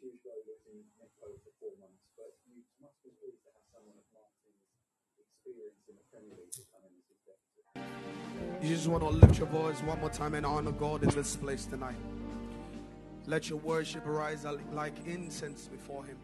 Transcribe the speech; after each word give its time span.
huge 0.00 0.24
in 0.24 0.80
for 0.96 1.52
four 1.60 1.72
months, 1.76 2.00
but 2.16 2.32
you 2.48 2.64
must 2.80 2.96
be 3.04 3.12
pleased 3.20 3.44
to 3.44 3.52
have 3.52 3.64
someone 3.68 3.96
of 4.00 4.08
Martin's 4.16 4.64
experience 5.20 5.76
in 5.88 5.94
the 6.00 6.04
Premier 6.08 6.36
League 6.40 6.52
to 6.56 6.64
come 6.72 6.88
in 6.88 6.92
as 6.96 7.04
his 7.04 7.20
deputy. 7.28 8.64
You 8.64 8.68
just 8.74 8.88
want 8.88 9.04
to 9.04 9.10
lift 9.12 9.38
your 9.38 9.48
voice 9.48 9.80
one 9.82 10.00
more 10.00 10.10
time 10.10 10.34
and 10.34 10.46
honor 10.46 10.72
God 10.72 11.02
in 11.02 11.10
this 11.10 11.36
place 11.36 11.66
tonight. 11.66 12.00
Let 13.26 13.50
your 13.50 13.58
worship 13.58 14.02
rise 14.06 14.46
like 14.72 14.94
incense 15.06 15.68
before 15.68 16.04
Him. 16.04 16.16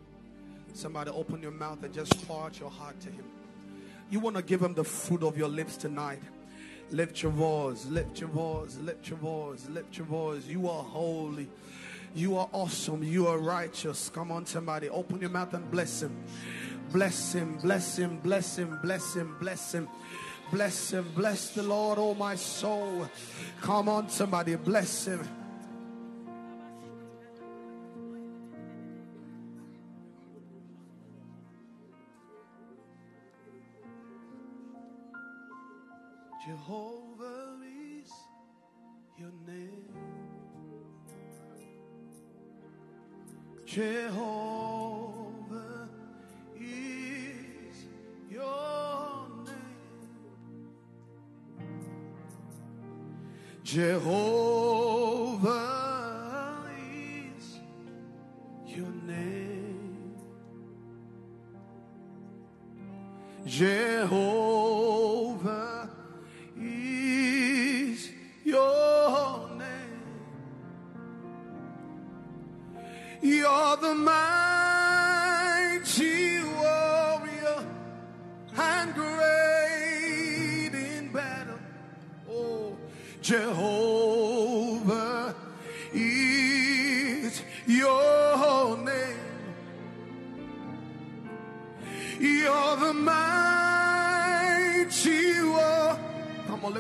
Somebody 0.72 1.10
open 1.10 1.42
your 1.42 1.52
mouth 1.52 1.82
and 1.84 1.92
just 1.94 2.26
pour 2.26 2.44
out 2.44 2.58
your 2.58 2.70
heart 2.70 2.98
to 3.00 3.10
Him. 3.10 3.24
You 4.10 4.20
want 4.20 4.36
to 4.36 4.42
give 4.42 4.62
Him 4.62 4.74
the 4.74 4.84
fruit 4.84 5.22
of 5.22 5.36
your 5.36 5.48
lips 5.48 5.76
tonight. 5.76 6.22
Lift 6.90 7.22
your 7.22 7.32
voice, 7.32 7.84
lift 7.86 8.20
your 8.20 8.28
voice, 8.30 8.76
lift 8.82 9.08
your 9.08 9.18
voice, 9.18 9.66
lift 9.68 9.98
your 9.98 10.06
voice. 10.06 10.46
You 10.46 10.68
are 10.68 10.82
holy. 10.82 11.48
You 12.16 12.38
are 12.38 12.48
awesome. 12.50 13.02
You 13.02 13.26
are 13.26 13.38
righteous. 13.38 14.08
Come 14.08 14.32
on, 14.32 14.46
somebody. 14.46 14.88
Open 14.88 15.20
your 15.20 15.28
mouth 15.28 15.52
and 15.52 15.70
bless 15.70 16.02
Him. 16.02 16.24
Bless 16.90 17.34
Him, 17.34 17.58
bless 17.58 17.98
Him, 17.98 18.18
bless 18.20 18.56
Him, 18.56 18.78
bless 18.82 19.14
Him, 19.14 19.36
bless 19.38 19.74
Him. 19.74 19.88
Bless 20.50 20.92
Him. 20.92 21.12
Bless 21.14 21.50
the 21.50 21.62
Lord, 21.62 21.98
oh 21.98 22.14
my 22.14 22.36
soul. 22.36 23.08
Come 23.60 23.88
on, 23.88 24.08
somebody. 24.08 24.54
Bless 24.56 25.06
Him. 25.06 25.28
Jehovah 36.46 37.05
Jehovah 43.76 45.44
is 46.58 47.76
your 48.30 49.28
name. 49.44 50.24
Jehovah 53.62 54.32
is 56.80 57.58
your 58.64 58.92
name. 59.06 60.16
Jehovah 63.44 64.25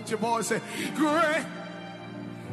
lift 0.06 0.10
your 0.10 0.18
voice. 0.18 0.46
Say, 0.48 0.60
great, 0.94 1.44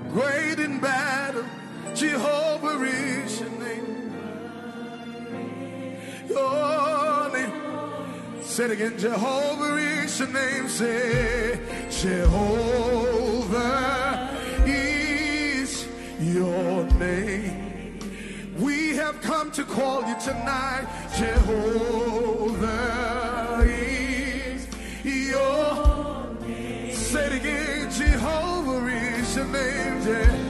great 0.10 0.60
in 0.60 0.80
battle. 0.80 1.46
Jehovah 1.94 2.84
is 2.84 3.40
your 3.40 3.50
name. 3.52 4.14
Your 6.30 7.30
name. 7.32 7.54
Say 8.42 8.66
it 8.66 8.72
again. 8.72 8.98
Jehovah 8.98 9.76
is 9.78 10.20
your 10.20 10.30
name. 10.30 10.68
Say, 10.68 11.60
Jehovah 12.02 13.50
is 14.66 15.88
your 16.20 16.86
name. 16.94 18.00
We 18.58 18.96
have 18.96 19.22
come 19.22 19.52
to 19.52 19.64
call 19.64 20.04
you 20.08 20.16
tonight. 20.20 20.88
Jehovah 21.16 23.03
is 29.66 30.43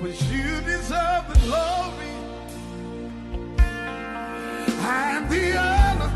For 0.00 0.08
you 0.08 0.60
deserve 0.62 1.24
the 1.28 1.38
glory 1.44 2.12
and 4.80 5.28
the 5.28 5.58
honor. 5.58 6.10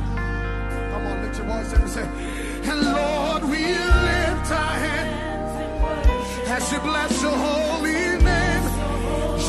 Come 0.91 1.07
on, 1.07 1.23
lift 1.23 1.37
your 1.37 1.47
voice 1.49 1.73
and 1.75 1.91
say, 1.91 2.09
and 2.71 2.81
Lord, 2.81 3.43
we 3.43 3.59
lift 3.59 4.51
our 4.51 4.77
hands 4.87 6.49
as 6.49 6.73
you 6.73 6.81
bless 6.81 7.23
your 7.23 7.37
holy 7.37 7.93
name. 8.25 8.65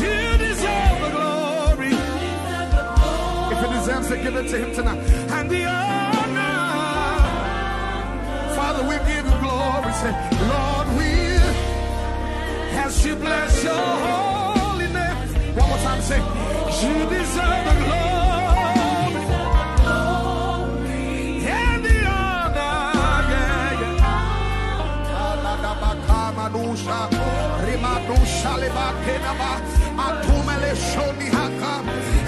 You 0.02 0.38
deserve 0.38 1.00
the 1.00 1.10
glory. 1.16 1.94
If 3.54 3.58
he 3.62 3.68
deserves 3.74 4.12
it, 4.12 4.22
give 4.22 4.36
it 4.36 4.50
to 4.50 4.58
him 4.58 4.76
tonight. 4.76 5.00
And 5.32 5.50
the 5.50 5.64
honor. 5.64 6.56
Father, 8.54 8.84
we 8.84 8.98
give 9.08 9.26
you 9.26 9.40
glory. 9.40 9.94
Say, 9.94 10.12
Lord, 10.50 10.88
we 10.98 11.26
as 12.86 13.06
you 13.06 13.16
bless 13.16 13.64
your 13.64 14.25
say, 16.08 16.22
you 16.82 16.96
deserve 17.10 17.64
the 17.68 17.74
glory 17.82 19.24
and 21.62 21.82
the 21.86 21.98
honor. 22.06 22.78
Yeah, 23.32 23.82
yeah. 23.82 25.26
Aladabakamadusha, 25.26 27.00
rimadusha 27.66 28.54
lebakenaba, 28.62 29.52
atumele 30.06 30.72
shonihaka. 30.88 31.74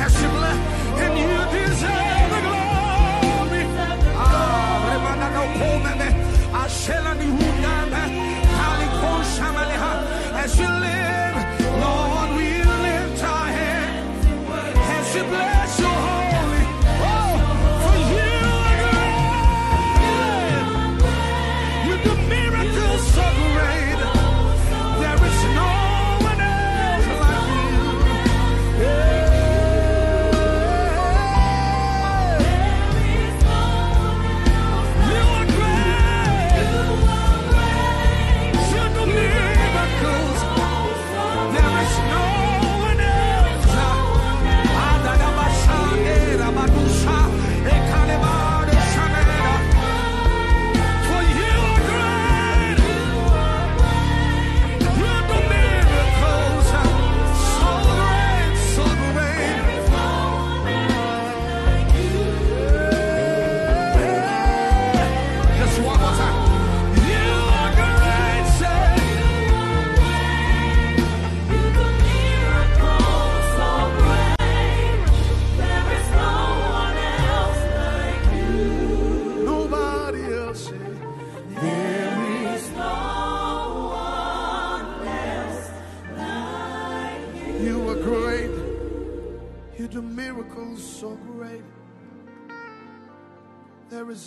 As 0.06 0.16
you 0.22 0.30
bless, 0.36 0.60
and 1.04 1.16
you 1.22 1.34
deserve 1.54 2.30
the 2.34 2.40
glory. 2.46 3.64
Ah, 4.18 4.78
remanano 4.90 5.44
komeme, 5.58 6.10
ashela 6.62 7.12
ni 7.20 7.28
huname, 7.36 8.04
kalikon 8.58 9.22
shamaleha. 9.34 9.92
As 10.44 10.54
you 10.60 10.70
live, 10.84 11.17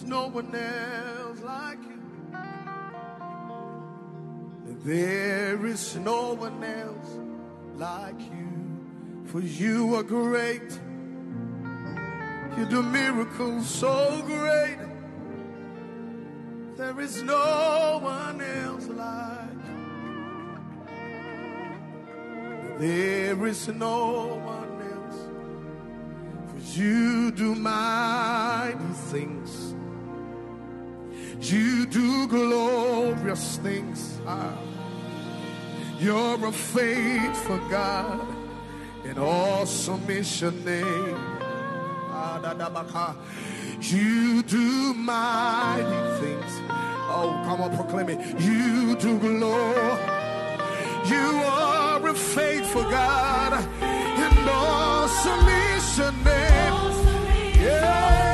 There 0.00 0.06
is 0.06 0.12
no 0.12 0.28
one 0.28 0.54
else 0.54 1.40
like 1.42 1.78
you. 1.82 2.00
There 4.82 5.66
is 5.66 5.96
no 5.96 6.32
one 6.32 6.64
else 6.64 7.18
like 7.76 8.18
you. 8.18 9.26
For 9.26 9.40
you 9.40 9.94
are 9.96 10.02
great. 10.02 10.80
You 12.56 12.64
do 12.64 12.82
miracles 12.82 13.68
so 13.68 14.22
great. 14.24 14.78
There 16.78 16.98
is 16.98 17.22
no 17.22 18.00
one 18.02 18.40
else 18.40 18.86
like 18.88 19.52
you. 22.48 22.78
There 22.78 23.46
is 23.46 23.68
no 23.68 24.40
one 24.46 24.80
else. 24.94 25.18
For 26.48 26.58
you 26.80 27.30
do 27.32 27.54
mighty 27.54 28.94
things. 29.12 29.74
You 31.40 31.86
do 31.86 32.26
glorious 32.28 33.56
things. 33.58 34.20
Ah. 34.26 34.56
You're 35.98 36.46
a 36.46 36.52
faithful 36.52 37.58
God, 37.68 38.26
and 39.04 39.18
awesome 39.18 40.08
is 40.08 40.40
your 40.40 40.52
name. 40.52 41.40
Da, 42.42 42.54
da, 42.54 42.70
ba. 42.70 43.16
You 43.80 44.42
do 44.42 44.94
mighty 44.94 46.20
things. 46.20 46.52
Oh, 47.12 47.42
come 47.44 47.60
on, 47.60 47.74
proclaim 47.76 48.08
it. 48.08 48.40
You 48.40 48.96
do 48.96 49.18
glory. 49.18 49.98
You 51.06 51.42
are 51.44 52.08
a 52.08 52.14
faithful 52.14 52.82
God, 52.84 53.52
and 53.82 54.48
awesome 54.48 55.48
is 55.74 55.98
your 55.98 56.12
name. 56.12 56.74
Yeah, 57.60 58.29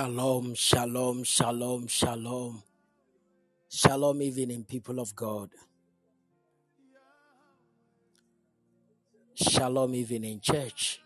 Shalom, 0.00 0.54
shalom, 0.54 1.24
shalom, 1.24 1.86
shalom. 1.86 2.62
Shalom, 3.68 4.22
evening, 4.22 4.64
people 4.64 4.98
of 4.98 5.14
God. 5.14 5.50
Shalom, 9.34 9.94
evening, 9.94 10.40
church. 10.40 11.02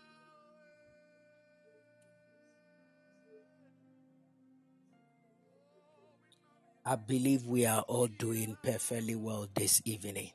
I 6.85 6.95
believe 6.95 7.45
we 7.45 7.65
are 7.65 7.81
all 7.81 8.07
doing 8.07 8.55
perfectly 8.63 9.15
well 9.15 9.49
this 9.53 9.81
evening. 9.83 10.31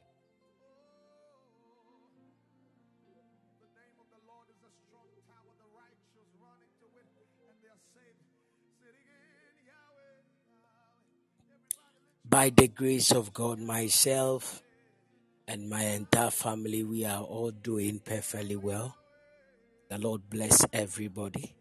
By 12.30 12.50
the 12.50 12.68
grace 12.68 13.10
of 13.10 13.32
God, 13.32 13.58
myself 13.58 14.62
and 15.48 15.68
my 15.68 15.82
entire 15.82 16.30
family, 16.30 16.84
we 16.84 17.04
are 17.04 17.24
all 17.24 17.50
doing 17.50 17.98
perfectly 17.98 18.54
well. 18.54 18.96
The 19.88 19.98
Lord 19.98 20.30
bless 20.30 20.64
everybody. 20.72 21.56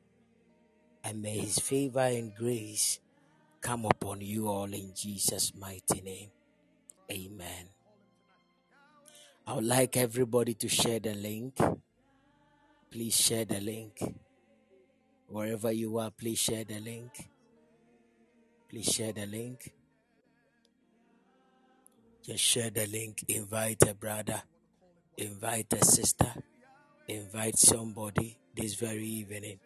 And 1.03 1.23
may 1.23 1.39
his 1.39 1.57
favor 1.57 2.01
and 2.01 2.35
grace 2.35 2.99
come 3.61 3.85
upon 3.85 4.21
you 4.21 4.47
all 4.47 4.71
in 4.71 4.93
Jesus' 4.95 5.53
mighty 5.59 6.01
name. 6.01 6.29
Amen. 7.11 7.69
I 9.47 9.55
would 9.55 9.65
like 9.65 9.97
everybody 9.97 10.53
to 10.53 10.69
share 10.69 10.99
the 10.99 11.15
link. 11.15 11.57
Please 12.91 13.15
share 13.15 13.45
the 13.45 13.59
link. 13.59 13.97
Wherever 15.29 15.71
you 15.71 15.97
are, 15.97 16.11
please 16.11 16.37
share 16.37 16.63
the 16.63 16.79
link. 16.79 17.27
Please 18.69 18.85
share 18.85 19.13
the 19.13 19.25
link. 19.25 19.73
Just 22.29 22.43
share 22.43 22.69
the 22.69 22.85
link. 22.85 23.25
Invite 23.27 23.89
a 23.89 23.95
brother. 23.95 24.43
Invite 25.17 25.73
a 25.73 25.83
sister. 25.83 26.31
Invite 27.07 27.57
somebody 27.57 28.37
this 28.55 28.75
very 28.75 29.07
evening. 29.07 29.59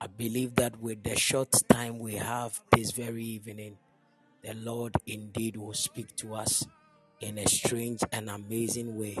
I 0.00 0.06
believe 0.06 0.54
that 0.54 0.80
with 0.80 1.02
the 1.02 1.16
short 1.16 1.52
time 1.68 1.98
we 1.98 2.14
have 2.14 2.58
this 2.70 2.92
very 2.92 3.22
evening, 3.22 3.76
the 4.42 4.54
Lord 4.54 4.94
indeed 5.06 5.58
will 5.58 5.74
speak 5.74 6.16
to 6.16 6.34
us 6.34 6.66
in 7.20 7.36
a 7.36 7.46
strange 7.46 8.00
and 8.10 8.30
amazing 8.30 8.98
way. 8.98 9.18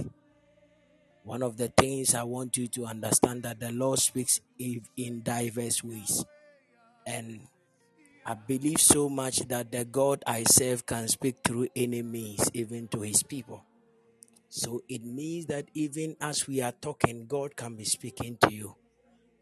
One 1.24 1.42
of 1.42 1.58
the 1.58 1.68
things 1.68 2.14
I 2.14 2.22
want 2.22 2.56
you 2.56 2.68
to 2.68 2.86
understand 2.86 3.42
that 3.42 3.60
the 3.60 3.70
Lord 3.70 3.98
speaks 3.98 4.40
in 4.58 4.80
in 4.96 5.20
diverse 5.20 5.84
ways. 5.84 6.24
And 7.06 7.48
I 8.26 8.32
believe 8.32 8.80
so 8.80 9.10
much 9.10 9.40
that 9.48 9.70
the 9.70 9.84
God 9.84 10.22
I 10.26 10.44
serve 10.44 10.86
can 10.86 11.08
speak 11.08 11.36
through 11.44 11.68
any 11.76 12.00
means, 12.00 12.50
even 12.54 12.88
to 12.88 13.02
his 13.02 13.22
people. 13.22 13.62
So 14.48 14.80
it 14.88 15.04
means 15.04 15.44
that 15.46 15.68
even 15.74 16.16
as 16.22 16.48
we 16.48 16.62
are 16.62 16.72
talking, 16.72 17.26
God 17.26 17.54
can 17.54 17.76
be 17.76 17.84
speaking 17.84 18.38
to 18.40 18.50
you. 18.50 18.76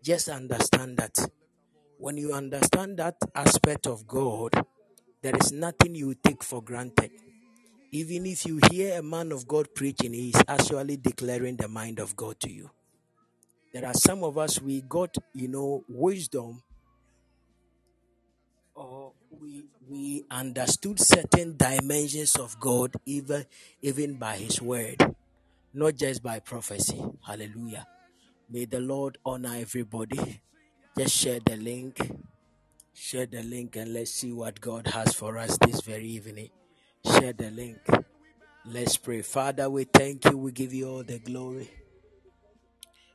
Just 0.03 0.29
understand 0.29 0.97
that 0.97 1.17
when 1.99 2.17
you 2.17 2.33
understand 2.33 2.99
that 2.99 3.15
aspect 3.37 3.87
of 3.87 4.09
God, 4.09 4.51
there 5.23 5.37
is 5.37 5.53
nothing 5.53 5.95
you 5.95 6.17
take 6.17 6.43
for 6.43 6.61
granted. 6.61 7.13
Even 7.93 8.27
if 8.27 8.45
you 8.47 8.59
hear 8.69 8.99
a 8.99 9.03
man 9.03 9.31
of 9.31 9.47
God 9.47 9.69
preaching, 9.77 10.13
he 10.13 10.31
is 10.31 10.43
actually 10.49 10.97
declaring 10.97 11.57
the 11.57 11.69
mind 11.69 12.01
of 12.01 12.17
God 12.17 12.41
to 12.41 12.51
you. 12.51 12.71
There 13.73 13.87
are 13.87 13.95
some 13.95 14.25
of 14.25 14.39
us, 14.39 14.61
we 14.61 14.81
got, 14.81 15.15
you 15.35 15.47
know, 15.47 15.85
wisdom 15.89 16.65
or 18.75 19.13
we 19.31 19.65
we 19.89 20.25
understood 20.31 20.99
certain 21.01 21.57
dimensions 21.57 22.37
of 22.37 22.59
God 22.61 22.95
even 23.07 23.47
even 23.83 24.15
by 24.15 24.37
his 24.37 24.61
word, 24.63 25.15
not 25.75 25.97
just 25.97 26.23
by 26.23 26.41
prophecy. 26.41 27.03
Hallelujah. 27.27 27.87
May 28.51 28.67
the 28.67 28.81
Lord 28.81 29.19
honor 29.25 29.57
everybody. 29.57 30.43
Just 30.97 31.17
share 31.17 31.41
the 31.41 31.57
link. 31.57 31.99
Share 32.95 33.27
the 33.27 33.43
link 33.43 33.77
and 33.77 33.93
let's 33.95 34.13
see 34.13 34.33
what 34.33 34.61
God 34.61 34.87
has 34.89 35.15
for 35.15 35.39
us 35.39 35.57
this 35.59 35.81
very 35.81 36.07
evening. 36.07 36.51
Share 37.05 37.33
the 37.33 37.51
link. 37.51 37.79
Let's 38.67 38.97
pray. 38.97 39.23
Father, 39.23 39.69
we 39.71 39.85
thank 39.85 40.25
you. 40.27 40.37
We 40.37 40.53
give 40.53 40.73
you 40.73 40.89
all 40.89 41.03
the 41.03 41.19
glory. 41.19 41.71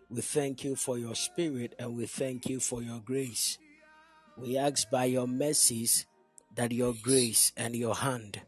We 0.09 0.21
thank 0.21 0.63
you 0.63 0.75
for 0.75 0.97
your 0.97 1.15
spirit 1.15 1.75
and 1.79 1.95
we 1.95 2.05
thank 2.05 2.49
you 2.49 2.59
for 2.59 2.81
your 2.81 2.99
grace. 2.99 3.57
We 4.37 4.55
ask 4.57 4.89
by 4.91 5.05
your 5.05 5.27
mercies 5.27 6.05
that 6.55 6.71
your 6.71 6.93
grace 7.01 7.51
and 7.57 7.75
your 7.75 7.95
hand 7.95 8.39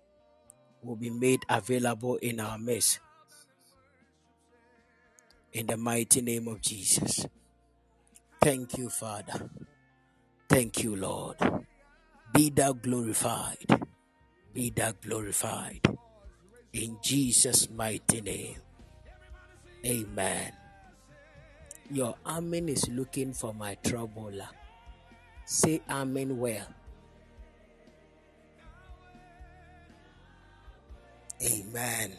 will 0.84 0.96
be 0.96 1.10
made 1.10 1.42
available 1.50 2.18
in 2.18 2.40
our 2.40 2.58
midst. 2.60 3.00
In 5.52 5.66
the 5.66 5.78
mighty 5.78 6.22
name 6.22 6.48
of 6.48 6.62
Jesus. 6.62 7.26
Thank 8.40 8.78
you, 8.78 8.90
Father. 8.90 9.50
Thank 10.48 10.84
you, 10.84 10.96
Lord. 10.96 11.38
Be 12.34 12.52
thou 12.52 12.74
glorified. 12.74 13.66
Be 14.54 14.70
thou 14.70 14.92
glorified. 14.92 15.82
In 16.72 16.98
Jesus' 17.02 17.68
mighty 17.70 18.22
name. 18.22 18.62
Amen. 19.84 20.54
Your 21.90 22.16
amen 22.26 22.70
is 22.70 22.88
looking 22.90 23.34
for 23.34 23.54
my 23.54 23.74
troubler. 23.84 24.50
Say 25.50 25.82
amen 25.90 26.38
well. 26.38 26.68
Amen. 31.42 32.14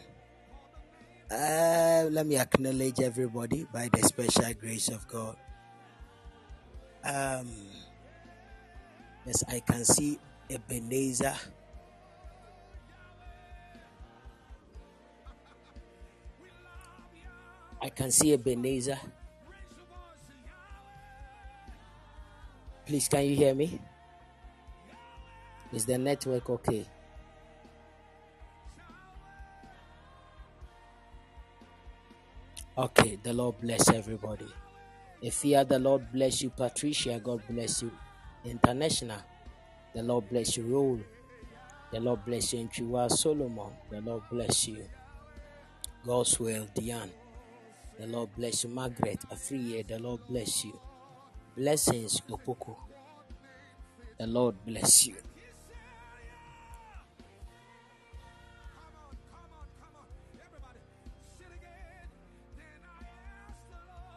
Uh, 1.31 2.11
let 2.11 2.27
me 2.27 2.35
acknowledge 2.35 2.99
everybody 2.99 3.65
by 3.71 3.87
the 3.87 4.03
special 4.03 4.53
grace 4.59 4.89
of 4.89 5.07
God. 5.07 5.37
Um, 7.05 7.47
yes, 9.25 9.45
I 9.47 9.61
can 9.61 9.85
see 9.85 10.19
Ebenezer. 10.49 11.35
I 17.81 17.87
can 17.95 18.11
see 18.11 18.33
Ebenezer. 18.33 18.99
Please, 22.85 23.07
can 23.07 23.25
you 23.25 23.35
hear 23.35 23.53
me? 23.55 23.79
Is 25.73 25.85
the 25.85 25.97
network 25.97 26.49
okay? 26.49 26.85
Okay, 32.77 33.19
the 33.21 33.33
Lord 33.33 33.55
bless 33.61 33.89
everybody. 33.89 34.47
If 35.21 35.45
you 35.45 35.57
are 35.57 35.63
the 35.63 35.79
Lord 35.79 36.11
bless 36.11 36.41
you, 36.41 36.49
Patricia, 36.49 37.21
God 37.23 37.41
bless 37.49 37.83
you. 37.83 37.91
International, 38.43 39.19
the 39.93 40.01
Lord 40.03 40.27
bless 40.29 40.57
you, 40.57 40.63
Rule. 40.63 40.99
The 41.91 41.99
Lord 41.99 42.25
bless 42.25 42.53
you, 42.53 42.67
Nchiwa 42.67 43.11
Solomon. 43.11 43.71
The 43.89 44.01
Lord 44.01 44.23
bless 44.31 44.67
you. 44.67 44.83
God's 46.05 46.39
will, 46.39 46.67
Diane. 46.73 47.11
The 47.99 48.07
Lord 48.07 48.29
bless 48.35 48.63
you, 48.63 48.71
Margaret 48.71 49.19
Afriye. 49.31 49.85
The 49.85 49.99
Lord 49.99 50.21
bless 50.27 50.65
you. 50.65 50.79
Blessings, 51.55 52.21
Opoku. 52.29 52.75
The 54.17 54.25
Lord 54.25 54.55
bless 54.65 55.07
you. 55.07 55.15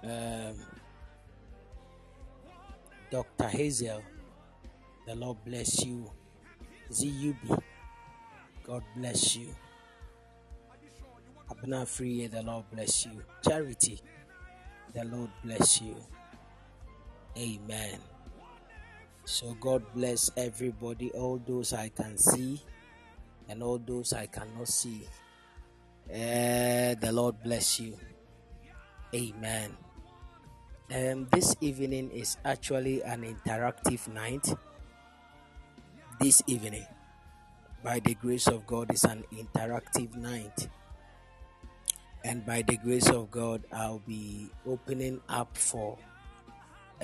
Um, 0.04 0.54
Dr. 3.10 3.48
Hazel, 3.48 4.02
the 5.06 5.14
Lord 5.14 5.38
bless 5.44 5.84
you. 5.84 6.10
ZUB, 6.92 7.62
God 8.62 8.82
bless 8.94 9.36
you. 9.36 9.48
Abna 11.50 11.88
Free, 11.88 12.26
the 12.26 12.42
Lord 12.42 12.66
bless 12.70 13.06
you. 13.06 13.22
Charity, 13.42 14.00
the 14.92 15.04
Lord 15.04 15.30
bless 15.42 15.80
you. 15.80 15.96
Amen. 17.36 17.98
So 19.24 19.56
God 19.58 19.82
bless 19.94 20.30
everybody, 20.36 21.10
all 21.12 21.40
those 21.44 21.72
I 21.72 21.88
can 21.88 22.16
see 22.16 22.60
and 23.48 23.62
all 23.62 23.78
those 23.78 24.12
I 24.12 24.26
cannot 24.26 24.68
see. 24.68 25.08
Uh, 26.08 26.94
the 26.94 27.10
Lord 27.10 27.42
bless 27.42 27.80
you. 27.80 27.96
Amen. 29.14 29.76
Um, 30.94 31.26
this 31.32 31.56
evening 31.60 32.10
is 32.10 32.36
actually 32.44 33.02
an 33.02 33.24
interactive 33.24 34.06
night. 34.06 34.54
This 36.20 36.42
evening, 36.46 36.86
by 37.82 37.98
the 38.00 38.14
grace 38.14 38.46
of 38.46 38.66
God, 38.66 38.92
is 38.92 39.04
an 39.04 39.24
interactive 39.34 40.14
night. 40.14 40.68
And 42.22 42.46
by 42.46 42.62
the 42.62 42.76
grace 42.76 43.08
of 43.10 43.30
God, 43.30 43.64
I'll 43.72 44.02
be 44.06 44.48
opening 44.66 45.20
up 45.28 45.56
for 45.56 45.98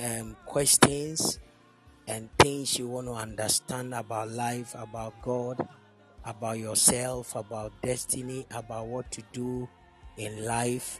um, 0.03 0.35
questions 0.45 1.39
and 2.07 2.29
things 2.39 2.77
you 2.77 2.87
want 2.87 3.07
to 3.07 3.13
understand 3.13 3.93
about 3.93 4.29
life, 4.29 4.75
about 4.77 5.21
God, 5.21 5.67
about 6.25 6.57
yourself, 6.57 7.35
about 7.35 7.71
destiny, 7.81 8.45
about 8.51 8.87
what 8.87 9.11
to 9.11 9.21
do 9.31 9.67
in 10.17 10.45
life. 10.45 10.99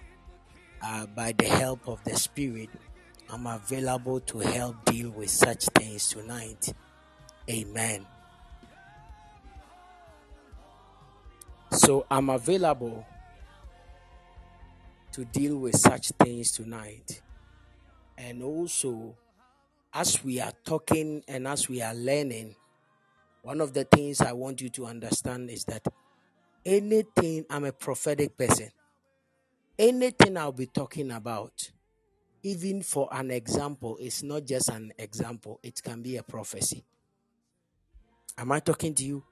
Uh, 0.84 1.06
by 1.06 1.32
the 1.38 1.46
help 1.46 1.88
of 1.88 2.04
the 2.04 2.16
Spirit, 2.16 2.70
I'm 3.30 3.46
available 3.46 4.20
to 4.22 4.40
help 4.40 4.84
deal 4.86 5.12
with 5.12 5.30
such 5.30 5.66
things 5.66 6.10
tonight. 6.10 6.74
Amen. 7.50 8.06
So 11.72 12.06
I'm 12.10 12.30
available 12.30 13.06
to 15.14 15.26
deal 15.26 15.58
with 15.58 15.76
such 15.78 16.10
things 16.20 16.52
tonight. 16.52 17.22
And 18.24 18.44
also, 18.44 19.18
as 19.92 20.24
we 20.24 20.40
are 20.40 20.54
talking 20.64 21.24
and 21.28 21.48
as 21.48 21.68
we 21.68 21.82
are 21.82 21.96
learning, 21.96 22.56
one 23.42 23.60
of 23.60 23.74
the 23.74 23.84
things 23.84 24.22
I 24.22 24.32
want 24.34 24.62
you 24.62 24.70
to 24.70 24.86
understand 24.86 25.50
is 25.50 25.66
that 25.66 25.88
anything, 26.64 27.46
I'm 27.50 27.66
a 27.66 27.72
prophetic 27.72 28.38
person, 28.38 28.70
anything 29.80 30.38
I'll 30.38 30.52
be 30.52 30.68
talking 30.68 31.10
about, 31.10 31.72
even 32.44 32.84
for 32.84 33.10
an 33.12 33.32
example, 33.32 33.98
it's 34.00 34.22
not 34.22 34.46
just 34.46 34.70
an 34.70 34.94
example, 35.00 35.60
it 35.64 35.82
can 35.82 36.04
be 36.04 36.18
a 36.18 36.24
prophecy. 36.24 36.86
Am 38.38 38.52
I 38.52 38.60
talking 38.60 38.94
to 38.94 39.04
you? 39.04 39.24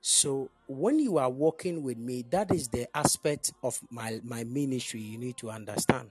So 0.00 0.50
when 0.66 0.98
you 0.98 1.18
are 1.18 1.30
working 1.30 1.84
with 1.84 1.98
me, 1.98 2.24
that 2.30 2.52
is 2.52 2.66
the 2.66 2.88
aspect 2.96 3.52
of 3.62 3.80
my, 3.90 4.20
my 4.24 4.42
ministry 4.42 5.00
you 5.00 5.18
need 5.18 5.36
to 5.36 5.50
understand. 5.50 6.10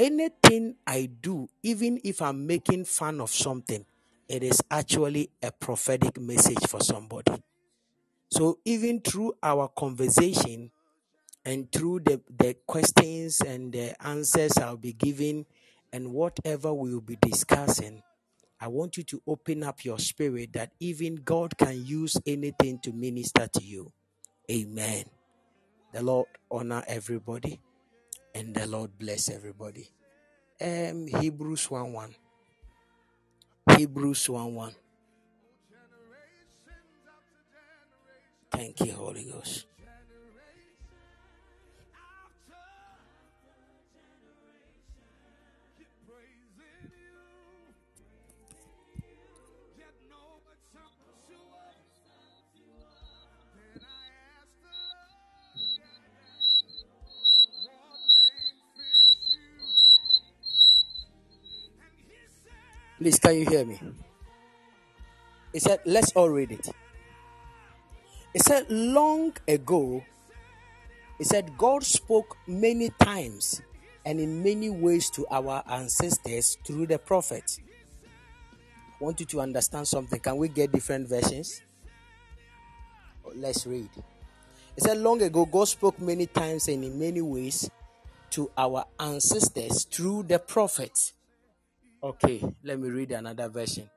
Anything 0.00 0.76
I 0.86 1.10
do, 1.20 1.50
even 1.62 2.00
if 2.04 2.22
I'm 2.22 2.46
making 2.46 2.86
fun 2.86 3.20
of 3.20 3.28
something, 3.28 3.84
it 4.30 4.42
is 4.42 4.62
actually 4.70 5.28
a 5.42 5.52
prophetic 5.52 6.18
message 6.18 6.66
for 6.68 6.80
somebody. 6.80 7.34
So 8.30 8.60
even 8.64 9.02
through 9.02 9.34
our 9.42 9.68
conversation 9.68 10.70
and 11.44 11.70
through 11.70 12.00
the, 12.00 12.22
the 12.34 12.56
questions 12.66 13.42
and 13.42 13.74
the 13.74 13.94
answers 14.02 14.56
I'll 14.56 14.78
be 14.78 14.94
giving 14.94 15.44
and 15.92 16.14
whatever 16.14 16.72
we 16.72 16.94
will 16.94 17.02
be 17.02 17.18
discussing, 17.20 18.02
I 18.58 18.68
want 18.68 18.96
you 18.96 19.02
to 19.02 19.22
open 19.26 19.62
up 19.62 19.84
your 19.84 19.98
spirit 19.98 20.54
that 20.54 20.72
even 20.80 21.16
God 21.16 21.58
can 21.58 21.84
use 21.84 22.16
anything 22.26 22.78
to 22.84 22.92
minister 22.94 23.48
to 23.48 23.62
you. 23.62 23.92
Amen. 24.50 25.04
The 25.92 26.02
Lord 26.02 26.28
honor 26.50 26.82
everybody 26.88 27.60
and 28.34 28.54
the 28.54 28.66
Lord 28.66 28.98
bless 28.98 29.28
everybody. 29.30 29.88
Um 30.60 31.06
Hebrews 31.06 31.70
1 31.70 31.92
1. 31.92 32.14
Hebrews 33.76 34.28
1 34.28 34.54
1. 34.54 34.74
Thank 38.50 38.80
you, 38.80 38.92
Holy 38.92 39.24
Ghost. 39.24 39.66
Please, 63.00 63.18
can 63.18 63.34
you 63.34 63.46
hear 63.48 63.64
me? 63.64 63.80
He 65.54 65.58
said, 65.58 65.80
let's 65.86 66.12
all 66.12 66.28
read 66.28 66.52
it. 66.52 66.68
He 68.34 68.38
said, 68.40 68.66
long 68.68 69.32
ago, 69.48 70.04
he 71.16 71.24
said, 71.24 71.56
God 71.56 71.82
spoke 71.82 72.36
many 72.46 72.90
times 73.00 73.62
and 74.04 74.20
in 74.20 74.42
many 74.42 74.68
ways 74.68 75.08
to 75.12 75.26
our 75.30 75.62
ancestors 75.66 76.58
through 76.66 76.88
the 76.88 76.98
prophet. 76.98 77.58
I 79.00 79.04
want 79.04 79.18
you 79.18 79.26
to 79.26 79.40
understand 79.40 79.88
something. 79.88 80.20
Can 80.20 80.36
we 80.36 80.48
get 80.48 80.70
different 80.70 81.08
versions? 81.08 81.62
Oh, 83.24 83.32
let's 83.34 83.66
read. 83.66 83.88
He 84.74 84.80
said, 84.82 84.98
Long 84.98 85.22
ago, 85.22 85.46
God 85.46 85.68
spoke 85.68 85.98
many 85.98 86.26
times 86.26 86.68
and 86.68 86.84
in 86.84 86.98
many 86.98 87.22
ways 87.22 87.70
to 88.32 88.50
our 88.58 88.84
ancestors 88.98 89.84
through 89.84 90.24
the 90.24 90.38
prophets. 90.38 91.14
Okay, 92.02 92.42
let 92.64 92.80
me 92.80 92.88
read 92.88 93.12
another 93.12 93.48
version. 93.48 93.90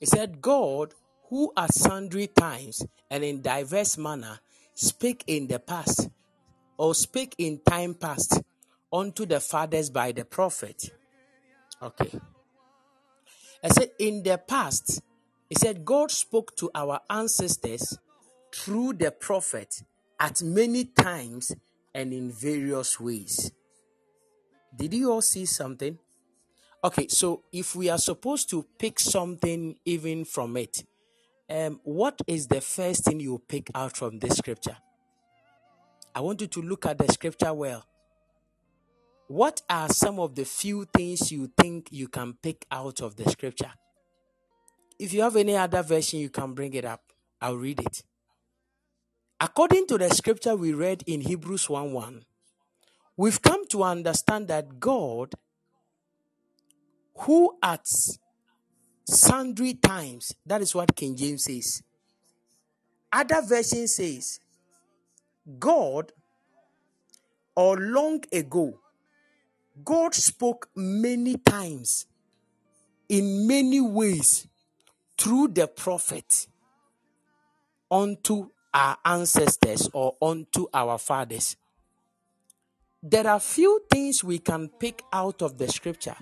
It 0.00 0.08
said, 0.08 0.42
God, 0.42 0.92
who 1.28 1.52
at 1.56 1.72
sundry 1.72 2.26
times 2.26 2.84
and 3.10 3.24
in 3.24 3.40
diverse 3.40 3.96
manner 3.96 4.40
spake 4.74 5.24
in 5.26 5.46
the 5.46 5.58
past, 5.58 6.08
or 6.76 6.94
spake 6.94 7.34
in 7.38 7.60
time 7.66 7.94
past 7.94 8.42
unto 8.92 9.24
the 9.26 9.40
fathers 9.40 9.90
by 9.90 10.12
the 10.12 10.24
prophet. 10.24 10.90
Okay. 11.82 12.20
I 13.62 13.68
said, 13.68 13.90
in 13.98 14.22
the 14.22 14.38
past, 14.38 15.00
he 15.48 15.54
said, 15.54 15.84
God 15.84 16.10
spoke 16.10 16.56
to 16.56 16.70
our 16.74 17.00
ancestors 17.08 17.98
through 18.54 18.94
the 18.94 19.10
prophet 19.10 19.82
at 20.18 20.42
many 20.42 20.84
times 20.84 21.52
and 21.94 22.12
in 22.12 22.30
various 22.30 22.98
ways. 23.00 23.50
Did 24.74 24.94
you 24.94 25.10
all 25.10 25.22
see 25.22 25.46
something? 25.46 25.98
Okay, 26.82 27.08
so 27.08 27.42
if 27.52 27.76
we 27.76 27.90
are 27.90 27.98
supposed 27.98 28.48
to 28.50 28.64
pick 28.78 28.98
something 28.98 29.76
even 29.84 30.24
from 30.24 30.56
it, 30.56 30.82
um, 31.50 31.78
what 31.84 32.18
is 32.26 32.46
the 32.46 32.62
first 32.62 33.04
thing 33.04 33.20
you 33.20 33.42
pick 33.48 33.70
out 33.74 33.96
from 33.96 34.18
this 34.18 34.38
scripture? 34.38 34.76
I 36.14 36.20
want 36.20 36.40
you 36.40 36.46
to 36.46 36.62
look 36.62 36.86
at 36.86 36.96
the 36.96 37.12
scripture 37.12 37.52
well. 37.52 37.84
What 39.28 39.60
are 39.68 39.90
some 39.90 40.18
of 40.18 40.34
the 40.34 40.44
few 40.44 40.86
things 40.86 41.30
you 41.30 41.50
think 41.54 41.88
you 41.90 42.08
can 42.08 42.32
pick 42.42 42.64
out 42.72 43.02
of 43.02 43.16
the 43.16 43.28
scripture? 43.30 43.72
If 44.98 45.12
you 45.12 45.20
have 45.20 45.36
any 45.36 45.56
other 45.56 45.82
version, 45.82 46.20
you 46.20 46.30
can 46.30 46.54
bring 46.54 46.72
it 46.72 46.86
up. 46.86 47.02
I'll 47.42 47.56
read 47.56 47.80
it. 47.80 48.02
According 49.38 49.86
to 49.88 49.98
the 49.98 50.08
scripture 50.10 50.56
we 50.56 50.72
read 50.72 51.04
in 51.06 51.20
Hebrews 51.20 51.68
1 51.68 51.92
1, 51.92 52.24
we've 53.18 53.42
come 53.42 53.66
to 53.68 53.82
understand 53.82 54.48
that 54.48 54.80
God 54.80 55.34
who 57.20 57.56
at 57.62 57.86
sundry 59.04 59.74
times, 59.74 60.34
that 60.46 60.62
is 60.62 60.74
what 60.74 60.96
King 60.96 61.16
James 61.16 61.44
says. 61.44 61.82
Other 63.12 63.42
version 63.42 63.88
says, 63.88 64.40
God, 65.58 66.12
or 67.54 67.76
long 67.76 68.22
ago, 68.32 68.78
God 69.84 70.14
spoke 70.14 70.68
many 70.74 71.36
times, 71.36 72.06
in 73.08 73.46
many 73.46 73.80
ways, 73.80 74.46
through 75.18 75.48
the 75.48 75.66
prophet 75.66 76.46
unto 77.90 78.48
our 78.72 78.96
ancestors 79.04 79.90
or 79.92 80.16
unto 80.22 80.68
our 80.72 80.96
fathers. 80.96 81.56
There 83.02 83.26
are 83.26 83.40
few 83.40 83.82
things 83.90 84.22
we 84.22 84.38
can 84.38 84.68
pick 84.68 85.02
out 85.12 85.42
of 85.42 85.58
the 85.58 85.68
scripture 85.68 86.16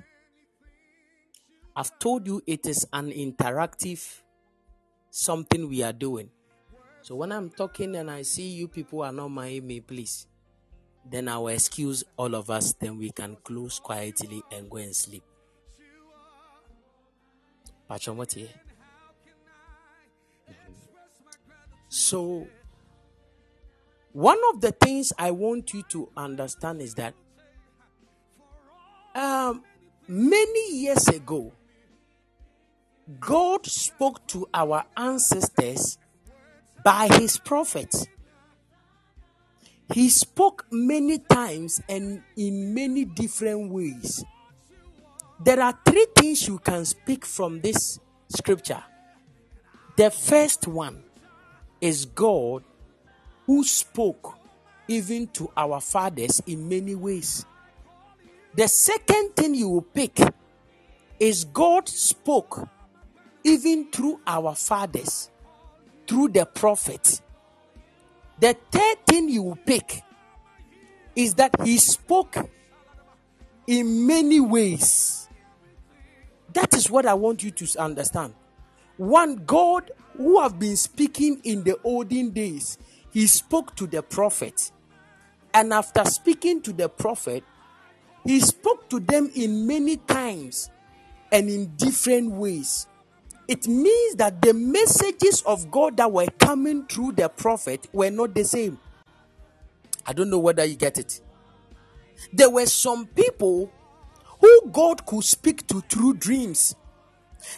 I've 1.79 1.97
told 2.01 2.27
you 2.27 2.43
it 2.45 2.67
is 2.67 2.89
an 2.93 3.13
interactive 3.13 4.23
something 5.11 5.69
we 5.69 5.85
are 5.85 5.93
doing. 5.93 6.29
So 7.03 7.15
when 7.15 7.31
I'm 7.31 7.51
talking 7.51 7.95
and 7.95 8.11
I 8.11 8.23
see 8.23 8.49
you 8.49 8.67
people 8.67 9.03
are 9.03 9.13
not 9.13 9.29
my 9.29 9.61
me, 9.61 9.79
please. 9.79 10.27
Then 11.09 11.29
I 11.29 11.39
will 11.39 11.49
excuse 11.55 12.03
all 12.17 12.35
of 12.35 12.51
us, 12.51 12.73
then 12.73 12.99
we 12.99 13.11
can 13.11 13.37
close 13.45 13.79
quietly 13.79 14.43
and 14.51 14.69
go 14.69 14.79
and 14.79 14.95
sleep. 14.95 15.23
So, 21.89 22.49
one 24.13 24.39
of 24.53 24.61
the 24.61 24.73
things 24.73 25.13
I 25.17 25.31
want 25.31 25.73
you 25.73 25.85
to 25.91 26.09
understand 26.17 26.83
is 26.83 26.95
that 26.95 27.15
um, 29.15 29.63
many 30.09 30.75
years 30.75 31.07
ago, 31.07 31.53
God 33.21 33.65
spoke 33.65 34.27
to 34.29 34.47
our 34.53 34.85
ancestors 34.97 35.97
by 36.85 37.09
his 37.13 37.39
prophets. 37.39 38.07
He 39.95 40.11
spoke 40.11 40.67
many 40.71 41.19
times 41.19 41.81
and 41.89 42.23
in 42.37 42.75
many 42.75 43.07
different 43.07 43.71
ways. 43.73 44.23
There 45.41 45.61
are 45.61 45.79
three 45.87 46.07
things 46.15 46.47
you 46.47 46.59
can 46.59 46.85
speak 46.85 47.25
from 47.25 47.63
this 47.63 47.99
scripture. 48.29 48.83
The 49.97 50.11
first 50.11 50.67
one 50.67 51.03
is 51.81 52.05
God 52.05 52.63
who 53.47 53.65
spoke 53.65 54.35
even 54.87 55.29
to 55.29 55.51
our 55.57 55.81
fathers 55.81 56.43
in 56.47 56.69
many 56.69 56.95
ways. 56.95 57.47
The 58.55 58.69
second 58.69 59.35
thing 59.35 59.55
you 59.55 59.71
will 59.71 59.83
pick 59.83 60.19
is 61.19 61.45
God 61.45 61.89
spoke 61.89 62.69
even 63.49 63.91
through 63.91 64.21
our 64.27 64.55
fathers, 64.55 65.31
through 66.07 66.29
the 66.29 66.47
prophets. 66.47 67.23
The 68.39 68.57
third 68.71 69.07
thing 69.07 69.29
you 69.29 69.43
will 69.43 69.57
pick 69.57 70.03
is 71.17 71.35
that 71.35 71.51
he 71.65 71.79
spoke 71.79 72.37
in 73.67 74.07
many 74.07 74.41
ways. 74.41 75.29
That 76.53 76.75
is 76.75 76.91
what 76.91 77.07
I 77.07 77.15
want 77.15 77.43
you 77.43 77.51
to 77.51 77.81
understand. 77.81 78.35
One, 78.97 79.37
God 79.45 79.91
who 80.17 80.41
have 80.41 80.59
been 80.59 80.77
speaking 80.77 81.41
in 81.45 81.65
the 81.65 81.79
olden 81.85 82.31
days, 82.31 82.79
he 83.13 83.27
spoke 83.27 83.75
to 83.77 83.87
the 83.87 84.03
prophet. 84.03 84.71
And 85.55 85.73
after 85.73 86.05
speaking 86.05 86.63
to 86.63 86.73
the 86.73 86.89
prophet, 86.89 87.45
he 88.25 88.41
spoke 88.41 88.89
to 88.91 89.01
them 89.01 89.31
in 89.35 89.67
many 89.67 89.97
times 89.97 90.71
and 91.33 91.49
in 91.49 91.75
different 91.77 92.33
ways. 92.33 92.87
It 93.49 93.67
means 93.67 94.17
that 94.17 94.43
the 94.43 94.53
messages 94.53 95.43
of 95.47 95.71
God 95.71 95.97
that 95.97 96.13
were 96.13 96.27
coming 96.39 96.87
through 96.87 97.13
the 97.13 97.31
prophet 97.31 97.89
were 97.95 98.11
not 98.11 98.35
the 98.35 98.45
same. 98.45 98.79
I 100.07 100.13
don't 100.13 100.29
know 100.31 100.39
whether 100.39 100.65
you 100.65 100.77
get 100.77 100.99
it. 100.99 101.21
There 102.33 102.51
were 102.51 102.67
some 102.67 103.07
people 103.07 103.73
who 104.41 104.71
God 104.71 105.07
could 105.07 105.25
speak 105.25 105.67
to 105.69 105.81
through 105.83 106.15
dreams. 106.15 106.75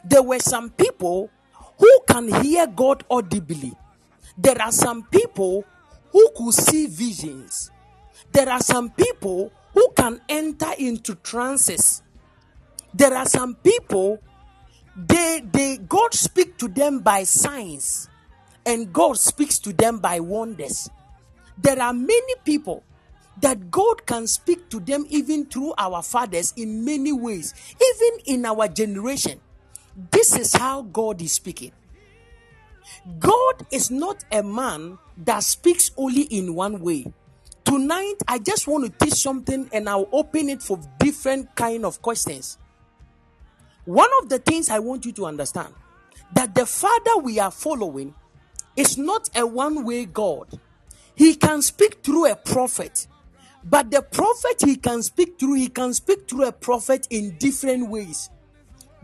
There 0.05 0.23
were 0.23 0.39
some 0.39 0.71
people 0.71 1.31
who 1.79 2.01
can 2.09 2.43
hear 2.43 2.69
God 2.69 3.05
audibly. 3.11 3.73
There 4.39 4.61
are 4.63 4.73
some 4.73 5.03
people 5.05 5.65
who 6.13 6.31
could 6.37 6.55
see 6.55 6.87
visions. 6.87 7.71
There 8.33 8.49
are 8.49 8.61
some 8.61 8.91
people 8.91 9.53
who 9.75 9.89
can 9.97 10.21
enter 10.29 10.73
into 10.79 11.17
trances. 11.17 12.03
There 12.95 13.15
are 13.15 13.27
some 13.27 13.57
people 13.57 14.21
they 14.97 15.43
they 15.53 15.77
God 15.79 16.15
speak 16.15 16.59
to 16.59 16.69
them 16.69 17.01
by 17.01 17.25
signs 17.25 18.09
and 18.67 18.93
God 18.93 19.19
speaks 19.19 19.59
to 19.61 19.73
them 19.73 19.99
by 19.99 20.21
wonders. 20.21 20.89
There 21.59 21.81
are 21.81 21.93
many 21.93 22.35
people 22.45 22.83
that 23.41 23.71
God 23.71 24.07
can 24.07 24.27
speak 24.27 24.69
to 24.71 24.81
them 24.81 25.07
even 25.09 25.47
through 25.47 25.75
our 25.79 26.03
fathers 26.03 26.53
in 26.57 26.85
many 26.85 27.13
ways, 27.13 27.55
even 27.75 28.21
in 28.27 28.47
our 28.47 28.69
generation. 28.69 29.41
This 30.11 30.37
is 30.37 30.55
how 30.55 30.83
God 30.83 31.21
is 31.23 31.33
speaking. 31.33 31.73
God 33.19 33.67
is 33.71 33.91
not 33.91 34.25
a 34.31 34.43
man 34.43 34.99
that 35.17 35.43
speaks 35.43 35.91
only 35.97 36.23
in 36.23 36.55
one 36.55 36.81
way. 36.81 37.07
Tonight, 37.65 38.17
I 38.27 38.39
just 38.39 38.67
want 38.67 38.85
to 38.87 39.05
teach 39.05 39.15
something 39.15 39.69
and 39.73 39.89
I'll 39.89 40.09
open 40.13 40.49
it 40.49 40.63
for 40.63 40.79
different 40.99 41.55
kind 41.55 41.85
of 41.85 42.03
questions. 42.03 42.59
One 43.85 44.11
of 44.23 44.29
the 44.29 44.39
things 44.39 44.69
I 44.69 44.79
want 44.79 45.07
you 45.07 45.13
to 45.13 45.27
understand 45.27 45.75
that 46.35 46.55
the 46.55 46.67
Father 46.67 47.19
we 47.23 47.39
are 47.39 47.51
following 47.51 48.15
is 48.77 48.97
not 48.99 49.29
a 49.37 49.47
one 49.47 49.85
way 49.85 50.05
God. 50.05 50.59
He 51.15 51.35
can 51.35 51.63
speak 51.63 52.03
through 52.03 52.31
a 52.31 52.37
prophet, 52.37 53.07
but 53.65 53.91
the 53.91 54.03
prophet 54.03 54.63
he 54.65 54.77
can 54.77 55.03
speak 55.03 55.39
through, 55.39 55.55
he 55.55 55.69
can 55.69 55.93
speak 55.93 56.29
through 56.29 56.47
a 56.47 56.53
prophet 56.53 57.07
in 57.11 57.37
different 57.39 57.89
ways. 57.91 58.31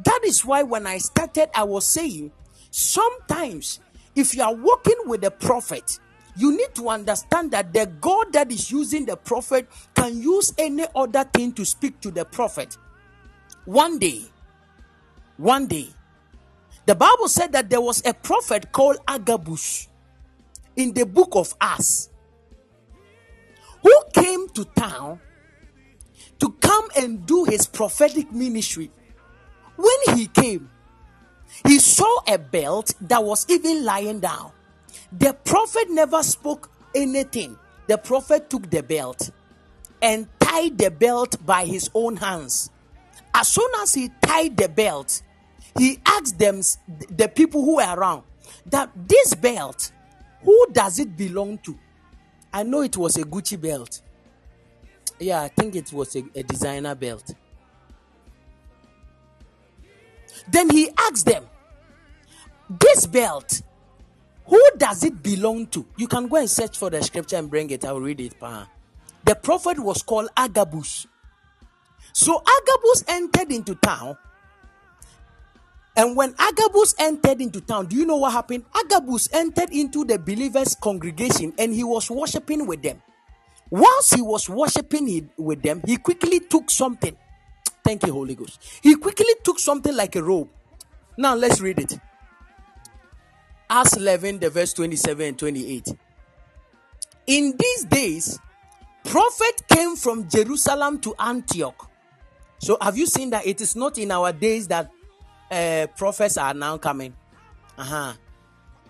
That 0.05 0.21
is 0.25 0.45
why 0.45 0.63
when 0.63 0.87
I 0.87 0.99
started, 0.99 1.49
I 1.55 1.65
was 1.65 1.87
saying 1.87 2.33
sometimes 2.71 3.81
if 4.15 4.35
you 4.35 4.43
are 4.43 4.55
working 4.55 4.97
with 5.07 5.25
a 5.25 5.31
prophet, 5.31 5.99
you 6.37 6.57
need 6.57 6.75
to 6.75 6.89
understand 6.91 7.51
that 7.53 7.73
the 7.73 7.87
God 8.01 8.33
that 8.35 8.53
is 8.53 8.71
using 8.71 9.07
the 9.07 9.17
prophet 9.17 9.69
can 9.95 10.21
use 10.21 10.53
any 10.59 10.85
other 10.95 11.25
thing 11.25 11.53
to 11.55 11.65
speak 11.65 12.01
to 12.01 12.11
the 12.11 12.25
prophet. 12.25 12.77
One 13.65 13.99
day, 13.99 14.23
one 15.37 15.67
day, 15.67 15.89
the 16.87 16.95
Bible 16.95 17.29
said 17.29 17.53
that 17.53 17.69
there 17.69 17.81
was 17.81 18.03
a 18.07 18.15
prophet 18.15 18.73
called 18.73 18.99
Agabus 19.07 19.89
in 20.77 20.93
the 20.93 21.05
book 21.05 21.31
of 21.33 21.55
Acts 21.61 22.11
who 23.83 23.93
came 24.13 24.49
to 24.51 24.65
town 24.65 25.21
to 26.39 26.51
come 26.61 26.89
and 26.97 27.27
do 27.27 27.45
his 27.45 27.67
prophetic 27.67 28.31
ministry. 28.33 28.91
When 29.77 30.17
he 30.17 30.27
came, 30.27 30.71
he 31.67 31.79
saw 31.79 32.19
a 32.29 32.39
belt 32.39 32.95
that 33.03 33.23
was 33.25 33.47
even 33.49 33.85
lying 33.85 34.21
down. 34.21 34.53
The 35.13 35.33
prophet 35.33 35.91
never 35.91 36.23
spoke 36.23 36.71
anything. 36.95 37.59
The 37.87 37.99
prophet 37.99 38.51
took 38.51 38.71
the 38.71 38.83
belt 38.83 39.31
and 40.03 40.29
tied 40.41 40.79
the 40.79 40.91
belt 40.91 41.45
by 41.45 41.65
his 41.65 41.91
own 41.95 42.17
hands. 42.17 42.71
As 43.35 43.49
soon 43.49 43.71
as 43.81 43.95
he 43.95 44.11
tied 44.23 44.57
the 44.57 44.69
belt, 44.69 45.23
he 45.79 46.01
asked 46.05 46.39
them, 46.39 46.61
the 47.11 47.29
people 47.29 47.65
who 47.65 47.77
were 47.77 47.95
around, 47.95 48.23
that 48.67 48.91
this 48.95 49.35
belt, 49.35 49.93
who 50.43 50.67
does 50.73 50.99
it 50.99 51.17
belong 51.17 51.59
to? 51.59 51.79
I 52.53 52.63
know 52.63 52.83
it 52.83 52.97
was 52.97 53.17
a 53.17 53.23
Gucci 53.23 53.61
belt. 53.61 54.01
Yeah, 55.19 55.43
I 55.43 55.49
think 55.49 55.77
it 55.77 55.93
was 55.93 56.15
a, 56.17 56.25
a 56.35 56.43
designer 56.43 56.95
belt. 56.95 57.35
Then 60.49 60.71
he 60.71 60.91
asked 60.99 61.27
them, 61.27 61.45
This 62.69 63.07
belt, 63.07 63.63
who 64.47 64.63
does 64.77 65.05
it 65.05 65.23
belong 65.23 65.67
to? 65.69 65.87
You 65.97 66.07
can 66.07 66.29
go 66.29 66.37
and 66.37 66.49
search 66.49 66.79
for 66.79 66.91
the 66.91 67.03
scripture 67.03 67.37
and 67.37 67.51
bring 67.51 67.71
it. 67.71 67.85
I'll 67.85 68.01
read 68.01 68.21
it. 68.21 68.35
The 68.41 69.35
prophet 69.35 69.79
was 69.79 70.03
called 70.03 70.29
Agabus. 70.37 71.07
So 72.13 72.41
Agabus 72.41 73.05
entered 73.09 73.53
into 73.53 73.75
town. 73.75 74.17
And 75.97 76.15
when 76.15 76.35
Agabus 76.39 76.95
entered 76.99 77.41
into 77.41 77.63
town, 77.63 77.87
do 77.87 77.97
you 77.97 78.05
know 78.05 78.19
what 78.19 78.33
happened? 78.33 78.65
Agabus 78.75 79.29
entered 79.33 79.71
into 79.71 80.05
the 80.05 80.19
believers' 80.19 80.75
congregation 80.75 81.55
and 81.59 81.73
he 81.73 81.83
was 81.83 82.11
worshiping 82.11 82.67
with 82.67 82.83
them. 82.83 83.03
Whilst 83.71 84.15
he 84.15 84.23
was 84.23 84.49
worshiping 84.49 85.31
with 85.39 85.63
them, 85.63 85.81
he 85.87 85.97
quickly 85.97 86.41
took 86.41 86.71
something. 86.71 87.17
Thank 87.83 88.07
you, 88.07 88.13
Holy 88.13 88.35
Ghost. 88.35 88.61
He 88.83 88.95
quickly 88.97 89.33
took 89.43 89.59
something 89.59 89.95
like 89.95 90.17
a 90.17 90.23
robe. 90.23 90.49
Now 91.17 91.35
let's 91.35 91.61
read 91.61 91.79
it. 91.79 91.99
Acts 93.71 93.97
11, 93.97 94.39
the 94.39 94.51
verse 94.51 94.73
27 94.75 95.27
and 95.27 95.39
28. 95.39 95.95
In 97.27 97.55
these 97.59 97.85
days, 97.85 98.39
prophet 99.03 99.63
came 99.69 99.97
from 99.97 100.29
Jerusalem 100.29 101.01
to 101.01 101.15
Antioch. 101.19 101.91
So 102.59 102.77
have 102.81 102.97
you 102.97 103.07
seen 103.07 103.31
that 103.31 103.47
it 103.47 103.61
is 103.61 103.75
not 103.75 103.99
in 103.99 104.11
our 104.11 104.33
days 104.33 104.69
that 104.69 104.91
uh, 105.51 105.87
prophets 105.97 106.37
are 106.37 106.55
now 106.55 106.79
coming? 106.79 107.15
Uh-huh. 107.79 108.15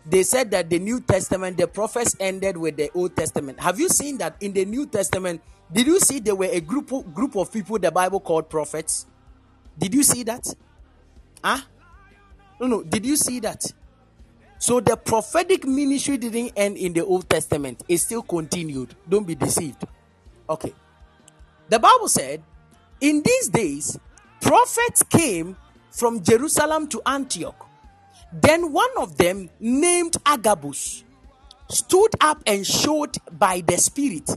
They 0.09 0.23
said 0.23 0.51
that 0.53 0.71
the 0.71 0.79
New 0.79 1.01
Testament, 1.01 1.57
the 1.57 1.66
prophets 1.66 2.14
ended 2.21 2.57
with 2.57 2.77
the 2.77 2.90
Old 2.95 3.16
Testament. 3.16 3.59
Have 3.61 3.81
you 3.81 3.88
seen 3.88 4.19
that 4.19 4.37
in 4.40 4.53
the 4.53 4.64
New 4.64 4.87
Testament? 4.87 5.42
Did 5.73 5.87
you 5.87 5.99
see 5.99 6.21
there 6.21 6.37
were 6.37 6.49
a 6.51 6.61
group 6.61 6.92
of, 6.92 7.12
group 7.12 7.37
of 7.37 7.53
people 7.53 7.79
the 7.79 7.90
Bible 7.90 8.21
called 8.21 8.49
prophets? 8.49 9.07
Did 9.77 9.95
you 9.95 10.05
see 10.05 10.23
that? 10.23 10.47
Huh? 11.42 11.59
No, 12.61 12.66
no. 12.69 12.83
Did 12.85 13.05
you 13.05 13.16
see 13.16 13.40
that? 13.40 13.64
So 14.59 14.81
the 14.81 14.97
prophetic 14.97 15.66
ministry 15.66 16.16
didn't 16.16 16.53
end 16.57 16.77
in 16.77 16.92
the 16.92 17.05
Old 17.05 17.29
Testament, 17.29 17.83
it 17.88 17.99
still 17.99 18.23
continued. 18.23 18.95
Don't 19.09 19.27
be 19.27 19.35
deceived. 19.35 19.85
Okay. 20.49 20.73
The 21.69 21.79
Bible 21.79 22.09
said, 22.09 22.42
in 23.01 23.23
these 23.23 23.49
days, 23.49 23.99
prophets 24.40 25.03
came 25.03 25.57
from 25.97 26.23
Jerusalem 26.23 26.87
to 26.89 27.01
Antioch. 27.07 27.67
Then 28.31 28.71
one 28.71 28.91
of 28.99 29.17
them, 29.17 29.49
named 29.59 30.17
Agabus, 30.27 31.05
stood 31.71 32.11
up 32.21 32.43
and 32.47 32.67
showed 32.67 33.17
by 33.33 33.63
the 33.67 33.79
Spirit 33.79 34.31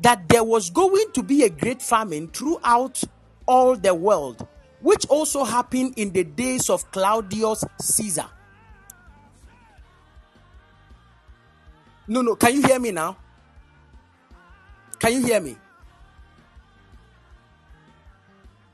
that 0.00 0.28
there 0.28 0.42
was 0.42 0.70
going 0.70 1.06
to 1.14 1.22
be 1.22 1.44
a 1.44 1.48
great 1.48 1.80
famine 1.80 2.26
throughout 2.28 3.02
all 3.46 3.76
the 3.76 3.94
world, 3.94 4.46
which 4.80 5.06
also 5.06 5.44
happened 5.44 5.94
in 5.96 6.12
the 6.12 6.24
days 6.24 6.68
of 6.68 6.90
Claudius 6.90 7.64
Caesar. 7.80 8.26
No, 12.08 12.22
no. 12.22 12.34
Can 12.34 12.54
you 12.54 12.62
hear 12.62 12.80
me 12.80 12.90
now? 12.90 13.16
Can 14.98 15.12
you 15.12 15.26
hear 15.26 15.40
me? 15.40 15.56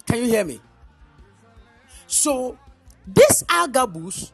Can 0.06 0.18
you 0.18 0.24
hear 0.24 0.44
me? 0.44 0.60
So, 2.14 2.56
this 3.06 3.42
Agabus, 3.48 4.32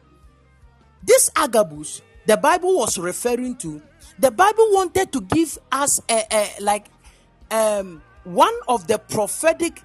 this 1.03 1.31
Agabus 1.35 2.03
the 2.27 2.37
Bible 2.37 2.77
was 2.77 2.99
referring 2.99 3.55
to, 3.57 3.81
the 4.19 4.29
Bible 4.29 4.67
wanted 4.69 5.11
to 5.13 5.21
give 5.21 5.57
us 5.71 5.99
a, 6.07 6.23
a 6.31 6.61
like 6.61 6.85
um, 7.49 8.03
one 8.23 8.53
of 8.67 8.85
the 8.85 8.99
prophetic 8.99 9.81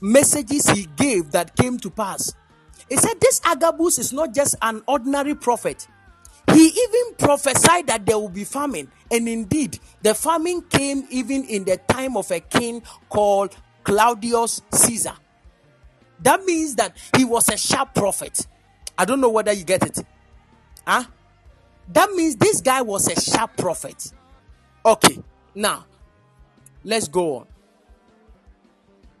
messages 0.00 0.68
he 0.70 0.86
gave 0.96 1.32
that 1.32 1.56
came 1.56 1.78
to 1.78 1.90
pass. 1.90 2.32
He 2.88 2.96
said, 2.96 3.20
This 3.20 3.40
Agabus 3.44 3.98
is 3.98 4.12
not 4.12 4.32
just 4.32 4.54
an 4.62 4.82
ordinary 4.86 5.34
prophet. 5.34 5.88
He 6.52 6.66
even 6.66 7.14
prophesied 7.18 7.88
that 7.88 8.06
there 8.06 8.18
will 8.18 8.28
be 8.28 8.44
famine. 8.44 8.90
And 9.10 9.28
indeed, 9.28 9.80
the 10.02 10.14
famine 10.14 10.62
came 10.62 11.06
even 11.10 11.44
in 11.44 11.64
the 11.64 11.76
time 11.88 12.16
of 12.16 12.30
a 12.30 12.38
king 12.40 12.82
called 13.08 13.56
Claudius 13.82 14.62
Caesar. 14.72 15.14
That 16.22 16.44
means 16.44 16.76
that 16.76 16.96
he 17.16 17.24
was 17.24 17.48
a 17.48 17.56
sharp 17.56 17.94
prophet. 17.94 18.46
I 18.96 19.04
don't 19.04 19.20
know 19.20 19.30
whether 19.30 19.52
you 19.52 19.64
get 19.64 19.84
it. 19.84 20.04
Huh? 20.86 21.04
That 21.88 22.12
means 22.12 22.36
this 22.36 22.60
guy 22.60 22.82
was 22.82 23.08
a 23.08 23.20
sharp 23.20 23.56
prophet. 23.56 24.12
Okay, 24.84 25.18
now 25.54 25.84
let's 26.84 27.08
go 27.08 27.38
on. 27.38 27.46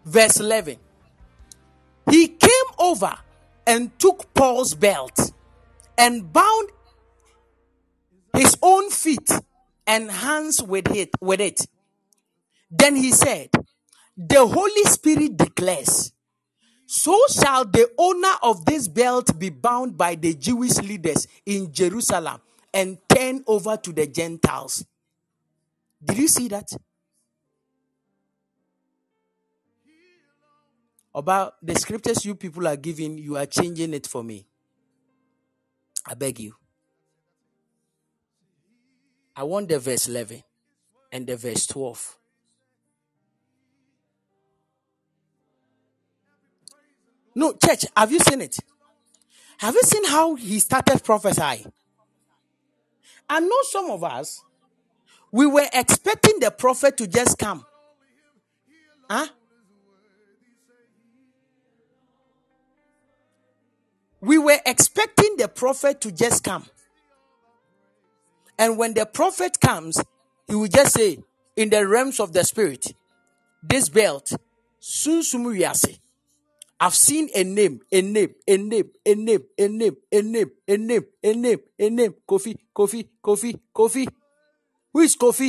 Verse 0.04 0.40
11. 0.40 0.76
He 2.10 2.28
came 2.28 2.50
over 2.78 3.16
and 3.66 3.96
took 3.98 4.32
Paul's 4.34 4.74
belt 4.74 5.32
and 5.96 6.32
bound 6.32 6.68
his 8.36 8.56
own 8.62 8.90
feet 8.90 9.30
and 9.86 10.10
hands 10.10 10.62
with 10.62 10.90
it 10.94 11.10
with 11.20 11.40
it. 11.40 11.66
Then 12.70 12.96
he 12.96 13.12
said, 13.12 13.50
The 14.16 14.46
Holy 14.46 14.84
Spirit 14.84 15.36
declares, 15.36 16.11
so 16.94 17.18
shall 17.30 17.64
the 17.64 17.90
owner 17.96 18.34
of 18.42 18.66
this 18.66 18.86
belt 18.86 19.38
be 19.38 19.48
bound 19.48 19.96
by 19.96 20.14
the 20.14 20.34
Jewish 20.34 20.76
leaders 20.76 21.26
in 21.46 21.72
Jerusalem 21.72 22.38
and 22.74 22.98
turn 23.08 23.42
over 23.46 23.78
to 23.78 23.94
the 23.94 24.06
Gentiles. 24.06 24.84
Did 26.04 26.18
you 26.18 26.28
see 26.28 26.48
that? 26.48 26.68
About 31.14 31.54
the 31.62 31.74
scriptures 31.76 32.26
you 32.26 32.34
people 32.34 32.68
are 32.68 32.76
giving, 32.76 33.16
you 33.16 33.38
are 33.38 33.46
changing 33.46 33.94
it 33.94 34.06
for 34.06 34.22
me. 34.22 34.44
I 36.06 36.12
beg 36.12 36.40
you. 36.40 36.54
I 39.34 39.44
want 39.44 39.70
the 39.70 39.78
verse 39.78 40.08
11 40.08 40.42
and 41.10 41.26
the 41.26 41.36
verse 41.36 41.66
12. 41.68 42.18
No, 47.34 47.52
church, 47.54 47.86
have 47.96 48.12
you 48.12 48.18
seen 48.18 48.40
it? 48.40 48.58
Have 49.58 49.74
you 49.74 49.82
seen 49.82 50.04
how 50.04 50.34
he 50.34 50.58
started 50.58 51.02
prophesying? 51.02 51.72
I 53.28 53.40
know 53.40 53.58
some 53.70 53.90
of 53.90 54.04
us, 54.04 54.42
we 55.30 55.46
were 55.46 55.66
expecting 55.72 56.40
the 56.40 56.50
prophet 56.50 56.96
to 56.98 57.06
just 57.06 57.38
come. 57.38 57.64
Huh? 59.08 59.28
We 64.20 64.38
were 64.38 64.58
expecting 64.66 65.36
the 65.36 65.48
prophet 65.48 66.00
to 66.02 66.12
just 66.12 66.44
come. 66.44 66.66
And 68.58 68.78
when 68.78 68.94
the 68.94 69.06
prophet 69.06 69.60
comes, 69.60 70.02
he 70.46 70.54
will 70.54 70.68
just 70.68 70.94
say, 70.94 71.18
in 71.56 71.70
the 71.70 71.86
realms 71.86 72.20
of 72.20 72.32
the 72.32 72.44
spirit, 72.44 72.94
this 73.62 73.88
belt, 73.88 74.32
Sunsumuyase. 74.80 75.98
I've 76.82 76.96
seen 76.96 77.28
a 77.32 77.44
name, 77.44 77.78
a 77.92 78.02
name, 78.02 78.34
a 78.48 78.56
name, 78.56 78.90
a 79.06 79.14
name, 79.14 79.42
a 79.56 79.68
name, 79.68 79.96
a 80.10 80.20
name, 80.20 80.50
a 80.66 80.76
name, 80.76 81.04
a 81.22 81.32
name, 81.32 81.58
a 81.78 81.90
name. 81.90 82.14
Kofi, 82.28 82.56
Kofi, 82.74 83.08
Kofi, 83.22 83.56
Kofi. 83.72 84.08
Who 84.92 84.98
is 84.98 85.16
Kofi? 85.16 85.48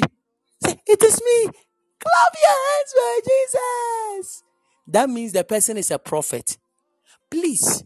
It 0.63 1.03
is 1.03 1.21
me. 1.23 1.51
Clap 1.99 2.33
your 2.39 2.57
hands 2.69 2.93
for 2.93 4.21
Jesus. 4.21 4.43
That 4.85 5.09
means 5.09 5.31
the 5.31 5.43
person 5.43 5.77
is 5.77 5.89
a 5.89 5.97
prophet. 5.97 6.59
Please, 7.31 7.83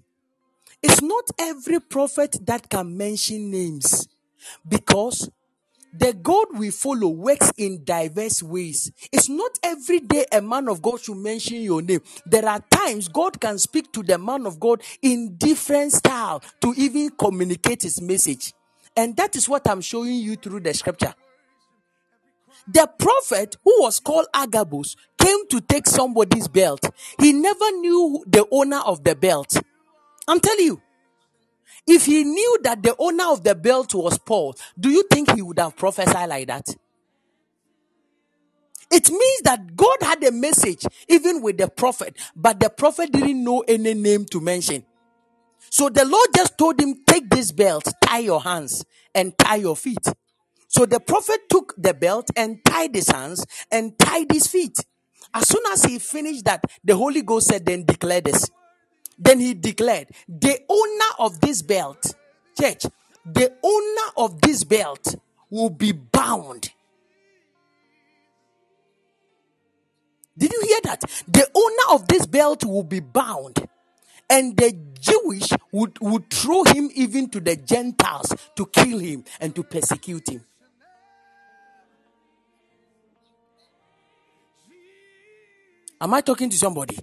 it's 0.83 1.01
not 1.01 1.23
every 1.39 1.79
prophet 1.79 2.35
that 2.45 2.69
can 2.69 2.97
mention 2.97 3.49
names. 3.49 4.09
Because 4.67 5.29
the 5.97 6.13
God 6.13 6.47
we 6.57 6.69
follow 6.69 7.07
works 7.07 7.51
in 7.57 7.83
diverse 7.83 8.43
ways. 8.43 8.91
It's 9.11 9.29
not 9.29 9.57
every 9.63 9.99
day 9.99 10.25
a 10.31 10.41
man 10.41 10.69
of 10.69 10.81
God 10.81 10.99
should 11.01 11.17
mention 11.17 11.61
your 11.61 11.81
name. 11.81 12.01
There 12.25 12.47
are 12.47 12.63
times 12.69 13.07
God 13.07 13.39
can 13.39 13.57
speak 13.57 13.91
to 13.93 14.03
the 14.03 14.17
man 14.17 14.45
of 14.45 14.59
God 14.59 14.81
in 15.01 15.35
different 15.37 15.93
style 15.93 16.41
to 16.61 16.73
even 16.77 17.09
communicate 17.11 17.83
his 17.83 18.01
message. 18.01 18.53
And 18.95 19.15
that 19.17 19.35
is 19.35 19.49
what 19.49 19.67
I'm 19.67 19.81
showing 19.81 20.15
you 20.15 20.35
through 20.35 20.61
the 20.61 20.73
scripture. 20.73 21.15
The 22.67 22.89
prophet 22.99 23.55
who 23.63 23.81
was 23.81 23.99
called 23.99 24.27
Agabus 24.33 24.95
came 25.17 25.47
to 25.49 25.61
take 25.61 25.87
somebody's 25.87 26.47
belt. 26.47 26.81
He 27.19 27.31
never 27.33 27.71
knew 27.71 28.23
the 28.27 28.45
owner 28.51 28.81
of 28.85 29.03
the 29.03 29.15
belt. 29.15 29.57
I'm 30.27 30.39
telling 30.39 30.65
you. 30.65 30.81
If 31.88 32.05
he 32.05 32.23
knew 32.25 32.59
that 32.63 32.83
the 32.83 32.95
owner 32.99 33.31
of 33.31 33.43
the 33.43 33.55
belt 33.55 33.93
was 33.93 34.17
Paul, 34.17 34.55
do 34.77 34.89
you 34.89 35.03
think 35.09 35.33
he 35.33 35.41
would 35.41 35.59
have 35.59 35.75
prophesied 35.77 36.29
like 36.29 36.47
that? 36.47 36.67
It 38.91 39.09
means 39.09 39.41
that 39.43 39.75
God 39.75 39.97
had 40.01 40.23
a 40.23 40.31
message 40.31 40.85
even 41.07 41.41
with 41.41 41.57
the 41.57 41.67
prophet, 41.69 42.17
but 42.35 42.59
the 42.59 42.69
prophet 42.69 43.11
didn't 43.11 43.43
know 43.43 43.61
any 43.67 43.93
name 43.93 44.25
to 44.27 44.41
mention. 44.41 44.83
So 45.69 45.89
the 45.89 46.05
Lord 46.05 46.27
just 46.35 46.57
told 46.57 46.79
him, 46.81 47.03
Take 47.05 47.29
this 47.29 47.51
belt, 47.51 47.88
tie 48.01 48.19
your 48.19 48.41
hands, 48.41 48.85
and 49.13 49.38
tie 49.38 49.57
your 49.57 49.75
feet. 49.75 50.05
So 50.67 50.85
the 50.85 50.99
prophet 50.99 51.41
took 51.49 51.73
the 51.77 51.93
belt 51.93 52.29
and 52.35 52.63
tied 52.63 52.95
his 52.95 53.09
hands 53.09 53.45
and 53.71 53.97
tied 53.97 54.31
his 54.31 54.47
feet. 54.47 54.77
As 55.33 55.47
soon 55.47 55.63
as 55.71 55.83
he 55.83 55.99
finished 55.99 56.45
that, 56.45 56.63
the 56.83 56.95
Holy 56.95 57.21
Ghost 57.21 57.47
said, 57.47 57.65
Then 57.65 57.83
declare 57.85 58.21
this. 58.21 58.49
Then 59.18 59.39
he 59.39 59.53
declared, 59.53 60.09
The 60.28 60.59
owner 60.70 61.11
of 61.20 61.39
this 61.41 61.61
belt, 61.61 62.15
church, 62.59 62.86
the 63.26 63.53
owner 63.63 64.11
of 64.18 64.41
this 64.41 64.63
belt 64.63 65.15
will 65.49 65.70
be 65.70 65.91
bound. 65.91 66.72
Did 70.38 70.51
you 70.51 70.61
hear 70.68 70.80
that? 70.84 71.01
The 71.28 71.49
owner 71.55 71.95
of 71.95 72.07
this 72.07 72.28
belt 72.28 72.63
will 72.63 72.84
be 72.84 72.99
bound. 72.99 73.68
And 74.30 74.55
the 74.55 74.78
Jewish 74.99 75.49
would, 75.72 75.97
would 75.99 76.30
throw 76.30 76.63
him 76.63 76.91
even 76.93 77.30
to 77.30 77.39
the 77.39 77.55
Gentiles 77.55 78.34
to 78.55 78.65
kill 78.68 78.99
him 78.99 79.24
and 79.39 79.55
to 79.55 79.63
persecute 79.63 80.30
him. 80.30 80.43
Am 85.99 86.13
I 86.13 86.22
talking 86.22 86.49
to 86.49 86.57
somebody? 86.57 86.99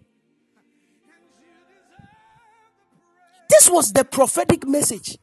This 3.48 3.70
was 3.70 3.92
the 3.92 4.04
prophetic 4.04 4.66
message. 4.66 5.18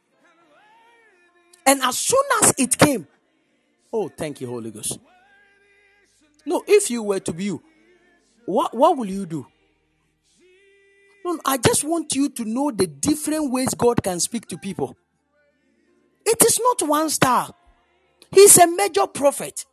And 1.66 1.82
as 1.82 1.98
soon 1.98 2.24
as 2.42 2.54
it 2.58 2.78
came, 2.78 3.08
oh, 3.94 4.10
thank 4.10 4.42
you, 4.42 4.48
Holy 4.48 4.72
Ghost. 4.72 5.00
No, 6.46 6.64
if 6.68 6.90
you 6.90 7.04
were 7.04 7.20
to 7.20 7.34
be 7.34 7.46
you, 7.46 7.64
what, 8.46 8.76
what 8.76 8.98
will 8.98 9.10
you 9.10 9.26
do? 9.26 9.46
No, 11.24 11.40
I 11.46 11.58
just 11.58 11.84
want 11.84 12.16
you 12.16 12.30
to 12.30 12.46
know 12.46 12.72
the 12.72 12.88
different 12.88 13.52
ways 13.52 13.70
God 13.76 14.02
can 14.02 14.20
speak 14.20 14.48
to 14.48 14.58
people. 14.58 14.98
It 16.26 16.44
is 16.44 16.60
not 16.60 16.88
one 16.88 17.10
star. 17.10 17.54
He's 18.32 18.58
a 18.58 18.68
major 18.68 19.08
prophet 19.08 19.66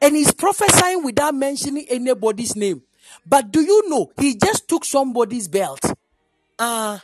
and 0.00 0.14
he's 0.14 0.32
prophesying 0.32 1.02
without 1.04 1.34
mentioning 1.34 1.86
anybody's 1.88 2.54
name. 2.54 2.82
But 3.26 3.50
do 3.50 3.60
you 3.60 3.88
know 3.88 4.12
he 4.18 4.36
just 4.36 4.68
took 4.68 4.84
somebody's 4.84 5.48
belt? 5.48 5.80
Uh, 6.58 6.98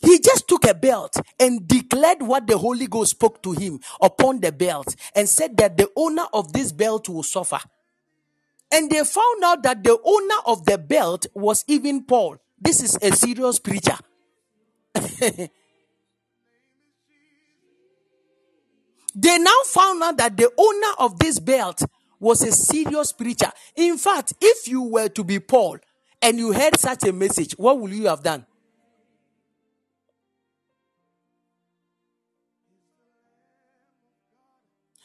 he 0.00 0.18
just 0.18 0.48
took 0.48 0.66
a 0.66 0.74
belt 0.74 1.14
and 1.38 1.66
declared 1.68 2.22
what 2.22 2.46
the 2.46 2.56
Holy 2.56 2.86
Ghost 2.86 3.12
spoke 3.12 3.42
to 3.42 3.52
him 3.52 3.80
upon 4.00 4.40
the 4.40 4.50
belt 4.50 4.94
and 5.14 5.28
said 5.28 5.56
that 5.58 5.76
the 5.76 5.90
owner 5.94 6.24
of 6.32 6.52
this 6.52 6.72
belt 6.72 7.08
will 7.08 7.22
suffer. 7.22 7.60
And 8.72 8.90
they 8.90 9.04
found 9.04 9.44
out 9.44 9.62
that 9.64 9.82
the 9.84 9.98
owner 10.02 10.34
of 10.46 10.64
the 10.64 10.78
belt 10.78 11.26
was 11.34 11.64
even 11.66 12.04
Paul. 12.04 12.38
This 12.58 12.82
is 12.82 12.98
a 13.02 13.14
serious 13.14 13.58
preacher. 13.58 13.96
they 14.94 15.50
now 19.38 19.60
found 19.66 20.02
out 20.02 20.16
that 20.16 20.36
the 20.36 20.50
owner 20.56 20.94
of 20.98 21.18
this 21.18 21.38
belt 21.40 21.82
was 22.18 22.42
a 22.42 22.52
serious 22.52 23.12
preacher. 23.12 23.50
In 23.76 23.98
fact, 23.98 24.34
if 24.40 24.68
you 24.68 24.82
were 24.82 25.08
to 25.08 25.24
be 25.24 25.40
Paul 25.40 25.78
and 26.22 26.38
you 26.38 26.52
heard 26.52 26.78
such 26.78 27.04
a 27.04 27.12
message, 27.12 27.52
what 27.58 27.78
would 27.78 27.92
you 27.92 28.06
have 28.06 28.22
done? 28.22 28.46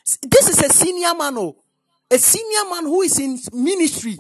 This 0.06 0.50
is 0.50 0.62
a 0.62 0.70
senior 0.70 1.14
man, 1.16 1.38
oh, 1.38 1.58
a 2.12 2.18
senior 2.18 2.70
man 2.70 2.84
who 2.84 3.02
is 3.02 3.20
in 3.20 3.40
ministry. 3.54 4.18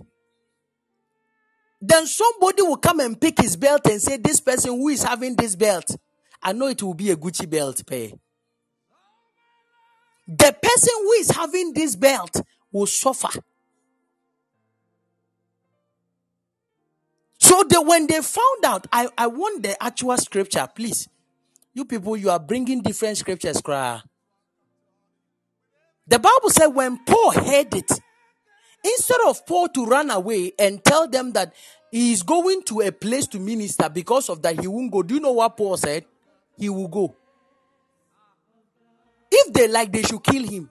Then 1.81 2.07
somebody 2.07 2.63
will 2.63 2.77
come 2.77 2.99
and 3.01 3.19
pick 3.19 3.41
his 3.41 3.55
belt 3.55 3.81
and 3.85 4.01
say, 4.01 4.17
This 4.17 4.39
person 4.39 4.71
who 4.71 4.89
is 4.89 5.03
having 5.03 5.35
this 5.35 5.55
belt, 5.55 5.95
I 6.41 6.53
know 6.53 6.67
it 6.67 6.81
will 6.81 6.95
be 6.95 7.11
a 7.11 7.15
Gucci 7.15 7.49
belt, 7.49 7.85
pay. 7.85 8.13
the 10.27 10.55
person 10.61 10.93
who 11.01 11.11
is 11.13 11.31
having 11.31 11.73
this 11.73 11.95
belt 11.95 12.41
will 12.71 12.87
suffer. 12.87 13.39
So 17.39 17.63
they, 17.69 17.77
when 17.77 18.07
they 18.07 18.21
found 18.21 18.65
out, 18.65 18.87
I, 18.91 19.07
I 19.17 19.27
want 19.27 19.63
the 19.63 19.81
actual 19.81 20.17
scripture, 20.17 20.67
please. 20.73 21.07
You 21.73 21.85
people, 21.85 22.17
you 22.17 22.29
are 22.29 22.39
bringing 22.39 22.81
different 22.81 23.17
scriptures, 23.17 23.61
cry. 23.61 24.01
The 26.07 26.19
Bible 26.19 26.49
said 26.49 26.67
when 26.67 26.99
Paul 27.03 27.31
heard 27.31 27.73
it, 27.73 27.91
instead 28.83 29.17
of 29.27 29.45
Paul 29.45 29.69
to 29.69 29.85
run 29.85 30.11
away 30.11 30.53
and 30.59 30.83
tell 30.83 31.07
them 31.07 31.31
that 31.33 31.53
he 31.91 32.13
is 32.13 32.23
going 32.23 32.61
to 32.63 32.81
a 32.81 32.91
place 32.91 33.27
to 33.27 33.39
minister 33.39 33.89
because 33.89 34.29
of 34.29 34.41
that 34.43 34.59
he 34.59 34.67
won't 34.67 34.91
go. 34.91 35.01
Do 35.01 35.15
you 35.15 35.19
know 35.19 35.31
what 35.31 35.57
Paul 35.57 35.77
said? 35.77 36.05
He 36.57 36.69
will 36.69 36.87
go. 36.87 37.15
If 39.31 39.53
they 39.53 39.67
like, 39.67 39.91
they 39.91 40.03
should 40.03 40.23
kill 40.23 40.47
him. 40.47 40.69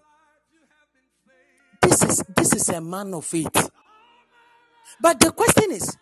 This 1.82 2.02
is 2.02 2.24
this 2.34 2.54
is 2.54 2.68
a 2.70 2.80
man 2.80 3.12
of 3.14 3.24
faith. 3.24 3.70
But 5.00 5.20
the 5.20 5.32
question 5.32 5.72
is, 5.72 5.96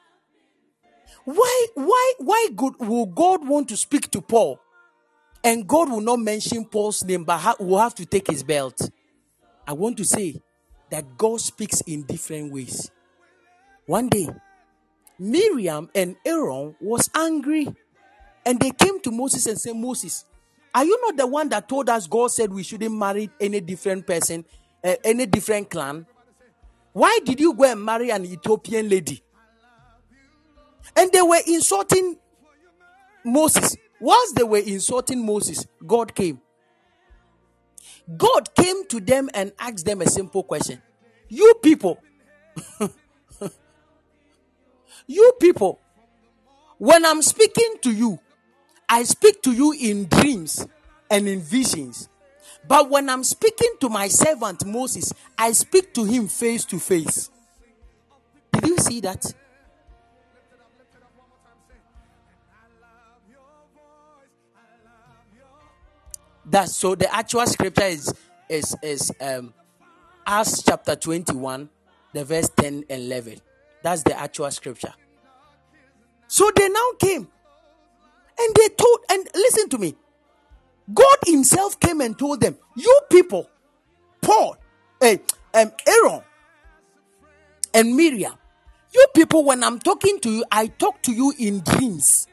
why 1.24 1.66
why 1.74 2.12
why 2.18 2.48
good 2.54 2.74
will 2.78 3.06
God 3.06 3.46
want 3.46 3.68
to 3.70 3.76
speak 3.76 4.10
to 4.10 4.20
Paul? 4.20 4.60
And 5.42 5.66
God 5.66 5.90
will 5.90 6.00
not 6.00 6.20
mention 6.20 6.64
Paul's 6.64 7.02
name, 7.02 7.24
but 7.24 7.38
ha- 7.38 7.56
will 7.58 7.78
have 7.78 7.94
to 7.96 8.06
take 8.06 8.28
his 8.28 8.44
belt. 8.44 8.78
I 9.66 9.72
want 9.72 9.96
to 9.98 10.04
say 10.04 10.40
that 10.90 11.16
God 11.16 11.40
speaks 11.40 11.80
in 11.82 12.02
different 12.02 12.52
ways. 12.52 12.90
One 13.86 14.08
day, 14.08 14.28
Miriam 15.18 15.90
and 15.94 16.16
Aaron 16.24 16.74
was 16.80 17.08
angry 17.14 17.68
and 18.44 18.58
they 18.58 18.70
came 18.70 19.00
to 19.00 19.10
Moses 19.10 19.46
and 19.46 19.58
said, 19.58 19.76
Moses, 19.76 20.24
are 20.74 20.84
you 20.84 20.98
not 21.02 21.16
the 21.16 21.26
one 21.26 21.48
that 21.50 21.68
told 21.68 21.88
us 21.88 22.06
God 22.06 22.30
said 22.30 22.52
we 22.52 22.62
shouldn't 22.62 22.94
marry 22.96 23.30
any 23.40 23.60
different 23.60 24.06
person, 24.06 24.44
uh, 24.82 24.94
any 25.04 25.26
different 25.26 25.70
clan? 25.70 26.06
Why 26.92 27.20
did 27.24 27.40
you 27.40 27.54
go 27.54 27.64
and 27.64 27.84
marry 27.84 28.10
an 28.10 28.24
Ethiopian 28.24 28.88
lady? 28.88 29.22
And 30.96 31.10
they 31.12 31.22
were 31.22 31.40
insulting 31.46 32.16
Moses. 33.24 33.76
Whilst 34.00 34.34
they 34.34 34.42
were 34.42 34.58
insulting 34.58 35.24
Moses, 35.24 35.64
God 35.86 36.14
came. 36.14 36.40
God 38.16 38.54
came 38.54 38.86
to 38.88 39.00
them 39.00 39.30
and 39.34 39.52
asked 39.58 39.84
them 39.84 40.00
a 40.00 40.06
simple 40.06 40.42
question. 40.42 40.82
You 41.28 41.54
people, 41.62 42.02
you 45.06 45.32
people, 45.40 45.80
when 46.78 47.06
I'm 47.06 47.22
speaking 47.22 47.76
to 47.82 47.92
you, 47.92 48.18
I 48.88 49.04
speak 49.04 49.42
to 49.42 49.52
you 49.52 49.72
in 49.72 50.06
dreams 50.06 50.66
and 51.10 51.28
in 51.28 51.40
visions. 51.40 52.08
But 52.66 52.90
when 52.90 53.08
I'm 53.08 53.24
speaking 53.24 53.74
to 53.80 53.88
my 53.88 54.08
servant 54.08 54.66
Moses, 54.66 55.12
I 55.38 55.52
speak 55.52 55.94
to 55.94 56.04
him 56.04 56.28
face 56.28 56.64
to 56.66 56.78
face. 56.78 57.30
Did 58.52 58.66
you 58.66 58.78
see 58.78 59.00
that? 59.00 59.32
That's 66.52 66.76
so 66.76 66.94
the 66.94 67.12
actual 67.12 67.46
scripture 67.46 67.86
is 67.86 68.12
is 68.50 68.76
is 68.82 69.10
um 69.20 69.54
Acts 70.26 70.62
chapter 70.62 70.94
21, 70.94 71.68
the 72.12 72.24
verse 72.24 72.48
10 72.50 72.84
and 72.88 73.02
11. 73.02 73.38
That's 73.82 74.02
the 74.02 74.16
actual 74.16 74.50
scripture. 74.50 74.92
So 76.28 76.50
they 76.54 76.68
now 76.68 76.92
came 76.98 77.26
and 78.38 78.54
they 78.54 78.68
told, 78.68 78.98
and 79.10 79.26
listen 79.34 79.68
to 79.70 79.78
me. 79.78 79.96
God 80.92 81.16
Himself 81.26 81.80
came 81.80 82.02
and 82.02 82.18
told 82.18 82.40
them, 82.40 82.56
You 82.76 83.00
people, 83.10 83.48
Paul, 84.20 84.56
eh, 85.00 85.16
um, 85.54 85.72
Aaron, 85.86 86.22
and 87.72 87.96
Miriam, 87.96 88.34
you 88.94 89.06
people, 89.14 89.44
when 89.44 89.64
I'm 89.64 89.78
talking 89.78 90.20
to 90.20 90.30
you, 90.30 90.44
I 90.52 90.66
talk 90.66 91.02
to 91.02 91.12
you 91.12 91.32
in 91.38 91.60
dreams 91.60 92.26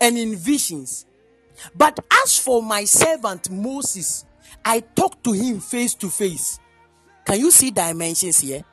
and 0.00 0.16
in 0.16 0.36
visions. 0.36 1.04
But 1.74 1.98
as 2.24 2.38
for 2.38 2.62
my 2.62 2.84
servant 2.84 3.50
Moses, 3.50 4.24
I 4.64 4.80
talk 4.80 5.22
to 5.24 5.32
him 5.32 5.60
face 5.60 5.94
to 5.96 6.08
face. 6.08 6.58
Can 7.24 7.40
you 7.40 7.50
see 7.50 7.70
dimensions 7.70 8.40
here? 8.40 8.64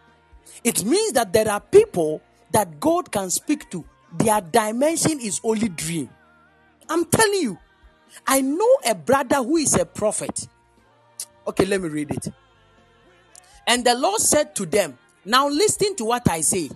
It 0.63 0.83
means 0.83 1.13
that 1.13 1.31
there 1.31 1.49
are 1.49 1.61
people 1.61 2.21
that 2.51 2.79
God 2.79 3.11
can 3.11 3.29
speak 3.29 3.69
to. 3.71 3.85
Their 4.17 4.41
dimension 4.41 5.19
is 5.19 5.39
only 5.43 5.69
dream. 5.69 6.09
I'm 6.89 7.05
telling 7.05 7.41
you, 7.41 7.57
I 8.25 8.41
know 8.41 8.77
a 8.85 8.95
brother 8.95 9.37
who 9.37 9.57
is 9.57 9.75
a 9.75 9.85
prophet. 9.85 10.47
Okay, 11.47 11.65
let 11.65 11.81
me 11.81 11.89
read 11.89 12.11
it. 12.11 12.27
And 13.67 13.85
the 13.85 13.95
Lord 13.95 14.19
said 14.19 14.55
to 14.55 14.65
them, 14.65 14.97
Now 15.25 15.47
listen 15.47 15.95
to 15.97 16.05
what 16.05 16.27
I 16.29 16.41
say. 16.41 16.69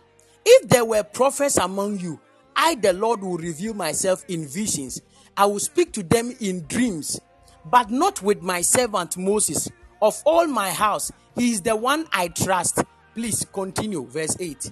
If 0.46 0.70
there 0.70 0.86
were 0.86 1.04
prophets 1.04 1.58
among 1.58 2.00
you, 2.00 2.20
I, 2.56 2.76
the 2.76 2.94
Lord, 2.94 3.22
will 3.22 3.38
reveal 3.38 3.74
myself 3.74 4.24
in 4.28 4.48
visions. 4.48 5.02
I 5.36 5.46
will 5.46 5.60
speak 5.60 5.92
to 5.94 6.04
them 6.04 6.36
in 6.40 6.66
dreams, 6.68 7.20
but 7.66 7.90
not 7.90 8.22
with 8.22 8.42
my 8.42 8.62
servant 8.62 9.18
Moses. 9.18 9.70
Of 10.02 10.22
all 10.26 10.48
my 10.48 10.70
house, 10.70 11.12
he 11.36 11.52
is 11.52 11.62
the 11.62 11.76
one 11.76 12.08
I 12.12 12.28
trust. 12.28 12.84
Please 13.16 13.46
continue, 13.52 14.06
verse 14.06 14.36
8. 14.40 14.72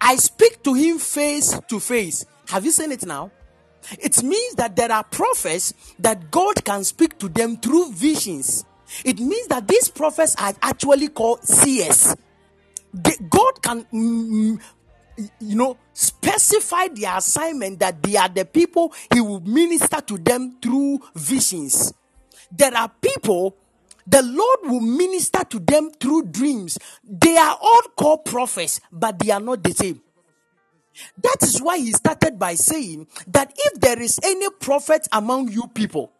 I 0.00 0.16
speak 0.16 0.62
to 0.62 0.74
him 0.74 0.98
face 0.98 1.58
to 1.68 1.80
face. 1.80 2.24
Have 2.48 2.64
you 2.64 2.70
seen 2.70 2.92
it 2.92 3.04
now? 3.04 3.30
It 3.92 4.22
means 4.22 4.54
that 4.54 4.76
there 4.76 4.90
are 4.90 5.04
prophets 5.04 5.74
that 5.98 6.30
God 6.30 6.64
can 6.64 6.84
speak 6.84 7.18
to 7.18 7.28
them 7.28 7.56
through 7.56 7.92
visions. 7.92 8.64
It 9.04 9.18
means 9.20 9.48
that 9.48 9.68
these 9.68 9.88
prophets 9.88 10.34
are 10.36 10.54
actually 10.62 11.08
called 11.08 11.44
seers. 11.44 12.16
God 13.28 13.62
can, 13.62 13.84
mm, 13.92 14.60
you 15.40 15.56
know, 15.56 15.76
specify 15.92 16.88
the 16.88 17.04
assignment 17.04 17.80
that 17.80 18.02
they 18.02 18.16
are 18.16 18.28
the 18.28 18.44
people 18.44 18.92
He 19.12 19.20
will 19.20 19.40
minister 19.40 20.00
to 20.00 20.18
them 20.18 20.56
through 20.62 21.00
visions. 21.14 21.92
There 22.50 22.74
are 22.74 22.90
people 23.00 23.56
the 24.06 24.22
Lord 24.22 24.60
will 24.62 24.80
minister 24.80 25.44
to 25.44 25.58
them 25.58 25.90
through 26.00 26.28
dreams. 26.28 26.78
They 27.04 27.36
are 27.36 27.58
all 27.60 27.82
called 27.94 28.24
prophets, 28.24 28.80
but 28.90 29.18
they 29.18 29.30
are 29.30 29.40
not 29.40 29.62
the 29.62 29.72
same. 29.72 30.00
That 31.22 31.36
is 31.42 31.60
why 31.60 31.78
he 31.78 31.92
started 31.92 32.38
by 32.38 32.54
saying 32.54 33.06
that 33.28 33.52
if 33.54 33.80
there 33.80 34.00
is 34.00 34.18
any 34.24 34.48
prophet 34.60 35.06
among 35.12 35.48
you 35.52 35.64
people, 35.74 36.10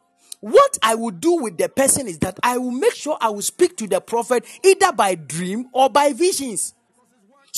what 0.40 0.78
I 0.82 0.94
will 0.94 1.10
do 1.10 1.42
with 1.42 1.56
the 1.56 1.68
person 1.68 2.06
is 2.06 2.18
that 2.20 2.38
I 2.42 2.58
will 2.58 2.70
make 2.70 2.94
sure 2.94 3.16
I 3.20 3.30
will 3.30 3.42
speak 3.42 3.76
to 3.78 3.88
the 3.88 4.00
prophet 4.00 4.44
either 4.62 4.92
by 4.92 5.14
dream 5.14 5.68
or 5.72 5.88
by 5.88 6.12
visions. 6.12 6.74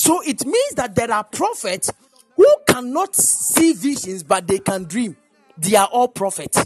So 0.01 0.19
it 0.25 0.43
means 0.47 0.73
that 0.77 0.95
there 0.95 1.11
are 1.11 1.23
prophets 1.23 1.93
who 2.35 2.47
cannot 2.67 3.15
see 3.15 3.73
visions 3.73 4.23
but 4.23 4.47
they 4.47 4.57
can 4.57 4.85
dream. 4.85 5.15
They 5.55 5.75
are 5.75 5.85
all 5.85 6.07
prophets. 6.07 6.57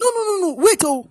No, 0.00 0.10
no, 0.12 0.24
no, 0.24 0.38
no. 0.40 0.54
Wait, 0.58 0.82
oh. 0.84 1.08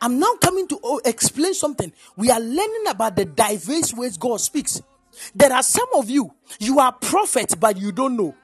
I'm 0.00 0.18
now 0.18 0.34
coming 0.40 0.66
to 0.66 0.80
oh, 0.82 1.00
explain 1.04 1.54
something. 1.54 1.92
We 2.16 2.32
are 2.32 2.40
learning 2.40 2.84
about 2.88 3.14
the 3.14 3.26
diverse 3.26 3.94
ways 3.94 4.16
God 4.16 4.40
speaks. 4.40 4.82
There 5.36 5.52
are 5.52 5.62
some 5.62 5.86
of 5.94 6.10
you, 6.10 6.34
you 6.58 6.80
are 6.80 6.90
prophets, 6.90 7.54
but 7.54 7.76
you 7.76 7.92
don't 7.92 8.16
know. 8.16 8.34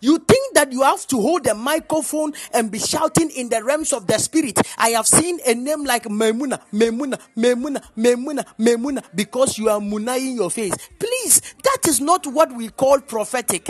You 0.00 0.18
think 0.18 0.54
that 0.54 0.72
you 0.72 0.82
have 0.82 1.06
to 1.08 1.20
hold 1.20 1.46
a 1.46 1.54
microphone 1.54 2.32
and 2.52 2.70
be 2.70 2.78
shouting 2.78 3.30
in 3.30 3.48
the 3.48 3.62
realms 3.62 3.92
of 3.92 4.06
the 4.06 4.18
spirit. 4.18 4.58
I 4.78 4.90
have 4.90 5.06
seen 5.06 5.40
a 5.46 5.54
name 5.54 5.84
like 5.84 6.04
Memuna, 6.04 6.60
Memuna, 6.72 7.20
Memuna, 7.36 7.82
Memuna, 7.96 8.44
Memuna, 8.58 9.04
because 9.14 9.58
you 9.58 9.68
are 9.68 9.80
munaying 9.80 10.36
your 10.36 10.50
face. 10.50 10.74
Please, 10.98 11.40
that 11.62 11.88
is 11.88 12.00
not 12.00 12.26
what 12.26 12.54
we 12.54 12.68
call 12.68 13.00
prophetic. 13.00 13.68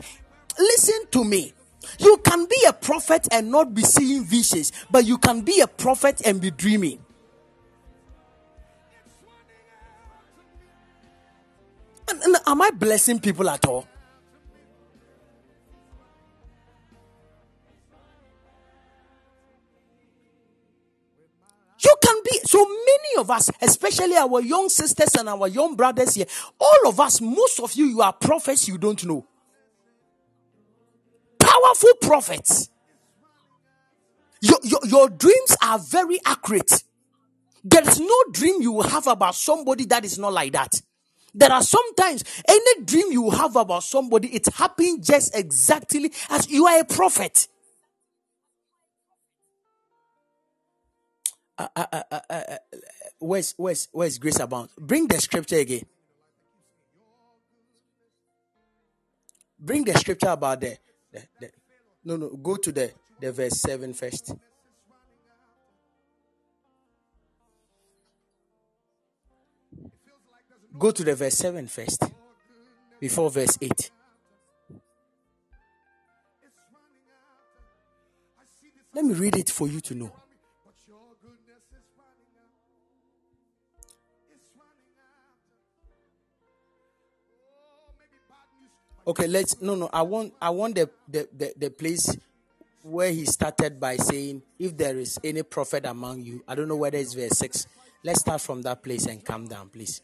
Listen 0.59 1.07
to 1.11 1.25
me. 1.25 1.53
You 1.99 2.19
can 2.19 2.47
be 2.47 2.57
a 2.69 2.73
prophet 2.73 3.27
and 3.33 3.51
not 3.51 3.75
be 3.75 3.83
seeing 3.83 4.25
visions, 4.25 4.73
but 4.91 5.05
you 5.05 5.19
can 5.19 5.43
be 5.43 5.61
a 5.61 5.67
prophet 5.67 6.23
and 6.25 6.41
be 6.41 6.51
dreaming. 6.51 7.05
And, 12.09 12.23
and 12.23 12.37
am 12.47 12.63
I 12.63 12.71
blessing 12.71 13.21
people 13.21 13.49
at 13.49 13.67
all? 13.67 13.87
You 21.85 21.97
can 22.03 22.16
be 22.24 22.39
so 22.45 22.64
many 22.64 23.18
of 23.18 23.30
us, 23.30 23.51
especially 23.61 24.16
our 24.16 24.41
young 24.41 24.68
sisters 24.68 25.14
and 25.18 25.28
our 25.28 25.49
young 25.49 25.74
brothers 25.76 26.14
here. 26.14 26.26
All 26.61 26.89
of 26.89 27.01
us, 27.01 27.20
most 27.20 27.61
of 27.61 27.72
you, 27.74 27.87
you 27.87 28.03
are 28.03 28.12
prophets 28.12 28.68
you 28.68 28.78
don't 28.78 29.05
know 29.05 29.26
powerful 31.62 31.95
prophets. 32.01 32.70
Your, 34.41 34.59
your, 34.62 34.80
your 34.85 35.09
dreams 35.09 35.57
are 35.62 35.78
very 35.78 36.18
accurate. 36.26 36.83
There 37.64 37.87
is 37.87 38.01
no 38.01 38.16
dream 38.33 38.61
you 38.61 38.72
will 38.72 38.89
have 38.89 39.07
about 39.07 39.35
somebody 39.37 39.85
that 39.87 40.05
is 40.05 40.18
not 40.18 40.33
like 40.33 40.53
that. 40.53 40.80
There 41.35 41.51
are 41.51 41.62
sometimes 41.62 42.24
any 42.47 42.85
dream 42.85 43.12
you 43.12 43.30
have 43.30 43.57
about 43.57 43.85
somebody, 43.85 44.28
it's 44.28 44.55
happening 44.57 45.03
just 45.03 45.35
exactly 45.37 46.12
as 46.28 46.51
you 46.51 46.66
are 46.66 46.80
a 46.80 46.85
prophet. 46.85 47.49
Uh, 51.77 51.87
uh, 52.11 52.21
uh, 52.29 52.57
where's, 53.19 53.55
where's, 53.57 53.89
where's 53.93 54.19
Grace 54.19 54.41
Abound? 54.41 54.71
Bring 54.79 55.07
the 55.07 55.21
scripture 55.21 55.59
again. 55.59 55.85
Bring 59.59 59.85
the 59.85 59.95
scripture 59.95 60.31
about 60.31 60.61
the, 60.61 60.77
the, 61.13 61.23
the 61.41 61.51
no, 62.05 62.17
no, 62.17 62.29
go 62.31 62.57
to 62.57 62.73
the, 62.73 62.91
the 63.21 63.31
verse 63.31 63.61
7 63.61 63.95
first. 63.95 64.35
Go 70.77 70.91
to 70.91 71.05
the 71.05 71.15
verse 71.15 71.35
7 71.35 71.69
first, 71.69 72.03
before 72.99 73.31
verse 73.31 73.57
8. 73.61 73.91
Let 78.95 79.05
me 79.05 79.15
read 79.15 79.37
it 79.37 79.49
for 79.49 79.69
you 79.69 79.81
to 79.83 79.95
know. 79.95 80.13
Okay, 89.07 89.26
let's 89.26 89.61
no 89.61 89.74
no. 89.74 89.90
I 89.92 90.03
want 90.03 90.32
I 90.40 90.50
want 90.50 90.76
the, 90.76 90.88
the, 91.09 91.28
the, 91.36 91.53
the 91.57 91.70
place 91.70 92.16
where 92.82 93.11
he 93.11 93.24
started 93.24 93.80
by 93.80 93.96
saying, 93.96 94.42
If 94.59 94.76
there 94.76 94.96
is 94.96 95.18
any 95.24 95.42
prophet 95.42 95.86
among 95.86 96.22
you, 96.22 96.42
I 96.46 96.55
don't 96.55 96.68
know 96.68 96.76
whether 96.76 96.98
it's 96.98 97.14
verse 97.14 97.38
6. 97.38 97.66
Let's 98.05 98.20
start 98.20 98.40
from 98.40 98.62
that 98.62 98.82
place 98.82 99.07
and 99.07 99.24
calm 99.24 99.46
down, 99.46 99.68
please. 99.68 100.03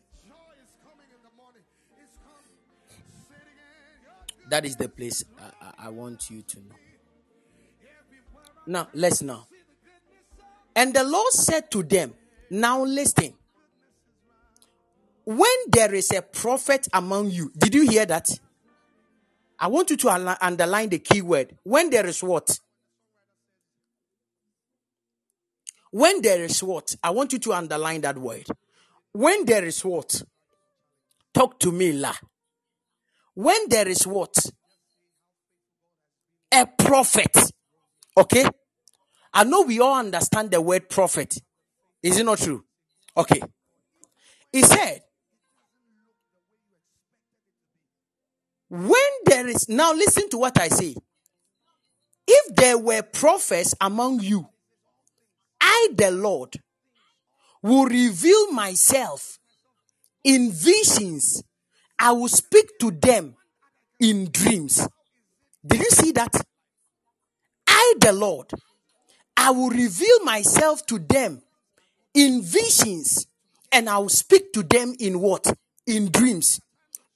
That 4.48 4.64
is 4.64 4.76
the 4.76 4.88
place 4.88 5.24
I, 5.60 5.86
I 5.86 5.88
want 5.90 6.30
you 6.30 6.42
to 6.42 6.56
know. 6.58 6.74
Now, 8.66 8.88
let's 8.94 9.22
know. 9.22 9.46
And 10.74 10.94
the 10.94 11.04
Lord 11.04 11.32
said 11.32 11.70
to 11.72 11.82
them, 11.82 12.14
Now 12.50 12.82
listen. 12.84 13.34
When 15.24 15.50
there 15.68 15.94
is 15.94 16.10
a 16.12 16.22
prophet 16.22 16.88
among 16.92 17.30
you, 17.30 17.52
did 17.56 17.74
you 17.74 17.82
hear 17.88 18.06
that? 18.06 18.30
I 19.58 19.66
want 19.66 19.90
you 19.90 19.96
to 19.96 20.36
underline 20.40 20.88
the 20.88 20.98
key 20.98 21.22
word. 21.22 21.56
When 21.64 21.90
there 21.90 22.06
is 22.06 22.22
what? 22.22 22.58
When 25.90 26.20
there 26.22 26.44
is 26.44 26.62
what? 26.62 26.94
I 27.02 27.10
want 27.10 27.32
you 27.32 27.38
to 27.40 27.52
underline 27.52 28.02
that 28.02 28.18
word. 28.18 28.46
When 29.12 29.44
there 29.46 29.64
is 29.64 29.84
what? 29.84 30.22
Talk 31.34 31.58
to 31.60 31.72
me, 31.72 31.92
La. 31.92 32.14
When 33.34 33.68
there 33.68 33.88
is 33.88 34.06
what? 34.06 34.36
A 36.52 36.66
prophet. 36.66 37.36
Okay? 38.16 38.44
I 39.32 39.44
know 39.44 39.62
we 39.62 39.80
all 39.80 39.98
understand 39.98 40.50
the 40.50 40.60
word 40.60 40.88
prophet. 40.88 41.34
Is 42.02 42.18
it 42.18 42.24
not 42.24 42.38
true? 42.38 42.64
Okay. 43.16 43.40
He 44.52 44.62
said, 44.62 45.02
when 48.68 49.10
there 49.24 49.46
is, 49.46 49.68
now 49.68 49.92
listen 49.92 50.28
to 50.30 50.38
what 50.38 50.60
I 50.60 50.68
say. 50.68 50.94
If 52.26 52.56
there 52.56 52.76
were 52.78 53.02
prophets 53.02 53.74
among 53.80 54.20
you, 54.20 54.48
I, 55.60 55.88
the 55.94 56.10
Lord, 56.10 56.56
will 57.62 57.86
reveal 57.86 58.52
myself 58.52 59.38
in 60.24 60.52
visions 60.52 61.42
I 61.98 62.12
will 62.12 62.28
speak 62.28 62.78
to 62.80 62.90
them 62.92 63.34
in 63.98 64.30
dreams. 64.30 64.86
Did 65.66 65.80
you 65.80 65.90
see 65.90 66.12
that? 66.12 66.32
I, 67.66 67.94
the 68.00 68.12
Lord, 68.12 68.50
I 69.36 69.50
will 69.50 69.70
reveal 69.70 70.20
myself 70.24 70.86
to 70.86 70.98
them 70.98 71.42
in 72.14 72.42
visions 72.42 73.26
and 73.72 73.88
I 73.88 73.98
will 73.98 74.08
speak 74.08 74.52
to 74.52 74.62
them 74.62 74.94
in 74.98 75.20
what? 75.20 75.52
In 75.86 76.10
dreams. 76.10 76.60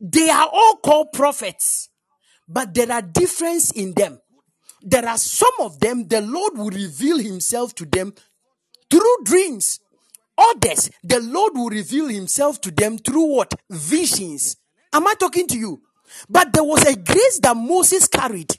They 0.05 0.29
are 0.31 0.49
all 0.53 0.79
called 0.79 1.13
prophets, 1.13 1.89
but 2.49 2.75
there 2.75 2.91
are 2.91 3.03
difference 3.03 3.71
in 3.71 3.95
them. 3.95 4.21
There 4.83 5.07
are 5.09 5.17
some 5.17 5.53
of 5.61 5.79
them, 5.79 6.09
the 6.09 6.21
Lord 6.21 6.59
will 6.59 6.71
reveal 6.71 7.19
himself 7.19 7.73
to 7.77 7.85
them 7.87 8.13
through 8.91 9.17
dreams. 9.23 9.79
Others, 10.37 10.91
the 11.05 11.21
Lord 11.21 11.53
will 11.55 11.69
reveal 11.69 12.09
himself 12.09 12.61
to 12.63 12.73
them 12.73 12.99
through 12.99 13.27
what? 13.27 13.55
Visions. 13.71 14.57
Am 14.93 15.07
I 15.07 15.15
talking 15.15 15.47
to 15.47 15.57
you? 15.57 15.83
But 16.29 16.53
there 16.53 16.65
was 16.65 16.85
a 16.85 16.97
grace 16.97 17.39
that 17.45 17.57
Moses 17.57 18.09
carried. 18.09 18.59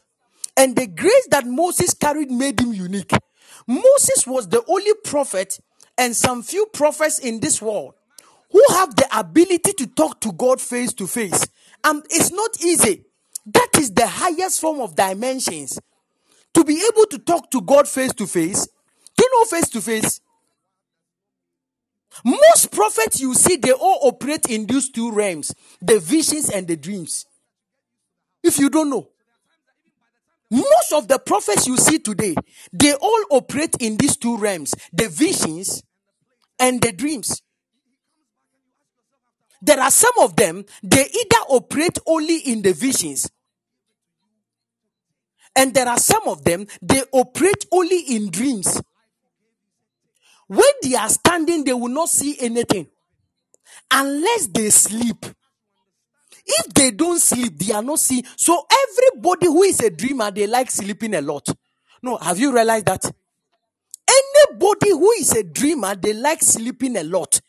And 0.56 0.78
the 0.78 0.88
grace 0.88 1.28
that 1.30 1.46
Moses 1.46 1.94
carried 1.94 2.32
made 2.32 2.62
him 2.62 2.74
unique. 2.74 3.12
Moses 3.68 4.26
was 4.26 4.48
the 4.48 4.64
only 4.70 4.94
prophet 5.04 5.60
and 5.98 6.16
some 6.16 6.42
few 6.42 6.68
prophets 6.68 7.20
in 7.20 7.42
this 7.42 7.62
world 7.62 7.96
who 8.54 8.64
have 8.76 8.96
the 8.96 9.08
ability 9.12 9.74
to 9.74 9.88
talk 9.88 10.22
to 10.22 10.32
God 10.32 10.62
face 10.62 10.94
to 10.94 11.08
face. 11.08 11.46
And 11.84 12.06
it's 12.10 12.32
not 12.32 12.64
easy. 12.64 13.04
That 13.48 13.70
is 13.78 13.92
the 13.92 14.08
highest 14.08 14.62
form 14.62 14.80
of 14.80 14.96
dimensions. 14.96 15.80
To 16.54 16.64
be 16.64 16.82
able 16.94 17.08
to 17.08 17.18
talk 17.18 17.50
to 17.52 17.62
God 17.62 17.88
face 17.88 18.14
to 18.14 18.28
face. 18.28 18.68
Do 19.18 19.24
you 19.24 19.30
know 19.34 19.46
face 19.46 19.70
to 19.70 19.82
face? 19.82 20.22
Most 22.24 22.72
prophets 22.72 23.20
you 23.20 23.34
see, 23.34 23.58
they 23.58 23.72
all 23.72 24.00
operate 24.04 24.48
in 24.50 24.68
these 24.68 24.90
two 24.90 25.12
realms 25.12 25.54
the 25.82 26.00
visions 26.00 26.50
and 26.50 26.68
the 26.68 26.78
dreams. 26.78 27.26
If 28.44 28.60
you 28.60 28.70
don't 28.70 28.92
know, 28.92 29.10
most 30.52 30.94
of 30.94 31.08
the 31.08 31.18
prophets 31.18 31.66
you 31.66 31.78
see 31.78 31.98
today, 31.98 32.36
they 32.72 32.94
all 32.94 33.24
operate 33.32 33.76
in 33.80 33.98
these 33.98 34.16
two 34.16 34.38
realms 34.38 34.76
the 34.92 35.10
visions 35.10 35.82
and 36.60 36.80
the 36.80 36.92
dreams. 36.92 37.42
There 39.64 39.80
are 39.80 39.92
some 39.92 40.12
of 40.20 40.36
them, 40.36 40.66
they 40.84 41.06
either 41.06 41.44
operate 41.48 41.98
only 42.06 42.40
in 42.40 42.62
the 42.62 42.74
visions, 42.74 43.32
and 45.56 45.74
there 45.74 45.88
are 45.88 45.98
some 45.98 46.28
of 46.28 46.44
them, 46.44 46.68
they 46.82 47.02
operate 47.14 47.66
only 47.72 48.00
in 48.10 48.30
dreams. 48.30 48.82
When 50.48 50.74
they 50.82 50.96
are 50.96 51.08
standing, 51.08 51.64
they 51.64 51.72
will 51.72 51.88
not 51.88 52.10
see 52.10 52.36
anything 52.42 52.88
unless 53.90 54.48
they 54.48 54.70
sleep. 54.70 55.26
If 56.46 56.74
they 56.74 56.92
don't 56.92 57.22
sleep, 57.22 57.58
they 57.58 57.74
are 57.74 57.82
not 57.82 58.00
seeing. 58.00 58.26
So 58.36 58.66
everybody 58.90 59.46
who 59.48 59.64
is 59.64 59.80
a 59.80 59.90
dreamer, 59.90 60.30
they 60.30 60.46
like 60.46 60.70
sleeping 60.72 61.16
a 61.16 61.22
lot. 61.22 61.48
No, 62.02 62.18
have 62.18 62.38
you 62.38 62.54
realized 62.54 62.88
that? 62.88 63.10
Anybody 64.10 64.90
who 64.90 65.10
is 65.12 65.32
a 65.32 65.44
dreamer, 65.44 65.96
they 65.96 66.12
like 66.12 66.44
sleeping 66.44 66.98
a 66.98 67.04
lot. 67.04 67.40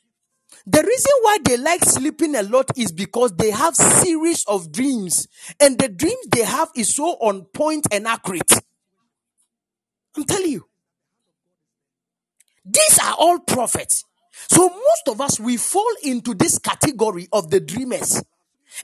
The 0.67 0.83
reason 0.83 1.13
why 1.21 1.39
they 1.45 1.57
like 1.59 1.85
sleeping 1.85 2.35
a 2.35 2.43
lot 2.43 2.71
is 2.77 2.91
because 2.91 3.33
they 3.37 3.51
have 3.51 3.77
series 3.77 4.45
of 4.47 4.73
dreams 4.73 5.29
and 5.61 5.79
the 5.79 5.89
dreams 5.89 6.27
they 6.31 6.45
have 6.45 6.71
is 6.75 6.95
so 6.95 7.05
on 7.21 7.45
point 7.45 7.87
and 7.93 8.07
accurate. 8.07 8.51
I'm 10.17 10.25
telling 10.25 10.53
you. 10.53 10.67
These 12.65 12.99
are 13.05 13.15
all 13.19 13.41
prophets. 13.41 14.05
So 14.49 14.69
most 14.69 15.09
of 15.09 15.21
us, 15.21 15.39
we 15.39 15.59
fall 15.59 15.93
into 16.03 16.35
this 16.35 16.59
category 16.59 17.29
of 17.33 17.51
the 17.51 17.61
dreamers. 17.61 18.23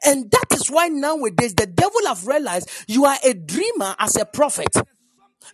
And 0.05 0.31
that 0.31 0.47
is 0.53 0.71
why 0.71 0.89
nowadays 0.89 1.55
the 1.55 1.67
devil 1.67 2.01
have 2.07 2.27
realized 2.27 2.71
you 2.87 3.07
are 3.07 3.17
a 3.25 3.35
dreamer 3.35 3.95
as 3.99 4.17
a 4.17 4.25
prophet. 4.25 4.77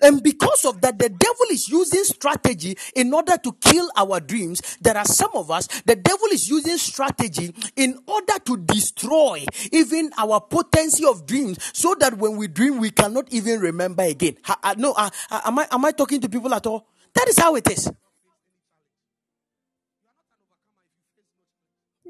And 0.01 0.23
because 0.23 0.65
of 0.65 0.81
that, 0.83 0.99
the 0.99 1.09
devil 1.09 1.47
is 1.51 1.69
using 1.69 2.05
strategy 2.05 2.77
in 2.95 3.13
order 3.15 3.37
to 3.37 3.53
kill 3.61 3.89
our 3.97 4.21
dreams. 4.21 4.77
There 4.81 4.97
are 4.97 5.05
some 5.05 5.31
of 5.35 5.51
us, 5.51 5.67
the 5.83 5.97
devil 5.97 6.27
is 6.33 6.49
using 6.49 6.77
strategy 6.77 7.55
in 7.77 7.99
order 8.07 8.39
to 8.45 8.57
destroy 8.59 9.45
even 9.73 10.11
our 10.19 10.41
potency 10.41 11.05
of 11.07 11.27
dreams 11.27 11.59
so 11.73 11.95
that 12.01 12.19
when 12.19 12.37
we 12.37 12.49
dream, 12.49 12.79
we 12.79 12.91
cannot 12.91 13.33
even 13.33 13.61
remember 13.61 14.03
again. 14.03 14.37
no, 14.77 14.93
uh, 14.93 15.11
uh, 15.31 15.41
am, 15.47 15.59
I, 15.59 15.69
am 15.71 15.85
I 15.85 15.93
talking 15.93 16.21
to 16.21 16.29
people 16.29 16.53
at 16.55 16.67
all? 16.67 16.87
That 17.15 17.29
is 17.29 17.39
how 17.39 17.55
it 17.57 17.71
is. 17.71 17.91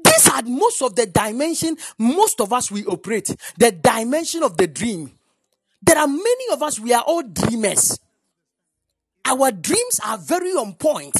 These 0.03 0.29
are 0.29 0.41
most 0.43 0.81
of 0.81 0.95
the 0.95 1.05
dimension 1.05 1.77
most 1.97 2.41
of 2.41 2.51
us 2.53 2.71
we 2.71 2.85
operate. 2.85 3.35
The 3.57 3.71
dimension 3.71 4.43
of 4.43 4.57
the 4.57 4.67
dream. 4.67 5.11
There 5.81 5.97
are 5.97 6.07
many 6.07 6.45
of 6.51 6.61
us, 6.63 6.79
we 6.79 6.93
are 6.93 7.03
all 7.03 7.23
dreamers. 7.23 7.97
Our 9.25 9.51
dreams 9.51 9.99
are 10.05 10.17
very 10.17 10.51
on 10.51 10.73
point. 10.75 11.15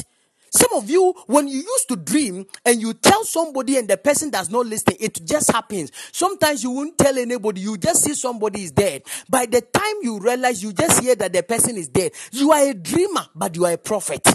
Some 0.50 0.72
of 0.74 0.88
you, 0.88 1.12
when 1.26 1.46
you 1.46 1.58
used 1.58 1.88
to 1.88 1.96
dream 1.96 2.46
and 2.64 2.80
you 2.80 2.94
tell 2.94 3.22
somebody 3.24 3.76
and 3.76 3.86
the 3.86 3.98
person 3.98 4.30
does 4.30 4.48
not 4.48 4.66
listen, 4.66 4.94
it 4.98 5.20
just 5.24 5.50
happens. 5.52 5.92
Sometimes 6.10 6.62
you 6.64 6.70
won't 6.70 6.96
tell 6.96 7.18
anybody, 7.18 7.60
you 7.60 7.76
just 7.76 8.02
see 8.02 8.14
somebody 8.14 8.64
is 8.64 8.70
dead. 8.72 9.02
By 9.28 9.44
the 9.44 9.60
time 9.60 9.94
you 10.02 10.18
realize, 10.18 10.62
you 10.62 10.72
just 10.72 11.00
hear 11.00 11.14
that 11.16 11.32
the 11.34 11.42
person 11.42 11.76
is 11.76 11.88
dead. 11.88 12.12
You 12.32 12.50
are 12.52 12.64
a 12.66 12.74
dreamer, 12.74 13.26
but 13.34 13.54
you 13.56 13.66
are 13.66 13.72
a 13.72 13.78
prophet. 13.78 14.26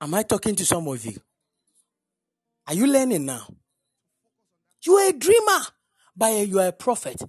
Am 0.00 0.14
I 0.14 0.22
talking 0.22 0.54
to 0.54 0.64
some 0.64 0.86
of 0.86 1.04
you? 1.04 1.18
Are 2.66 2.74
you 2.74 2.86
learning 2.86 3.26
now? 3.26 3.46
You 4.84 4.94
are 4.94 5.08
a 5.08 5.12
dreamer, 5.12 5.60
but 6.16 6.46
you 6.46 6.60
are 6.60 6.68
a 6.68 6.72
prophet. 6.72 7.22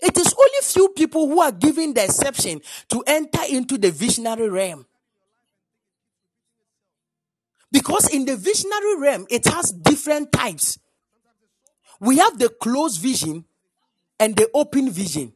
It 0.00 0.16
is 0.16 0.32
only 0.32 0.60
few 0.62 0.88
people 0.90 1.28
who 1.28 1.40
are 1.40 1.52
given 1.52 1.94
the 1.94 2.04
exception 2.04 2.60
to 2.88 3.02
enter 3.06 3.40
into 3.48 3.76
the 3.78 3.90
visionary 3.90 4.48
realm. 4.48 4.86
Because 7.72 8.12
in 8.12 8.24
the 8.24 8.36
visionary 8.36 8.96
realm, 8.98 9.26
it 9.30 9.46
has 9.46 9.70
different 9.70 10.32
types. 10.32 10.78
We 12.00 12.18
have 12.18 12.38
the 12.38 12.48
closed 12.48 13.00
vision 13.00 13.44
and 14.18 14.34
the 14.34 14.48
open 14.54 14.90
vision. 14.90 15.32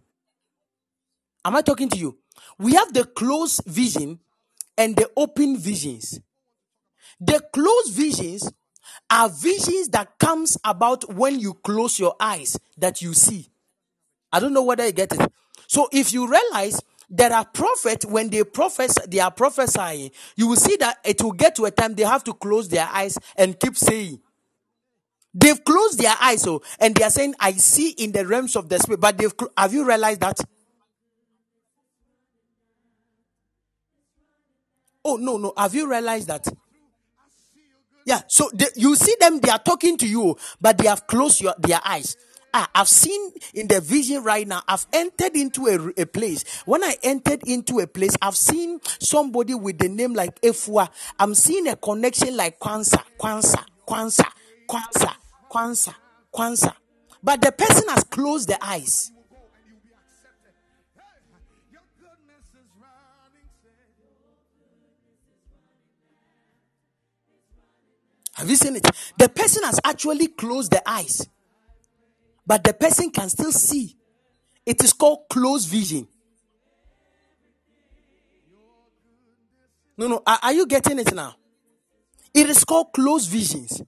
Am 1.45 1.55
I 1.57 1.63
talking 1.63 1.89
to 1.91 1.99
you? 1.99 2.19
We 2.59 2.75
have 2.75 2.93
the 2.93 3.05
closed 3.05 3.63
vision 3.67 4.19
and 4.77 4.97
the 4.97 5.11
open 5.17 5.57
visions. 5.59 6.19
The 7.21 7.41
closed 7.53 7.93
visions 7.93 8.51
are 9.11 9.29
visions 9.29 9.89
that 9.89 10.19
comes 10.19 10.59
about 10.65 11.13
when 11.13 11.39
you 11.39 11.55
close 11.55 11.99
your 11.99 12.15
eyes 12.19 12.59
that 12.79 13.03
you 13.03 13.15
see. 13.15 13.51
I 14.33 14.41
don't 14.41 14.53
know 14.53 14.65
whether 14.65 14.87
you 14.87 14.93
get 14.93 15.13
it. 15.13 15.33
So 15.67 15.89
if 15.93 16.13
you 16.13 16.29
realize 16.29 16.81
there 17.09 17.33
are 17.33 17.45
prophets 17.45 18.07
when 18.07 18.31
they 18.31 18.43
prophesy, 18.45 19.01
they 19.09 19.21
are 19.21 19.31
prophesying, 19.31 20.11
you 20.37 20.49
will 20.49 20.57
see 20.57 20.77
that 20.77 20.99
it 21.05 21.23
will 21.23 21.33
get 21.33 21.55
to 21.57 21.65
a 21.67 21.71
time 21.71 21.95
they 21.95 22.03
have 22.03 22.25
to 22.25 22.35
close 22.35 22.69
their 22.69 22.89
eyes 22.93 23.19
and 23.37 23.59
keep 23.59 23.77
saying. 23.77 24.21
They've 25.33 25.63
closed 25.65 25.99
their 25.99 26.15
eyes, 26.21 26.43
so 26.43 26.57
oh, 26.57 26.63
and 26.79 26.95
they 26.95 27.03
are 27.03 27.11
saying, 27.11 27.35
"I 27.41 27.53
see 27.53 27.91
in 27.91 28.13
the 28.13 28.25
realms 28.25 28.55
of 28.55 28.69
the 28.69 28.79
spirit." 28.79 29.01
But 29.01 29.19
they've 29.19 29.35
have 29.59 29.75
you 29.75 29.85
realized 29.85 30.21
that? 30.21 30.39
Oh 35.05 35.17
no, 35.17 35.37
no. 35.37 35.53
Have 35.57 35.75
you 35.75 35.91
realized 35.91 36.29
that? 36.29 36.47
Yeah. 38.05 38.21
So 38.29 38.51
they, 38.55 38.67
you 38.77 38.97
see 38.97 39.15
them; 39.21 39.41
they 39.41 39.51
are 39.51 39.59
talking 39.59 39.97
to 39.99 40.07
you, 40.07 40.37
but 40.61 40.79
they 40.79 40.87
have 40.89 41.07
closed 41.07 41.41
your, 41.41 41.55
their 41.59 41.81
eyes. 41.85 42.17
Ah, 42.57 42.71
I've 42.73 42.89
seen 42.89 43.33
in 43.53 43.67
the 43.67 43.81
vision 43.81 44.23
right 44.23 44.47
now. 44.47 44.63
I've 44.69 44.87
entered 44.93 45.35
into 45.35 45.67
a, 45.67 46.03
a 46.03 46.07
place. 46.07 46.45
When 46.67 46.85
I 46.85 46.95
entered 47.03 47.43
into 47.49 47.81
a 47.81 47.87
place, 47.89 48.17
I've 48.23 48.37
seen 48.37 48.81
somebody 49.01 49.55
with 49.55 49.79
the 49.79 49.89
name 49.89 50.15
like 50.15 50.41
Efua. 50.41 50.89
I'm 51.19 51.35
seeing 51.35 51.67
a 51.67 51.75
connection 51.75 52.37
like 52.37 52.61
Kwanzaa, 52.61 53.03
Kwanzaa, 53.19 53.65
Kwanzaa, 53.89 54.35
Kwanzaa, 54.69 55.15
Kwanzaa, 55.51 55.95
Kwanzaa. 56.33 56.75
But 57.25 57.41
the 57.41 57.51
person 57.51 57.89
has 57.89 58.05
closed 58.05 58.49
the 58.49 58.65
eyes. 58.65 59.11
Have 68.35 68.51
you 68.51 68.57
seen 68.57 68.76
it? 68.76 68.87
The 69.18 69.28
person 69.28 69.62
has 69.64 69.80
actually 69.85 70.28
closed 70.28 70.72
the 70.72 70.89
eyes 70.89 71.28
but 72.47 72.64
the 72.64 72.74
person 72.74 73.11
can 73.11 73.28
still 73.28 73.53
see. 73.53 73.97
It 74.66 74.82
is 74.82 74.93
called 74.93 75.28
close 75.28 75.64
vision. 75.64 76.09
No, 79.97 80.09
no, 80.09 80.22
are, 80.26 80.39
are 80.43 80.53
you 80.53 80.66
getting 80.66 80.99
it 80.99 81.14
now? 81.14 81.37
It 82.32 82.51
is 82.51 82.64
called 82.64 82.93
close 82.93 83.26
visions. 83.26 83.80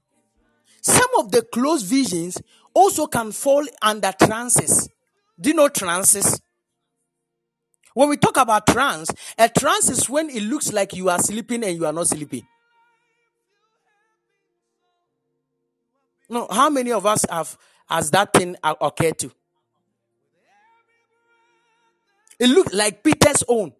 Some 0.80 1.10
of 1.18 1.32
the 1.32 1.42
close 1.42 1.82
visions 1.82 2.40
also 2.72 3.06
can 3.06 3.32
fall 3.32 3.64
under 3.82 4.12
trances. 4.12 4.88
Do 5.40 5.50
you 5.50 5.56
know 5.56 5.68
trances? 5.68 6.40
When 7.94 8.08
we 8.08 8.18
talk 8.18 8.36
about 8.36 8.66
trance, 8.66 9.10
a 9.36 9.48
trance 9.48 9.88
is 9.88 10.08
when 10.08 10.30
it 10.30 10.42
looks 10.42 10.72
like 10.72 10.94
you 10.94 11.08
are 11.08 11.18
sleeping 11.18 11.64
and 11.64 11.74
you 11.76 11.86
are 11.86 11.92
not 11.92 12.06
sleeping. 12.06 12.46
No, 16.28 16.46
how 16.50 16.70
many 16.70 16.92
of 16.92 17.06
us 17.06 17.24
have 17.30 17.56
has 17.88 18.10
that 18.10 18.32
thing 18.32 18.56
occurred 18.62 19.18
to? 19.20 19.30
It 22.38 22.48
looked 22.48 22.74
like 22.74 23.02
Peter's 23.02 23.44
own. 23.48 23.72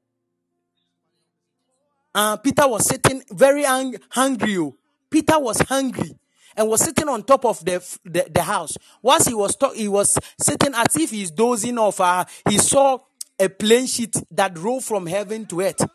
Uh, 2.14 2.36
Peter 2.38 2.66
was 2.66 2.86
sitting 2.86 3.22
very 3.30 3.66
ang- 3.66 3.96
hungry. 4.10 4.56
Oh. 4.56 4.74
Peter 5.10 5.38
was 5.38 5.60
hungry 5.60 6.18
and 6.56 6.68
was 6.68 6.80
sitting 6.80 7.08
on 7.08 7.22
top 7.22 7.44
of 7.44 7.62
the 7.64 7.78
the, 8.04 8.26
the 8.32 8.42
house. 8.42 8.78
Once 9.02 9.26
he 9.26 9.34
was 9.34 9.54
talk, 9.56 9.74
he 9.74 9.88
was 9.88 10.18
sitting 10.40 10.72
as 10.74 10.96
if 10.96 11.10
he's 11.10 11.30
dozing 11.30 11.78
off. 11.78 12.00
Uh, 12.00 12.24
he 12.48 12.56
saw 12.58 12.98
a 13.38 13.48
plain 13.48 13.86
sheet 13.86 14.16
that 14.30 14.56
rolled 14.58 14.84
from 14.84 15.06
heaven 15.06 15.44
to 15.46 15.60
earth, 15.60 15.86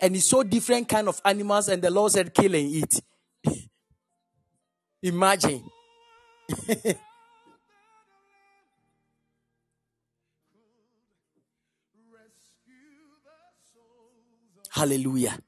and 0.00 0.14
he 0.14 0.20
saw 0.20 0.42
different 0.42 0.88
kind 0.88 1.08
of 1.08 1.20
animals. 1.24 1.68
And 1.68 1.82
the 1.82 1.90
Lord 1.90 2.12
said, 2.12 2.32
"Kill 2.32 2.54
and 2.54 2.68
eat." 2.70 3.00
Imagine. 5.02 5.62
Hallelujah. 14.70 15.38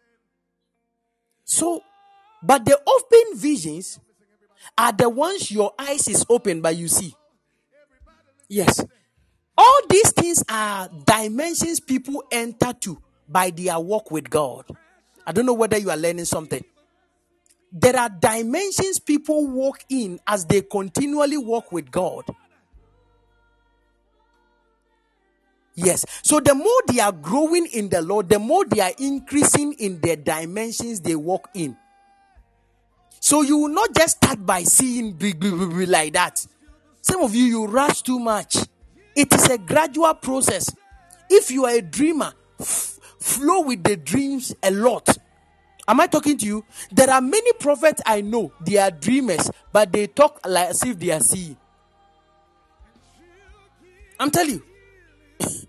So, 1.45 1.83
but 2.43 2.65
the 2.65 2.79
open 2.79 3.39
visions 3.39 4.01
are 4.77 4.93
the 4.93 5.09
ones 5.09 5.51
your 5.51 5.73
eyes 5.79 6.09
is 6.09 6.25
open 6.29 6.61
but 6.61 6.77
you 6.77 6.89
see. 6.89 7.15
Yes. 8.49 8.85
All 9.57 9.81
these 9.89 10.13
things 10.13 10.43
are 10.49 10.89
dimensions 11.05 11.81
people 11.81 12.25
enter 12.31 12.73
to 12.73 13.03
by 13.29 13.51
their 13.51 13.79
walk 13.79 14.11
with 14.11 14.31
God. 14.31 14.65
I 15.27 15.33
don't 15.33 15.45
know 15.45 15.53
whether 15.53 15.77
you 15.77 15.91
are 15.91 15.97
learning 15.97 16.25
something. 16.25 16.65
There 17.71 17.97
are 17.97 18.09
dimensions 18.09 18.99
people 18.99 19.47
walk 19.47 19.85
in 19.89 20.19
as 20.27 20.45
they 20.47 20.63
continually 20.63 21.37
walk 21.37 21.71
with 21.71 21.91
God. 21.91 22.25
Yes. 25.75 26.05
So 26.23 26.41
the 26.41 26.55
more 26.55 26.83
they 26.89 26.99
are 27.01 27.13
growing 27.13 27.67
in 27.67 27.89
the 27.89 28.03
Lord, 28.03 28.29
the 28.29 28.39
more 28.39 28.65
they 28.65 28.81
are 28.81 28.93
increasing 28.99 29.75
in 29.75 30.01
the 30.01 30.17
dimensions 30.17 31.01
they 31.01 31.15
walk 31.15 31.49
in. 31.55 31.77
So 33.21 33.43
you 33.43 33.59
will 33.59 33.69
not 33.69 33.95
just 33.95 34.17
start 34.17 34.45
by 34.45 34.63
seeing 34.65 35.13
big, 35.13 35.39
big, 35.39 35.57
big, 35.57 35.71
big 35.71 35.89
like 35.89 36.13
that. 36.15 36.45
Some 37.01 37.23
of 37.23 37.35
you, 37.35 37.45
you 37.45 37.67
rush 37.67 38.03
too 38.03 38.19
much. 38.19 38.57
It 39.15 39.33
is 39.33 39.49
a 39.51 39.59
gradual 39.59 40.15
process. 40.15 40.75
If 41.31 41.51
you 41.51 41.65
are 41.67 41.75
a 41.75 41.83
dreamer, 41.83 42.33
f- 42.59 42.99
flow 43.21 43.61
with 43.61 43.85
the 43.85 43.97
dreams 43.97 44.55
a 44.63 44.71
lot. 44.71 45.17
Am 45.89 45.99
I 46.01 46.07
talking 46.07 46.37
to 46.37 46.47
you? 46.47 46.65
There 46.93 47.09
are 47.09 47.23
many 47.23 47.51
prophets 47.55 48.03
I 48.05 48.21
know, 48.21 48.53
they 48.61 48.77
are 48.77 48.91
dreamers, 48.91 49.51
but 49.73 49.91
they 49.91 50.07
talk 50.07 50.47
like 50.47 50.69
as 50.69 50.83
if 50.85 50.99
they 50.99 51.11
are 51.11 51.21
seeing. 51.21 51.57
I'm 54.21 54.31
telling 54.31 54.61
you. 54.61 54.63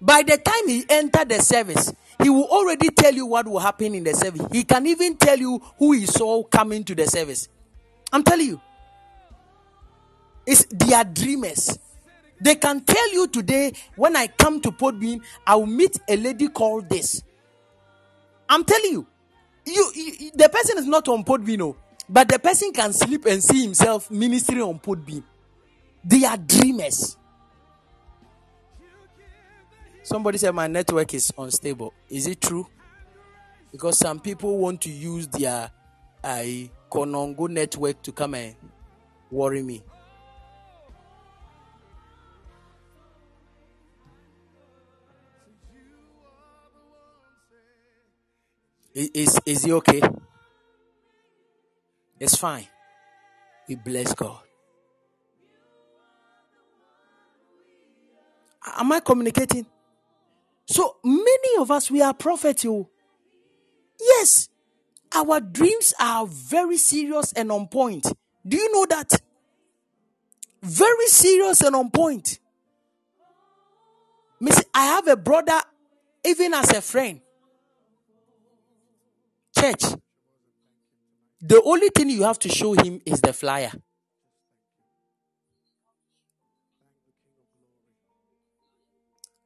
By 0.00 0.22
the 0.22 0.38
time 0.38 0.68
he 0.68 0.84
entered 0.88 1.28
the 1.30 1.40
service, 1.42 1.92
he 2.22 2.30
will 2.30 2.46
already 2.46 2.90
tell 2.90 3.12
you 3.12 3.26
what 3.26 3.48
will 3.48 3.58
happen 3.58 3.96
in 3.96 4.04
the 4.04 4.14
service. 4.14 4.46
He 4.52 4.62
can 4.62 4.86
even 4.86 5.16
tell 5.16 5.36
you 5.36 5.60
who 5.78 5.92
he 5.92 6.06
saw 6.06 6.44
coming 6.44 6.84
to 6.84 6.94
the 6.94 7.06
service. 7.06 7.48
I'm 8.12 8.22
telling 8.22 8.46
you. 8.46 8.60
It's 10.46 10.66
they 10.66 10.94
are 10.94 11.04
dreamers. 11.04 11.78
They 12.40 12.54
can 12.54 12.80
tell 12.82 13.12
you 13.12 13.26
today 13.26 13.72
when 13.96 14.14
I 14.16 14.28
come 14.28 14.60
to 14.60 14.70
Podbean, 14.70 15.20
I 15.44 15.56
will 15.56 15.66
meet 15.66 15.98
a 16.08 16.16
lady 16.16 16.48
called 16.48 16.88
this. 16.88 17.22
I'm 18.48 18.64
telling 18.64 18.92
you, 18.92 19.06
you, 19.72 19.92
you 19.94 20.30
the 20.34 20.48
person 20.48 20.78
is 20.78 20.86
not 20.86 21.06
on 21.08 21.24
Podbean, 21.24 21.58
no, 21.58 21.76
but 22.08 22.28
the 22.28 22.38
person 22.38 22.72
can 22.72 22.92
sleep 22.92 23.26
and 23.26 23.42
see 23.42 23.62
himself 23.62 24.10
ministering 24.10 24.62
on 24.62 24.78
Pod 24.78 25.04
Podbean. 25.04 25.22
They 26.04 26.24
are 26.24 26.36
dreamers. 26.36 27.16
Somebody 30.02 30.38
said 30.38 30.54
my 30.54 30.66
network 30.66 31.12
is 31.12 31.32
unstable. 31.36 31.92
Is 32.08 32.26
it 32.26 32.40
true? 32.40 32.66
Because 33.70 33.98
some 33.98 34.20
people 34.20 34.56
want 34.56 34.80
to 34.82 34.90
use 34.90 35.26
their 35.26 35.70
uh, 36.24 36.42
Konongo 36.90 37.48
network 37.48 38.00
to 38.02 38.12
come 38.12 38.34
and 38.34 38.54
worry 39.30 39.62
me. 39.62 39.82
Is, 48.98 49.38
is 49.46 49.62
he 49.62 49.72
okay? 49.74 50.02
It's 52.18 52.34
fine. 52.34 52.66
We 53.68 53.76
bless 53.76 54.12
God. 54.12 54.40
Am 58.76 58.90
I 58.90 58.98
communicating? 58.98 59.66
So 60.66 60.96
many 61.04 61.60
of 61.60 61.70
us, 61.70 61.92
we 61.92 62.02
are 62.02 62.12
prophets. 62.12 62.66
Yes, 64.00 64.48
our 65.14 65.40
dreams 65.40 65.94
are 66.00 66.26
very 66.26 66.76
serious 66.76 67.32
and 67.34 67.52
on 67.52 67.68
point. 67.68 68.04
Do 68.44 68.56
you 68.56 68.72
know 68.72 68.84
that? 68.86 69.12
Very 70.60 71.06
serious 71.06 71.60
and 71.60 71.76
on 71.76 71.90
point. 71.92 72.40
Miss, 74.40 74.64
I 74.74 74.86
have 74.86 75.06
a 75.06 75.16
brother, 75.16 75.60
even 76.24 76.52
as 76.52 76.72
a 76.72 76.80
friend. 76.82 77.20
Church. 79.60 79.84
The 81.40 81.62
only 81.62 81.88
thing 81.90 82.10
you 82.10 82.22
have 82.24 82.38
to 82.40 82.48
show 82.48 82.72
him 82.72 83.00
is 83.04 83.20
the 83.20 83.32
flyer. 83.32 83.72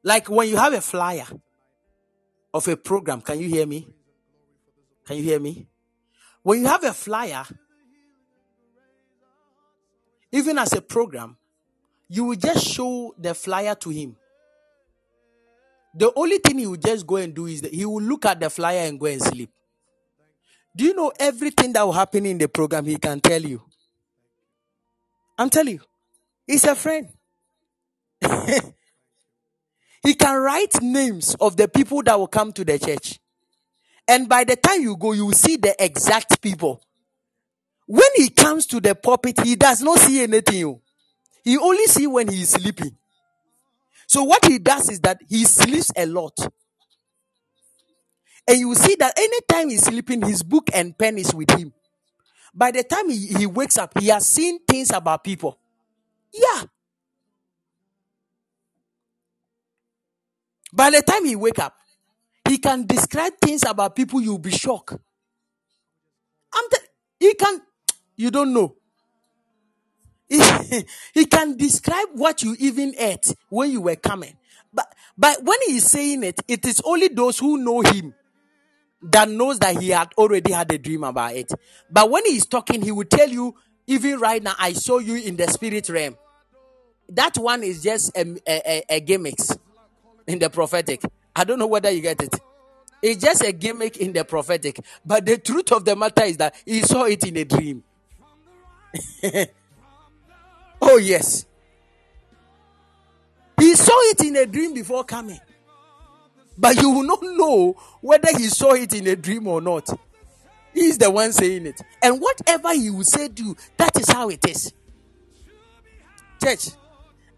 Like 0.03 0.29
when 0.29 0.49
you 0.49 0.57
have 0.57 0.73
a 0.73 0.81
flyer 0.81 1.27
of 2.53 2.67
a 2.67 2.77
program, 2.77 3.21
can 3.21 3.39
you 3.39 3.49
hear 3.49 3.67
me? 3.67 3.89
Can 5.07 5.17
you 5.17 5.23
hear 5.23 5.41
me? 5.41 5.67
When 6.43 6.61
you 6.61 6.67
have 6.67 6.83
a 6.85 6.93
flyer, 6.93 7.45
even 10.33 10.59
as 10.59 10.73
a 10.73 10.83
program, 10.83 11.37
you 12.09 12.25
will 12.25 12.37
just 12.37 12.67
show 12.67 13.15
the 13.19 13.35
flyer 13.35 13.75
to 13.77 13.91
him. 13.91 14.17
The 15.95 16.13
only 16.17 16.39
thing 16.39 16.59
he 16.59 16.67
will 16.67 16.77
just 16.77 17.07
go 17.07 17.17
and 17.17 17.35
do 17.35 17.47
is 17.47 17.61
that 17.63 17.73
he 17.73 17.85
will 17.85 18.03
look 18.03 18.25
at 18.27 18.41
the 18.41 18.51
flyer 18.51 18.81
and 18.81 18.99
go 18.99 19.07
and 19.07 19.21
sleep. 19.21 19.51
Do 20.75 20.85
you 20.85 20.95
know 20.95 21.12
everything 21.18 21.73
that 21.75 21.83
will 21.83 21.93
happen 21.93 22.25
in 22.25 22.39
the 22.39 22.49
program? 22.49 22.87
He 22.87 22.97
can 22.97 23.20
tell 23.20 23.43
you. 23.43 23.62
I'm 25.39 25.51
telling 25.51 25.75
you, 25.75 25.81
he's 26.47 26.64
a 26.64 26.75
friend. 26.75 27.09
he 30.03 30.14
can 30.14 30.37
write 30.41 30.81
names 30.81 31.35
of 31.41 31.57
the 31.57 31.68
people 31.68 32.03
that 32.05 32.18
will 32.18 32.29
come 32.29 32.53
to 32.53 32.64
the 32.64 32.79
church. 32.79 33.18
And 34.07 34.29
by 34.29 34.45
the 34.45 34.57
time 34.57 34.83
you 34.83 34.97
go, 34.97 35.12
you 35.12 35.27
will 35.27 35.33
see 35.33 35.57
the 35.57 35.75
exact 35.83 36.41
people. 36.41 36.83
When 37.87 38.09
he 38.16 38.31
comes 38.31 38.66
to 38.66 38.81
the 38.81 38.95
pulpit, 38.95 39.41
he 39.41 39.57
does 39.57 39.83
not 39.83 39.99
see 39.99 40.23
anything. 40.23 40.81
He 41.45 41.59
only 41.59 41.87
see 41.87 42.07
when 42.07 42.29
he 42.29 42.43
is 42.43 42.51
sleeping. 42.51 42.97
So 44.07 44.23
what 44.25 44.45
he 44.45 44.59
does 44.59 44.91
is 44.91 45.01
that 45.01 45.20
he 45.29 45.45
sleeps 45.45 45.91
a 45.97 46.07
lot. 46.07 46.37
And 48.49 48.59
you 48.59 48.74
see 48.74 48.97
that 48.97 49.18
anytime 49.18 49.70
he's 49.70 49.84
sleeping, 49.84 50.22
his 50.22 50.43
book 50.43 50.68
and 50.74 50.97
pen 50.97 51.18
is 51.18 51.34
with 51.34 51.51
him. 51.51 51.72
By 52.55 52.70
the 52.70 52.82
time 52.82 53.09
he, 53.09 53.26
he 53.26 53.47
wakes 53.47 53.78
up, 53.78 53.99
he 53.99 54.09
has 54.09 54.26
seen 54.26 54.59
things 54.64 54.90
about 54.90 55.24
people. 55.24 55.59
Yeah. 56.32 56.64
By 60.72 60.90
the 60.90 61.03
time 61.03 61.24
he 61.24 61.36
wake 61.36 61.59
up, 61.59 61.76
he 62.49 62.59
can 62.59 62.86
describe 62.86 63.34
things 63.40 63.64
about 63.66 63.95
people 63.95 64.20
you'll 64.20 64.38
be 64.38 64.51
shocked. 64.51 64.95
I'm 66.53 66.64
te- 66.70 66.86
he 67.20 67.34
can 67.34 67.61
you 68.16 68.30
don't 68.30 68.53
know. 68.53 68.76
He, 70.28 70.43
he 71.14 71.24
can 71.26 71.57
describe 71.57 72.09
what 72.14 72.43
you 72.43 72.57
even 72.59 72.95
ate 72.99 73.34
when 73.49 73.70
you 73.70 73.80
were 73.80 73.97
coming. 73.97 74.36
But 74.72 74.93
but 75.16 75.43
when 75.43 75.59
he's 75.66 75.84
saying 75.90 76.24
it, 76.24 76.40
it 76.49 76.64
is 76.66 76.80
only 76.84 77.09
those 77.09 77.38
who 77.38 77.59
know 77.59 77.80
him 77.82 78.14
that 79.03 79.28
knows 79.28 79.59
that 79.59 79.78
he 79.78 79.90
had 79.90 80.12
already 80.16 80.53
had 80.53 80.70
a 80.72 80.78
dream 80.78 81.05
about 81.05 81.34
it. 81.34 81.50
But 81.90 82.11
when 82.11 82.24
he's 82.26 82.46
talking, 82.46 82.82
he 82.82 82.92
will 82.92 83.05
tell 83.05 83.28
you, 83.28 83.55
even 83.86 84.20
right 84.20 84.42
now, 84.42 84.55
I 84.59 84.72
saw 84.72 84.98
you 84.98 85.16
in 85.16 85.36
the 85.36 85.48
spirit 85.48 85.88
realm. 85.88 86.16
That 87.09 87.36
one 87.36 87.62
is 87.62 87.82
just 87.82 88.16
a, 88.16 88.40
a, 88.46 88.82
a, 88.88 89.00
gimmicks 89.00 89.57
in 90.26 90.38
the 90.38 90.48
prophetic. 90.48 91.03
I 91.34 91.44
don't 91.44 91.59
know 91.59 91.66
whether 91.66 91.90
you 91.90 92.00
get 92.00 92.22
it. 92.22 92.34
It's 93.03 93.20
just 93.22 93.42
a 93.42 93.53
gimmick 93.53 93.96
in 93.96 94.12
the 94.12 94.24
prophetic. 94.24 94.78
But 95.05 95.26
the 95.26 95.36
truth 95.38 95.72
of 95.72 95.84
the 95.84 95.96
matter 95.96 96.22
is 96.22 96.36
that 96.36 96.55
he 96.64 96.82
saw 96.82 97.05
it 97.05 97.26
in 97.26 97.36
a 97.36 97.44
dream. 97.44 97.82
oh, 100.80 100.98
yes. 100.98 101.44
He 103.59 103.74
saw 103.74 103.92
it 104.11 104.20
in 104.20 104.36
a 104.36 104.46
dream 104.46 104.72
before 104.72 105.03
coming. 105.03 105.40
But 106.57 106.80
you 106.80 106.90
will 106.90 107.05
not 107.05 107.22
know 107.22 107.76
whether 108.00 108.28
he 108.36 108.46
saw 108.48 108.74
it 108.74 108.92
in 108.94 109.07
a 109.07 109.16
dream 109.16 109.46
or 109.46 109.61
not. 109.61 109.88
He's 110.74 110.98
the 110.98 111.11
one 111.11 111.32
saying 111.32 111.66
it. 111.66 111.80
And 112.03 112.20
whatever 112.20 112.72
he 112.74 112.90
will 112.90 113.05
say 113.05 113.28
to 113.28 113.42
you, 113.42 113.57
that 113.76 113.98
is 113.98 114.11
how 114.11 114.28
it 114.30 114.46
is. 114.48 114.72
Church, 116.42 116.70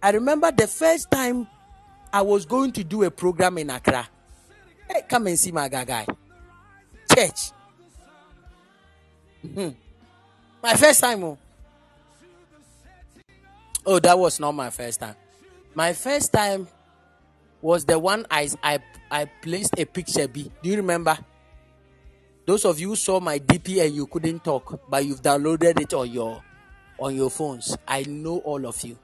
I 0.03 0.11
remember 0.11 0.51
the 0.53 0.67
first 0.67 1.11
time 1.11 1.47
I 2.13 2.23
was 2.23 2.47
going 2.47 2.73
to 2.73 2.85
do 2.85 3.03
a 3.03 3.11
program 3.11 3.59
in 3.59 3.71
Accra. 3.71 4.09
Hey, 4.89 5.03
come 5.09 5.27
and 5.27 5.39
see 5.39 5.51
my 5.51 5.69
guy. 5.69 6.07
Church. 7.15 7.51
Mm-hmm. 9.45 9.71
My 10.63 10.75
first 10.75 11.01
time. 11.01 11.25
Oh. 11.25 11.39
oh, 13.85 13.99
that 13.99 14.19
was 14.19 14.41
not 14.41 14.53
my 14.53 14.71
first 14.71 15.01
time. 15.01 15.17
My 15.75 15.93
first 15.93 16.33
time 16.33 16.69
was 17.65 17.87
the 17.87 17.99
one 17.99 18.27
I, 18.31 18.51
I, 18.63 18.79
I 19.11 19.25
placed 19.25 19.79
a 19.79 19.87
picture 19.87 20.29
B. 20.29 20.53
Do 20.63 20.69
you 20.69 20.77
remember? 20.77 21.17
Those 22.45 22.67
of 22.67 22.79
you 22.79 22.95
saw 22.95 23.21
my 23.21 23.39
DP 23.39 23.83
and 23.83 23.95
you 23.95 24.07
couldn't 24.07 24.45
talk, 24.45 24.83
but 24.87 25.03
you've 25.07 25.23
downloaded 25.23 25.81
it 25.81 25.95
on 25.95 26.11
your 26.13 26.45
on 26.99 27.17
your 27.17 27.31
phones. 27.31 27.75
I 27.89 28.03
know 28.03 28.37
all 28.41 28.67
of 28.67 28.83
you. 28.85 28.99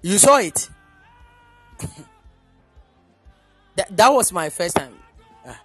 You 0.00 0.16
saw 0.16 0.38
it. 0.38 0.70
that, 3.74 3.96
that 3.96 4.08
was 4.10 4.30
my 4.30 4.48
first 4.48 4.76
time. 4.76 4.94
Ah. 5.44 5.60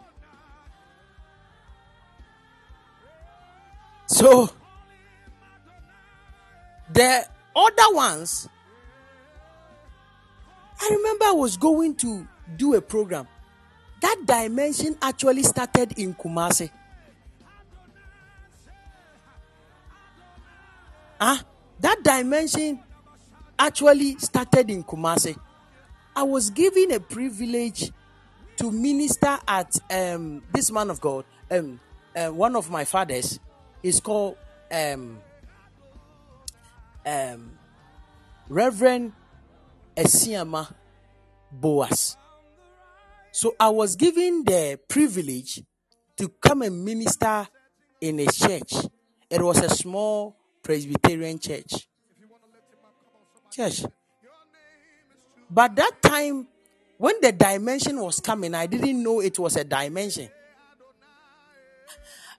So 4.07 4.49
the 6.91 7.27
other 7.55 7.95
ones, 7.95 8.49
I 10.81 10.89
remember 10.95 11.25
I 11.25 11.31
was 11.31 11.57
going 11.57 11.95
to 11.97 12.27
do 12.57 12.73
a 12.73 12.81
program. 12.81 13.27
That 14.01 14.17
dimension 14.25 14.97
actually 14.99 15.43
started 15.43 15.93
in 15.99 16.15
Kumasi. 16.15 16.71
Ah, 21.19 21.43
that 21.79 22.01
dimension 22.03 22.79
actually 23.59 24.17
started 24.17 24.71
in 24.71 24.83
Kumasi. 24.83 25.37
I 26.15 26.23
was 26.23 26.49
given 26.49 26.91
a 26.93 26.99
privilege 26.99 27.91
to 28.57 28.71
minister 28.71 29.37
at 29.47 29.77
um, 29.91 30.41
this 30.51 30.71
man 30.71 30.89
of 30.89 30.99
God. 30.99 31.25
Um, 31.51 31.79
uh, 32.15 32.29
one 32.29 32.55
of 32.55 32.71
my 32.71 32.85
fathers 32.85 33.39
is 33.83 33.99
called 33.99 34.35
um, 34.71 35.19
um, 37.05 37.51
Reverend 38.49 39.13
Esiama 39.95 40.73
Boas. 41.51 42.17
So 43.31 43.55
I 43.59 43.69
was 43.69 43.95
given 43.95 44.43
the 44.43 44.79
privilege 44.87 45.63
to 46.17 46.29
come 46.29 46.63
and 46.63 46.83
minister 46.83 47.47
in 47.99 48.19
a 48.19 48.25
church. 48.25 48.73
It 49.29 49.41
was 49.41 49.59
a 49.59 49.69
small 49.69 50.35
Presbyterian 50.61 51.39
church 51.39 51.87
church. 53.51 53.83
But 55.49 55.75
that 55.75 56.01
time, 56.01 56.47
when 56.97 57.15
the 57.21 57.31
dimension 57.31 57.99
was 57.99 58.19
coming, 58.19 58.55
I 58.55 58.65
didn't 58.65 59.03
know 59.03 59.19
it 59.19 59.37
was 59.37 59.57
a 59.57 59.63
dimension. 59.63 60.29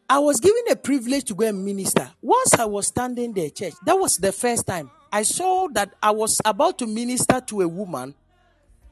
I 0.09 0.19
was 0.19 0.41
given 0.41 0.65
a 0.71 0.77
privilege 0.77 1.25
to 1.25 1.35
go 1.35 1.47
and 1.47 1.65
minister. 1.65 2.11
Once 2.21 2.55
I 2.55 2.65
was 2.65 2.89
standing 2.89 3.33
there, 3.33 3.51
church, 3.51 3.75
that 3.85 3.95
was 3.95 4.17
the 4.17 4.33
first 4.33 4.67
time 4.67 4.91
I 5.13 5.25
saw 5.25 5.69
that 5.73 5.93
I 6.03 6.11
was 6.11 6.41
about 6.45 6.79
to 6.79 6.87
minister 6.87 7.41
to 7.41 7.61
a 7.61 7.69
woman, 7.69 8.15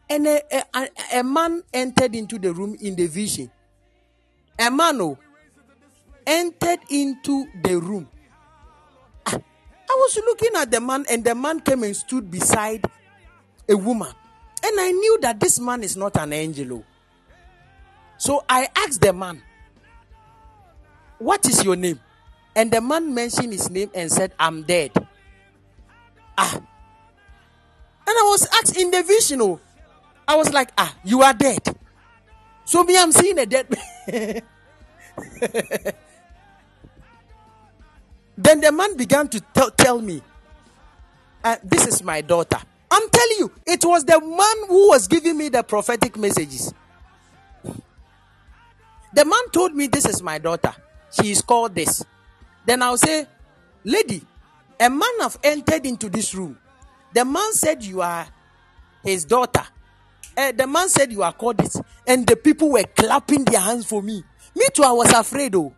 and 0.08 0.26
a, 0.26 0.42
a, 0.74 0.88
a 1.20 1.24
man 1.24 1.62
entered 1.72 2.14
into 2.14 2.38
the 2.38 2.52
room 2.52 2.76
in 2.80 2.94
the 2.94 3.06
vision. 3.06 3.50
A 4.58 4.70
man 4.70 5.00
oh, 5.00 5.16
entered 6.26 6.80
into 6.90 7.46
the 7.62 7.78
room 7.78 8.06
ah, 9.26 9.32
I 9.34 9.94
was 9.96 10.16
looking 10.16 10.50
at 10.56 10.70
the 10.70 10.80
man, 10.80 11.06
and 11.10 11.24
the 11.24 11.34
man 11.34 11.60
came 11.60 11.82
and 11.84 11.96
stood 11.96 12.30
beside 12.30 12.84
a 13.68 13.76
woman. 13.76 14.12
And 14.62 14.78
I 14.78 14.90
knew 14.90 15.18
that 15.22 15.40
this 15.40 15.58
man 15.58 15.82
is 15.82 15.96
not 15.96 16.16
an 16.16 16.34
angel. 16.34 16.74
Oh. 16.74 16.84
So 18.18 18.44
I 18.46 18.68
asked 18.76 19.00
the 19.00 19.14
man, 19.14 19.40
What 21.18 21.46
is 21.48 21.64
your 21.64 21.76
name? 21.76 21.98
And 22.54 22.70
the 22.70 22.80
man 22.82 23.14
mentioned 23.14 23.52
his 23.52 23.70
name 23.70 23.90
and 23.94 24.12
said, 24.12 24.32
I'm 24.38 24.62
dead. 24.64 24.92
Ah. 26.40 26.54
And 26.56 26.64
I 28.08 28.22
was 28.32 28.48
asked 28.54 28.78
in 28.78 28.90
the 28.90 29.02
vision, 29.02 29.42
oh, 29.42 29.60
I 30.26 30.36
was 30.36 30.52
like, 30.52 30.70
Ah, 30.78 30.96
you 31.04 31.22
are 31.22 31.34
dead. 31.34 31.60
So 32.64 32.82
me, 32.84 32.96
I'm 32.98 33.12
seeing 33.12 33.38
a 33.38 33.46
dead 33.46 33.66
man. 33.70 34.42
Then 38.38 38.60
the 38.62 38.72
man 38.72 38.96
began 38.96 39.28
to 39.28 39.40
tell, 39.40 39.70
tell 39.70 40.00
me, 40.00 40.22
uh, 41.44 41.56
This 41.62 41.86
is 41.86 42.02
my 42.02 42.22
daughter. 42.22 42.58
I'm 42.90 43.08
telling 43.10 43.36
you, 43.38 43.52
it 43.66 43.84
was 43.84 44.04
the 44.04 44.18
man 44.20 44.68
who 44.68 44.88
was 44.88 45.06
giving 45.08 45.36
me 45.36 45.50
the 45.50 45.62
prophetic 45.62 46.16
messages. 46.16 46.72
The 49.12 49.24
man 49.26 49.50
told 49.52 49.74
me, 49.74 49.88
This 49.88 50.06
is 50.06 50.22
my 50.22 50.38
daughter. 50.38 50.74
She 51.12 51.32
is 51.32 51.42
called 51.42 51.74
this. 51.74 52.02
Then 52.64 52.82
I'll 52.82 52.96
say, 52.96 53.26
Lady, 53.84 54.22
a 54.80 54.88
man 54.88 55.20
have 55.20 55.38
entered 55.44 55.84
into 55.84 56.08
this 56.08 56.34
room. 56.34 56.58
The 57.12 57.24
man 57.24 57.52
said, 57.52 57.84
You 57.84 58.00
are 58.00 58.26
his 59.04 59.24
daughter. 59.26 59.62
Uh, 60.36 60.52
the 60.52 60.66
man 60.66 60.88
said, 60.88 61.12
You 61.12 61.22
are 61.22 61.32
called 61.32 61.58
this. 61.58 61.76
And 62.06 62.26
the 62.26 62.36
people 62.36 62.72
were 62.72 62.84
clapping 62.96 63.44
their 63.44 63.60
hands 63.60 63.86
for 63.86 64.02
me. 64.02 64.24
Me 64.56 64.66
too, 64.72 64.82
I 64.82 64.92
was 64.92 65.12
afraid 65.12 65.52
though. 65.52 65.74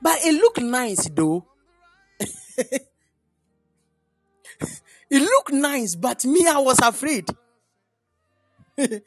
But 0.00 0.18
it 0.24 0.32
looked 0.34 0.60
nice 0.60 1.08
though. 1.08 1.46
it 2.20 2.86
looked 5.10 5.52
nice, 5.52 5.96
but 5.96 6.24
me, 6.24 6.46
I 6.46 6.58
was 6.58 6.78
afraid. 6.78 7.28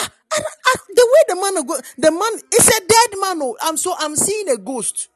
Ah, 0.00 0.08
and, 0.36 0.44
ah, 0.66 0.78
the 0.94 1.06
way 1.10 1.22
the 1.26 1.34
man 1.34 1.66
go, 1.66 1.76
the 1.96 2.12
man 2.12 2.40
is 2.54 2.68
a 2.68 2.80
dead 2.86 3.18
man. 3.18 3.42
Oh, 3.42 3.56
I'm 3.60 3.76
so 3.76 3.94
I'm 3.98 4.14
seeing 4.14 4.48
a 4.48 4.56
ghost. 4.56 5.08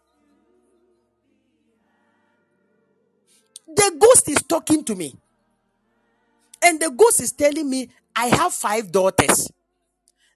The 3.75 3.97
ghost 3.99 4.29
is 4.29 4.43
talking 4.43 4.85
to 4.85 4.95
me, 4.95 5.17
and 6.63 6.81
the 6.81 6.91
ghost 6.91 7.21
is 7.21 7.33
telling 7.33 7.69
me 7.69 7.89
I 8.15 8.27
have 8.27 8.53
five 8.53 8.93
daughters. 8.93 9.51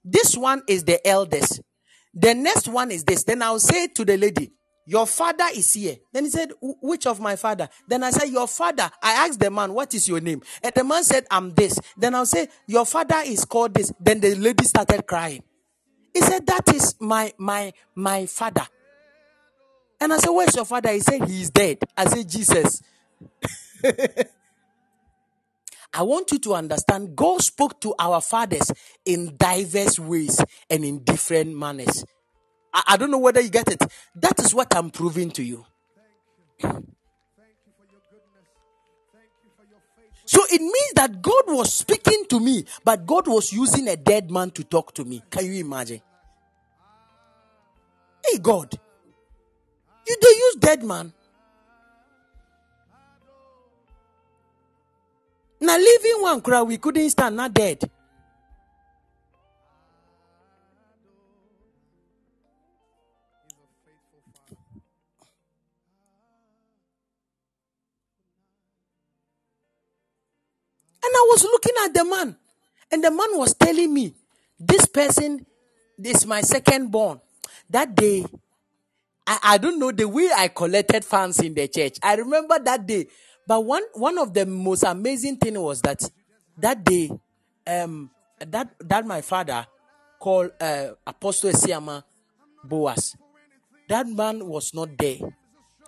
This 0.05 0.37
one 0.37 0.63
is 0.69 0.85
the 0.85 1.05
eldest. 1.07 1.61
The 2.15 2.33
next 2.35 2.69
one 2.69 2.91
is 2.91 3.05
this. 3.05 3.25
Then 3.25 3.43
I'll 3.43 3.59
say 3.59 3.89
to 3.89 4.05
the 4.05 4.17
lady, 4.17 4.53
Your 4.87 5.07
father 5.07 5.47
is 5.55 5.75
here. 5.75 5.97
Then 6.13 6.25
he 6.25 6.31
said, 6.31 6.53
Which 6.61 7.07
of 7.07 7.21
my 7.21 7.37
father? 7.37 7.69
Then 7.87 8.03
I 8.05 8.11
said, 8.11 8.29
Your 8.31 8.49
father. 8.49 8.91
I 9.03 9.27
asked 9.27 9.41
the 9.41 9.51
man, 9.51 9.75
What 9.75 9.93
is 9.95 10.09
your 10.09 10.21
name? 10.21 10.43
And 10.63 10.73
the 10.73 10.85
man 10.85 11.05
said, 11.05 11.27
I'm 11.31 11.51
this. 11.51 11.79
Then 11.97 12.15
I'll 12.15 12.25
say, 12.25 12.49
Your 12.67 12.87
father 12.87 13.23
is 13.27 13.45
called 13.45 13.75
this. 13.75 13.93
Then 14.01 14.21
the 14.21 14.35
lady 14.37 14.65
started 14.65 15.07
crying. 15.07 15.43
He 16.15 16.21
said, 16.23 16.47
That 16.47 16.73
is 16.75 16.95
my 17.01 17.33
my 17.37 17.73
my 17.95 18.27
father. 18.27 18.67
And 20.01 20.13
I 20.13 20.19
said, 20.19 20.31
Where's 20.31 20.55
your 20.55 20.65
father? 20.65 20.93
He 20.93 21.01
said, 21.01 21.29
He's 21.29 21.51
dead. 21.51 21.79
I 21.97 22.07
said, 22.07 22.29
Jesus. 22.29 22.81
I 25.95 26.03
want 26.03 26.31
you 26.33 26.39
to 26.41 26.55
understand 26.55 27.17
God 27.17 27.43
spoke 27.43 27.81
to 27.81 27.95
our 27.99 28.21
fathers 28.21 28.71
in 29.05 29.35
diverse 29.37 29.99
ways 29.99 30.45
and 30.69 30.85
in 30.85 30.99
different 31.05 31.57
manners. 31.57 32.05
I, 32.73 32.83
I 32.89 32.97
don't 32.97 33.11
know 33.11 33.19
whether 33.19 33.41
you 33.41 33.49
get 33.49 33.69
it. 33.69 33.83
That 34.15 34.39
is 34.41 34.55
what 34.55 34.77
I'm 34.77 34.91
proving 34.91 35.31
to 35.33 35.43
you. 35.43 35.65
So 40.27 40.43
it 40.51 40.61
means 40.61 40.93
that 40.97 41.23
God 41.23 41.45
was 41.47 41.73
speaking 41.73 42.25
to 42.31 42.41
me, 42.41 42.65
but 42.85 43.07
God 43.07 43.29
was 43.29 43.53
using 43.53 43.87
a 43.89 43.97
dead 43.97 44.31
man 44.31 44.51
to 44.51 44.65
talk 44.65 44.93
to 44.95 45.05
me. 45.05 45.23
Can 45.31 45.47
you 45.47 45.65
imagine? 45.65 46.03
Hey, 48.27 48.39
God, 48.39 48.77
you 50.07 50.17
they 50.21 50.29
use 50.29 50.57
dead 50.57 50.83
man. 50.83 51.13
Now 55.61 55.79
living 55.79 56.23
one 56.23 56.43
crowd, 56.43 56.69
we 56.69 56.79
couldn't 56.79 57.11
stand, 57.11 57.37
not 57.37 57.55
dead. 57.55 57.81
And 57.83 57.91
I 71.15 71.27
was 71.31 71.43
looking 71.45 71.73
at 71.85 71.95
the 71.95 72.05
man, 72.05 72.37
and 72.93 73.03
the 73.05 73.11
man 73.11 73.29
was 73.39 73.55
telling 73.55 73.93
me, 73.95 74.15
This 74.59 74.87
person 74.87 75.45
is 76.03 76.27
my 76.27 76.41
second 76.43 76.91
born. 76.91 77.21
That 77.71 77.95
day, 77.97 78.25
I, 79.27 79.39
I 79.43 79.59
don't 79.59 79.79
know 79.79 79.93
the 79.93 80.09
way 80.09 80.31
I 80.37 80.49
collected 80.49 81.05
funds 81.05 81.41
in 81.41 81.55
the 81.55 81.69
church. 81.69 81.99
I 82.03 82.15
remember 82.17 82.59
that 82.61 82.87
day. 82.87 83.07
But 83.47 83.65
one, 83.65 83.83
one 83.95 84.19
of 84.19 84.35
the 84.35 84.45
most 84.47 84.83
amazing 84.83 85.37
thing 85.37 85.61
was 85.61 85.81
that 85.83 86.03
that 86.59 86.85
day, 86.85 87.11
um, 87.67 88.11
that, 88.39 88.75
that 88.81 89.07
my 89.07 89.21
father 89.21 89.67
called 90.19 90.51
uh, 90.61 90.89
Apostle 91.07 91.53
Siama 91.53 92.03
Boas. 92.65 93.17
That 93.89 94.09
man 94.09 94.45
was 94.47 94.75
not 94.75 94.97
there. 94.99 95.19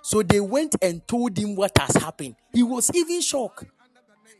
So 0.03 0.23
they 0.23 0.41
went 0.41 0.77
and 0.81 1.07
told 1.07 1.37
him 1.37 1.57
what 1.57 1.77
has 1.79 1.97
happened. 1.97 2.37
He 2.53 2.63
was 2.63 2.91
even 2.95 3.21
shocked. 3.21 3.65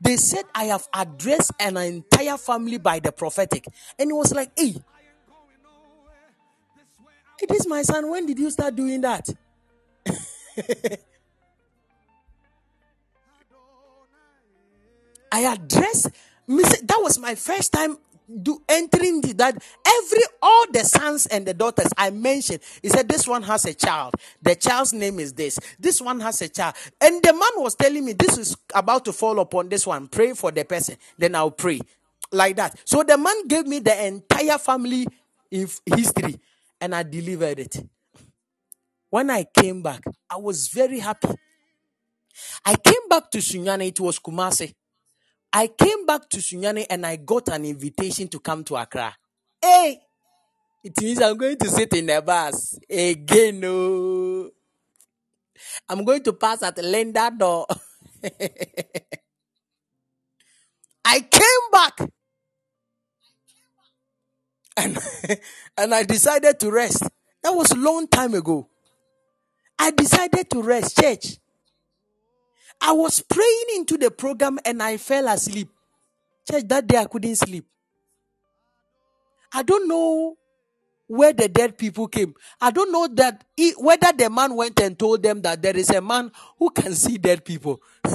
They 0.01 0.17
said, 0.17 0.45
I 0.55 0.65
have 0.65 0.87
addressed 0.95 1.53
an 1.59 1.77
entire 1.77 2.37
family 2.37 2.79
by 2.79 3.01
the 3.01 3.11
prophetic. 3.11 3.67
And 3.99 4.11
he 4.11 4.13
was 4.13 4.33
like, 4.33 4.53
hey, 4.57 4.77
it 7.41 7.51
is 7.51 7.67
my 7.67 7.83
son. 7.83 8.09
When 8.09 8.27
did 8.27 8.39
you 8.39 8.51
start 8.51 8.77
doing 8.77 9.01
that? 9.01 9.29
I 15.31 15.53
addressed, 15.53 16.11
that 16.47 16.99
was 17.01 17.19
my 17.19 17.35
first 17.35 17.73
time 17.73 17.99
do 18.43 18.63
entering 18.69 19.21
the, 19.23 19.33
that 19.35 19.55
every 19.87 20.23
all 20.43 20.67
the 20.71 20.85
sons 20.85 21.27
and 21.27 21.47
the 21.47 21.55
daughters 21.55 21.89
I 21.97 22.11
mentioned, 22.11 22.61
he 22.83 22.89
said 22.89 23.09
this 23.09 23.27
one 23.27 23.43
has 23.45 23.65
a 23.65 23.75
child. 23.75 24.15
The 24.43 24.55
child's 24.55 24.93
name 24.93 25.19
is 25.19 25.33
this. 25.33 25.59
This 25.79 26.01
one 26.01 26.21
has 26.21 26.43
a 26.43 26.49
child, 26.49 26.75
and 27.01 27.23
the 27.23 27.33
man 27.33 27.51
was 27.57 27.75
telling 27.75 28.05
me 28.05 28.13
this 28.13 28.37
is 28.37 28.57
about 28.75 29.05
to 29.07 29.13
fall 29.13 29.41
upon 29.41 29.69
this 29.69 29.87
one. 29.87 30.09
Pray 30.09 30.35
for 30.35 30.51
the 30.51 30.65
person, 30.65 30.97
then 31.17 31.35
I'll 31.35 31.51
pray 31.51 31.81
like 32.31 32.57
that. 32.57 32.79
So 32.85 33.03
the 33.03 33.17
man 33.17 33.47
gave 33.47 33.67
me 33.67 33.79
the 33.79 34.07
entire 34.07 34.59
family 34.59 35.07
history, 35.51 36.39
and 36.81 36.95
I 36.95 37.03
delivered 37.03 37.61
it. 37.61 37.83
When 39.11 39.31
I 39.31 39.45
came 39.45 39.83
back, 39.83 40.03
I 40.31 40.37
was 40.37 40.69
very 40.69 40.99
happy. 40.99 41.29
I 42.65 42.75
came 42.77 43.09
back 43.09 43.31
to 43.31 43.39
Sunyani. 43.39 43.89
It 43.89 44.01
was 44.01 44.19
Kumasi. 44.19 44.75
I 45.53 45.69
came 45.69 46.05
back 46.07 46.29
to 46.31 46.39
Sunyani 46.39 46.87
and 46.91 47.07
I 47.07 47.17
got 47.17 47.49
an 47.49 47.65
invitation 47.65 48.29
to 48.29 48.41
come 48.41 48.65
to 48.65 48.77
Accra. 48.77 49.15
Hey, 49.61 50.01
it 50.85 51.01
means 51.01 51.21
I'm 51.21 51.37
going 51.37 51.57
to 51.59 51.69
sit 51.69 51.93
in 51.95 52.11
a 52.11 52.23
bus 52.23 52.79
again. 52.89 53.61
No, 53.61 54.51
I'm 55.89 56.05
going 56.05 56.23
to 56.23 56.33
pass 56.35 56.63
at 56.63 56.79
Linda 56.79 57.33
door. 57.37 57.67
I 61.05 61.21
came 61.21 61.71
back 61.73 62.01
and, 64.77 64.99
and 65.79 65.95
I 65.95 66.03
decided 66.05 66.61
to 66.61 66.71
rest. 66.71 67.03
That 67.43 67.51
was 67.51 67.71
a 67.73 67.77
long 67.77 68.07
time 68.09 68.35
ago. 68.35 68.69
I 69.79 69.91
decided 69.93 70.51
to 70.51 70.63
rest, 70.63 70.99
church. 71.01 71.39
I 72.81 72.93
was 72.93 73.21
praying 73.21 73.67
into 73.77 73.97
the 73.99 74.11
program 74.11 74.59
and 74.65 74.83
I 74.83 74.97
fell 74.97 75.29
asleep. 75.29 75.69
Church, 76.51 76.65
that 76.69 76.87
day 76.87 76.99
I 76.99 77.05
couldn't 77.07 77.37
sleep. 77.37 77.67
I 79.53 79.63
don't 79.63 79.89
know 79.89 80.37
where 81.07 81.33
the 81.33 81.49
dead 81.49 81.79
people 81.79 82.07
came. 82.07 82.35
I 82.61 82.71
don't 82.71 82.93
know 82.93 83.09
that 83.15 83.45
he, 83.57 83.73
whether 83.73 84.13
the 84.13 84.31
man 84.31 84.55
went 84.55 84.79
and 84.81 84.99
told 84.99 85.23
them 85.23 85.43
that 85.43 85.63
there 85.63 85.77
is 85.77 85.91
a 85.91 86.01
man 86.01 86.31
who 86.59 86.71
can 86.71 86.95
see 86.95 87.19
dead 87.19 87.45
people. 87.45 87.81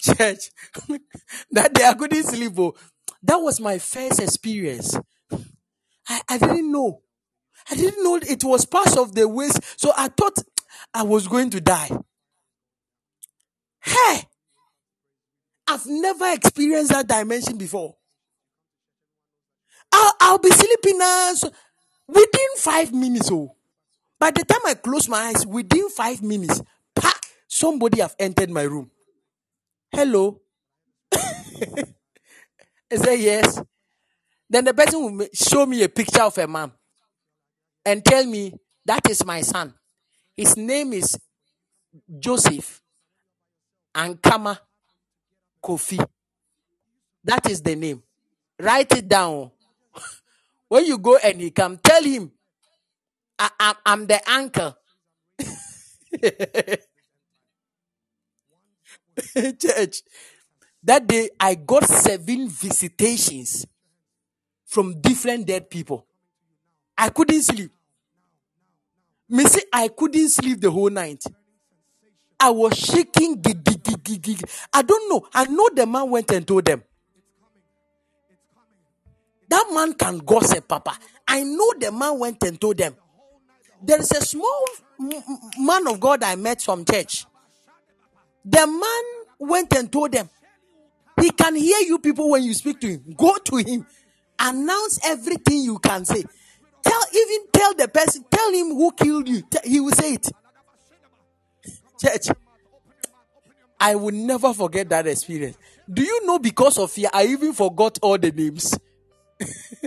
Church, 0.00 0.50
that 1.52 1.72
day 1.72 1.84
I 1.84 1.94
couldn't 1.94 2.24
sleep. 2.24 2.52
Oh. 2.58 2.74
That 3.22 3.36
was 3.36 3.60
my 3.60 3.78
first 3.78 4.20
experience. 4.20 4.98
I, 6.06 6.20
I 6.28 6.38
didn't 6.38 6.70
know. 6.70 7.00
I 7.70 7.76
didn't 7.76 8.04
know 8.04 8.16
it 8.16 8.44
was 8.44 8.66
part 8.66 8.98
of 8.98 9.14
the 9.14 9.26
ways. 9.26 9.58
So 9.76 9.92
I 9.96 10.08
thought 10.08 10.38
I 10.92 11.02
was 11.02 11.28
going 11.28 11.50
to 11.50 11.60
die. 11.60 11.90
Hey! 13.80 14.28
I've 15.66 15.86
never 15.86 16.30
experienced 16.32 16.92
that 16.92 17.08
dimension 17.08 17.56
before. 17.56 17.96
I'll, 19.92 20.12
I'll 20.20 20.38
be 20.38 20.50
sleeping 20.50 20.98
now 20.98 21.32
so 21.34 21.50
within 22.08 22.56
five 22.58 22.92
minutes. 22.92 23.30
Oh, 23.32 23.54
by 24.18 24.30
the 24.30 24.44
time 24.44 24.60
I 24.66 24.74
close 24.74 25.08
my 25.08 25.18
eyes, 25.18 25.46
within 25.46 25.88
five 25.90 26.22
minutes, 26.22 26.62
pa, 26.94 27.12
somebody 27.48 28.00
have 28.00 28.14
entered 28.18 28.50
my 28.50 28.62
room. 28.62 28.90
Hello. 29.92 30.40
I 31.14 32.96
say 32.96 33.20
yes. 33.20 33.60
Then 34.48 34.64
the 34.64 34.74
person 34.74 35.16
will 35.16 35.26
show 35.32 35.66
me 35.66 35.82
a 35.82 35.88
picture 35.88 36.22
of 36.22 36.36
a 36.38 36.46
man 36.46 36.72
and 37.84 38.04
tell 38.04 38.24
me 38.26 38.52
that 38.84 39.08
is 39.08 39.24
my 39.24 39.40
son. 39.40 39.74
His 40.36 40.56
name 40.56 40.92
is 40.92 41.16
Joseph 42.18 42.82
Ankama 43.94 44.58
Kofi. 45.62 46.04
That 47.22 47.48
is 47.48 47.62
the 47.62 47.76
name. 47.76 48.02
Write 48.60 48.92
it 48.96 49.08
down. 49.08 49.50
when 50.68 50.84
you 50.86 50.98
go 50.98 51.16
and 51.16 51.40
he 51.40 51.50
come, 51.50 51.78
tell 51.78 52.02
him, 52.02 52.32
I, 53.38 53.74
am 53.86 54.06
the 54.06 54.20
uncle. 54.30 54.76
Church. 59.58 60.02
That 60.82 61.06
day 61.06 61.30
I 61.40 61.54
got 61.54 61.86
seven 61.86 62.48
visitations 62.48 63.66
from 64.66 65.00
different 65.00 65.46
dead 65.46 65.70
people. 65.70 66.06
I 66.96 67.08
couldn't 67.08 67.42
sleep. 67.42 67.70
Me 69.34 69.42
say 69.46 69.62
I 69.72 69.88
couldn't 69.88 70.28
sleep 70.28 70.60
the 70.60 70.70
whole 70.70 70.90
night. 70.90 71.24
I 72.38 72.50
was 72.50 72.78
shaking. 72.78 73.42
I 74.72 74.82
don't 74.82 75.10
know. 75.10 75.26
I 75.34 75.44
know 75.46 75.68
the 75.74 75.86
man 75.86 76.08
went 76.08 76.30
and 76.30 76.46
told 76.46 76.64
them. 76.66 76.84
That 79.48 79.70
man 79.72 79.94
can 79.94 80.18
gossip, 80.18 80.68
Papa. 80.68 80.96
I 81.26 81.42
know 81.42 81.72
the 81.80 81.90
man 81.90 82.16
went 82.16 82.44
and 82.44 82.60
told 82.60 82.76
them. 82.76 82.94
There 83.82 83.98
is 83.98 84.12
a 84.12 84.20
small 84.20 84.66
man 85.58 85.88
of 85.88 85.98
God 85.98 86.22
I 86.22 86.36
met 86.36 86.62
from 86.62 86.84
church. 86.84 87.26
The 88.44 88.64
man 88.68 89.48
went 89.50 89.74
and 89.74 89.90
told 89.90 90.12
them, 90.12 90.30
he 91.20 91.30
can 91.30 91.56
hear 91.56 91.80
you 91.80 91.98
people 91.98 92.30
when 92.30 92.44
you 92.44 92.54
speak 92.54 92.78
to 92.82 92.86
him. 92.86 93.14
Go 93.16 93.36
to 93.36 93.56
him, 93.56 93.84
announce 94.38 95.00
everything 95.04 95.64
you 95.64 95.80
can 95.80 96.04
say. 96.04 96.22
Tell 96.84 97.02
even 97.14 97.46
tell 97.52 97.74
the 97.74 97.88
person, 97.88 98.24
tell 98.30 98.52
him 98.52 98.66
who 98.68 98.92
killed 98.92 99.28
you. 99.28 99.42
He 99.64 99.80
will 99.80 99.92
say 99.92 100.14
it. 100.14 100.30
Church, 102.00 102.28
I 103.80 103.94
will 103.94 104.14
never 104.14 104.52
forget 104.54 104.88
that 104.90 105.06
experience. 105.06 105.56
Do 105.92 106.02
you 106.02 106.26
know 106.26 106.38
because 106.38 106.78
of 106.78 106.90
fear, 106.90 107.08
I 107.12 107.26
even 107.26 107.52
forgot 107.52 107.98
all 108.02 108.18
the 108.18 108.30
names. 108.30 108.78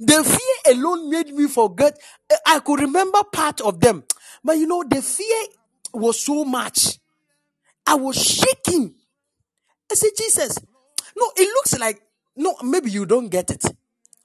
the 0.00 0.24
fear 0.24 0.74
alone 0.74 1.10
made 1.10 1.32
me 1.34 1.46
forget. 1.48 1.98
I 2.46 2.60
could 2.60 2.80
remember 2.80 3.22
part 3.32 3.60
of 3.60 3.80
them, 3.80 4.04
but 4.44 4.58
you 4.58 4.66
know, 4.66 4.84
the 4.88 5.02
fear 5.02 5.46
was 5.92 6.20
so 6.20 6.44
much. 6.44 6.98
I 7.86 7.94
was 7.94 8.16
shaking. 8.16 8.94
I 9.90 9.94
said, 9.94 10.10
Jesus, 10.16 10.58
no, 11.16 11.32
it 11.36 11.48
looks 11.48 11.78
like, 11.78 12.00
no, 12.36 12.54
maybe 12.62 12.90
you 12.90 13.06
don't 13.06 13.28
get 13.28 13.50
it. 13.50 13.64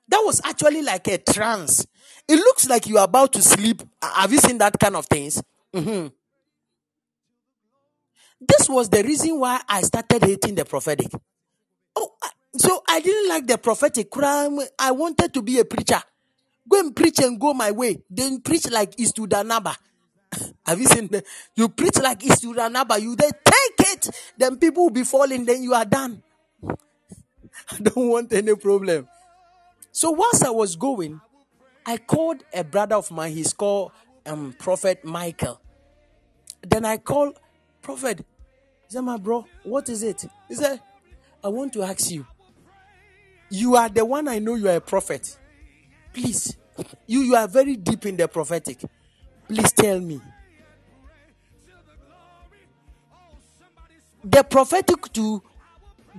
That 0.08 0.22
was 0.24 0.42
actually 0.44 0.82
like 0.82 1.08
a 1.08 1.18
trance. 1.18 1.86
It 2.28 2.36
looks 2.36 2.68
like 2.68 2.88
you 2.88 2.98
are 2.98 3.06
about 3.06 3.34
to 3.34 3.42
sleep. 3.42 3.82
Have 4.02 4.32
you 4.32 4.40
seen 4.40 4.58
that 4.60 4.80
kind 4.80 4.96
of 4.96 5.06
things? 5.06 5.42
Mm-hmm. 5.74 6.08
This 8.48 8.70
was 8.70 8.90
the 8.90 9.04
reason 9.04 9.40
why 9.40 9.62
I 9.68 9.82
started 9.82 10.24
hating 10.24 10.56
the 10.56 10.66
prophetic. 10.66 11.08
Oh, 11.96 12.12
so 12.56 12.84
I 12.88 13.00
didn't 13.00 13.30
like 13.30 13.48
the 13.48 13.58
prophetic. 13.58 14.08
I 14.80 14.92
wanted 14.92 15.34
to 15.34 15.42
be 15.42 15.60
a 15.60 15.66
preacher. 15.66 16.02
Go 16.68 16.80
and 16.80 16.96
preach 16.96 17.20
and 17.20 17.40
go 17.40 17.54
my 17.54 17.72
way. 17.72 18.02
Then 18.10 18.42
preach 18.42 18.70
like 18.70 18.96
Istudanaba. 18.98 19.76
Have 20.66 20.80
you 20.80 20.88
seen 20.88 21.08
the, 21.08 21.24
you 21.56 21.70
preach 21.70 21.98
like 22.00 22.20
Istudanaba? 22.20 23.00
You 23.02 23.16
then 23.16 23.32
take 23.44 23.88
it, 23.94 24.10
then 24.38 24.58
people 24.58 24.84
will 24.84 24.92
be 24.92 25.04
falling, 25.04 25.46
then 25.46 25.62
you 25.64 25.74
are 25.74 25.86
done. 25.86 26.24
I 26.64 27.78
don't 27.82 28.10
want 28.10 28.34
any 28.34 28.56
problem. 28.56 29.08
So 29.96 30.12
whilst 30.12 30.44
I 30.44 30.50
was 30.50 30.76
going, 30.76 31.22
I 31.86 31.96
called 31.96 32.44
a 32.54 32.66
brother 32.66 32.96
of 32.96 33.10
mine. 33.12 33.32
He's 33.32 33.54
called 33.54 33.94
um, 34.26 34.54
Prophet 34.60 35.06
Michael. 35.06 35.62
Then 36.62 36.84
I 36.84 36.98
called 36.98 37.40
Prophet. 37.82 38.18
He 38.18 38.26
said, 38.90 39.04
My 39.04 39.16
bro, 39.16 39.46
what 39.64 39.88
is 39.88 40.04
it? 40.04 40.26
He 40.50 40.56
said, 40.56 40.82
I 41.42 41.48
want 41.48 41.72
to 41.74 41.84
ask 41.84 42.12
you. 42.12 42.28
You 43.50 43.78
are 43.78 43.88
the 43.88 44.04
one 44.04 44.28
I 44.28 44.40
know 44.40 44.56
you 44.56 44.68
are 44.68 44.76
a 44.76 44.82
prophet. 44.82 45.38
Please, 46.12 46.58
you, 47.08 47.22
you 47.22 47.36
are 47.38 47.48
very 47.48 47.78
deep 47.78 48.06
in 48.06 48.18
the 48.18 48.28
prophetic. 48.28 48.82
Please 49.48 49.72
tell 49.72 50.02
me. 50.02 50.20
The 54.26 54.44
prophetic 54.44 55.14
too, 55.14 55.42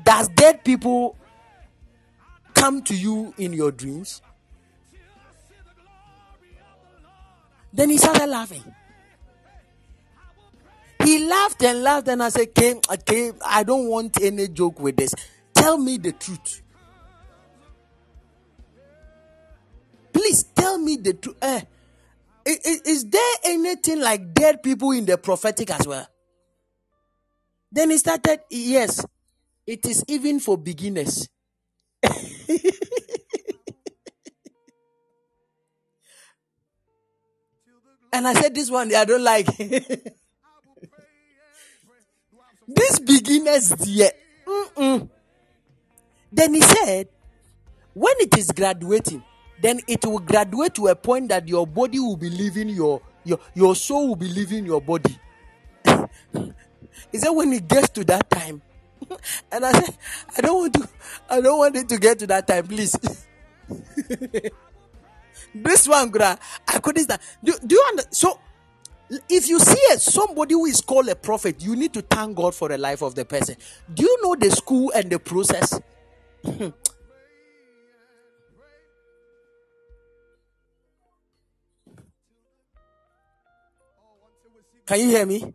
does 0.03 0.29
dead 0.29 0.65
people 0.65 1.15
come 2.57 2.83
to 2.83 2.97
you 2.97 3.35
in 3.37 3.53
your 3.53 3.71
dreams? 3.71 4.23
Then 7.73 7.91
he 7.91 7.99
started 7.99 8.27
laughing. 8.27 8.65
He 11.05 11.25
laughed 11.29 11.63
and 11.63 11.83
laughed, 11.83 12.09
and 12.09 12.23
I 12.23 12.31
said, 12.31 12.55
"Came, 12.55 12.81
okay. 12.91 13.33
I 13.45 13.63
don't 13.63 13.87
want 13.89 14.21
any 14.23 14.49
joke 14.49 14.81
with 14.81 14.97
this. 14.97 15.15
Tell 15.55 15.77
me 15.79 15.99
the 15.99 16.13
truth. 16.13 16.63
Please 20.13 20.43
tell 20.43 20.79
me 20.79 20.97
the 20.97 21.13
truth. 21.13 21.37
Eh, 21.43 21.61
is, 22.47 22.81
is 22.81 23.05
there 23.11 23.35
anything 23.45 24.01
like 24.01 24.33
dead 24.33 24.63
people 24.63 24.93
in 24.93 25.05
the 25.05 25.19
prophetic 25.19 25.71
as 25.71 25.87
well?" 25.87 26.09
Then 27.71 27.91
he 27.91 27.99
started, 27.99 28.41
"Yes, 28.51 29.05
it 29.67 29.85
is 29.85 30.03
even 30.09 30.41
for 30.41 30.57
beginners." 30.57 31.29
and 38.13 38.29
I 38.29 38.35
said, 38.35 38.55
This 38.55 38.71
one 38.71 38.95
I 38.95 39.05
don't 39.05 39.25
like. 39.25 39.47
this 42.69 42.99
beginners 43.01 43.75
yeah. 43.87 44.11
Mm-mm. 44.47 45.09
Then 46.33 46.55
he 46.55 46.61
said, 46.61 47.09
when 47.95 48.15
it 48.19 48.37
is 48.37 48.51
graduating, 48.53 49.25
then 49.63 49.81
it 49.89 50.05
will 50.05 50.19
graduate 50.19 50.75
to 50.75 50.89
a 50.89 50.95
point 50.95 51.31
that 51.31 51.49
your 51.49 51.67
body 51.67 51.99
will 51.99 52.17
be 52.17 52.29
leaving 52.29 52.69
your 52.69 53.01
your, 53.25 53.41
your 53.55 53.75
soul 53.75 54.09
will 54.09 54.17
be 54.17 54.29
leaving 54.29 54.67
your 54.67 54.81
body. 54.81 55.19
he 55.85 57.19
said 57.19 57.31
when 57.31 57.53
it 57.53 57.67
gets 57.67 57.89
to 57.91 58.05
that 58.05 58.31
time, 58.31 58.63
and 59.53 59.65
I 59.65 59.73
said, 59.73 59.97
I 60.37 60.41
don't 60.41 60.59
want 60.59 60.75
to, 60.75 60.89
I 61.31 61.41
don't 61.41 61.59
want 61.59 61.77
it 61.77 61.89
to 61.89 61.99
get 61.99 62.19
to 62.21 62.27
that 62.29 62.47
time, 62.47 62.67
please. 62.67 62.97
this 65.55 65.89
one, 65.89 66.11
gra, 66.11 66.39
I 66.69 66.79
couldn't. 66.79 67.11
Do, 67.43 67.55
do 67.65 67.75
you 67.75 67.85
understand? 67.91 68.15
So, 68.15 68.41
if 69.29 69.49
you 69.49 69.61
see 69.61 69.81
a, 69.93 69.99
somebody 69.99 70.55
who 70.55 70.67
is 70.67 70.81
called 70.81 71.09
a 71.09 71.17
prophet, 71.17 71.63
you 71.63 71.77
need 71.77 71.93
to 71.95 72.03
thank 72.03 72.37
God 72.37 72.55
for 72.55 72.69
the 72.69 72.79
life 72.79 73.03
of 73.03 73.15
the 73.15 73.25
person. 73.25 73.57
Do 73.93 74.03
you 74.03 74.19
know 74.23 74.35
the 74.35 74.51
school 74.51 74.93
and 74.95 75.11
the 75.11 75.19
process? 75.19 75.81
Can 84.87 85.01
you 85.01 85.09
hear 85.09 85.27
me? 85.27 85.53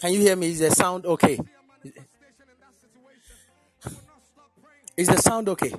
Can 0.00 0.14
you 0.14 0.20
hear 0.20 0.34
me? 0.34 0.48
Is 0.48 0.60
the 0.60 0.70
sound 0.70 1.04
okay? 1.04 1.38
Is 4.96 5.08
the 5.08 5.16
sound 5.16 5.48
okay? 5.50 5.74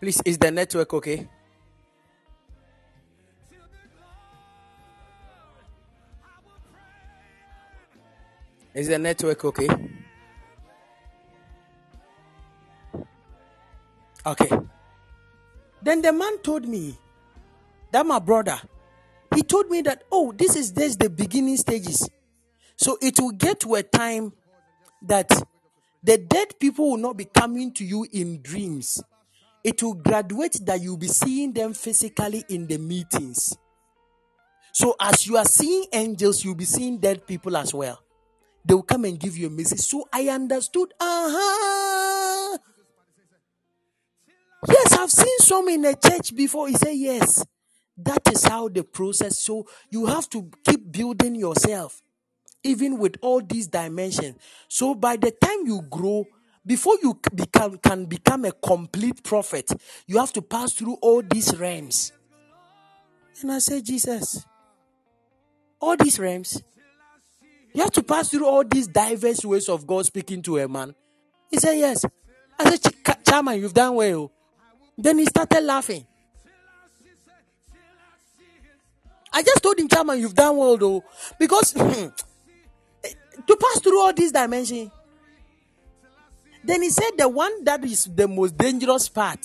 Please, 0.00 0.22
is 0.24 0.38
the 0.38 0.52
network 0.52 0.94
okay? 0.94 1.28
Is 8.72 8.86
the 8.86 8.98
network 8.98 9.44
okay? 9.44 9.68
Okay. 14.24 14.50
Then 15.82 16.02
the 16.02 16.12
man 16.12 16.38
told 16.38 16.68
me 16.68 16.96
that 17.92 18.06
my 18.06 18.18
brother, 18.18 18.60
he 19.34 19.42
told 19.42 19.70
me 19.70 19.82
that, 19.82 20.04
oh, 20.10 20.32
this 20.32 20.56
is 20.56 20.72
this 20.72 20.96
the 20.96 21.10
beginning 21.10 21.56
stages. 21.56 22.08
So 22.76 22.96
it 23.02 23.18
will 23.20 23.32
get 23.32 23.60
to 23.60 23.74
a 23.74 23.82
time 23.82 24.32
that 25.02 25.30
the 26.02 26.18
dead 26.18 26.58
people 26.60 26.90
will 26.90 26.96
not 26.96 27.16
be 27.16 27.24
coming 27.24 27.72
to 27.74 27.84
you 27.84 28.06
in 28.12 28.40
dreams. 28.42 29.02
It 29.64 29.82
will 29.82 29.94
graduate 29.94 30.60
that 30.64 30.80
you'll 30.80 30.96
be 30.96 31.08
seeing 31.08 31.52
them 31.52 31.74
physically 31.74 32.44
in 32.48 32.66
the 32.66 32.78
meetings. 32.78 33.56
So 34.72 34.94
as 35.00 35.26
you 35.26 35.36
are 35.36 35.44
seeing 35.44 35.86
angels, 35.92 36.44
you'll 36.44 36.54
be 36.54 36.64
seeing 36.64 36.98
dead 36.98 37.26
people 37.26 37.56
as 37.56 37.74
well. 37.74 38.00
They 38.64 38.74
will 38.74 38.82
come 38.82 39.04
and 39.04 39.18
give 39.18 39.36
you 39.36 39.48
a 39.48 39.50
message. 39.50 39.80
So 39.80 40.08
I 40.12 40.28
understood. 40.28 40.92
Uh-huh. 41.00 42.58
Yes, 44.68 44.92
I've 44.92 45.10
seen 45.10 45.38
some 45.40 45.68
in 45.68 45.84
a 45.84 45.94
church 45.94 46.34
before. 46.34 46.68
He 46.68 46.74
said, 46.74 46.92
Yes. 46.94 47.44
That 47.98 48.22
is 48.32 48.44
how 48.44 48.68
the 48.68 48.84
process. 48.84 49.38
So 49.38 49.66
you 49.90 50.06
have 50.06 50.30
to 50.30 50.48
keep 50.64 50.92
building 50.92 51.34
yourself, 51.34 52.00
even 52.62 52.98
with 52.98 53.16
all 53.20 53.40
these 53.40 53.66
dimensions. 53.66 54.36
So 54.68 54.94
by 54.94 55.16
the 55.16 55.32
time 55.32 55.66
you 55.66 55.82
grow, 55.82 56.26
before 56.64 56.94
you 57.02 57.18
become 57.34 57.78
can 57.78 58.04
become 58.04 58.44
a 58.44 58.52
complete 58.52 59.24
prophet, 59.24 59.70
you 60.06 60.18
have 60.18 60.32
to 60.34 60.42
pass 60.42 60.72
through 60.74 60.94
all 61.00 61.22
these 61.22 61.56
realms. 61.58 62.12
And 63.40 63.52
I 63.52 63.58
said, 63.58 63.84
Jesus, 63.84 64.44
all 65.80 65.96
these 65.96 66.18
realms, 66.18 66.62
you 67.74 67.82
have 67.82 67.92
to 67.92 68.02
pass 68.02 68.30
through 68.30 68.46
all 68.46 68.64
these 68.64 68.86
diverse 68.88 69.44
ways 69.44 69.68
of 69.68 69.86
God 69.86 70.06
speaking 70.06 70.42
to 70.42 70.58
a 70.58 70.68
man. 70.68 70.94
He 71.50 71.58
said, 71.58 71.74
Yes. 71.74 72.04
I 72.58 72.76
said, 72.76 72.92
Chairman, 73.24 73.60
you've 73.60 73.74
done 73.74 73.94
well. 73.94 74.32
Then 74.96 75.18
he 75.18 75.24
started 75.26 75.62
laughing. 75.62 76.06
I 79.32 79.42
just 79.42 79.62
told 79.62 79.78
him, 79.78 79.88
Chairman, 79.88 80.18
you've 80.18 80.34
done 80.34 80.56
well 80.56 80.76
though. 80.76 81.04
Because 81.38 81.72
hmm, 81.72 82.08
to 83.46 83.56
pass 83.56 83.80
through 83.80 84.00
all 84.00 84.12
these 84.12 84.32
dimensions. 84.32 84.90
Then 86.64 86.82
he 86.82 86.90
said 86.90 87.10
the 87.16 87.28
one 87.28 87.64
that 87.64 87.84
is 87.84 88.04
the 88.04 88.28
most 88.28 88.58
dangerous 88.58 89.08
part 89.08 89.40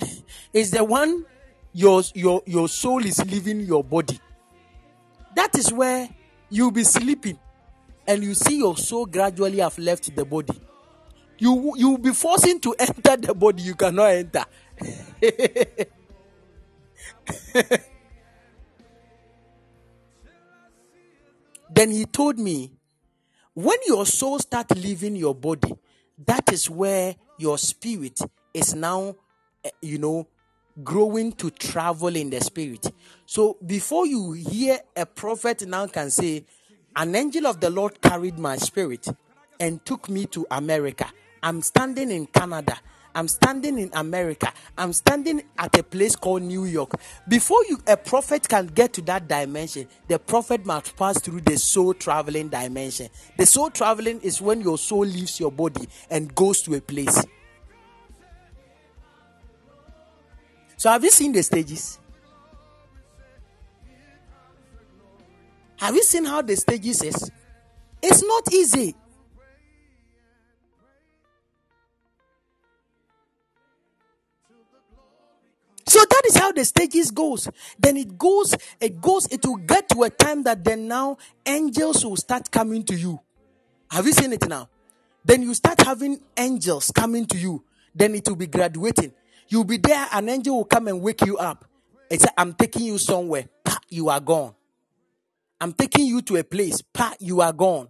is 0.52 0.70
the 0.70 0.82
one 0.82 1.24
your 1.72 2.02
your 2.14 2.42
your 2.46 2.68
soul 2.68 3.04
is 3.04 3.24
leaving 3.26 3.60
your 3.60 3.84
body. 3.84 4.18
That 5.34 5.56
is 5.56 5.72
where 5.72 6.08
You'll 6.50 6.70
be 6.70 6.84
sleeping 6.84 7.38
and 8.06 8.24
you 8.24 8.34
see 8.34 8.58
your 8.58 8.76
soul 8.76 9.06
gradually 9.06 9.58
have 9.58 9.78
left 9.78 10.14
the 10.14 10.24
body. 10.24 10.58
You 11.38 11.74
you'll 11.76 11.98
be 11.98 12.12
forcing 12.12 12.60
to 12.60 12.72
enter 12.78 13.16
the 13.16 13.34
body, 13.34 13.62
you 13.62 13.74
cannot 13.74 14.10
enter. 14.10 14.44
then 21.78 21.92
he 21.92 22.04
told 22.06 22.40
me, 22.40 22.72
when 23.54 23.78
your 23.86 24.04
soul 24.04 24.40
start 24.40 24.76
leaving 24.76 25.14
your 25.14 25.32
body, 25.32 25.72
that 26.26 26.52
is 26.52 26.68
where 26.68 27.14
your 27.38 27.56
spirit 27.56 28.18
is 28.52 28.74
now, 28.74 29.14
eh, 29.64 29.70
you 29.80 29.96
know, 29.96 30.26
growing 30.82 31.30
to 31.30 31.52
travel 31.52 32.16
in 32.16 32.30
the 32.30 32.40
spirit. 32.40 32.92
So 33.26 33.58
before 33.64 34.06
you 34.06 34.32
hear 34.32 34.80
a 34.96 35.06
prophet 35.06 35.68
now 35.68 35.86
can 35.86 36.10
say, 36.10 36.44
an 36.96 37.14
angel 37.14 37.46
of 37.46 37.60
the 37.60 37.70
Lord 37.70 38.02
carried 38.02 38.40
my 38.40 38.56
spirit 38.56 39.06
and 39.60 39.84
took 39.86 40.08
me 40.08 40.26
to 40.26 40.48
America. 40.50 41.06
I'm 41.44 41.62
standing 41.62 42.10
in 42.10 42.26
Canada. 42.26 42.76
I'm 43.18 43.26
standing 43.26 43.80
in 43.80 43.90
America. 43.94 44.52
I'm 44.76 44.92
standing 44.92 45.42
at 45.58 45.76
a 45.76 45.82
place 45.82 46.14
called 46.14 46.42
New 46.42 46.66
York. 46.66 46.92
Before 47.26 47.64
you 47.68 47.80
a 47.88 47.96
prophet 47.96 48.48
can 48.48 48.68
get 48.68 48.92
to 48.92 49.02
that 49.02 49.26
dimension, 49.26 49.88
the 50.06 50.20
prophet 50.20 50.64
must 50.64 50.96
pass 50.96 51.20
through 51.20 51.40
the 51.40 51.58
soul 51.58 51.94
traveling 51.94 52.48
dimension. 52.48 53.08
The 53.36 53.44
soul 53.44 53.70
traveling 53.70 54.20
is 54.20 54.40
when 54.40 54.60
your 54.60 54.78
soul 54.78 55.04
leaves 55.04 55.40
your 55.40 55.50
body 55.50 55.88
and 56.08 56.32
goes 56.32 56.62
to 56.62 56.74
a 56.74 56.80
place. 56.80 57.24
So 60.76 60.88
have 60.88 61.02
you 61.02 61.10
seen 61.10 61.32
the 61.32 61.42
stages? 61.42 61.98
Have 65.78 65.96
you 65.96 66.04
seen 66.04 66.24
how 66.24 66.42
the 66.42 66.54
stages 66.54 67.02
is? 67.02 67.32
It's 68.00 68.22
not 68.22 68.54
easy. 68.54 68.94
That 76.18 76.28
is 76.28 76.36
how 76.36 76.50
the 76.50 76.64
stages 76.64 77.12
goes. 77.12 77.48
Then 77.78 77.96
it 77.96 78.18
goes, 78.18 78.54
it 78.80 79.00
goes, 79.00 79.26
it 79.26 79.46
will 79.46 79.56
get 79.56 79.88
to 79.90 80.02
a 80.02 80.10
time 80.10 80.42
that 80.44 80.64
then 80.64 80.88
now 80.88 81.16
angels 81.46 82.04
will 82.04 82.16
start 82.16 82.50
coming 82.50 82.82
to 82.84 82.94
you. 82.96 83.20
Have 83.90 84.04
you 84.04 84.12
seen 84.12 84.32
it 84.32 84.48
now? 84.48 84.68
Then 85.24 85.42
you 85.42 85.54
start 85.54 85.80
having 85.80 86.20
angels 86.36 86.90
coming 86.90 87.26
to 87.26 87.38
you. 87.38 87.64
Then 87.94 88.16
it 88.16 88.28
will 88.28 88.36
be 88.36 88.48
graduating. 88.48 89.12
You'll 89.46 89.64
be 89.64 89.76
there, 89.76 90.08
an 90.12 90.28
angel 90.28 90.56
will 90.56 90.64
come 90.64 90.88
and 90.88 91.00
wake 91.00 91.24
you 91.24 91.38
up. 91.38 91.64
It's 92.10 92.26
I'm 92.36 92.52
taking 92.54 92.82
you 92.82 92.98
somewhere. 92.98 93.44
Pa, 93.62 93.78
you 93.88 94.08
are 94.08 94.20
gone. 94.20 94.54
I'm 95.60 95.72
taking 95.72 96.06
you 96.06 96.20
to 96.22 96.36
a 96.36 96.44
place. 96.44 96.82
Pa, 96.82 97.14
you 97.20 97.40
are 97.42 97.52
gone. 97.52 97.88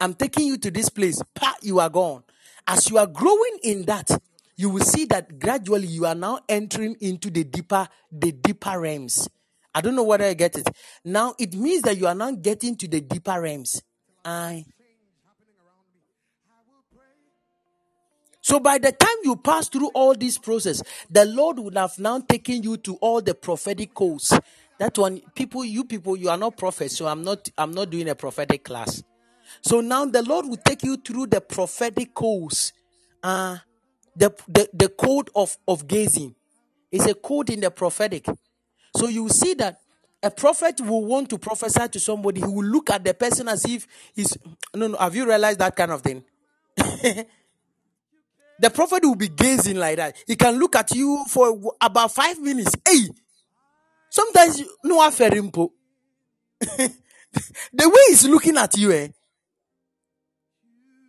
I'm 0.00 0.14
taking 0.14 0.46
you 0.46 0.56
to 0.58 0.70
this 0.70 0.88
place. 0.88 1.20
Pa, 1.34 1.56
you 1.60 1.78
are 1.80 1.90
gone. 1.90 2.22
As 2.66 2.88
you 2.88 2.96
are 2.96 3.06
growing 3.06 3.58
in 3.62 3.82
that, 3.82 4.10
you 4.56 4.70
will 4.70 4.84
see 4.84 5.04
that 5.06 5.38
gradually 5.38 5.86
you 5.86 6.06
are 6.06 6.14
now 6.14 6.40
entering 6.48 6.96
into 7.00 7.30
the 7.30 7.44
deeper, 7.44 7.88
the 8.10 8.32
deeper 8.32 8.80
realms. 8.80 9.28
I 9.74 9.82
don't 9.82 9.94
know 9.94 10.04
whether 10.04 10.24
I 10.24 10.34
get 10.34 10.56
it. 10.56 10.66
Now 11.04 11.34
it 11.38 11.54
means 11.54 11.82
that 11.82 11.98
you 11.98 12.06
are 12.06 12.14
now 12.14 12.30
getting 12.32 12.76
to 12.76 12.88
the 12.88 13.00
deeper 13.00 13.40
realms. 13.40 13.82
I. 14.24 14.64
So 18.40 18.60
by 18.60 18.78
the 18.78 18.92
time 18.92 19.16
you 19.24 19.36
pass 19.36 19.68
through 19.68 19.90
all 19.92 20.14
this 20.14 20.38
process, 20.38 20.80
the 21.10 21.24
Lord 21.24 21.58
would 21.58 21.76
have 21.76 21.98
now 21.98 22.20
taken 22.20 22.62
you 22.62 22.76
to 22.78 22.94
all 22.96 23.20
the 23.20 23.34
prophetic 23.34 23.92
codes. 23.92 24.38
That 24.78 24.96
one, 24.96 25.20
people, 25.34 25.64
you 25.64 25.84
people, 25.84 26.16
you 26.16 26.28
are 26.28 26.36
not 26.36 26.56
prophets, 26.56 26.96
so 26.96 27.08
I'm 27.08 27.24
not, 27.24 27.48
I'm 27.58 27.72
not 27.72 27.90
doing 27.90 28.08
a 28.08 28.14
prophetic 28.14 28.62
class. 28.62 29.02
So 29.62 29.80
now 29.80 30.04
the 30.04 30.22
Lord 30.22 30.46
will 30.46 30.58
take 30.58 30.84
you 30.84 30.96
through 30.96 31.26
the 31.26 31.40
prophetic 31.40 32.14
codes. 32.14 32.72
Uh, 33.22 33.58
the, 34.16 34.34
the, 34.48 34.68
the 34.72 34.88
code 34.88 35.30
of, 35.34 35.56
of 35.68 35.86
gazing 35.86 36.34
is 36.90 37.06
a 37.06 37.14
code 37.14 37.50
in 37.50 37.60
the 37.60 37.70
prophetic. 37.70 38.26
So 38.96 39.08
you 39.08 39.28
see 39.28 39.54
that 39.54 39.78
a 40.22 40.30
prophet 40.30 40.80
will 40.80 41.04
want 41.04 41.28
to 41.30 41.38
prophesy 41.38 41.88
to 41.88 42.00
somebody, 42.00 42.40
he 42.40 42.46
will 42.46 42.64
look 42.64 42.90
at 42.90 43.04
the 43.04 43.14
person 43.14 43.48
as 43.48 43.64
if 43.66 43.86
he's 44.14 44.36
no 44.74 44.88
no. 44.88 44.96
Have 44.98 45.14
you 45.14 45.26
realized 45.26 45.58
that 45.58 45.76
kind 45.76 45.92
of 45.92 46.00
thing? 46.00 46.24
the 46.76 47.26
prophet 48.72 49.04
will 49.04 49.14
be 49.14 49.28
gazing 49.28 49.76
like 49.76 49.96
that. 49.98 50.16
He 50.26 50.34
can 50.36 50.58
look 50.58 50.74
at 50.76 50.90
you 50.94 51.24
for 51.28 51.60
about 51.80 52.12
five 52.12 52.40
minutes. 52.40 52.74
Hey, 52.86 53.08
sometimes 54.08 54.62
no 54.82 55.00
aferimpo. 55.00 55.70
the 56.60 56.88
way 57.88 58.00
he's 58.08 58.26
looking 58.26 58.56
at 58.56 58.76
you, 58.78 58.92
eh? 58.92 59.08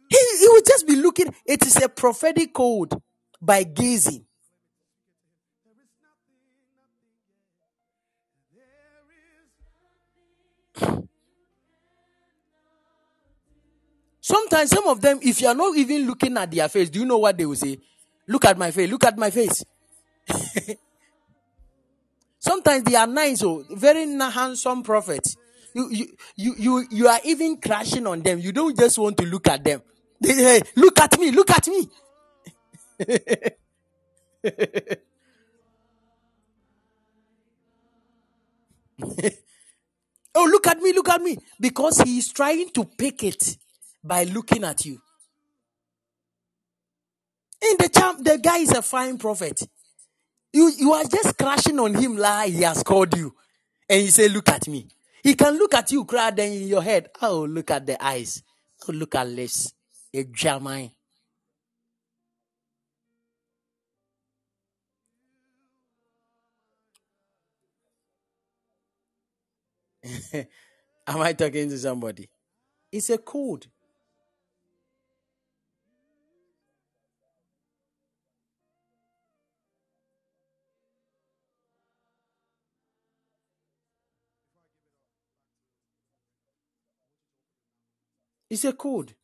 He, 0.10 0.18
he 0.40 0.48
will 0.48 0.62
just 0.66 0.88
be 0.88 0.96
looking. 0.96 1.34
It 1.46 1.66
is 1.66 1.82
a 1.82 1.90
prophetic 1.90 2.54
code 2.54 2.94
by 3.42 3.64
gazing. 3.64 4.26
Sometimes 14.22 14.70
some 14.72 14.86
of 14.88 15.00
them, 15.00 15.20
if 15.22 15.40
you 15.42 15.48
are 15.48 15.56
not 15.56 15.78
even 15.78 16.06
looking 16.06 16.36
at 16.38 16.52
their 16.52 16.68
face, 16.68 16.90
do 16.90 17.00
you 17.00 17.06
know 17.06 17.18
what 17.18 17.38
they 17.38 17.46
will 17.46 17.56
say? 17.56 17.78
Look 18.28 18.44
at 18.44 18.58
my 18.58 18.72
face, 18.72 18.90
look 18.90 19.06
at 19.06 19.18
my 19.18 19.30
face. 19.30 19.64
Sometimes 22.40 22.84
they 22.84 22.96
are 22.96 23.08
nice, 23.08 23.42
oh, 23.44 23.64
very 23.72 24.06
handsome 24.20 24.84
prophets. 24.84 25.38
You, 25.74 25.90
you, 25.92 26.08
you, 26.36 26.56
you, 26.58 26.86
you 26.92 27.08
are 27.08 27.20
even 27.24 27.56
crashing 27.62 28.06
on 28.06 28.22
them. 28.22 28.40
You 28.40 28.52
don't 28.52 28.78
just 28.78 28.98
want 28.98 29.18
to 29.18 29.26
look 29.26 29.48
at 29.48 29.64
them. 29.64 29.82
Look 30.22 31.00
at 31.00 31.20
me, 31.20 31.32
look 31.32 31.50
at 31.52 31.68
me. 31.68 31.90
oh, 40.36 40.50
look 40.52 40.68
at 40.68 40.80
me, 40.80 40.94
look 40.94 41.10
at 41.10 41.22
me. 41.22 41.38
Because 41.60 42.00
he 42.02 42.18
is 42.18 42.32
trying 42.32 42.70
to 42.72 42.86
pick 42.86 43.24
it 43.24 43.58
by 44.04 44.24
looking 44.24 44.64
at 44.64 44.86
you. 44.86 45.00
And 47.64 47.78
the 47.80 47.90
champ, 47.90 48.24
the 48.24 48.38
guy 48.38 48.58
is 48.58 48.72
a 48.72 48.82
fine 48.82 49.18
prophet. 49.18 49.62
You, 50.54 50.72
you 50.78 50.94
are 50.94 51.04
just 51.04 51.38
crashing 51.38 51.80
on 51.80 51.94
him 51.94 52.18
like 52.18 52.52
he 52.54 52.62
has 52.64 52.82
called 52.84 53.16
you. 53.18 53.36
And 53.90 54.04
you 54.04 54.10
say, 54.10 54.28
Look 54.30 54.50
at 54.50 54.68
me. 54.68 54.88
He 55.24 55.36
can 55.36 55.58
look 55.58 55.74
at 55.74 55.92
you, 55.92 56.06
cry, 56.06 56.32
then 56.32 56.54
in 56.54 56.68
your 56.68 56.82
head. 56.84 57.10
Oh, 57.22 57.42
look 57.44 57.70
at 57.72 57.86
the 57.86 58.04
eyes. 58.04 58.42
Oh, 58.88 58.92
look 58.94 59.16
at 59.16 59.28
lips. 59.28 59.74
Jamai. 60.16 60.92
Am 71.08 71.22
I 71.22 71.34
talking 71.34 71.70
to 71.70 71.78
somebody? 71.78 72.30
It's 72.92 73.10
a 73.10 73.18
code. 73.18 73.68
It's 88.50 88.66
a 88.66 88.74
code. 88.74 89.16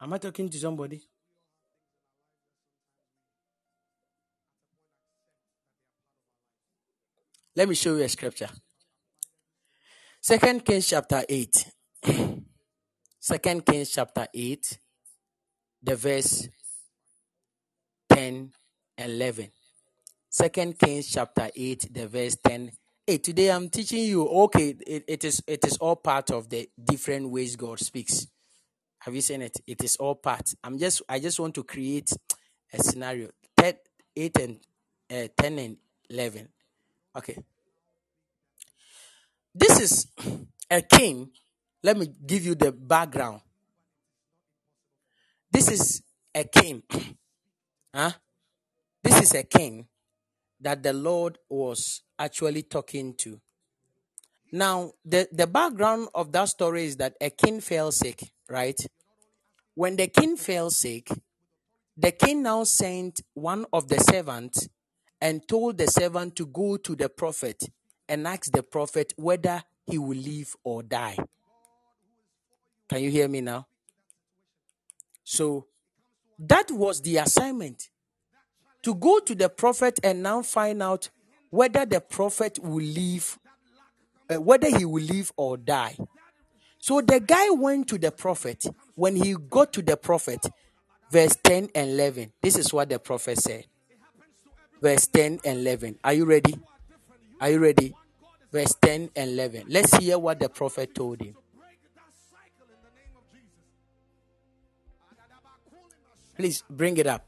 Am 0.00 0.12
I 0.12 0.18
talking 0.18 0.48
to 0.48 0.58
somebody? 0.58 1.02
Let 7.56 7.68
me 7.68 7.74
show 7.74 7.96
you 7.96 8.04
a 8.04 8.08
scripture. 8.08 8.48
Second 10.20 10.64
Kings 10.64 10.86
chapter 10.86 11.24
8. 11.28 11.70
Second 13.20 13.66
Kings 13.66 13.90
chapter 13.90 14.28
8, 14.32 14.78
the 15.82 15.96
verse 15.96 16.48
10 18.08 18.52
11. 18.96 19.48
Second 20.30 20.78
Kings 20.78 21.08
chapter 21.08 21.50
8, 21.54 21.92
the 21.92 22.06
verse 22.06 22.36
10. 22.44 22.70
Hey, 23.06 23.18
today 23.18 23.50
I'm 23.50 23.68
teaching 23.68 24.04
you, 24.04 24.28
okay, 24.28 24.76
it, 24.86 25.04
it 25.08 25.24
is 25.24 25.42
it 25.46 25.64
is 25.66 25.76
all 25.78 25.96
part 25.96 26.30
of 26.30 26.48
the 26.48 26.68
different 26.84 27.28
ways 27.30 27.56
God 27.56 27.80
speaks. 27.80 28.28
Have 29.00 29.14
you 29.14 29.20
seen 29.20 29.42
it? 29.42 29.56
It 29.66 29.82
is 29.84 29.96
all 29.96 30.16
part. 30.16 30.54
I'm 30.62 30.78
just 30.78 31.02
I 31.08 31.18
just 31.20 31.38
want 31.38 31.54
to 31.54 31.64
create 31.64 32.10
a 32.72 32.82
scenario. 32.82 33.30
10, 33.56 33.74
8 34.16 34.38
and 34.38 34.60
uh, 35.10 35.28
10 35.36 35.58
and 35.58 35.76
11. 36.10 36.48
Okay. 37.16 37.38
This 39.54 39.80
is 39.80 40.06
a 40.70 40.82
king. 40.82 41.30
Let 41.82 41.96
me 41.96 42.08
give 42.26 42.44
you 42.44 42.54
the 42.54 42.72
background. 42.72 43.40
This 45.50 45.70
is 45.70 46.02
a 46.34 46.44
king. 46.44 46.82
huh? 47.94 48.12
This 49.02 49.22
is 49.22 49.34
a 49.34 49.42
king 49.44 49.86
that 50.60 50.82
the 50.82 50.92
Lord 50.92 51.38
was 51.48 52.02
actually 52.18 52.62
talking 52.62 53.14
to. 53.14 53.40
Now, 54.50 54.92
the, 55.04 55.28
the 55.30 55.46
background 55.46 56.08
of 56.14 56.32
that 56.32 56.48
story 56.48 56.84
is 56.84 56.96
that 56.96 57.14
a 57.20 57.30
king 57.30 57.60
fell 57.60 57.92
sick, 57.92 58.22
right? 58.48 58.80
When 59.74 59.96
the 59.96 60.08
king 60.08 60.36
fell 60.36 60.70
sick, 60.70 61.10
the 61.96 62.12
king 62.12 62.42
now 62.42 62.64
sent 62.64 63.20
one 63.34 63.66
of 63.72 63.88
the 63.88 63.98
servants 63.98 64.68
and 65.20 65.46
told 65.46 65.78
the 65.78 65.86
servant 65.86 66.36
to 66.36 66.46
go 66.46 66.76
to 66.76 66.94
the 66.94 67.08
prophet 67.08 67.62
and 68.08 68.26
ask 68.26 68.50
the 68.52 68.62
prophet 68.62 69.12
whether 69.16 69.62
he 69.86 69.98
will 69.98 70.16
live 70.16 70.54
or 70.64 70.82
die. 70.82 71.16
Can 72.88 73.02
you 73.02 73.10
hear 73.10 73.28
me 73.28 73.40
now? 73.40 73.66
So 75.24 75.66
that 76.38 76.70
was 76.70 77.02
the 77.02 77.18
assignment 77.18 77.90
to 78.82 78.94
go 78.94 79.18
to 79.18 79.34
the 79.34 79.48
prophet 79.48 79.98
and 80.02 80.22
now 80.22 80.42
find 80.42 80.82
out 80.82 81.10
whether 81.50 81.84
the 81.84 82.00
prophet 82.00 82.58
will 82.62 82.84
live, 82.84 83.38
uh, 84.30 84.40
whether 84.40 84.68
he 84.76 84.84
will 84.84 85.02
live 85.02 85.32
or 85.36 85.56
die. 85.56 85.96
So 86.78 87.00
the 87.00 87.20
guy 87.20 87.50
went 87.50 87.88
to 87.88 87.98
the 87.98 88.10
prophet. 88.10 88.64
When 88.94 89.16
he 89.16 89.34
got 89.34 89.72
to 89.74 89.82
the 89.82 89.96
prophet, 89.96 90.46
verse 91.10 91.36
10 91.42 91.70
and 91.74 91.90
11, 91.90 92.32
this 92.40 92.56
is 92.56 92.72
what 92.72 92.88
the 92.88 92.98
prophet 92.98 93.38
said. 93.38 93.66
Verse 94.80 95.06
10 95.08 95.40
and 95.44 95.58
11. 95.60 95.98
Are 96.04 96.12
you 96.12 96.24
ready? 96.24 96.54
Are 97.40 97.50
you 97.50 97.58
ready? 97.58 97.94
Verse 98.52 98.74
10 98.80 99.10
and 99.16 99.30
11. 99.30 99.64
Let's 99.68 99.96
hear 99.96 100.18
what 100.18 100.38
the 100.38 100.48
prophet 100.48 100.94
told 100.94 101.20
him. 101.20 101.34
Please 106.36 106.62
bring 106.70 106.96
it 106.96 107.06
up. 107.06 107.26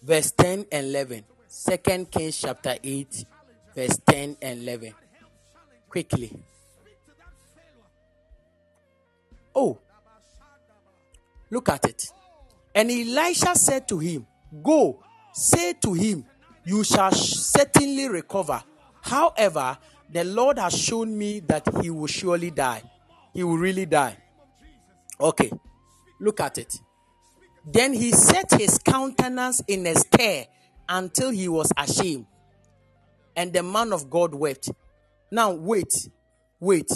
Verse 0.00 0.30
10 0.32 0.66
and 0.70 0.86
11. 0.86 1.24
Second 1.48 2.10
Kings 2.10 2.40
chapter 2.40 2.76
8, 2.82 3.24
verse 3.74 3.98
10 4.06 4.36
and 4.40 4.62
11. 4.62 4.94
Quickly. 5.92 6.32
Oh, 9.54 9.78
look 11.50 11.68
at 11.68 11.84
it. 11.84 12.10
And 12.74 12.90
Elisha 12.90 13.54
said 13.54 13.86
to 13.88 13.98
him, 13.98 14.26
Go, 14.62 15.04
say 15.34 15.74
to 15.82 15.92
him, 15.92 16.24
You 16.64 16.82
shall 16.82 17.12
certainly 17.12 18.08
recover. 18.08 18.62
However, 19.02 19.76
the 20.10 20.24
Lord 20.24 20.58
has 20.58 20.78
shown 20.80 21.18
me 21.18 21.40
that 21.40 21.68
he 21.82 21.90
will 21.90 22.06
surely 22.06 22.50
die. 22.50 22.82
He 23.34 23.42
will 23.42 23.58
really 23.58 23.84
die. 23.84 24.16
Okay, 25.20 25.52
look 26.18 26.40
at 26.40 26.56
it. 26.56 26.74
Then 27.66 27.92
he 27.92 28.12
set 28.12 28.50
his 28.58 28.78
countenance 28.78 29.60
in 29.68 29.86
a 29.86 29.94
stare 29.94 30.46
until 30.88 31.28
he 31.28 31.48
was 31.48 31.70
ashamed. 31.76 32.24
And 33.36 33.52
the 33.52 33.62
man 33.62 33.92
of 33.92 34.08
God 34.08 34.34
wept. 34.34 34.70
Now, 35.32 35.52
wait, 35.52 36.10
wait. 36.60 36.90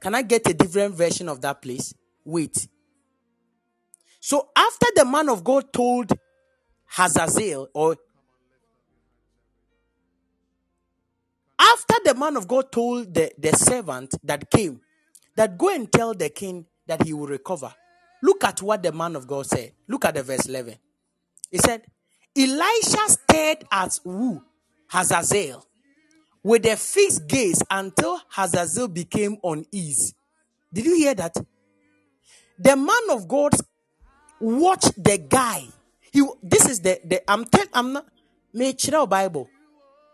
Can 0.00 0.12
I 0.16 0.22
get 0.22 0.50
a 0.50 0.52
different 0.52 0.96
version 0.96 1.28
of 1.28 1.40
that, 1.42 1.62
please? 1.62 1.94
Wait. 2.24 2.66
So, 4.18 4.48
after 4.56 4.88
the 4.96 5.04
man 5.04 5.28
of 5.28 5.44
God 5.44 5.72
told 5.72 6.10
Hazazel, 6.86 7.68
or 7.72 7.96
after 11.56 11.94
the 12.04 12.14
man 12.16 12.36
of 12.36 12.48
God 12.48 12.72
told 12.72 13.14
the, 13.14 13.30
the 13.38 13.52
servant 13.52 14.12
that 14.24 14.50
came, 14.50 14.80
that 15.36 15.56
go 15.56 15.72
and 15.72 15.90
tell 15.90 16.14
the 16.14 16.30
king 16.30 16.66
that 16.88 17.06
he 17.06 17.12
will 17.12 17.28
recover. 17.28 17.72
Look 18.24 18.42
at 18.42 18.60
what 18.60 18.82
the 18.82 18.90
man 18.90 19.14
of 19.14 19.28
God 19.28 19.46
said. 19.46 19.70
Look 19.86 20.04
at 20.04 20.16
the 20.16 20.24
verse 20.24 20.46
11. 20.46 20.74
He 21.52 21.58
said, 21.58 21.82
Elisha 22.36 23.08
stared 23.08 23.64
at 23.70 24.00
who? 24.02 24.42
Hazazel 24.88 25.67
with 26.42 26.66
a 26.66 26.76
fixed 26.76 27.26
gaze 27.26 27.62
until 27.70 28.20
Hazazel 28.28 28.88
became 28.88 29.36
uneasy. 29.42 30.14
Did 30.72 30.84
you 30.84 30.96
hear 30.96 31.14
that? 31.14 31.36
The 32.58 32.76
man 32.76 33.10
of 33.10 33.28
God 33.28 33.52
watched 34.40 35.02
the 35.02 35.18
guy. 35.18 35.64
He 36.12 36.24
this 36.42 36.68
is 36.68 36.80
the, 36.80 37.00
the 37.04 37.30
I'm 37.30 37.44
tell 37.44 37.66
I'm 37.72 37.92
not 37.92 38.06
make 38.52 38.78
Bible. 39.08 39.48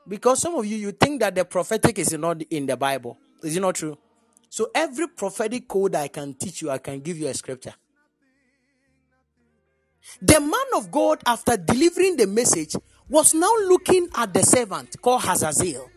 Because 0.06 0.40
some 0.40 0.54
of 0.54 0.66
you 0.66 0.76
you 0.76 0.92
think 0.92 1.20
that 1.20 1.34
the 1.34 1.44
prophetic 1.44 1.98
is 1.98 2.12
not 2.12 2.42
in 2.42 2.66
the 2.66 2.76
Bible. 2.76 3.18
Is 3.42 3.56
it 3.56 3.60
not 3.60 3.74
true? 3.74 3.96
So 4.50 4.70
every 4.74 5.08
prophetic 5.08 5.66
code 5.66 5.94
I 5.94 6.08
can 6.08 6.34
teach 6.34 6.62
you, 6.62 6.70
I 6.70 6.78
can 6.78 7.00
give 7.00 7.18
you 7.18 7.26
a 7.26 7.34
scripture. 7.34 7.74
The 10.20 10.38
man 10.38 10.66
of 10.76 10.90
God, 10.90 11.22
after 11.26 11.56
delivering 11.56 12.16
the 12.16 12.26
message, 12.26 12.76
was 13.08 13.34
now 13.34 13.50
looking 13.66 14.08
at 14.14 14.32
the 14.32 14.42
servant 14.42 15.00
called 15.00 15.22
Hazazel. 15.22 15.90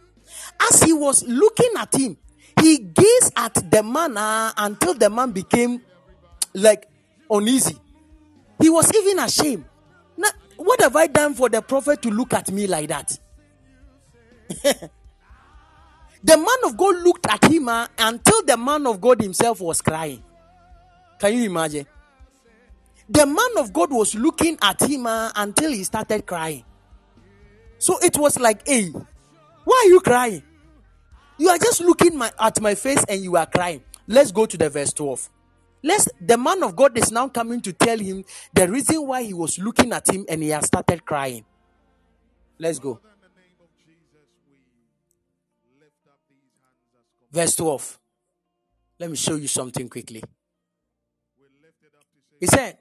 As 0.69 0.83
he 0.83 0.93
was 0.93 1.23
looking 1.23 1.71
at 1.77 1.93
him, 1.95 2.17
he 2.61 2.79
gazed 2.79 3.33
at 3.35 3.53
the 3.71 3.83
man 3.83 4.17
uh, 4.17 4.51
until 4.57 4.93
the 4.93 5.09
man 5.09 5.31
became 5.31 5.81
like 6.53 6.87
uneasy. 7.29 7.77
He 8.59 8.69
was 8.69 8.91
even 8.95 9.19
ashamed. 9.19 9.65
Now, 10.17 10.29
what 10.57 10.81
have 10.81 10.95
I 10.95 11.07
done 11.07 11.33
for 11.35 11.49
the 11.49 11.61
prophet 11.61 12.01
to 12.03 12.09
look 12.09 12.33
at 12.33 12.51
me 12.51 12.67
like 12.67 12.89
that? 12.89 13.17
the 16.23 16.37
man 16.37 16.57
of 16.65 16.77
God 16.77 16.95
looked 17.03 17.27
at 17.27 17.43
him 17.45 17.69
uh, 17.69 17.87
until 17.97 18.43
the 18.43 18.57
man 18.57 18.87
of 18.87 18.99
God 18.99 19.21
himself 19.21 19.61
was 19.61 19.81
crying. 19.81 20.23
Can 21.19 21.33
you 21.33 21.43
imagine? 21.43 21.85
The 23.09 23.25
man 23.25 23.63
of 23.63 23.71
God 23.71 23.91
was 23.91 24.15
looking 24.15 24.57
at 24.61 24.81
him 24.81 25.05
uh, 25.07 25.31
until 25.35 25.71
he 25.71 25.83
started 25.83 26.25
crying. 26.25 26.63
So 27.77 27.99
it 27.99 28.17
was 28.17 28.39
like, 28.39 28.67
hey, 28.67 28.91
why 29.67 29.83
are 29.85 29.89
you 29.89 29.99
crying? 29.99 30.43
You 31.37 31.49
are 31.49 31.57
just 31.57 31.81
looking 31.81 32.17
my, 32.17 32.31
at 32.39 32.61
my 32.61 32.73
face 32.73 33.03
and 33.09 33.21
you 33.21 33.35
are 33.35 33.45
crying. 33.45 33.83
Let's 34.07 34.31
go 34.31 34.45
to 34.45 34.57
the 34.57 34.69
verse 34.69 34.93
12. 34.93 35.29
Let's 35.83 36.07
the 36.21 36.37
man 36.37 36.63
of 36.63 36.73
God 36.73 36.97
is 36.97 37.11
now 37.11 37.27
coming 37.27 37.59
to 37.59 37.73
tell 37.73 37.99
him 37.99 38.23
the 38.53 38.65
reason 38.69 39.05
why 39.05 39.23
he 39.23 39.33
was 39.33 39.59
looking 39.59 39.91
at 39.91 40.09
him 40.09 40.25
and 40.29 40.41
he 40.41 40.49
has 40.49 40.67
started 40.67 41.03
crying. 41.03 41.43
Let's 42.57 42.79
go. 42.79 43.01
Verse 47.29 47.57
12. 47.57 47.99
Let 48.99 49.09
me 49.09 49.17
show 49.17 49.35
you 49.35 49.49
something 49.49 49.89
quickly. 49.89 50.23
He 52.39 52.47
said, 52.47 52.77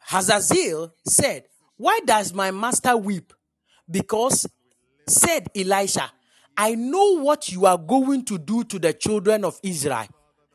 Hazazel 0.00 0.92
said, 1.06 1.44
Why 1.76 2.00
does 2.04 2.34
my 2.34 2.50
master 2.50 2.96
weep? 2.96 3.32
Because, 3.88 4.48
said 5.06 5.48
Elisha, 5.54 6.10
I 6.56 6.74
know 6.74 7.20
what 7.20 7.50
you 7.50 7.66
are 7.66 7.78
going 7.78 8.24
to 8.26 8.38
do 8.38 8.64
to 8.64 8.78
the 8.78 8.92
children 8.92 9.44
of 9.44 9.58
Israel. 9.62 10.06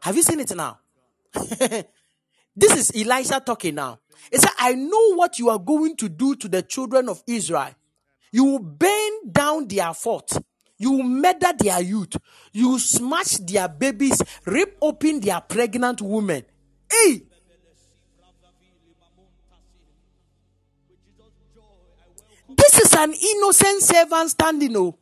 Have 0.02 0.16
you 0.16 0.22
seen 0.24 0.40
it 0.40 0.56
now? 0.56 0.80
this 1.34 1.84
is 2.56 2.92
Elisha 2.96 3.42
talking 3.46 3.76
now. 3.76 4.00
He 4.32 4.38
said, 4.38 4.52
I 4.58 4.74
know 4.74 5.16
what 5.16 5.40
you 5.40 5.50
are 5.50 5.60
going 5.60 5.96
to 5.98 6.10
do 6.10 6.36
to 6.36 6.48
the 6.48 6.62
children 6.62 7.10
of 7.10 7.24
Israel. 7.28 7.72
You 8.32 8.46
will 8.46 8.60
burn 8.60 9.32
down 9.32 9.68
their 9.68 9.94
fort. 9.94 10.32
You 10.78 10.92
will 10.92 11.04
murder 11.04 11.52
their 11.58 11.82
youth. 11.82 12.16
You 12.54 12.70
will 12.70 12.80
smash 12.80 13.38
their 13.38 13.68
babies, 13.68 14.22
rip 14.46 14.78
open 14.82 15.20
their 15.20 15.42
pregnant 15.42 16.02
women. 16.02 16.44
Hey, 16.90 17.24
an 23.00 23.14
innocent 23.14 23.82
servant 23.82 24.30
standing. 24.30 24.76
Oh. 24.76 24.96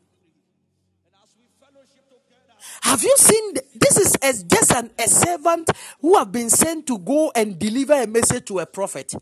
Have 2.82 3.04
you 3.04 3.14
seen? 3.18 3.54
This 3.74 3.98
is 3.98 4.16
as 4.22 4.44
just 4.44 4.72
an, 4.72 4.92
a 5.00 5.08
servant 5.08 5.72
who 6.00 6.16
have 6.18 6.32
been 6.32 6.50
sent 6.50 6.86
to 6.88 7.00
go 7.00 7.32
and 7.36 7.58
deliver 7.58 7.94
a 7.94 8.06
message 8.06 8.46
to 8.46 8.60
a 8.60 8.66
prophet. 8.68 9.16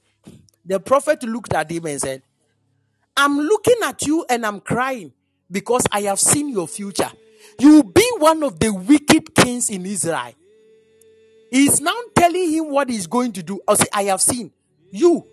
The 0.66 0.80
prophet 0.80 1.24
looked 1.24 1.54
at 1.54 1.72
him 1.72 1.86
and 1.86 2.02
said, 2.02 2.22
I'm 3.16 3.40
looking 3.40 3.78
at 3.84 4.06
you 4.06 4.26
and 4.30 4.46
I'm 4.46 4.60
crying 4.60 5.14
because 5.50 5.86
I 5.92 6.02
have 6.02 6.20
seen 6.20 6.50
your 6.50 6.68
future. 6.68 7.12
You 7.60 7.76
will 7.76 7.84
be 7.84 8.08
one 8.18 8.44
of 8.44 8.60
the 8.60 8.74
wicked 8.74 9.34
kings 9.34 9.70
in 9.70 9.86
Israel. 9.86 10.34
He's 11.50 11.80
now 11.80 11.96
telling 12.14 12.52
him 12.52 12.70
what 12.72 12.90
he's 12.90 13.08
going 13.08 13.32
to 13.34 13.44
do. 13.44 13.62
Oh, 13.68 13.74
I 13.74 13.76
say, 13.76 13.88
I 13.94 14.04
have 14.04 14.22
seen 14.22 14.52
you 14.92 15.26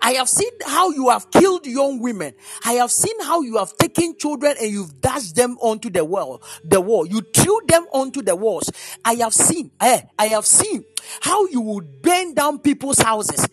I 0.00 0.12
have 0.12 0.28
seen 0.28 0.50
how 0.64 0.90
you 0.90 1.08
have 1.10 1.30
killed 1.30 1.66
young 1.66 2.00
women. 2.00 2.34
I 2.64 2.74
have 2.74 2.90
seen 2.90 3.20
how 3.22 3.42
you 3.42 3.56
have 3.58 3.76
taken 3.76 4.16
children 4.18 4.56
and 4.60 4.70
you've 4.70 5.00
dashed 5.00 5.36
them 5.36 5.56
onto 5.60 5.90
the 5.90 6.04
wall, 6.04 6.42
the 6.64 6.80
wall. 6.80 7.06
You 7.06 7.20
threw 7.20 7.60
them 7.66 7.86
onto 7.92 8.22
the 8.22 8.36
walls. 8.36 8.70
I 9.04 9.14
have 9.16 9.34
seen, 9.34 9.70
eh, 9.80 10.02
I 10.18 10.26
have 10.28 10.46
seen 10.46 10.84
how 11.20 11.46
you 11.46 11.60
would 11.60 12.02
burn 12.02 12.34
down 12.34 12.58
people's 12.58 12.98
houses. 12.98 13.46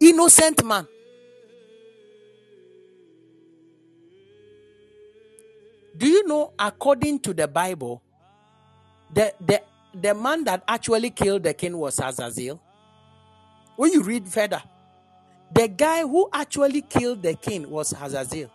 Innocent 0.00 0.64
man. 0.64 0.86
Do 5.96 6.06
you 6.06 6.26
know, 6.26 6.52
according 6.58 7.20
to 7.20 7.32
the 7.32 7.48
Bible, 7.48 8.02
the, 9.12 9.32
the, 9.40 9.62
the 9.94 10.14
man 10.14 10.44
that 10.44 10.62
actually 10.68 11.10
killed 11.10 11.42
the 11.44 11.54
king 11.54 11.76
was 11.76 11.98
Azazel? 11.98 12.60
When 13.76 13.92
you 13.92 14.02
read 14.02 14.28
further, 14.28 14.62
the 15.52 15.68
guy 15.68 16.02
who 16.02 16.28
actually 16.32 16.82
killed 16.82 17.22
the 17.22 17.34
king 17.34 17.70
was 17.70 17.90
Hazazel. 17.92 18.50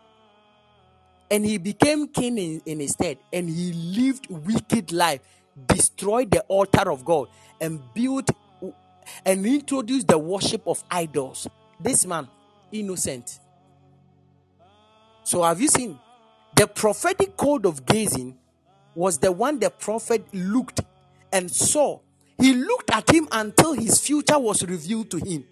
and 1.32 1.46
he 1.46 1.58
became 1.58 2.08
king 2.10 2.38
in, 2.38 2.62
in 2.66 2.80
his 2.82 2.92
stead, 2.92 3.18
and 3.32 3.50
he 3.50 3.72
lived 3.72 4.28
wicked 4.30 4.92
life, 4.92 5.22
destroyed 5.68 6.30
the 6.30 6.42
altar 6.42 6.92
of 6.92 7.06
God, 7.06 7.30
and 7.62 7.82
built 7.94 8.30
and 9.26 9.46
introduced 9.46 10.08
the 10.08 10.18
worship 10.18 10.62
of 10.68 10.84
idols. 10.92 11.48
This 11.80 12.06
man, 12.06 12.28
innocent. 12.72 13.40
So 15.24 15.44
have 15.44 15.62
you 15.62 15.70
seen 15.70 15.98
the 16.56 16.68
prophetic 16.68 17.38
code 17.38 17.66
of 17.66 17.86
gazing 17.86 18.38
was 18.94 19.18
the 19.18 19.32
one 19.32 19.60
the 19.60 19.70
prophet 19.70 20.26
looked 20.34 20.82
and 21.32 21.50
saw. 21.50 22.00
He 22.40 22.54
looked 22.54 22.92
at 22.92 23.10
him 23.10 23.28
until 23.32 23.74
his 23.74 24.00
future 24.02 24.38
was 24.38 24.64
revealed 24.64 25.10
to 25.12 25.18
him. 25.18 25.46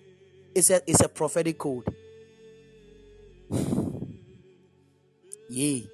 It's 0.56 0.70
a, 0.70 0.82
it's 0.88 1.02
a 1.02 1.10
prophetic 1.10 1.58
code. 1.58 1.84
Yay. 5.50 5.90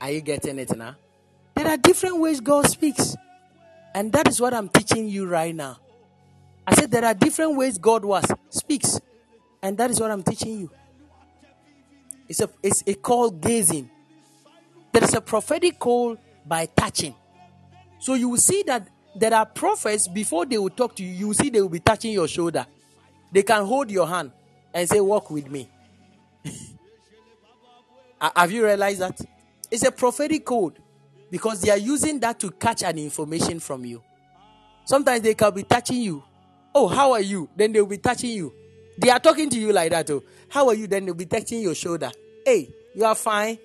Are 0.00 0.12
you 0.12 0.20
getting 0.20 0.58
it 0.58 0.76
now? 0.76 0.96
There 1.54 1.66
are 1.66 1.76
different 1.76 2.20
ways 2.20 2.40
God 2.40 2.66
speaks. 2.66 3.16
And 3.94 4.12
that 4.12 4.28
is 4.28 4.40
what 4.40 4.54
I'm 4.54 4.68
teaching 4.68 5.08
you 5.08 5.26
right 5.26 5.54
now. 5.54 5.78
I 6.66 6.74
said 6.74 6.90
there 6.90 7.04
are 7.04 7.14
different 7.14 7.56
ways 7.56 7.78
God 7.78 8.04
was 8.04 8.24
speaks. 8.50 9.00
And 9.62 9.76
that 9.78 9.90
is 9.90 10.00
what 10.00 10.10
I'm 10.10 10.22
teaching 10.22 10.60
you. 10.60 10.70
It's 12.28 12.40
a 12.40 12.50
it's 12.62 12.84
a 12.86 12.94
call 12.94 13.30
gazing. 13.30 13.90
There 14.92 15.04
is 15.04 15.14
a 15.14 15.20
prophetic 15.20 15.78
call 15.78 16.16
by 16.46 16.66
touching. 16.66 17.14
So 17.98 18.14
you 18.14 18.28
will 18.30 18.38
see 18.38 18.62
that 18.66 18.88
there 19.14 19.34
are 19.34 19.46
prophets 19.46 20.08
before 20.08 20.46
they 20.46 20.58
will 20.58 20.70
talk 20.70 20.94
to 20.96 21.02
you, 21.04 21.10
you 21.10 21.26
will 21.28 21.34
see 21.34 21.50
they 21.50 21.60
will 21.60 21.68
be 21.68 21.80
touching 21.80 22.12
your 22.12 22.28
shoulder. 22.28 22.66
They 23.32 23.42
can 23.42 23.64
hold 23.64 23.90
your 23.90 24.06
hand 24.06 24.32
and 24.72 24.88
say, 24.88 25.00
Walk 25.00 25.30
with 25.30 25.50
me. 25.50 25.68
Have 28.20 28.50
you 28.52 28.64
realized 28.64 29.00
that? 29.00 29.20
It's 29.70 29.84
a 29.84 29.92
prophetic 29.92 30.44
code 30.44 30.78
because 31.30 31.60
they 31.60 31.70
are 31.70 31.78
using 31.78 32.18
that 32.20 32.40
to 32.40 32.50
catch 32.50 32.82
an 32.82 32.98
information 32.98 33.60
from 33.60 33.84
you. 33.84 34.02
Sometimes 34.84 35.20
they 35.20 35.34
can 35.34 35.52
be 35.52 35.62
touching 35.64 36.00
you. 36.00 36.22
Oh, 36.74 36.88
how 36.88 37.12
are 37.12 37.20
you? 37.20 37.48
Then 37.54 37.72
they'll 37.72 37.86
be 37.86 37.98
touching 37.98 38.30
you. 38.30 38.52
They 38.96 39.10
are 39.10 39.20
talking 39.20 39.50
to 39.50 39.58
you 39.58 39.72
like 39.72 39.90
that. 39.90 40.10
Oh, 40.10 40.22
how 40.48 40.68
are 40.68 40.74
you? 40.74 40.86
Then 40.86 41.04
they'll 41.04 41.14
be 41.14 41.26
touching 41.26 41.60
your 41.60 41.74
shoulder. 41.74 42.10
Hey, 42.44 42.70
you 42.94 43.04
are 43.04 43.14
fine. 43.14 43.58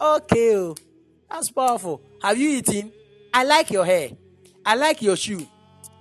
Okay, 0.00 0.56
oh, 0.56 0.74
that's 1.30 1.50
powerful. 1.50 2.00
Have 2.22 2.36
you 2.38 2.50
eaten? 2.50 2.92
I 3.32 3.44
like 3.44 3.70
your 3.70 3.84
hair. 3.84 4.10
I 4.64 4.74
like 4.74 5.02
your 5.02 5.16
shoe. 5.16 5.46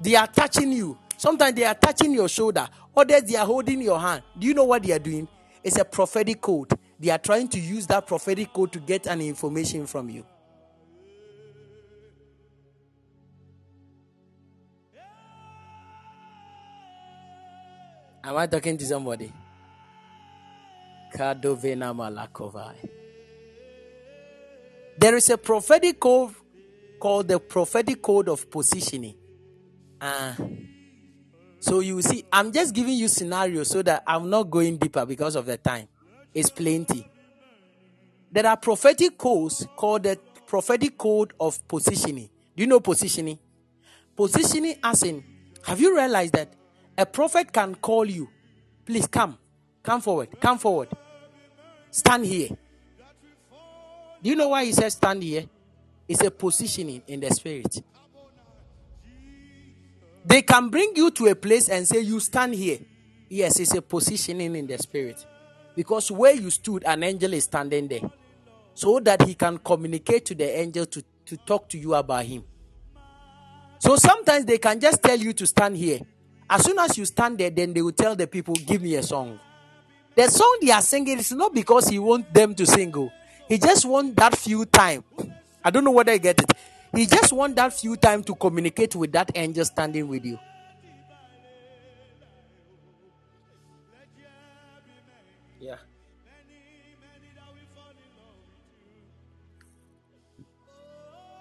They 0.01 0.15
are 0.15 0.27
touching 0.27 0.71
you. 0.71 0.97
Sometimes 1.17 1.55
they 1.55 1.63
are 1.63 1.75
touching 1.75 2.13
your 2.13 2.27
shoulder. 2.27 2.67
Others 2.95 3.23
they 3.23 3.35
are 3.35 3.45
holding 3.45 3.81
your 3.81 3.99
hand. 3.99 4.23
Do 4.37 4.47
you 4.47 4.53
know 4.53 4.65
what 4.65 4.83
they 4.83 4.91
are 4.93 4.99
doing? 4.99 5.27
It's 5.63 5.77
a 5.77 5.85
prophetic 5.85 6.41
code. 6.41 6.71
They 6.99 7.09
are 7.09 7.17
trying 7.17 7.47
to 7.49 7.59
use 7.59 7.87
that 7.87 8.05
prophetic 8.05 8.51
code 8.53 8.71
to 8.73 8.79
get 8.79 9.07
an 9.07 9.21
information 9.21 9.85
from 9.87 10.09
you. 10.09 10.25
Am 18.25 18.37
I 18.37 18.47
talking 18.47 18.77
to 18.77 18.85
somebody? 18.85 19.33
Kadovena 21.13 21.93
Malakovai. 21.93 23.02
There 24.97 25.15
is 25.15 25.29
a 25.29 25.37
prophetic 25.37 25.99
code 25.99 26.35
called 26.99 27.27
the 27.27 27.39
prophetic 27.39 28.01
code 28.01 28.29
of 28.29 28.49
positioning. 28.49 29.15
Uh, 29.99 30.33
so 31.59 31.79
you 31.79 32.01
see, 32.01 32.23
I'm 32.31 32.51
just 32.51 32.73
giving 32.73 32.93
you 32.93 33.07
scenarios 33.07 33.69
so 33.69 33.81
that 33.83 34.03
I'm 34.05 34.29
not 34.29 34.49
going 34.49 34.77
deeper 34.77 35.05
because 35.05 35.35
of 35.35 35.45
the 35.45 35.57
time. 35.57 35.87
It's 36.33 36.49
plenty. 36.49 37.09
There 38.31 38.45
are 38.45 38.57
prophetic 38.57 39.17
codes 39.17 39.67
called 39.75 40.03
the 40.03 40.17
prophetic 40.45 40.97
code 40.97 41.33
of 41.39 41.65
positioning. 41.67 42.29
Do 42.55 42.63
you 42.63 42.67
know 42.67 42.79
positioning? 42.79 43.39
Positioning 44.15 44.75
as 44.83 45.03
in, 45.03 45.23
have 45.63 45.79
you 45.79 45.95
realized 45.95 46.33
that 46.33 46.53
a 46.97 47.05
prophet 47.05 47.51
can 47.51 47.75
call 47.75 48.05
you, 48.05 48.29
please 48.85 49.07
come, 49.07 49.37
come 49.81 50.01
forward, 50.01 50.29
come 50.39 50.57
forward, 50.57 50.89
stand 51.91 52.25
here. 52.25 52.49
Do 54.23 54.29
you 54.29 54.37
know 54.37 54.47
why 54.49 54.63
he 54.63 54.71
says 54.71 54.93
stand 54.93 55.21
here? 55.21 55.43
It's 56.07 56.23
a 56.23 56.31
positioning 56.31 57.03
in 57.07 57.19
the 57.19 57.29
spirit. 57.31 57.83
They 60.25 60.41
can 60.41 60.69
bring 60.69 60.93
you 60.95 61.11
to 61.11 61.27
a 61.27 61.35
place 61.35 61.67
and 61.67 61.85
say, 61.85 61.99
You 61.99 62.19
stand 62.21 62.55
here. 62.55 62.79
Yes, 63.29 63.59
it's 63.59 63.73
a 63.73 63.81
positioning 63.81 64.55
in 64.55 64.67
the 64.67 64.77
spirit. 64.77 65.25
Because 65.75 66.09
where 66.11 66.33
you 66.33 66.49
stood, 66.49 66.83
an 66.85 67.03
angel 67.03 67.33
is 67.33 67.43
standing 67.45 67.87
there. 67.87 68.09
So 68.73 68.99
that 69.01 69.23
he 69.23 69.33
can 69.35 69.57
communicate 69.57 70.25
to 70.25 70.35
the 70.35 70.57
angel 70.57 70.85
to, 70.85 71.03
to 71.25 71.37
talk 71.37 71.67
to 71.69 71.77
you 71.77 71.93
about 71.93 72.25
him. 72.25 72.43
So 73.79 73.97
sometimes 73.97 74.45
they 74.45 74.57
can 74.57 74.79
just 74.79 75.03
tell 75.03 75.17
you 75.17 75.33
to 75.33 75.45
stand 75.45 75.75
here. 75.75 75.99
As 76.49 76.63
soon 76.63 76.79
as 76.79 76.97
you 76.97 77.05
stand 77.05 77.37
there, 77.37 77.49
then 77.49 77.73
they 77.73 77.81
will 77.81 77.91
tell 77.91 78.15
the 78.15 78.27
people, 78.27 78.55
Give 78.55 78.81
me 78.81 78.95
a 78.95 79.03
song. 79.03 79.39
The 80.15 80.29
song 80.29 80.59
they 80.61 80.71
are 80.71 80.81
singing 80.81 81.19
is 81.19 81.31
not 81.31 81.53
because 81.53 81.89
he 81.89 81.99
wants 81.99 82.31
them 82.31 82.55
to 82.55 82.65
sing. 82.65 82.93
Oh. 82.95 83.11
He 83.47 83.57
just 83.57 83.85
wants 83.85 84.15
that 84.15 84.37
few 84.37 84.65
time. 84.65 85.03
I 85.63 85.69
don't 85.69 85.83
know 85.83 85.91
whether 85.91 86.11
I 86.11 86.17
get 86.17 86.41
it. 86.41 86.51
He 86.95 87.05
just 87.05 87.33
wants 87.33 87.55
that 87.55 87.73
few 87.73 87.95
time 87.95 88.23
to 88.23 88.35
communicate 88.35 88.95
with 88.95 89.11
that 89.13 89.31
angel 89.35 89.65
standing 89.65 90.07
with 90.07 90.25
you. 90.25 90.39
Yeah. 95.59 95.77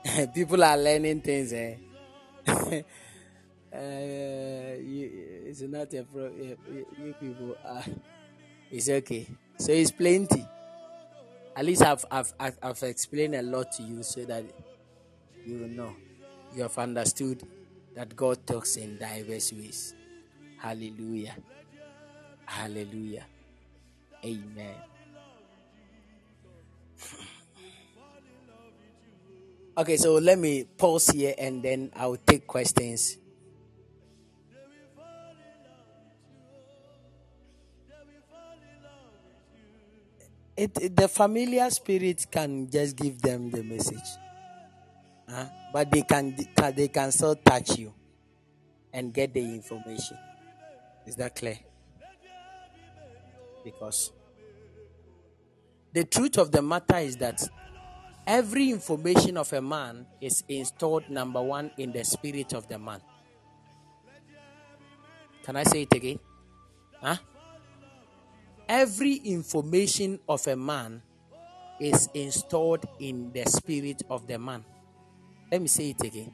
People 0.34 0.64
are 0.64 0.76
learning 0.76 1.20
things, 1.20 1.52
eh? 1.52 1.74
uh, 2.46 2.82
you, 3.72 5.10
it's 5.46 5.60
not 5.62 5.92
a 5.94 6.02
pro. 6.02 6.30
You, 6.30 6.56
you 6.98 7.14
people 7.20 7.56
are. 7.64 7.84
It's 8.70 8.88
okay. 8.88 9.26
So 9.58 9.72
it's 9.72 9.90
plenty. 9.90 10.46
At 11.54 11.64
least 11.64 11.82
I've, 11.82 12.04
I've, 12.10 12.32
I've, 12.40 12.58
I've 12.62 12.82
explained 12.82 13.34
a 13.34 13.42
lot 13.42 13.72
to 13.72 13.82
you 13.82 14.02
so 14.02 14.24
that 14.24 14.44
you 15.44 15.68
know. 15.68 15.96
You 16.54 16.62
have 16.62 16.76
understood 16.76 17.42
that 17.94 18.14
God 18.14 18.46
talks 18.46 18.76
in 18.76 18.98
diverse 18.98 19.52
ways. 19.54 19.94
Hallelujah. 20.58 21.34
Hallelujah. 22.44 23.24
Amen. 24.22 24.74
Okay, 29.78 29.96
so 29.96 30.16
let 30.16 30.38
me 30.38 30.64
pause 30.76 31.08
here 31.08 31.34
and 31.38 31.62
then 31.62 31.90
I'll 31.96 32.18
take 32.18 32.46
questions. 32.46 33.16
It, 40.56 40.96
the 40.96 41.08
familiar 41.08 41.70
spirit 41.70 42.26
can 42.30 42.70
just 42.70 42.96
give 42.96 43.20
them 43.22 43.50
the 43.50 43.62
message, 43.62 43.98
huh? 45.28 45.46
but 45.72 45.90
they 45.90 46.02
can 46.02 46.36
they 46.74 46.88
can 46.88 47.10
still 47.10 47.36
touch 47.36 47.78
you 47.78 47.94
and 48.92 49.14
get 49.14 49.32
the 49.32 49.40
information. 49.40 50.18
Is 51.06 51.16
that 51.16 51.34
clear? 51.34 51.58
Because 53.64 54.12
the 55.92 56.04
truth 56.04 56.36
of 56.36 56.52
the 56.52 56.60
matter 56.60 56.96
is 56.98 57.16
that 57.16 57.42
every 58.26 58.70
information 58.70 59.38
of 59.38 59.52
a 59.54 59.62
man 59.62 60.06
is 60.20 60.44
installed 60.48 61.08
number 61.08 61.40
one 61.40 61.70
in 61.78 61.92
the 61.92 62.04
spirit 62.04 62.52
of 62.52 62.68
the 62.68 62.78
man. 62.78 63.00
Can 65.42 65.56
I 65.56 65.64
say 65.64 65.82
it 65.82 65.94
again? 65.94 66.18
Huh? 67.00 67.16
Every 68.72 69.16
information 69.16 70.18
of 70.26 70.46
a 70.46 70.56
man 70.56 71.02
is 71.78 72.08
installed 72.14 72.82
in 72.98 73.30
the 73.34 73.44
spirit 73.44 74.02
of 74.08 74.26
the 74.26 74.38
man. 74.38 74.64
Let 75.50 75.60
me 75.60 75.68
say 75.68 75.90
it 75.90 76.00
again. 76.00 76.32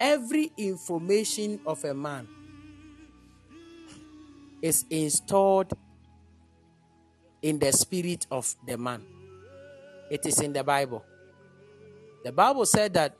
Every 0.00 0.50
information 0.56 1.60
of 1.66 1.84
a 1.84 1.92
man 1.92 2.26
is 4.62 4.86
installed 4.88 5.70
in 7.42 7.58
the 7.58 7.72
spirit 7.72 8.26
of 8.30 8.56
the 8.66 8.78
man. 8.78 9.04
It 10.10 10.24
is 10.24 10.40
in 10.40 10.54
the 10.54 10.64
Bible. 10.64 11.04
The 12.24 12.32
Bible 12.32 12.64
said 12.64 12.94
that 12.94 13.14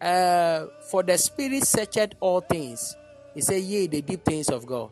uh, 0.00 0.66
for 0.90 1.04
the 1.04 1.16
spirit 1.16 1.64
searched 1.64 2.16
all 2.18 2.40
things. 2.40 2.96
He 3.34 3.40
said, 3.40 3.62
Yea, 3.62 3.86
the 3.86 4.02
deep 4.02 4.24
things 4.24 4.48
of 4.48 4.66
God. 4.66 4.90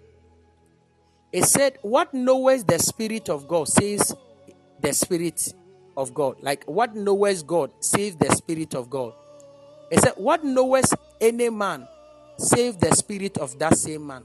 It 1.35 1.47
said, 1.47 1.79
What 1.83 2.15
knoweth 2.15 2.65
the 2.69 2.79
Spirit 2.79 3.29
of 3.29 3.49
God 3.49 3.67
says 3.67 4.15
the 4.81 4.93
Spirit 4.93 5.53
of 5.97 6.15
God. 6.15 6.37
Like 6.41 6.63
what 6.65 6.95
knoweth 6.95 7.45
God 7.45 7.73
says 7.81 8.15
the 8.15 8.31
Spirit 8.37 8.75
of 8.77 8.89
God. 8.89 9.13
It 9.91 9.99
said, 9.99 10.13
What 10.17 10.45
knoweth 10.45 10.95
any 11.21 11.51
man 11.51 11.89
save 12.39 12.79
the 12.79 12.95
spirit 12.95 13.39
of 13.39 13.59
that 13.59 13.77
same 13.77 14.07
man. 14.07 14.25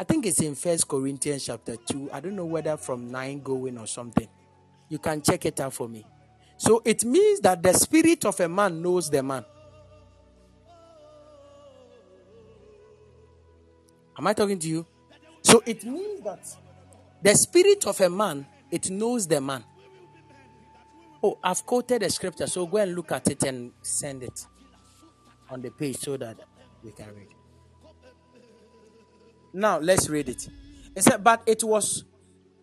I 0.00 0.04
think 0.04 0.26
it's 0.26 0.40
in 0.40 0.54
First 0.56 0.88
Corinthians 0.88 1.46
chapter 1.46 1.76
2. 1.76 2.10
I 2.12 2.20
don't 2.20 2.36
know 2.36 2.44
whether 2.44 2.76
from 2.76 3.10
9 3.10 3.40
going 3.42 3.78
or 3.78 3.86
something. 3.86 4.28
You 4.88 4.98
can 4.98 5.22
check 5.22 5.44
it 5.46 5.60
out 5.60 5.74
for 5.74 5.88
me. 5.88 6.04
So 6.56 6.82
it 6.84 7.04
means 7.04 7.40
that 7.40 7.62
the 7.62 7.72
spirit 7.72 8.24
of 8.24 8.38
a 8.40 8.48
man 8.48 8.82
knows 8.82 9.10
the 9.10 9.22
man. 9.22 9.44
Am 14.18 14.26
I 14.26 14.32
talking 14.32 14.58
to 14.58 14.68
you? 14.68 14.86
So 15.48 15.62
it 15.64 15.82
means 15.82 16.20
that 16.24 16.46
the 17.22 17.34
spirit 17.34 17.86
of 17.86 17.98
a 18.02 18.10
man, 18.10 18.46
it 18.70 18.90
knows 18.90 19.26
the 19.26 19.40
man. 19.40 19.64
Oh, 21.22 21.38
I've 21.42 21.64
quoted 21.64 22.02
the 22.02 22.10
scripture, 22.10 22.46
so 22.46 22.66
go 22.66 22.76
and 22.76 22.94
look 22.94 23.12
at 23.12 23.30
it 23.30 23.42
and 23.44 23.72
send 23.80 24.24
it 24.24 24.46
on 25.48 25.62
the 25.62 25.70
page 25.70 25.96
so 25.96 26.18
that 26.18 26.36
we 26.84 26.92
can 26.92 27.06
read. 27.16 27.28
Now 29.54 29.78
let's 29.78 30.10
read 30.10 30.28
it. 30.28 30.46
It 30.94 31.02
said, 31.04 31.24
But 31.24 31.44
it 31.46 31.64
was 31.64 32.04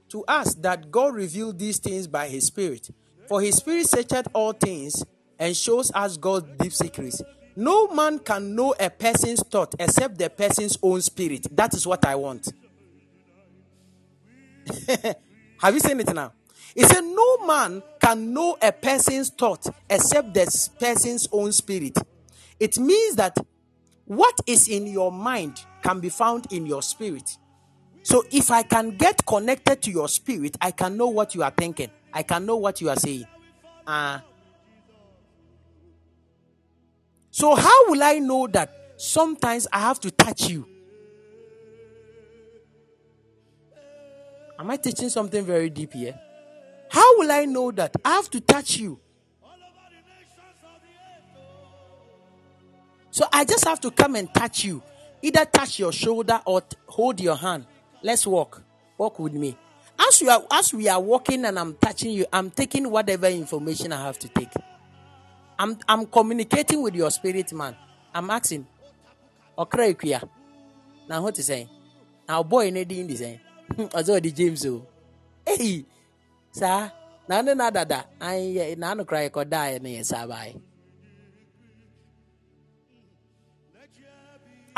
to 0.09 0.23
us 0.25 0.53
that 0.53 0.91
God 0.91 1.15
revealed 1.15 1.57
these 1.57 1.79
things 1.79 2.05
by 2.05 2.27
his 2.27 2.45
spirit. 2.45 2.91
For 3.27 3.41
his 3.41 3.55
spirit 3.55 3.89
searcheth 3.89 4.27
all 4.31 4.53
things 4.53 5.03
and 5.39 5.57
shows 5.57 5.91
us 5.95 6.17
God's 6.17 6.55
deep 6.59 6.71
secrets. 6.71 7.23
No 7.55 7.87
man 7.87 8.19
can 8.19 8.53
know 8.53 8.75
a 8.79 8.91
person's 8.91 9.41
thought 9.41 9.73
except 9.79 10.19
the 10.19 10.29
person's 10.29 10.77
own 10.83 11.01
spirit. 11.01 11.47
That 11.49 11.73
is 11.73 11.87
what 11.87 12.05
I 12.05 12.13
want. 12.13 12.53
Have 15.61 15.73
you 15.73 15.79
seen 15.79 15.99
it 15.99 16.13
now? 16.13 16.33
He 16.73 16.83
said, 16.83 17.01
No 17.01 17.37
man 17.45 17.81
can 17.99 18.33
know 18.33 18.57
a 18.61 18.71
person's 18.71 19.29
thought 19.29 19.65
except 19.89 20.33
the 20.33 20.69
person's 20.79 21.27
own 21.31 21.51
spirit. 21.51 21.97
It 22.59 22.77
means 22.77 23.15
that 23.15 23.37
what 24.05 24.35
is 24.45 24.67
in 24.67 24.87
your 24.87 25.11
mind 25.11 25.59
can 25.81 25.99
be 25.99 26.09
found 26.09 26.51
in 26.51 26.65
your 26.65 26.81
spirit. 26.81 27.37
So 28.03 28.23
if 28.31 28.51
I 28.51 28.61
can 28.61 28.97
get 28.97 29.25
connected 29.25 29.81
to 29.83 29.91
your 29.91 30.07
spirit, 30.07 30.55
I 30.61 30.71
can 30.71 30.95
know 30.95 31.07
what 31.07 31.33
you 31.33 31.43
are 31.43 31.51
thinking. 31.51 31.89
I 32.13 32.23
can 32.23 32.45
know 32.45 32.57
what 32.57 32.79
you 32.79 32.89
are 32.89 32.95
saying. 32.95 33.25
Uh, 33.87 34.19
so 37.31 37.55
how 37.55 37.89
will 37.89 38.03
I 38.03 38.19
know 38.19 38.47
that 38.47 38.93
sometimes 38.97 39.67
I 39.73 39.79
have 39.79 39.99
to 40.01 40.11
touch 40.11 40.49
you? 40.49 40.67
Am 44.57 44.69
I 44.71 44.77
teaching 44.77 45.09
something 45.09 45.43
very 45.43 45.69
deep 45.69 45.93
here? 45.93 46.19
How 46.89 47.17
will 47.17 47.31
I 47.31 47.45
know 47.45 47.71
that 47.71 47.95
I 48.03 48.11
have 48.11 48.29
to 48.31 48.39
touch 48.39 48.77
you? 48.77 48.99
So 53.11 53.25
I 53.31 53.45
just 53.45 53.65
have 53.65 53.79
to 53.81 53.91
come 53.91 54.15
and 54.15 54.33
touch 54.33 54.65
you. 54.65 54.81
Either 55.21 55.45
touch 55.45 55.79
your 55.79 55.91
shoulder 55.91 56.41
or 56.45 56.61
t- 56.61 56.77
hold 56.87 57.19
your 57.19 57.35
hand. 57.35 57.65
Let's 58.03 58.27
walk. 58.27 58.61
Walk 58.97 59.19
with 59.19 59.33
me. 59.33 59.57
As 59.97 60.21
we 60.21 60.29
are 60.29 60.43
as 60.51 60.73
we 60.73 60.89
are 60.89 60.99
walking 61.01 61.45
and 61.45 61.57
I'm 61.57 61.75
touching 61.75 62.11
you, 62.11 62.25
I'm 62.31 62.51
taking 62.51 62.89
whatever 62.91 63.27
information 63.27 63.93
I 63.93 64.03
have 64.05 64.19
to 64.19 64.27
take. 64.27 64.51
I'm 65.57 65.77
I'm 65.87 66.05
communicating 66.05 66.81
with 66.81 66.95
your 66.95 67.09
spirit 67.09 67.53
man. 67.53 67.75
I'm 68.13 68.29
asking. 68.29 68.67
Okra 69.57 69.93
Now 71.07 71.23
what 71.23 71.39
is 71.39 71.45
saying? 71.45 71.69
Now 72.27 72.43
boy 72.43 72.67
in 72.67 72.73
the 72.73 73.15
saying. 73.15 73.39
james 74.35 74.65
o 74.65 74.81
saa 76.51 76.91
na 77.27 77.41
ndị 77.41 77.53
na-adada 77.55 77.99
anyị 78.19 78.75
na 78.79 78.85
anụkara 78.91 79.21
ya 79.23 79.29
kọda 79.29 79.59
anyị 79.61 80.01
na 80.11 80.27
baa 80.27 80.47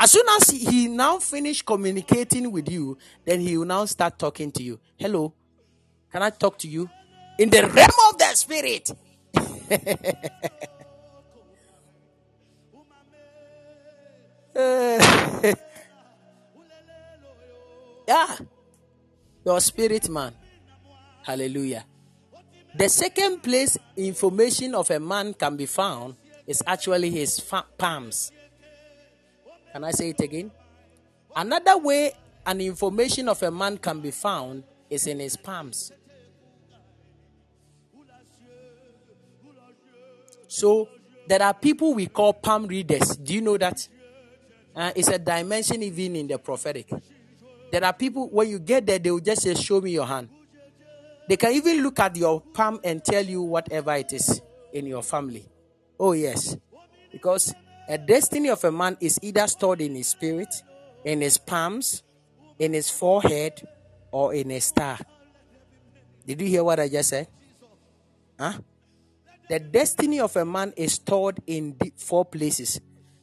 As 0.00 0.12
soon 0.12 0.26
as 0.28 0.48
he 0.50 0.86
now 0.86 1.18
finish 1.18 1.60
communicating 1.62 2.52
with 2.52 2.70
you, 2.70 2.96
then 3.24 3.40
he 3.40 3.58
will 3.58 3.66
now 3.66 3.84
start 3.84 4.16
talking 4.16 4.52
to 4.52 4.62
you. 4.62 4.78
Hello, 4.96 5.32
can 6.12 6.22
I 6.22 6.30
talk 6.30 6.56
to 6.58 6.68
you? 6.68 6.88
In 7.36 7.50
the 7.50 7.62
realm 7.66 7.90
of 8.08 8.16
the 8.18 8.34
spirit. 8.34 8.90
Eh. 14.60 15.54
yeah 18.08 18.38
your 19.48 19.60
spirit 19.60 20.10
man. 20.10 20.34
Hallelujah. 21.22 21.86
The 22.76 22.86
second 22.90 23.42
place 23.42 23.78
information 23.96 24.74
of 24.74 24.90
a 24.90 25.00
man 25.00 25.32
can 25.32 25.56
be 25.56 25.64
found 25.64 26.16
is 26.46 26.62
actually 26.66 27.10
his 27.10 27.40
fa- 27.40 27.64
palms. 27.78 28.30
Can 29.72 29.84
I 29.84 29.90
say 29.92 30.10
it 30.10 30.20
again? 30.20 30.50
Another 31.34 31.78
way 31.78 32.12
an 32.44 32.60
information 32.60 33.26
of 33.30 33.42
a 33.42 33.50
man 33.50 33.78
can 33.78 34.00
be 34.00 34.10
found 34.10 34.64
is 34.90 35.06
in 35.06 35.18
his 35.18 35.34
palms. 35.38 35.92
So 40.46 40.88
there 41.26 41.42
are 41.42 41.54
people 41.54 41.94
we 41.94 42.06
call 42.06 42.34
palm 42.34 42.66
readers. 42.66 43.16
Do 43.16 43.32
you 43.32 43.40
know 43.40 43.56
that? 43.56 43.88
Uh, 44.76 44.92
it's 44.94 45.08
a 45.08 45.18
dimension 45.18 45.82
even 45.82 46.16
in 46.16 46.26
the 46.26 46.38
prophetic. 46.38 46.90
There 47.70 47.84
are 47.84 47.92
people, 47.92 48.28
when 48.28 48.48
you 48.48 48.58
get 48.58 48.86
there, 48.86 48.98
they 48.98 49.10
will 49.10 49.20
just 49.20 49.42
say, 49.42 49.54
Show 49.54 49.80
me 49.80 49.92
your 49.92 50.06
hand. 50.06 50.28
They 51.28 51.36
can 51.36 51.52
even 51.52 51.82
look 51.82 52.00
at 52.00 52.16
your 52.16 52.40
palm 52.40 52.80
and 52.82 53.04
tell 53.04 53.24
you 53.24 53.42
whatever 53.42 53.94
it 53.94 54.12
is 54.12 54.40
in 54.72 54.86
your 54.86 55.02
family. 55.02 55.46
Oh, 56.00 56.12
yes. 56.12 56.56
Because 57.12 57.54
a 57.88 57.98
destiny 57.98 58.48
of 58.48 58.64
a 58.64 58.72
man 58.72 58.96
is 59.00 59.18
either 59.22 59.46
stored 59.46 59.80
in 59.82 59.94
his 59.94 60.08
spirit, 60.08 60.48
in 61.04 61.20
his 61.20 61.36
palms, 61.36 62.02
in 62.58 62.72
his 62.72 62.88
forehead, 62.88 63.66
or 64.10 64.32
in 64.32 64.50
a 64.50 64.60
star. 64.60 64.98
Did 66.26 66.40
you 66.40 66.46
hear 66.46 66.64
what 66.64 66.80
I 66.80 66.88
just 66.88 67.10
said? 67.10 67.28
Huh? 68.38 68.54
The 69.48 69.58
destiny 69.58 70.20
of 70.20 70.36
a 70.36 70.44
man 70.44 70.72
is 70.76 70.94
stored 70.94 71.40
in 71.46 71.76
four 71.96 72.24
places. 72.24 72.80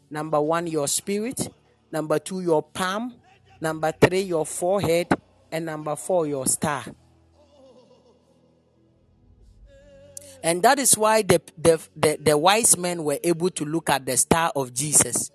Number 0.10 0.42
one, 0.42 0.68
your 0.68 0.88
spirit. 0.88 1.50
Number 1.92 2.20
two, 2.20 2.42
your 2.42 2.64
palm. 2.64 3.14
Number 3.62 3.92
three, 3.92 4.22
your 4.22 4.46
forehead. 4.46 5.08
And 5.52 5.66
number 5.66 5.96
four, 5.96 6.28
your 6.28 6.46
star. 6.48 6.84
And 10.44 10.62
that 10.62 10.78
is 10.78 10.98
why 10.98 11.24
the, 11.24 11.42
the, 11.58 11.82
the, 11.96 12.18
the, 12.22 12.38
wise 12.38 12.78
men 12.78 13.04
were 13.04 13.18
able 13.24 13.50
to 13.50 13.66
look 13.66 13.90
at 13.90 14.06
the 14.06 14.16
star 14.16 14.52
of 14.56 14.74
Jesus. 14.74 15.32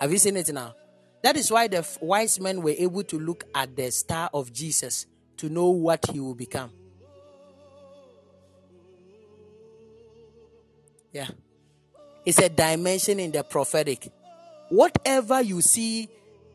Have 0.00 0.10
you 0.10 0.18
seen 0.18 0.36
it 0.38 0.50
now? 0.52 0.74
That 1.22 1.36
is 1.36 1.50
why 1.50 1.68
the 1.68 1.86
wise 2.00 2.40
men 2.40 2.62
were 2.62 2.74
able 2.76 3.04
to 3.04 3.18
look 3.18 3.44
at 3.54 3.76
the 3.76 3.90
star 3.90 4.30
of 4.32 4.52
Jesus 4.52 5.06
to 5.36 5.48
know 5.48 5.68
what 5.70 6.04
he 6.10 6.18
will 6.18 6.34
become. 6.34 6.70
Yeah. 11.12 11.28
It's 12.24 12.38
a 12.38 12.48
dimension 12.48 13.20
in 13.20 13.32
the 13.32 13.44
prophetic. 13.44 14.10
Whatever 14.70 15.42
you 15.42 15.60
see 15.60 16.08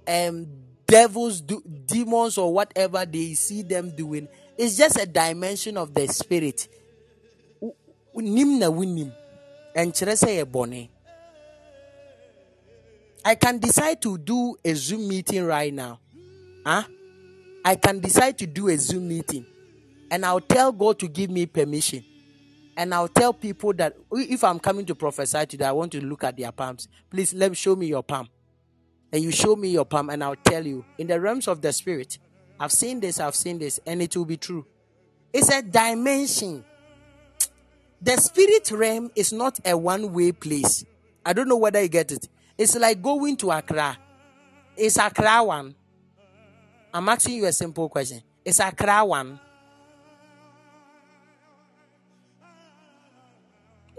um, 0.07 0.47
devils 0.87 1.41
do 1.41 1.61
demons 1.85 2.37
or 2.37 2.53
whatever 2.53 3.05
they 3.05 3.33
see 3.33 3.61
them 3.61 3.95
doing 3.95 4.27
it's 4.57 4.77
just 4.77 4.97
a 4.99 5.05
dimension 5.05 5.77
of 5.77 5.93
the 5.93 6.07
spirit 6.07 6.67
nim 8.15 9.11
I 13.27 13.35
can 13.35 13.59
decide 13.59 14.01
to 14.03 14.17
do 14.17 14.55
a 14.63 14.73
Zoom 14.73 15.09
meeting 15.09 15.43
right 15.43 15.73
now. 15.73 15.99
Huh? 16.65 16.83
I 17.65 17.75
can 17.75 17.99
decide 17.99 18.37
to 18.37 18.47
do 18.47 18.69
a 18.69 18.77
Zoom 18.77 19.09
meeting 19.09 19.45
and 20.09 20.25
I'll 20.25 20.39
tell 20.39 20.71
God 20.71 20.97
to 20.99 21.09
give 21.09 21.29
me 21.29 21.45
permission. 21.45 22.05
And 22.77 22.93
I'll 22.93 23.09
tell 23.09 23.33
people 23.33 23.73
that 23.73 23.97
if 24.13 24.45
I'm 24.45 24.59
coming 24.59 24.85
to 24.85 24.95
prophesy 24.95 25.45
today, 25.45 25.65
I 25.65 25.73
want 25.73 25.91
to 25.91 25.99
look 25.99 26.23
at 26.23 26.37
their 26.37 26.53
palms. 26.53 26.87
Please 27.09 27.33
let 27.33 27.51
me 27.51 27.55
show 27.55 27.75
me 27.75 27.87
your 27.87 28.03
palm 28.03 28.29
and 29.11 29.23
you 29.23 29.31
show 29.31 29.55
me 29.55 29.69
your 29.69 29.85
palm, 29.85 30.09
and 30.09 30.23
I'll 30.23 30.35
tell 30.35 30.65
you 30.65 30.85
in 30.97 31.07
the 31.07 31.19
realms 31.19 31.47
of 31.47 31.61
the 31.61 31.71
spirit, 31.71 32.17
I've 32.59 32.71
seen 32.71 32.99
this, 32.99 33.19
I've 33.19 33.35
seen 33.35 33.59
this, 33.59 33.79
and 33.85 34.01
it 34.01 34.15
will 34.15 34.25
be 34.25 34.37
true. 34.37 34.65
It's 35.31 35.49
a 35.49 35.61
dimension. 35.61 36.65
The 38.01 38.17
spirit 38.17 38.71
realm 38.71 39.11
is 39.15 39.33
not 39.33 39.59
a 39.65 39.77
one 39.77 40.13
way 40.13 40.31
place. 40.31 40.85
I 41.25 41.33
don't 41.33 41.47
know 41.47 41.57
whether 41.57 41.81
you 41.81 41.87
get 41.87 42.11
it. 42.11 42.27
It's 42.57 42.75
like 42.75 43.01
going 43.01 43.37
to 43.37 43.51
Accra. 43.51 43.97
It's 44.75 44.97
Accra 44.97 45.43
one. 45.43 45.75
I'm 46.93 47.09
asking 47.09 47.35
you 47.35 47.45
a 47.45 47.53
simple 47.53 47.89
question. 47.89 48.21
It's 48.43 48.59
Accra 48.59 49.03
one. 49.05 49.39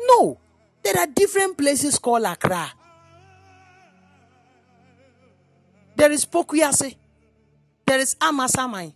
No, 0.01 0.39
there 0.83 0.99
are 0.99 1.07
different 1.07 1.59
places 1.59 1.99
called 1.99 2.25
Accra. 2.25 2.73
There 5.99 6.13
is 6.13 6.25
Pokuase. 6.25 6.95
There 7.85 7.99
is 7.99 8.15
Amasaman. 8.15 8.93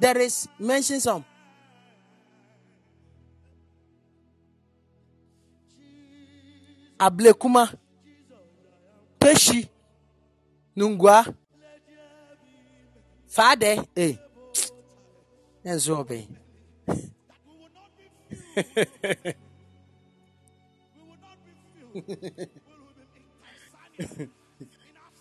There 0.00 0.16
is, 0.16 0.48
mention 0.58 0.98
some. 0.98 1.22
Ablekuma. 6.98 7.76
Peshi. 9.20 9.68
Nungua. 10.74 11.34
Father, 13.28 13.84
eh. 13.94 14.14
That's 15.62 15.86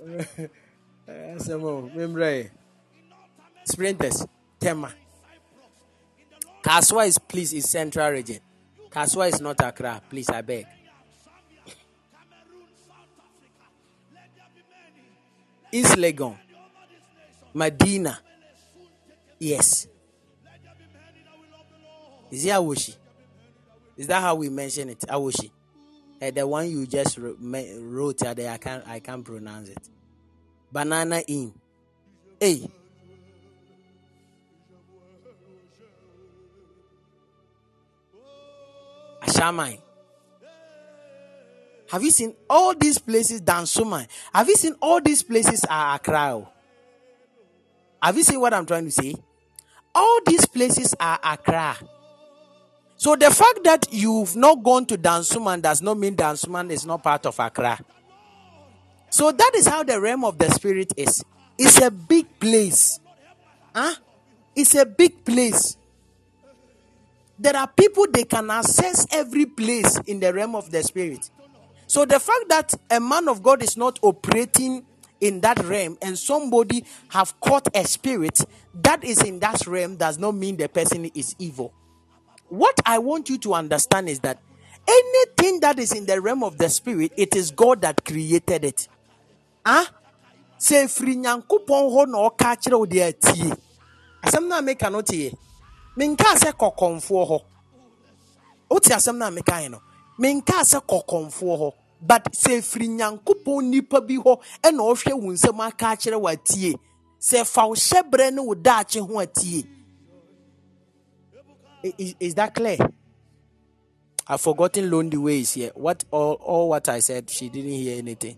Asemo, 1.08 1.94
membre. 1.94 2.52
Sprinters, 3.64 4.26
Tema. 4.60 4.94
Kasoa 6.62 7.08
is 7.08 7.18
please 7.18 7.54
is 7.54 7.70
central 7.70 8.10
region. 8.10 8.40
Kasoa 8.90 9.30
is 9.30 9.42
not 9.42 9.62
Accra, 9.62 10.02
please 10.10 10.30
I 10.30 10.42
beg. 10.42 10.66
East 15.72 15.96
Legon, 15.98 16.38
Medina. 17.54 18.20
Yes. 19.40 19.88
Is 22.30 22.46
it 22.46 22.50
Awoshie? 22.50 22.96
Is 23.98 24.08
that 24.08 24.22
how 24.22 24.36
we 24.36 24.50
mention 24.50 24.90
it? 24.90 25.00
Awoshie. 25.02 25.52
Uh, 26.22 26.32
the 26.32 26.48
one 26.48 26.70
you 26.70 26.86
just 26.88 27.18
wrote 27.18 28.18
there, 28.20 28.52
I 28.52 28.58
can't, 28.58 28.88
I 28.88 29.00
can't 29.00 29.26
pronounce 29.26 29.70
it. 29.70 29.90
Banana 30.74 31.22
in. 31.28 31.54
Hey. 32.40 32.68
Ashaiman. 39.22 39.78
Have 41.92 42.02
you 42.02 42.10
seen 42.10 42.34
all 42.50 42.74
these 42.74 42.98
places 42.98 43.40
Dansoman? 43.40 44.08
Have 44.34 44.50
you 44.50 44.56
seen 44.56 44.74
all 44.82 45.00
these 45.00 45.22
places 45.22 45.64
are 45.70 45.96
Accra? 45.96 46.44
Have 48.02 48.18
you 48.18 48.24
seen 48.24 48.42
what 48.42 48.52
I'm 48.56 48.66
trying 48.66 48.86
to 48.86 48.92
say? 48.92 49.14
All 49.94 50.20
these 50.26 50.48
places 50.48 50.96
are 51.00 51.20
Accra. 51.24 51.78
So 52.96 53.16
the 53.16 53.30
fact 53.30 53.64
that 53.66 53.88
you've 53.92 54.36
not 54.36 54.64
gone 54.64 54.88
to 54.88 54.98
Dansoman 54.98 55.62
does 55.62 55.84
not 55.84 56.00
mean 56.00 56.16
Dansoman 56.16 56.72
is 56.72 56.84
not 56.84 57.04
part 57.04 57.28
of 57.28 57.38
Accra. 57.40 57.80
So 59.14 59.32
that 59.32 59.52
is 59.54 59.68
how 59.68 59.84
the 59.84 60.02
realm 60.02 60.26
of 60.26 60.40
the 60.40 60.50
spirit 60.50 60.92
is. 60.98 61.24
It's 61.56 61.80
a 61.80 61.92
big 61.92 62.40
place. 62.40 63.00
Huh? 63.76 63.94
It's 64.56 64.74
a 64.74 64.88
big 64.88 65.24
place. 65.24 65.78
There 67.38 67.56
are 67.56 67.68
people 67.68 68.08
they 68.12 68.24
can 68.24 68.50
access 68.50 69.06
every 69.12 69.46
place 69.46 70.00
in 70.08 70.20
the 70.20 70.34
realm 70.34 70.56
of 70.56 70.72
the 70.72 70.82
spirit. 70.82 71.30
So 71.86 72.06
the 72.06 72.20
fact 72.20 72.50
that 72.50 72.74
a 72.90 73.00
man 73.00 73.28
of 73.28 73.44
God 73.44 73.62
is 73.62 73.78
not 73.78 74.00
operating 74.02 74.84
in 75.22 75.42
that 75.42 75.64
realm 75.64 75.96
and 76.02 76.18
somebody 76.18 76.84
have 77.10 77.40
caught 77.40 77.68
a 77.76 77.86
spirit 77.86 78.44
that 78.74 79.04
is 79.04 79.22
in 79.22 79.40
that 79.42 79.68
realm 79.68 79.96
does 79.96 80.18
not 80.18 80.34
mean 80.34 80.58
the 80.58 80.68
person 80.68 81.06
is 81.14 81.36
evil. 81.38 81.72
What 82.50 82.80
I 82.84 82.98
want 82.98 83.30
you 83.30 83.38
to 83.38 83.54
understand 83.54 84.10
is 84.10 84.22
that 84.22 84.40
anything 84.88 85.60
that 85.60 85.78
is 85.78 85.94
in 85.94 86.08
the 86.08 86.20
realm 86.20 86.44
of 86.44 86.58
the 86.58 86.68
spirit, 86.68 87.12
it 87.16 87.36
is 87.36 87.52
God 87.52 87.82
that 87.82 88.04
created 88.04 88.66
it. 88.66 88.88
Ah? 89.66 89.88
Say 90.58 90.88
free 90.88 91.16
nyankopɔn 91.16 91.84
hɔ 91.94 92.08
na 92.08 92.18
ɔka 92.30 92.56
kyerɛ 92.62 92.78
wo 92.80 92.86
deɛ 92.86 93.08
atie 93.10 93.54
asɛm 94.24 94.48
no 94.48 94.58
a 94.58 94.62
meka 94.62 94.92
no 94.92 95.02
teɛ 95.02 95.34
menkaa 95.98 96.36
sɛ 96.42 96.52
kɔkɔmfoɔ 96.54 97.28
hɔ 97.30 97.40
wote 98.70 98.90
asɛm 98.98 99.18
no 99.18 99.26
a 99.28 99.32
mekae 99.32 99.70
no 99.70 99.80
menkaa 100.20 100.64
sɛ 100.64 100.80
kɔkɔmfoɔ 100.82 101.58
hɔ 101.62 101.74
but 102.02 102.24
sɛ 102.34 102.62
firi 102.64 102.88
nyankopɔn 102.88 103.64
nipa 103.64 104.02
bi 104.02 104.16
hɔ 104.16 104.40
ɛna 104.64 104.82
ɔhwɛ 104.92 105.14
wo 105.22 105.32
nsɛm 105.32 105.60
aka 105.68 105.86
akyerɛ 105.96 106.20
wo 106.20 106.28
atie 106.30 106.76
sɛ 107.20 107.46
fa 107.46 107.68
wo 107.68 107.76
hyɛberɛ 107.76 108.34
ne 108.34 108.42
wo 108.42 108.54
daakye 108.56 109.02
ho 109.02 109.20
atie 109.20 109.68
is, 111.98 112.16
is 112.20 112.36
that 112.36 112.54
clear? 112.56 112.78
I've 114.28 114.40
forgotten 114.40 114.90
lonely 114.90 115.18
ways 115.18 115.54
here. 115.54 115.72
What 115.76 116.06
all, 116.12 116.34
all 116.36 116.70
what 116.70 116.88
I 116.88 117.00
said, 117.00 117.30
she 117.30 117.50
didn't 117.50 117.72
hear 117.72 117.98
anything. 117.98 118.38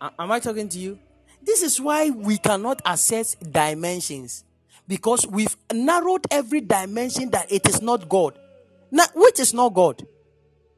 Am 0.00 0.30
I 0.30 0.40
talking 0.40 0.68
to 0.68 0.78
you? 0.78 0.98
This 1.42 1.62
is 1.62 1.80
why 1.80 2.10
we 2.10 2.38
cannot 2.38 2.82
assess 2.84 3.34
dimensions 3.36 4.44
because 4.86 5.26
we've 5.26 5.56
narrowed 5.72 6.26
every 6.30 6.60
dimension 6.60 7.30
that 7.30 7.50
it 7.52 7.68
is 7.68 7.82
not 7.82 8.08
God. 8.08 8.38
Now, 8.90 9.04
which 9.14 9.38
is 9.38 9.52
not 9.52 9.74
God? 9.74 10.06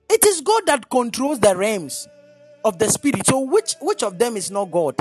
It 0.08 0.24
is 0.26 0.40
God 0.40 0.62
that 0.66 0.90
controls 0.90 1.38
the 1.38 1.56
realms 1.56 2.08
of 2.64 2.78
the 2.78 2.88
spirit. 2.88 3.26
So 3.26 3.40
which 3.40 3.74
which 3.80 4.02
of 4.02 4.18
them 4.18 4.36
is 4.36 4.50
not 4.50 4.70
God? 4.70 4.96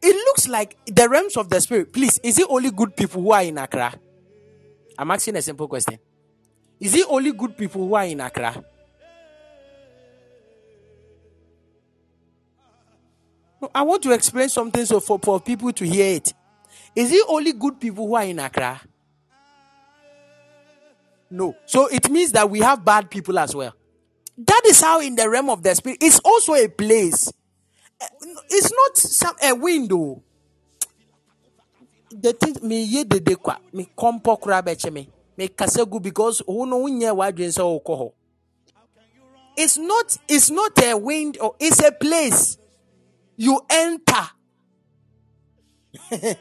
It 0.00 0.14
looks 0.14 0.48
like 0.48 0.76
the 0.86 1.08
realms 1.08 1.36
of 1.36 1.50
the 1.50 1.60
spirit. 1.60 1.92
Please, 1.92 2.18
is 2.22 2.38
it 2.38 2.46
only 2.48 2.70
good 2.70 2.96
people 2.96 3.22
who 3.22 3.32
are 3.32 3.42
in 3.42 3.58
Accra? 3.58 3.92
I'm 4.96 5.10
asking 5.10 5.36
a 5.36 5.42
simple 5.42 5.66
question. 5.66 5.98
Is 6.78 6.94
it 6.94 7.06
only 7.08 7.32
good 7.32 7.56
people 7.56 7.86
who 7.88 7.94
are 7.94 8.04
in 8.04 8.20
Accra? 8.20 8.64
I 13.74 13.82
want 13.82 14.02
to 14.02 14.12
explain 14.12 14.48
something 14.48 14.84
so 14.86 15.00
for, 15.00 15.18
for 15.18 15.40
people 15.40 15.72
to 15.72 15.84
hear 15.84 16.16
it. 16.16 16.32
Is 16.94 17.12
it 17.12 17.24
only 17.28 17.52
good 17.52 17.80
people 17.80 18.06
who 18.06 18.14
are 18.14 18.24
in 18.24 18.38
Accra? 18.38 18.80
No. 21.30 21.56
So 21.66 21.88
it 21.88 22.08
means 22.10 22.32
that 22.32 22.48
we 22.48 22.60
have 22.60 22.84
bad 22.84 23.10
people 23.10 23.38
as 23.38 23.54
well. 23.54 23.74
That 24.38 24.62
is 24.66 24.80
how 24.80 25.00
in 25.00 25.14
the 25.14 25.28
realm 25.28 25.50
of 25.50 25.62
the 25.62 25.74
spirit, 25.74 25.98
it's 26.00 26.20
also 26.24 26.54
a 26.54 26.68
place. 26.68 27.32
Eh, 28.00 28.06
it's 28.50 28.72
not 28.72 28.96
some 28.96 29.36
eh, 29.40 29.50
a 29.50 29.54
window. 29.54 29.96
Oh. 29.96 30.22
The 32.10 32.32
thing 32.32 32.56
me 32.62 32.84
ye 32.84 33.04
de 33.04 33.18
de 33.20 33.34
kwa 33.34 33.58
me 33.72 33.88
kompo 33.96 34.40
kura 34.40 34.62
beche 34.62 34.92
me 34.92 35.08
me 35.36 35.48
kasegu 35.48 36.00
because 36.00 36.42
who 36.46 36.66
no 36.66 36.84
unye 36.84 37.10
wadwen 37.14 37.52
se 37.52 37.60
okoho. 37.60 38.12
It's 39.56 39.78
not 39.78 40.16
it's 40.28 40.50
not 40.50 40.80
a 40.84 40.96
window, 40.96 41.56
it's 41.58 41.80
a 41.80 41.90
place. 41.90 42.58
You 43.36 43.60
enter. 43.68 44.28
when 46.10 46.36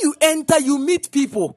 you 0.00 0.14
enter, 0.20 0.58
you 0.60 0.78
meet 0.78 1.10
people. 1.10 1.56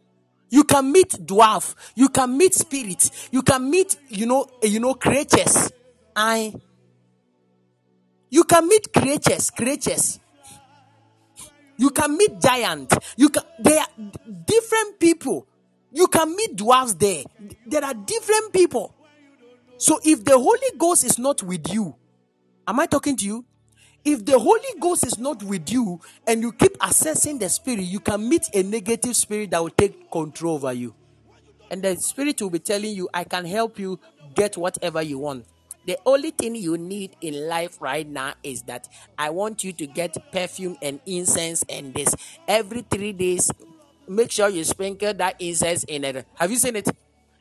You 0.50 0.64
can 0.64 0.92
meet 0.92 1.12
dwarf. 1.12 1.76
You 1.96 2.10
can 2.10 2.38
meet 2.38 2.56
spirit. 2.56 3.10
You 3.32 3.42
can 3.42 3.70
meet, 3.70 3.98
you 4.10 4.26
know, 4.26 4.48
you 4.64 4.80
know, 4.80 4.96
creatures. 4.96 5.72
I. 6.16 6.54
You 8.30 8.44
can 8.44 8.68
meet 8.68 8.92
creatures, 8.94 9.50
creatures. 9.52 10.20
You 11.78 11.92
can 11.92 12.18
meet 12.18 12.40
giant. 12.40 12.94
You 13.16 13.30
can. 13.30 13.44
They 13.60 13.78
are 13.78 13.88
different 14.46 15.00
people. 15.00 15.48
You 15.92 16.08
can 16.08 16.36
meet 16.36 16.56
dwarfs 16.56 16.94
there. 16.94 17.24
There 17.66 17.84
are 17.84 17.94
different 17.94 18.54
people. 18.54 18.94
So 19.80 19.98
if 20.04 20.26
the 20.26 20.38
Holy 20.38 20.78
Ghost 20.78 21.06
is 21.06 21.18
not 21.18 21.42
with 21.42 21.74
you, 21.74 21.96
am 22.68 22.82
I 22.82 22.86
talking 22.86 23.16
to 23.16 23.26
you? 23.26 23.46
If 24.04 24.26
the 24.26 24.38
Holy 24.38 24.78
Ghost 24.78 25.06
is 25.06 25.18
not 25.18 25.42
with 25.42 25.72
you 25.72 26.02
and 26.28 26.42
you 26.42 26.52
keep 26.52 26.76
assessing 26.82 27.40
the 27.40 27.48
spirit, 27.48 27.84
you 27.84 28.02
can 28.02 28.28
meet 28.28 28.50
a 28.54 28.62
negative 28.62 29.16
spirit 29.16 29.52
that 29.52 29.64
will 29.64 29.70
take 29.70 30.12
control 30.12 30.56
over 30.56 30.74
you. 30.74 30.94
And 31.72 31.82
the 31.82 31.96
spirit 31.96 32.42
will 32.42 32.50
be 32.50 32.60
telling 32.60 32.94
you, 32.94 33.08
I 33.14 33.24
can 33.24 33.46
help 33.46 33.80
you 33.80 34.02
get 34.36 34.58
whatever 34.58 35.02
you 35.02 35.18
want. 35.18 35.46
The 35.86 35.98
only 36.06 36.32
thing 36.32 36.56
you 36.56 36.78
need 36.78 37.16
in 37.22 37.48
life 37.48 37.78
right 37.80 38.08
now 38.08 38.34
is 38.44 38.64
that 38.64 38.90
I 39.18 39.30
want 39.30 39.64
you 39.64 39.72
to 39.72 39.88
get 39.88 40.18
perfume 40.34 40.76
and 40.82 41.00
incense 41.06 41.64
and 41.70 41.94
this. 41.94 42.14
Every 42.50 42.82
three 42.82 43.14
days, 43.14 43.50
make 44.10 44.30
sure 44.30 44.50
you 44.50 44.66
sprinkle 44.66 45.14
that 45.14 45.38
incense 45.40 45.86
in 45.86 46.04
it. 46.04 46.28
Have 46.36 46.52
you 46.52 46.58
seen 46.58 46.76
it? 46.76 46.90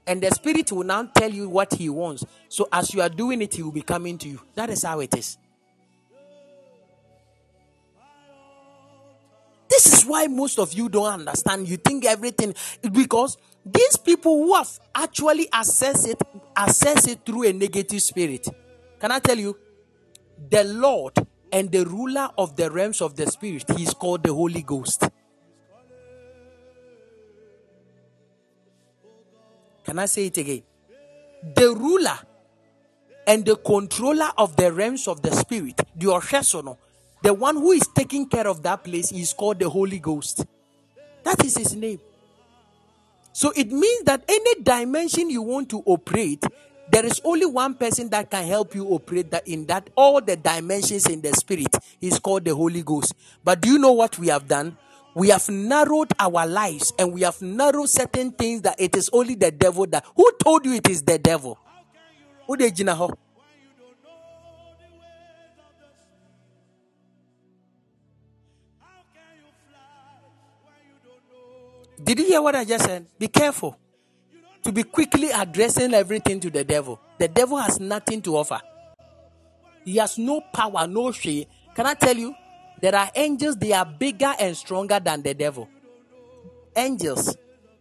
And 0.08 0.22
the 0.22 0.30
spirit 0.30 0.72
will 0.72 0.84
now 0.84 1.02
tell 1.04 1.30
you 1.30 1.50
what 1.50 1.74
he 1.74 1.90
wants. 1.90 2.24
So 2.48 2.66
as 2.72 2.94
you 2.94 3.02
are 3.02 3.10
doing 3.10 3.42
it, 3.42 3.54
he 3.54 3.62
will 3.62 3.72
be 3.72 3.82
coming 3.82 4.16
to 4.18 4.28
you. 4.28 4.40
That 4.54 4.70
is 4.70 4.82
how 4.82 5.00
it 5.00 5.14
is. 5.14 5.36
This 9.68 9.92
is 9.92 10.06
why 10.06 10.26
most 10.26 10.58
of 10.58 10.72
you 10.72 10.88
don't 10.88 11.12
understand. 11.12 11.68
You 11.68 11.76
think 11.76 12.06
everything 12.06 12.54
because 12.90 13.36
these 13.64 13.98
people 13.98 14.42
who 14.42 14.54
have 14.54 14.80
actually 14.94 15.46
assessed 15.52 16.08
it, 16.08 16.22
assess 16.56 17.06
it 17.06 17.26
through 17.26 17.44
a 17.48 17.52
negative 17.52 18.00
spirit. 18.00 18.48
Can 18.98 19.12
I 19.12 19.18
tell 19.18 19.38
you? 19.38 19.58
The 20.50 20.64
Lord 20.64 21.12
and 21.52 21.70
the 21.70 21.84
ruler 21.84 22.30
of 22.38 22.56
the 22.56 22.70
realms 22.70 23.02
of 23.02 23.14
the 23.14 23.26
spirit, 23.26 23.64
he 23.76 23.82
is 23.82 23.92
called 23.92 24.22
the 24.22 24.32
Holy 24.32 24.62
Ghost. 24.62 25.04
Can 29.88 29.98
I 29.98 30.04
say 30.04 30.26
it 30.26 30.36
again? 30.36 30.62
The 31.54 31.74
ruler 31.74 32.18
and 33.26 33.42
the 33.42 33.56
controller 33.56 34.28
of 34.36 34.54
the 34.54 34.70
realms 34.70 35.08
of 35.08 35.22
the 35.22 35.30
spirit, 35.30 35.80
the 35.96 36.76
the 37.22 37.32
one 37.32 37.56
who 37.56 37.72
is 37.72 37.88
taking 37.94 38.28
care 38.28 38.46
of 38.46 38.62
that 38.64 38.84
place 38.84 39.10
is 39.12 39.32
called 39.32 39.58
the 39.58 39.70
Holy 39.70 39.98
Ghost. 39.98 40.44
That 41.24 41.42
is 41.42 41.56
his 41.56 41.74
name. 41.74 42.00
So 43.32 43.50
it 43.56 43.72
means 43.72 44.04
that 44.04 44.24
any 44.28 44.62
dimension 44.62 45.30
you 45.30 45.40
want 45.40 45.70
to 45.70 45.82
operate, 45.86 46.44
there 46.90 47.06
is 47.06 47.22
only 47.24 47.46
one 47.46 47.72
person 47.72 48.10
that 48.10 48.30
can 48.30 48.44
help 48.46 48.74
you 48.74 48.88
operate 48.88 49.30
that 49.30 49.48
in 49.48 49.64
that 49.66 49.88
all 49.96 50.20
the 50.20 50.36
dimensions 50.36 51.06
in 51.06 51.22
the 51.22 51.32
spirit 51.32 51.74
is 52.02 52.18
called 52.18 52.44
the 52.44 52.54
Holy 52.54 52.82
Ghost. 52.82 53.14
But 53.42 53.62
do 53.62 53.70
you 53.70 53.78
know 53.78 53.92
what 53.92 54.18
we 54.18 54.26
have 54.26 54.46
done? 54.46 54.76
We 55.18 55.30
have 55.30 55.48
narrowed 55.48 56.12
our 56.20 56.46
lives 56.46 56.92
and 56.96 57.12
we 57.12 57.22
have 57.22 57.42
narrowed 57.42 57.90
certain 57.90 58.30
things 58.30 58.62
that 58.62 58.80
it 58.80 58.96
is 58.96 59.10
only 59.12 59.34
the 59.34 59.50
devil 59.50 59.84
that 59.86 60.04
who 60.14 60.30
told 60.40 60.64
you 60.64 60.74
it 60.74 60.88
is 60.88 61.02
the 61.02 61.18
devil? 61.18 61.58
Who 62.46 62.56
did 62.56 62.78
you 62.78 62.84
know? 62.84 63.10
Did 72.04 72.20
you 72.20 72.24
hear 72.26 72.40
what 72.40 72.54
I 72.54 72.64
just 72.64 72.84
said? 72.84 73.04
Be 73.18 73.26
careful 73.26 73.76
to 74.62 74.70
be 74.70 74.84
quickly 74.84 75.30
addressing 75.34 75.94
everything 75.94 76.38
to 76.38 76.48
the 76.48 76.62
devil. 76.62 77.00
The 77.18 77.26
devil 77.26 77.56
has 77.56 77.80
nothing 77.80 78.22
to 78.22 78.36
offer. 78.36 78.60
He 79.84 79.96
has 79.96 80.16
no 80.16 80.42
power, 80.52 80.86
no 80.86 81.10
shame. 81.10 81.46
Can 81.74 81.86
I 81.86 81.94
tell 81.94 82.16
you? 82.16 82.36
There 82.80 82.94
are 82.94 83.10
angels, 83.14 83.56
they 83.56 83.72
are 83.72 83.84
bigger 83.84 84.32
and 84.38 84.56
stronger 84.56 85.00
than 85.00 85.22
the 85.22 85.34
devil. 85.34 85.68
Angels, 86.76 87.36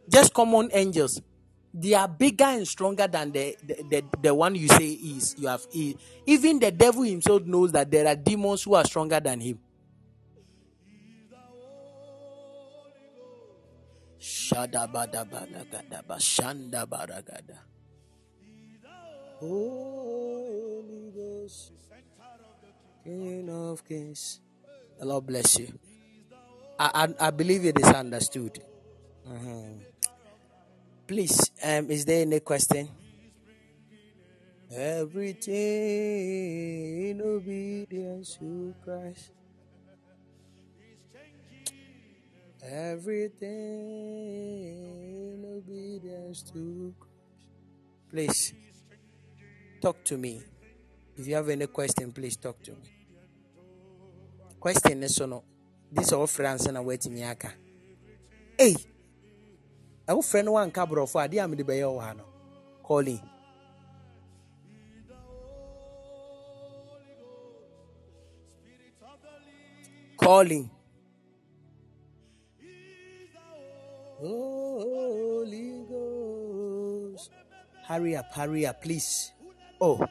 just 0.10 0.34
common 0.34 0.70
angels, 0.74 1.22
they 1.74 1.94
are 1.94 2.08
bigger 2.08 2.46
and 2.46 2.68
stronger 2.68 3.08
than 3.08 3.32
the, 3.32 3.56
the, 3.64 3.76
the, 3.90 4.04
the 4.22 4.34
one 4.34 4.56
you 4.56 4.68
say 4.68 4.90
is. 4.90 5.36
You 5.38 5.48
have 5.48 5.68
is. 5.72 5.96
even 6.26 6.60
the 6.60 6.72
devil 6.72 7.04
himself 7.04 7.44
knows 7.44 7.72
that 7.74 7.92
there 7.92 8.08
are 8.08 8.16
demons 8.16 8.64
who 8.64 8.74
are 8.74 8.86
stronger 8.86 9.20
than 9.20 9.40
him. 9.40 9.60
Holy 19.40 21.12
Ghost, 21.14 21.72
King 23.04 23.50
of 23.50 23.86
Kings. 23.86 24.42
The 25.00 25.06
Lord 25.06 25.28
bless 25.28 25.60
you. 25.60 25.68
I, 26.80 27.08
I, 27.20 27.28
I 27.28 27.32
believe 27.32 27.66
it 27.66 27.80
is 27.80 27.88
understood. 27.88 28.60
Mm-hmm. 29.28 29.80
Please, 31.08 31.52
um, 31.64 31.90
is 31.92 32.06
there 32.06 32.22
any 32.22 32.40
question? 32.40 32.90
Everything 34.72 35.54
in 37.12 37.22
obedience 37.22 38.38
to 38.38 38.74
Christ. 38.84 39.32
Everything 42.64 43.48
in 45.36 45.46
obedience 45.58 46.42
to 46.52 46.94
Christ. 47.00 47.14
Please, 48.10 48.54
talk 49.82 50.04
to 50.06 50.18
me. 50.18 50.42
If 51.16 51.28
you 51.28 51.36
have 51.36 51.50
any 51.50 51.68
question, 51.68 52.12
please 52.12 52.36
talk 52.36 52.62
to 52.64 52.72
me. 52.72 52.97
Question 54.68 55.04
is 55.04 55.18
no. 55.22 55.46
This 55.90 56.12
all 56.12 56.28
friends 56.28 56.66
and 56.66 56.86
waiting 56.86 57.14
me 57.14 57.24
aka. 57.24 57.52
Hey, 58.60 58.76
our 60.06 60.22
friend 60.22 60.52
one 60.52 60.72
cabro 60.72 61.08
for 61.08 61.24
a 61.24 61.30
diam 61.30 61.56
de 61.56 61.64
bayo 61.64 61.98
hano. 62.02 62.26
Calling. 62.84 63.22
Calling. 70.18 70.70
Holy 74.20 75.86
Ghost. 75.88 77.32
Hurry 77.88 78.18
up, 78.18 78.34
hurry 78.34 78.66
up, 78.66 78.82
please. 78.82 79.32
Oh. 79.80 80.06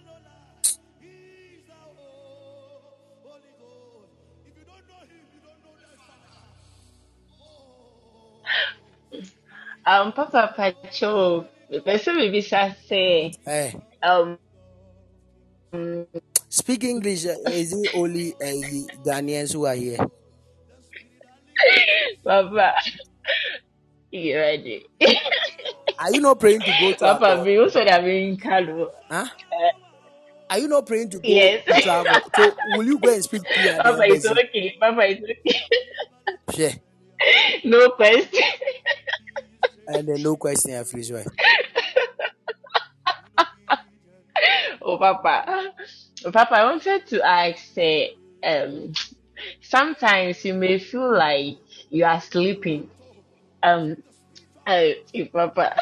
Um, 9.86 10.12
Papa 10.12 10.54
Pacho, 10.56 11.46
person 11.84 12.16
will 12.16 12.32
be 12.32 12.42
Hey, 13.44 13.74
um, 14.02 14.38
speak 16.50 16.84
English. 16.84 17.26
uh, 17.26 17.36
Is 17.46 17.72
it 17.74 17.90
only 17.94 18.34
uh, 18.40 18.46
Ghanaians 19.06 19.52
who 19.54 19.66
are 19.66 19.74
here? 19.76 19.98
Papa, 22.24 22.74
you 24.12 24.36
ready? 24.36 24.86
Are 25.98 26.12
you 26.12 26.20
not 26.20 26.40
praying 26.40 26.64
to 26.64 26.72
go 26.74 26.92
to 26.92 27.08
Papa, 27.10 27.42
me 27.42 27.58
also 27.58 27.84
have 27.86 28.04
been 28.04 28.36
Kalu. 28.38 28.88
Huh? 29.10 29.26
Are 30.50 30.58
you 30.58 30.68
not 30.68 30.86
praying 30.86 31.10
to 31.10 31.20
go 31.20 31.38
Yes. 31.38 31.64
to 31.68 31.78
travel? 31.78 32.22
So 32.34 32.58
will 32.64 32.86
you 32.86 32.98
go 32.98 33.12
and 33.12 33.24
speak 33.24 33.42
to 33.54 33.60
the 33.60 33.70
Papa, 33.84 34.02
it's 34.06 34.24
embassy? 34.24 34.40
okay. 34.44 34.76
Papa, 34.80 35.02
it's 35.02 35.22
okay. 35.22 35.60
Yeah. 36.56 36.74
No 37.64 37.90
question. 37.90 38.42
And 39.88 40.08
then 40.08 40.22
no 40.22 40.36
question 40.36 40.72
after 40.74 40.96
this 40.96 41.10
right. 41.10 41.26
Oh, 44.82 44.98
Papa. 44.98 45.72
Oh, 46.24 46.30
Papa, 46.32 46.54
I 46.56 46.64
wanted 46.64 47.06
to 47.08 47.22
ask, 47.26 47.58
say, 47.74 48.12
um, 48.44 48.92
sometimes 49.62 50.44
you 50.44 50.54
may 50.54 50.78
feel 50.78 51.12
like 51.16 51.58
you 51.90 52.04
are 52.04 52.20
sleeping. 52.20 52.90
Um, 53.62 53.96
uh, 54.66 54.88
Papa. 55.32 55.76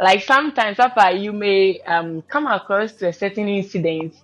like 0.00 0.22
sometimes, 0.24 0.76
Papa, 0.76 1.12
you 1.12 1.32
may 1.32 1.80
um 1.86 2.22
come 2.22 2.46
across 2.46 2.92
to 2.94 3.08
a 3.08 3.12
certain 3.12 3.48
incident. 3.48 4.14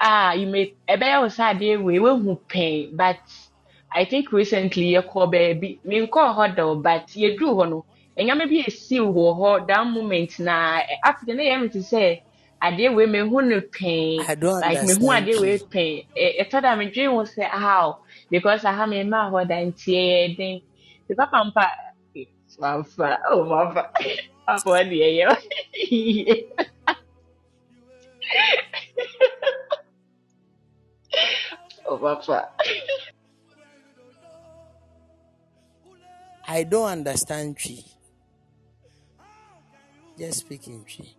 Ah, 0.00 0.32
you 0.32 0.46
may 0.46 0.74
ebe 0.88 1.06
ya 1.06 1.22
osa 1.22 1.50
ade 1.50 1.76
we 1.80 1.98
we 2.00 2.10
hu 2.10 2.36
pain, 2.48 2.96
but 2.96 3.18
I 3.94 4.04
think 4.06 4.32
recently 4.32 4.86
you 4.94 5.02
call 5.02 5.28
baby 5.28 5.80
me 5.84 6.06
call 6.08 6.34
her 6.34 6.54
though, 6.54 6.76
but 6.76 7.14
you 7.16 7.38
do 7.38 7.46
hono. 7.48 7.84
Enyame 8.18 8.46
bi 8.50 8.64
esi 8.68 8.98
wɔ 9.00 9.36
hɔ 9.38 9.66
that 9.68 9.86
moment 9.86 10.38
na 10.40 10.78
eh, 10.80 10.96
after 11.04 11.34
na 11.34 11.42
yam 11.42 11.70
to 11.70 11.82
say 11.82 12.22
ade 12.62 12.94
we 12.94 13.06
me 13.06 13.20
hu 13.20 13.42
no 13.42 13.62
pain. 13.72 14.28
I 14.28 14.34
don't 14.36 14.54
Like 14.60 14.82
me 14.82 14.94
hu 14.94 15.10
understand 15.10 15.12
ade 15.12 15.40
we 15.40 15.58
you. 15.60 15.70
pain. 15.72 16.04
E 16.16 16.44
thought 16.44 16.62
that 16.62 16.78
me 16.78 16.90
dream 16.90 17.14
was 17.14 17.34
say 17.34 17.44
how 17.50 17.98
because 18.30 18.64
I 18.64 18.72
have 18.72 18.90
hɔ 18.90 19.48
dan 19.48 19.72
tie 19.74 20.34
den. 20.38 20.60
The 21.08 21.16
papa 21.16 21.50
mpa 21.54 21.68
Mafa, 22.60 23.18
oh 23.30 23.44
mafa. 23.44 23.90
Papa 24.46 24.70
what 24.70 24.88
the 24.88 24.96
yeah. 24.96 25.36
Oh 31.86 31.98
papa. 31.98 32.50
I 36.50 36.64
don't 36.64 36.90
understand 36.90 37.56
tree. 37.56 37.84
Just 40.18 40.40
speaking 40.40 40.84
tree. 40.84 41.14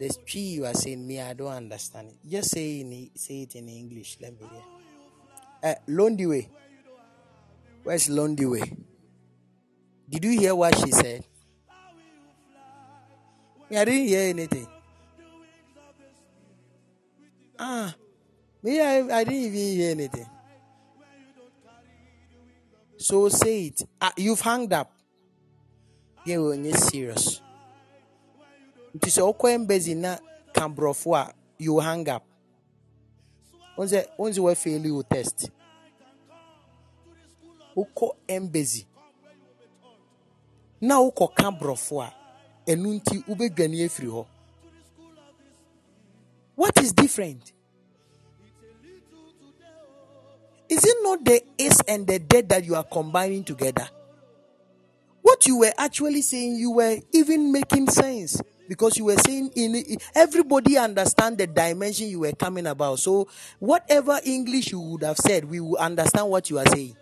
The 0.00 0.08
tree 0.26 0.58
you 0.58 0.66
are 0.66 0.74
saying 0.74 1.06
me, 1.06 1.20
I 1.20 1.32
don't 1.32 1.52
understand 1.52 2.08
it. 2.08 2.18
Just 2.28 2.50
say 2.50 2.80
in 2.80 3.10
say 3.14 3.42
it 3.42 3.54
in 3.54 3.68
English. 3.68 4.18
Let 4.20 4.32
me 4.32 4.48
hear. 4.50 4.66
Uh, 5.62 5.74
Lonely 5.86 6.26
way. 6.26 6.48
Where's 7.84 8.10
Lonely 8.10 8.46
way? 8.46 8.76
Did 10.08 10.24
you 10.24 10.40
hear 10.40 10.56
what 10.56 10.76
she 10.76 10.90
said? 10.90 11.22
Me, 13.70 13.76
I 13.76 13.84
didn't 13.84 14.08
hear 14.08 14.28
anything. 14.28 14.66
Ah, 17.56 17.94
me, 18.60 18.80
I, 18.80 19.20
I 19.20 19.22
didn't 19.22 19.38
even 19.38 19.78
hear 19.78 19.90
anything. 19.92 20.26
So 23.00 23.30
say 23.30 23.64
it. 23.68 23.82
Ah, 23.98 24.12
you've 24.14 24.42
hung 24.42 24.70
up. 24.74 24.92
Yeah, 26.26 26.36
when 26.36 26.64
you're 26.66 26.76
serious. 26.76 27.40
Nti 28.94 29.08
sɛ 29.08 29.22
wokɔ 29.24 29.54
embassy 29.54 29.94
na 29.94 30.18
ka 30.52 30.68
borɔfo 30.68 31.16
a 31.16 31.32
you 31.56 31.78
hang 31.78 32.06
up. 32.10 32.22
Once 33.76 34.36
you 34.36 34.54
fail 34.54 34.84
you 34.84 35.02
test. 35.08 35.48
Wokɔ 37.74 38.10
embassy 38.28 38.86
na 40.80 40.98
wokɔ 41.00 41.34
ka 41.34 41.50
borɔfo 41.50 42.02
a 42.04 42.12
ɛno 42.66 43.00
nti 43.00 43.24
wobɛdwane 43.24 43.86
afiri. 43.86 44.26
What 46.54 46.78
is 46.82 46.92
different? 46.92 47.52
Is 50.70 50.84
it 50.84 50.96
not 51.02 51.24
the 51.24 51.42
is 51.58 51.80
and 51.88 52.06
the 52.06 52.20
dead 52.20 52.48
that 52.50 52.64
you 52.64 52.76
are 52.76 52.84
combining 52.84 53.42
together? 53.42 53.88
What 55.20 55.44
you 55.46 55.58
were 55.58 55.72
actually 55.76 56.22
saying, 56.22 56.54
you 56.54 56.70
were 56.70 56.96
even 57.12 57.50
making 57.50 57.88
sense 57.90 58.40
because 58.68 58.96
you 58.96 59.06
were 59.06 59.16
saying 59.16 59.50
in 59.56 59.98
everybody 60.14 60.78
understand 60.78 61.38
the 61.38 61.48
dimension 61.48 62.06
you 62.06 62.20
were 62.20 62.32
coming 62.32 62.68
about. 62.68 63.00
So 63.00 63.26
whatever 63.58 64.20
English 64.24 64.70
you 64.70 64.78
would 64.78 65.02
have 65.02 65.18
said, 65.18 65.44
we 65.44 65.58
will 65.58 65.76
understand 65.76 66.30
what 66.30 66.48
you 66.48 66.60
are 66.60 66.66
saying. 66.66 66.96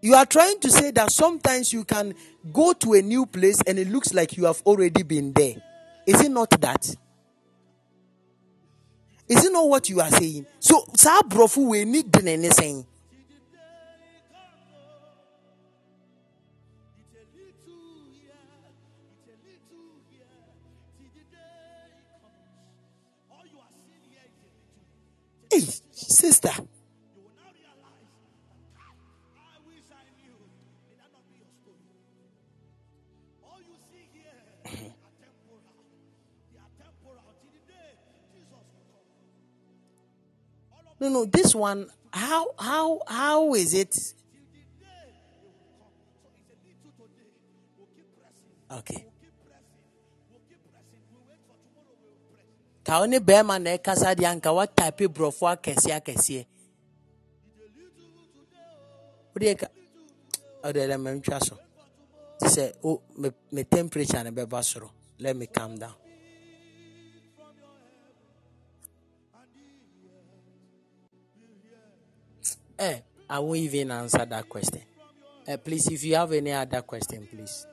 You 0.00 0.14
are 0.14 0.26
trying 0.26 0.58
to 0.60 0.70
say 0.70 0.90
that 0.90 1.12
sometimes 1.12 1.72
you 1.72 1.84
can 1.84 2.14
go 2.52 2.72
to 2.72 2.94
a 2.94 3.02
new 3.02 3.26
place 3.26 3.62
and 3.62 3.78
it 3.78 3.88
looks 3.88 4.12
like 4.12 4.36
you 4.36 4.46
have 4.46 4.60
already 4.66 5.04
been 5.04 5.32
there. 5.32 5.54
Is 6.06 6.20
it 6.20 6.30
not 6.30 6.50
that? 6.60 6.96
Is 9.28 9.44
it 9.44 9.52
not 9.52 9.68
what 9.68 9.88
you 9.90 10.00
are 10.00 10.10
saying? 10.10 10.46
So, 10.58 10.84
sa 10.96 11.20
brofu 11.22 11.68
we 11.68 11.84
need 11.84 12.10
the 12.10 12.50
saying. 12.50 12.86
Hey, 25.50 25.60
sister. 25.92 26.52
No, 41.00 41.08
no, 41.08 41.24
this 41.24 41.54
one, 41.54 41.88
how, 42.12 42.50
how, 42.58 43.00
how 43.06 43.54
is 43.54 43.74
it? 43.74 43.96
Okay. 48.70 49.04
ka 52.88 53.00
wo 53.00 53.04
ne 53.04 53.18
bɛrima 53.20 53.60
na 53.60 53.76
ɛkasa 53.76 54.16
deɛ 54.16 54.28
anka 54.32 54.48
watape 54.48 55.04
borɔfo 55.12 55.44
akɛseɛ 55.52 55.92
akɛseɛ 56.00 56.42
wodeɛ 59.36 59.54
ka 59.60 59.68
ɔde 60.64 60.88
dɛ 60.88 60.96
mantwa 60.96 61.36
so 61.46 61.56
te 62.40 62.46
sɛ 62.48 62.64
o 62.82 62.88
oh, 62.96 63.02
me, 63.20 63.28
me 63.52 63.64
temperature 63.64 64.24
ne 64.24 64.30
bɛba 64.32 64.64
soro 64.64 64.88
let 65.20 65.36
me 65.36 65.46
calm 65.46 65.76
down 65.76 65.92
Eh, 72.78 73.00
I 73.28 73.38
won't 73.40 73.58
even 73.58 73.90
answer 73.90 74.24
that 74.24 74.48
question. 74.48 74.82
Uh, 75.46 75.56
please, 75.56 75.88
if 75.88 76.04
you 76.04 76.14
have 76.14 76.30
any 76.32 76.52
other 76.52 76.82
question, 76.82 77.26
please 77.26 77.66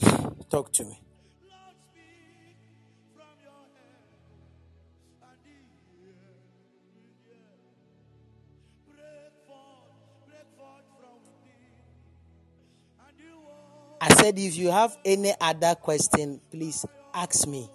talk 0.50 0.72
to 0.72 0.84
me. 0.84 1.00
I 14.02 14.14
said, 14.14 14.38
if 14.38 14.56
you 14.56 14.70
have 14.70 14.96
any 15.04 15.34
other 15.40 15.74
question, 15.74 16.40
please 16.50 16.86
ask 17.12 17.46
me. 17.46 17.68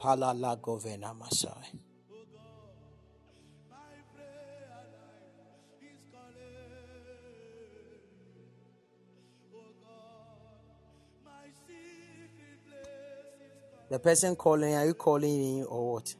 Palala 0.00 0.56
govena 0.56 1.12
masai. 1.18 1.87
The 13.90 13.98
person 13.98 14.36
calling, 14.36 14.74
are 14.74 14.84
you 14.84 14.94
calling 14.94 15.38
me 15.38 15.64
or 15.64 15.94
what? 15.94 16.14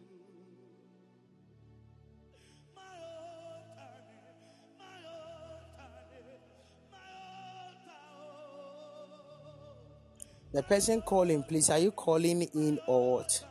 The 10.50 10.62
person 10.62 11.02
calling, 11.02 11.42
please, 11.42 11.68
are 11.68 11.78
you 11.78 11.90
calling 11.90 12.42
in 12.42 12.80
or 12.86 13.18
what? 13.18 13.44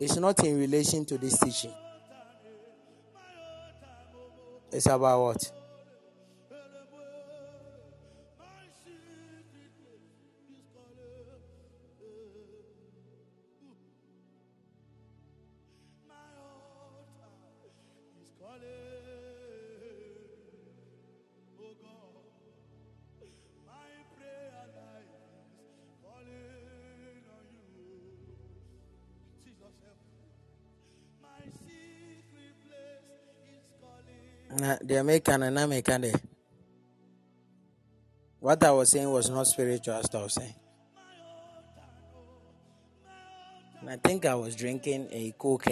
It's 0.00 0.16
not 0.16 0.42
in 0.44 0.58
relation 0.58 1.04
to 1.04 1.16
this 1.18 1.38
teaching. 1.38 1.74
It's 4.72 4.86
about 4.86 5.20
what? 5.22 5.59
The 34.90 34.96
American 34.96 35.44
and 35.44 35.56
American 35.56 36.00
there. 36.00 36.20
What 38.40 38.64
I 38.64 38.72
was 38.72 38.90
saying 38.90 39.08
was 39.08 39.30
not 39.30 39.46
spiritual 39.46 39.94
I 39.94 39.98
was 39.98 40.34
saying. 40.34 40.54
And 43.80 43.90
I 43.90 43.96
think 43.98 44.26
I 44.26 44.34
was 44.34 44.56
drinking 44.56 45.06
a 45.12 45.32
coke 45.38 45.68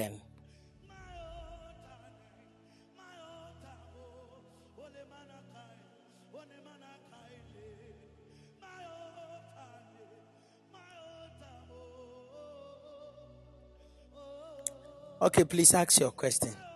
Okay, 15.20 15.43
please 15.43 15.74
ask 15.74 15.99
your 15.99 16.12
question. 16.12 16.68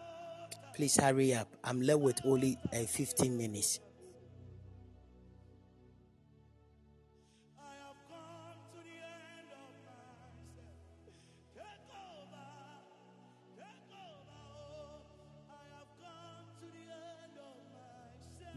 Please 0.83 1.01
hurry 1.01 1.33
up. 1.33 1.47
I'm 1.63 1.81
left 1.81 2.01
with 2.01 2.19
only 2.25 2.59
uh, 2.73 2.79
15 2.79 3.39
minutes. 3.39 3.79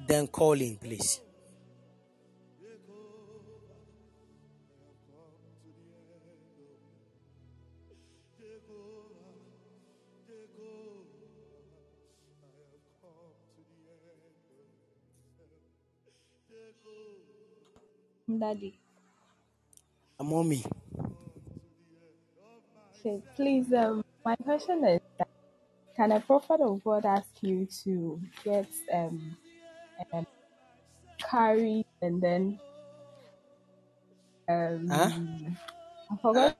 Then 0.08 0.26
call 0.26 0.54
in, 0.54 0.78
please. 0.78 1.22
Daddy. 18.40 18.80
Mommy. 20.24 20.64
Okay, 23.06 23.22
please, 23.36 23.74
um, 23.74 24.04
my 24.26 24.36
question 24.44 24.86
is 24.86 25.02
that 25.20 25.28
can 25.96 26.12
a 26.14 26.22
prophet 26.22 26.62
of 26.62 26.84
God 26.84 27.06
ask 27.06 27.30
you 27.42 27.68
to 27.86 28.22
get 28.46 28.68
um, 28.94 29.38
um 30.14 30.26
carry 31.32 31.86
and 32.02 32.22
then 32.22 32.60
um 34.50 34.88
Huh? 34.90 35.10
I 36.12 36.18
forgot 36.22 36.58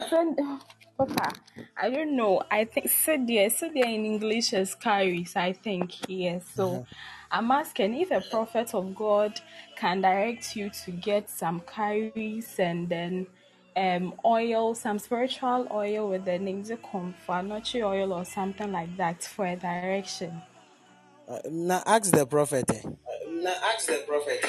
Okay. 1.02 1.16
I 1.78 1.90
don't 1.90 2.16
know. 2.16 2.42
I 2.52 2.66
think 2.66 2.88
Sedia, 2.88 3.48
Sedia 3.52 3.86
in 3.86 4.06
English 4.06 4.54
is 4.54 4.76
carries, 4.76 5.36
I 5.36 5.54
think, 5.54 5.94
yes. 6.10 6.46
So 6.56 6.84
Uh-huh. 6.84 6.84
I'm 7.36 7.52
asking 7.52 7.96
if 8.02 8.12
a 8.12 8.22
prophet 8.22 8.74
of 8.76 8.96
God 8.96 9.42
can 9.76 10.02
direct 10.02 10.56
you 10.56 10.72
to 10.86 10.92
get 10.92 11.30
some 11.30 11.62
carries 11.68 12.56
and 12.60 12.90
then 12.90 13.28
um 13.76 14.14
oil, 14.26 14.76
some 14.76 15.00
spiritual 15.00 15.68
oil 15.72 16.10
with 16.12 16.26
the 16.26 16.40
name 16.40 16.64
Fanochi 17.28 17.84
oil 17.86 18.14
or 18.14 18.26
something 18.26 18.72
like 18.72 18.96
that 18.98 19.24
for 19.24 19.46
a 19.48 19.58
direction. 19.58 20.42
Uh, 21.28 21.40
now 21.52 21.84
ask 21.86 22.12
the 22.14 22.26
prophet. 22.28 22.66
eh. 22.72 22.84
Now 23.30 23.56
ask 23.74 23.88
the 23.88 24.04
prophet. 24.08 24.46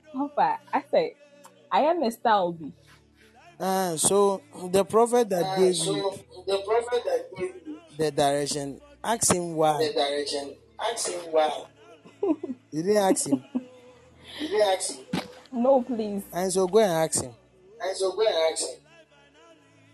Papa, 0.14 0.58
I 0.72 0.82
say, 0.90 1.16
I 1.70 1.80
am 1.82 2.02
a 2.02 2.10
style 2.10 2.52
B. 2.52 2.72
Uh, 3.60 3.96
so 3.96 4.44
the 4.72 4.84
prophet 4.84 5.30
that 5.30 5.44
Uh, 5.46 5.56
gave 5.56 5.76
you 5.78 6.12
The 6.46 6.58
prophet 6.66 7.02
that 7.06 7.22
gave 7.38 7.54
you 7.66 7.80
the 7.98 8.10
direction. 8.12 8.80
Ask 9.02 9.32
him 9.32 9.54
why. 9.54 9.78
The 9.78 9.92
direction. 9.92 10.54
Ask 10.80 11.10
him 11.10 11.20
why. 11.30 11.64
you 12.22 12.82
didn't 12.82 12.96
ask 12.96 13.26
him. 13.28 13.44
You 14.40 14.48
didn't 14.48 14.68
ask 14.68 14.96
him. 14.96 15.04
No, 15.52 15.82
please. 15.82 16.22
And 16.32 16.52
so 16.52 16.66
go 16.66 16.78
and 16.78 16.92
ask 16.92 17.22
him. 17.22 17.32
And 17.80 17.96
so 17.96 18.12
go 18.12 18.22
and 18.26 18.52
ask 18.52 18.66
him. 18.66 18.78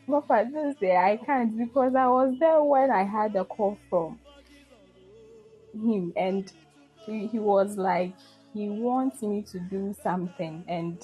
But 0.06 0.26
for 0.26 0.44
this 0.44 0.76
day, 0.76 0.96
I 0.96 1.16
can't 1.16 1.56
because 1.56 1.94
I 1.94 2.06
was 2.06 2.34
there 2.38 2.62
when 2.62 2.90
I 2.90 3.04
had 3.04 3.34
a 3.36 3.44
call 3.44 3.78
from 3.88 4.18
him, 5.72 6.12
and 6.16 6.52
he, 7.06 7.26
he 7.26 7.38
was 7.38 7.76
like, 7.76 8.14
he 8.52 8.68
wants 8.68 9.22
me 9.22 9.42
to 9.50 9.58
do 9.58 9.94
something, 10.02 10.64
and 10.68 10.98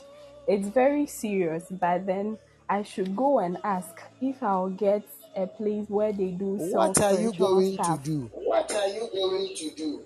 it's 0.46 0.68
very 0.68 1.06
serious. 1.06 1.64
But 1.70 2.06
then 2.06 2.38
I 2.68 2.82
should 2.82 3.16
go 3.16 3.38
and 3.38 3.56
ask 3.64 4.02
if 4.20 4.42
I'll 4.42 4.68
get 4.68 5.02
a 5.36 5.46
place 5.46 5.86
where 5.88 6.12
they 6.12 6.30
do 6.30 6.56
What 6.56 7.00
are 7.00 7.20
you 7.20 7.32
going 7.32 7.74
stuff. 7.74 8.02
to 8.04 8.10
do? 8.10 8.30
What 8.34 8.70
are 8.72 8.88
you 8.88 9.08
going 9.12 9.54
to 9.56 9.70
do? 9.76 10.04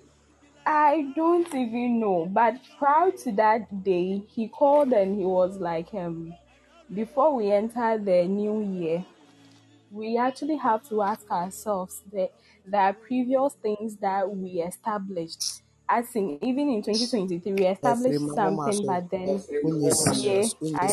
I 0.65 1.11
don't 1.15 1.47
even 1.53 1.99
know. 1.99 2.27
But 2.31 2.55
prior 2.77 3.11
to 3.23 3.31
that 3.33 3.83
day, 3.83 4.23
he 4.29 4.47
called 4.47 4.93
and 4.93 5.17
he 5.17 5.25
was 5.25 5.57
like, 5.59 5.93
um, 5.93 6.33
before 6.93 7.35
we 7.35 7.51
enter 7.51 7.97
the 7.97 8.25
new 8.25 8.61
year, 8.61 9.05
we 9.91 10.17
actually 10.17 10.57
have 10.57 10.87
to 10.89 11.01
ask 11.03 11.29
ourselves 11.31 12.01
that 12.13 12.31
there 12.65 12.81
are 12.81 12.93
previous 12.93 13.53
things 13.61 13.97
that 13.97 14.29
we 14.29 14.61
established. 14.61 15.61
As 15.87 16.15
in, 16.15 16.39
even 16.43 16.69
in 16.69 16.83
2023, 16.83 17.53
we 17.53 17.65
established 17.67 18.25
something, 18.33 18.85
but 18.85 19.09
then, 19.11 19.43
yeah, 20.13 20.49
I 20.75 20.87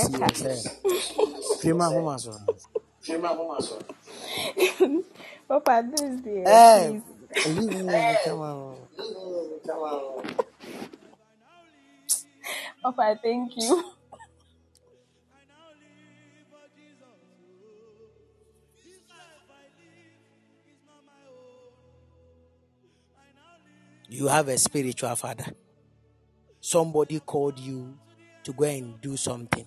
Papa, 5.48 5.84
this 5.92 6.20
day, 6.22 6.46
Hey, 6.46 6.98
leave 7.44 7.72
me, 7.72 8.18
come 8.22 8.40
on. 8.40 8.88
Papa, 12.82 13.18
thank 13.22 13.56
you. 13.56 13.84
You 24.08 24.28
have 24.28 24.48
a 24.48 24.58
spiritual 24.58 25.16
father. 25.16 25.46
Somebody 26.60 27.20
called 27.20 27.58
you 27.58 27.98
to 28.44 28.52
go 28.52 28.64
and 28.64 29.00
do 29.00 29.16
something, 29.16 29.66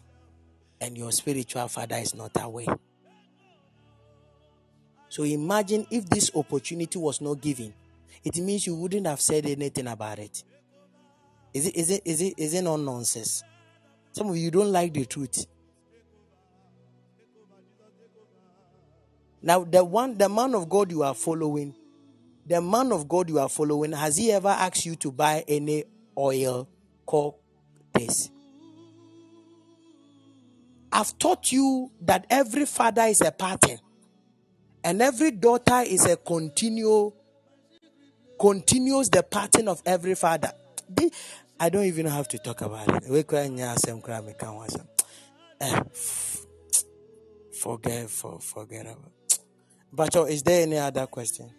and 0.81 0.97
your 0.97 1.11
spiritual 1.11 1.67
father 1.69 1.97
is 1.97 2.15
not 2.15 2.31
aware. 2.41 2.77
So 5.15 5.23
imagine 5.23 5.87
if 5.89 6.09
this 6.09 6.29
opportunity 6.35 6.99
was 6.99 7.21
not 7.21 7.39
given, 7.39 7.73
it 8.21 8.35
means 8.35 8.67
you 8.67 8.75
wouldn't 8.75 9.07
have 9.07 9.21
said 9.21 9.45
anything 9.45 9.87
about 9.87 10.19
it. 10.19 10.43
Is 11.53 11.67
it 11.67 11.75
is 11.77 11.89
it 11.89 12.01
is 12.03 12.21
it 12.21 12.33
is 12.35 12.53
it 12.53 12.63
not 12.63 12.81
nonsense? 12.81 13.41
Some 14.11 14.29
of 14.29 14.35
you 14.35 14.51
don't 14.51 14.73
like 14.73 14.93
the 14.93 15.05
truth. 15.05 15.47
Now 19.41 19.63
the 19.63 19.85
one 19.85 20.17
the 20.17 20.27
man 20.27 20.53
of 20.53 20.67
God 20.67 20.91
you 20.91 21.03
are 21.03 21.15
following, 21.15 21.73
the 22.45 22.59
man 22.59 22.91
of 22.91 23.07
God 23.07 23.29
you 23.29 23.39
are 23.39 23.47
following, 23.47 23.93
has 23.93 24.17
he 24.17 24.33
ever 24.33 24.49
asked 24.49 24.85
you 24.85 24.97
to 24.97 25.13
buy 25.13 25.45
any 25.47 25.85
oil 26.17 26.67
called 27.05 27.35
this? 27.93 28.29
I've 30.91 31.17
taught 31.17 31.53
you 31.53 31.89
that 32.01 32.25
every 32.29 32.65
father 32.65 33.03
is 33.03 33.21
a 33.21 33.31
pattern. 33.31 33.79
And 34.85 35.01
every 35.01 35.31
daughter 35.31 35.81
is 35.83 36.05
a 36.05 36.15
continual, 36.15 37.15
continues 38.39 39.09
the 39.09 39.23
pattern 39.23 39.67
of 39.67 39.81
every 39.83 40.13
father. 40.13 40.51
I 41.59 41.69
don't 41.69 41.85
even 41.85 42.05
have 42.05 42.27
to 42.27 42.37
talk 42.37 42.61
about 42.61 43.03
it. 43.03 43.09
We 43.09 43.23
eh, 45.59 45.81
Forget, 47.59 48.09
for, 48.11 48.39
forget 48.39 48.85
about. 48.85 49.11
But 49.91 50.15
is 50.29 50.43
there 50.43 50.61
any 50.61 50.77
other 50.77 51.07
question? 51.07 51.49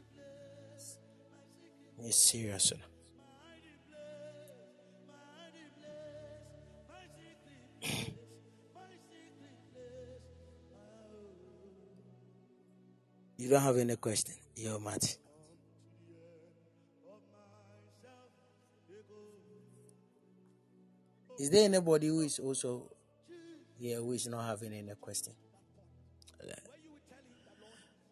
It's 1.98 2.30
serious. 2.30 2.72
You 13.38 13.50
don't 13.50 13.62
have 13.62 13.76
any 13.76 13.96
question? 13.96 14.34
You're 14.54 14.80
mad. 14.80 15.04
Is 21.38 21.50
there 21.50 21.64
anybody 21.64 22.08
who 22.08 22.20
is 22.20 22.38
also 22.38 22.90
here 23.78 23.98
who 23.98 24.12
is 24.12 24.26
not 24.26 24.46
having 24.46 24.72
any 24.72 24.94
question? 24.98 25.34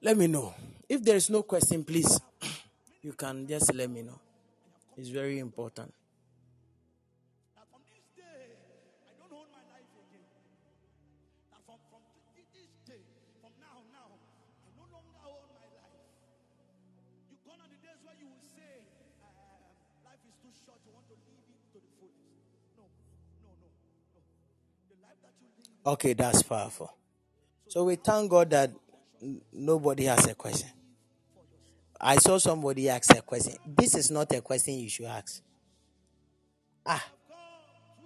Let 0.02 0.18
me 0.18 0.26
know. 0.26 0.54
If 0.86 1.02
there 1.02 1.16
is 1.16 1.30
no 1.30 1.42
question, 1.44 1.82
please, 1.82 2.20
you 3.02 3.14
can 3.14 3.46
just 3.46 3.72
let 3.72 3.88
me 3.88 4.02
know. 4.02 4.20
It's 4.98 5.08
very 5.08 5.38
important. 5.38 5.94
Okay, 25.86 26.14
that's 26.14 26.42
powerful. 26.42 26.90
So 27.68 27.84
we 27.84 27.96
thank 27.96 28.30
God 28.30 28.50
that 28.50 28.70
nobody 29.52 30.04
has 30.04 30.26
a 30.26 30.34
question. 30.34 30.70
I 32.00 32.16
saw 32.16 32.38
somebody 32.38 32.88
ask 32.88 33.14
a 33.14 33.20
question. 33.20 33.54
This 33.66 33.94
is 33.94 34.10
not 34.10 34.32
a 34.32 34.40
question 34.40 34.74
you 34.74 34.88
should 34.88 35.06
ask. 35.06 35.42
Ah, 36.86 37.04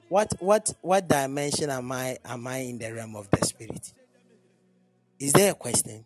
what 0.09 0.33
what 0.41 0.73
what 0.81 1.09
dimension 1.09 1.71
am 1.71 1.93
I 1.93 2.19
am 2.25 2.47
I 2.47 2.59
in 2.59 2.79
the 2.79 2.93
realm 2.93 3.17
of 3.17 3.31
the 3.31 3.45
spirit? 3.45 3.93
Is 5.19 5.33
there 5.33 5.53
a 5.53 5.55
question? 5.55 6.05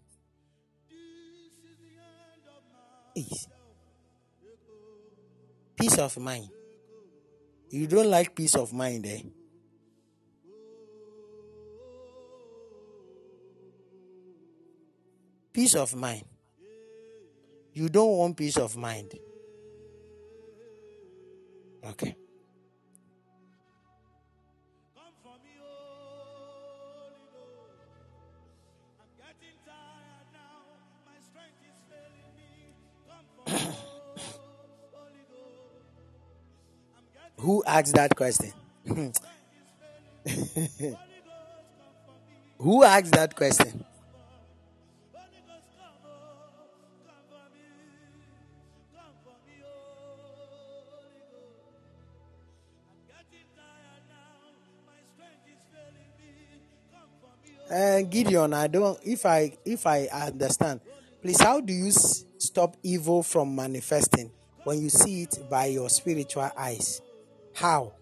Peace. 3.15 3.47
Peace 5.77 5.99
of 5.99 6.19
mind. 6.19 6.49
You 7.71 7.87
don't 7.87 8.09
like 8.11 8.35
peace 8.35 8.55
of 8.55 8.73
mind, 8.73 9.07
eh? 9.07 9.21
Peace 15.53 15.75
of 15.75 15.95
mind. 15.95 16.25
You 17.75 17.89
don't 17.91 18.17
want 18.17 18.37
peace 18.37 18.57
of 18.57 18.77
mind. 18.77 19.15
Okay. 21.85 22.17
Who 37.39 37.63
asked 37.67 37.95
that 37.95 38.15
question? 38.17 38.53
Who 42.59 42.85
asked 42.85 43.13
that 43.13 43.35
question? 43.35 43.85
Uh, 57.73 58.03
Gideon, 58.03 58.53
I 58.53 58.67
don't. 58.67 58.99
If 59.05 59.25
I 59.25 59.57
if 59.65 59.87
I 59.87 60.07
understand, 60.13 60.81
please, 61.23 61.41
how 61.41 61.61
do 61.61 61.73
you 61.73 61.89
s- 61.89 62.25
stop 62.39 62.77
evil 62.83 63.23
from 63.23 63.57
manifesting 63.57 64.31
when 64.65 64.83
you 64.83 64.91
see 64.91 65.23
it 65.23 65.39
by 65.49 65.67
your 65.67 65.89
spiritual 65.89 66.51
eyes? 66.57 67.01
How? 67.55 67.95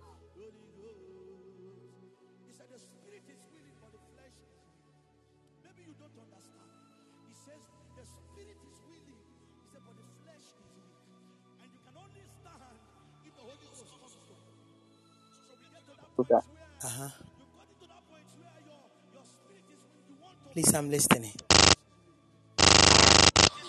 Please, 20.53 20.75
I'm 20.75 20.91
listening. 20.91 21.35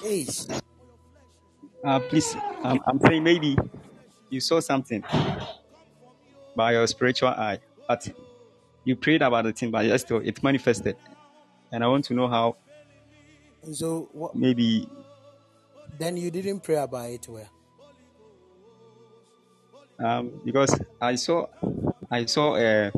Ace. 0.04 0.48
Uh, 1.84 2.00
please, 2.00 2.36
um, 2.64 2.80
I'm 2.88 3.00
saying 3.00 3.24
maybe 3.24 3.58
you 4.30 4.40
saw 4.40 4.60
something 4.60 5.04
by 6.56 6.74
your 6.74 6.88
spiritual 6.88 7.30
eye, 7.30 7.60
but 7.88 8.08
you 8.84 8.96
prayed 8.96 9.22
about 9.22 9.46
the 9.46 9.54
thing, 9.54 9.72
but 9.72 9.84
just 9.86 10.06
still 10.06 10.20
it 10.20 10.42
manifested. 10.44 10.98
And 11.72 11.84
I 11.84 11.88
want 11.88 12.06
to 12.06 12.14
know 12.14 12.28
how 12.28 12.58
So 13.74 14.10
what? 14.12 14.36
maybe 14.36 14.88
Then 15.98 16.18
you 16.18 16.32
didn't 16.32 16.62
pray 16.62 16.76
about 16.78 17.12
it 17.12 17.28
well. 17.30 17.50
um, 20.00 20.42
because 20.44 20.80
I 21.00 21.16
saw 21.16 21.48
I 22.10 22.26
saw 22.26 22.56
uh, 22.56 22.92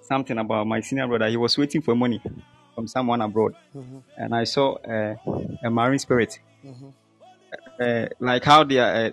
something 0.00 0.38
about 0.38 0.66
my 0.66 0.80
senior 0.80 1.06
brother. 1.06 1.28
He 1.28 1.36
was 1.36 1.56
waiting 1.58 1.82
for 1.82 1.94
money 1.94 2.20
from 2.82 2.88
someone 2.88 3.20
abroad, 3.22 3.54
Mm-hmm. 3.76 3.98
and 4.16 4.34
I 4.34 4.44
saw 4.44 4.74
uh, 4.74 5.14
a 5.62 5.70
marine 5.70 5.98
spirit, 6.00 6.40
Mm-hmm. 6.66 6.88
uh, 7.80 8.06
like 8.18 8.44
how 8.44 8.64
they 8.64 8.78
are, 8.78 9.06
uh, 9.06 9.10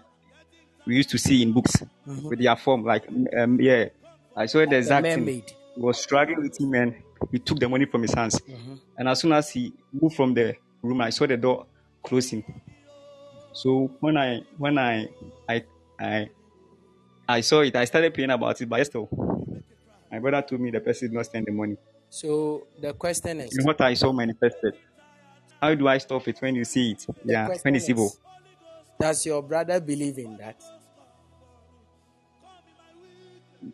we 0.88 0.96
used 0.96 1.10
to 1.12 1.18
see 1.20 1.44
in 1.44 1.54
books 1.54 1.76
Mm-hmm. 2.08 2.28
with 2.30 2.40
their 2.40 2.56
form. 2.56 2.84
Like 2.84 3.06
um, 3.38 3.62
yeah, 3.62 3.90
I 4.36 4.48
saw 4.48 4.66
the 4.66 4.78
exact 4.78 5.06
thing. 5.06 5.28
He 5.28 5.44
was 5.78 6.02
struggling 6.02 6.42
with 6.42 6.60
him, 6.60 6.74
and 6.74 6.96
he 7.32 7.38
took 7.38 7.60
the 7.60 7.70
money 7.70 7.86
from 7.86 8.02
his 8.02 8.14
hands. 8.14 8.40
Mm-hmm. 8.42 8.76
And 8.98 9.08
as 9.08 9.20
soon 9.20 9.34
as 9.34 9.52
he 9.52 9.72
moved 9.94 10.16
from 10.16 10.34
the 10.34 10.56
room, 10.82 11.02
I 11.02 11.12
saw 11.12 11.28
the 11.28 11.38
door 11.38 11.68
closing. 12.04 12.44
So 13.54 13.92
when 14.00 14.18
I 14.18 14.42
when 14.58 14.78
I 14.80 15.08
I 15.48 15.64
I 16.00 16.30
I 17.28 17.42
saw 17.42 17.62
it, 17.62 17.76
I 17.76 17.86
started 17.86 18.14
praying 18.16 18.32
about 18.32 18.60
it, 18.60 18.68
but 18.68 18.84
still, 18.86 19.08
my 20.12 20.18
brother 20.18 20.42
told 20.42 20.62
me 20.62 20.72
the 20.72 20.80
person 20.80 21.10
did 21.10 21.16
not 21.16 21.26
spend 21.28 21.46
the 21.46 21.52
money. 21.52 21.78
So 22.10 22.68
the 22.80 22.94
question 22.94 23.42
is, 23.42 23.58
what 23.64 23.80
I 23.82 23.94
saw 23.94 24.12
manifested? 24.12 24.76
How 25.62 25.76
do 25.76 25.88
I 25.88 25.98
stop 25.98 26.28
it 26.28 26.40
when 26.42 26.56
you 26.56 26.66
see 26.66 26.92
it? 26.92 27.06
Yeah, 27.24 27.50
when 27.62 27.76
it's 27.76 27.90
evil. 27.90 28.12
does 29.00 29.26
your 29.26 29.44
brother 29.44 29.80
believe 29.80 30.18
in 30.18 30.38
that? 30.38 30.62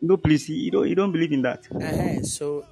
No, 0.01 0.17
please, 0.17 0.49
you 0.49 0.71
don't 0.71 0.87
you 0.89 0.95
don't 0.95 1.11
believe 1.11 1.31
in 1.31 1.41
that. 1.43 1.67
Uh-huh. 1.73 2.23
So 2.23 2.65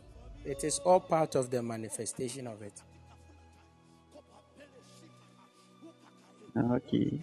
it 0.45 0.64
is 0.64 0.80
all 0.80 0.99
part 0.99 1.35
of 1.35 1.49
the 1.49 1.61
manifestation 1.61 2.48
of 2.48 2.61
it. 2.61 2.81
Okay. 6.56 7.19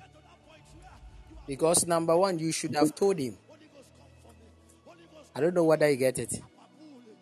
Because 1.47 1.87
number 1.87 2.17
one, 2.17 2.39
you 2.39 2.53
should 2.53 2.75
have 2.75 2.95
told 2.95 3.19
him. 3.19 3.37
I 5.35 5.41
don't 5.41 5.55
know 5.55 5.65
whether 5.65 5.89
you 5.89 5.97
get 5.97 6.19
it. 6.19 6.41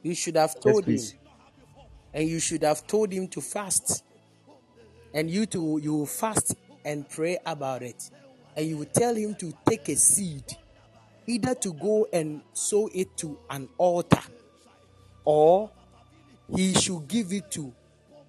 You 0.03 0.15
should 0.16 0.37
have 0.37 0.59
Yes, 0.65 0.79
told 0.79 0.89
him, 0.89 1.15
and 2.12 2.29
you 2.29 2.41
should 2.41 2.62
have 2.62 2.87
told 2.87 3.12
him 3.12 3.29
to 3.29 3.41
fast. 3.41 4.05
And 5.12 5.31
you 5.31 5.47
to 5.47 5.79
you 5.83 5.95
will 5.95 6.07
fast 6.07 6.55
and 6.85 7.09
pray 7.09 7.39
about 7.45 7.83
it, 7.83 8.11
and 8.57 8.66
you 8.66 8.79
will 8.79 8.87
tell 8.87 9.15
him 9.15 9.35
to 9.37 9.53
take 9.69 9.89
a 9.89 9.97
seed, 9.97 10.45
either 11.27 11.55
to 11.57 11.73
go 11.75 12.09
and 12.12 12.45
sow 12.55 12.89
it 12.95 13.16
to 13.19 13.41
an 13.51 13.70
altar, 13.79 14.23
or 15.25 15.73
he 16.49 16.75
should 16.75 17.09
give 17.09 17.33
it 17.33 17.51
to 17.53 17.77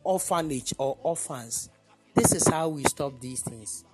orphanage 0.04 0.74
or 0.80 1.00
orphans. 1.04 1.70
This 2.16 2.34
is 2.34 2.48
how 2.48 2.70
we 2.70 2.86
stop 2.86 3.20
these 3.22 3.44
things. 3.44 3.86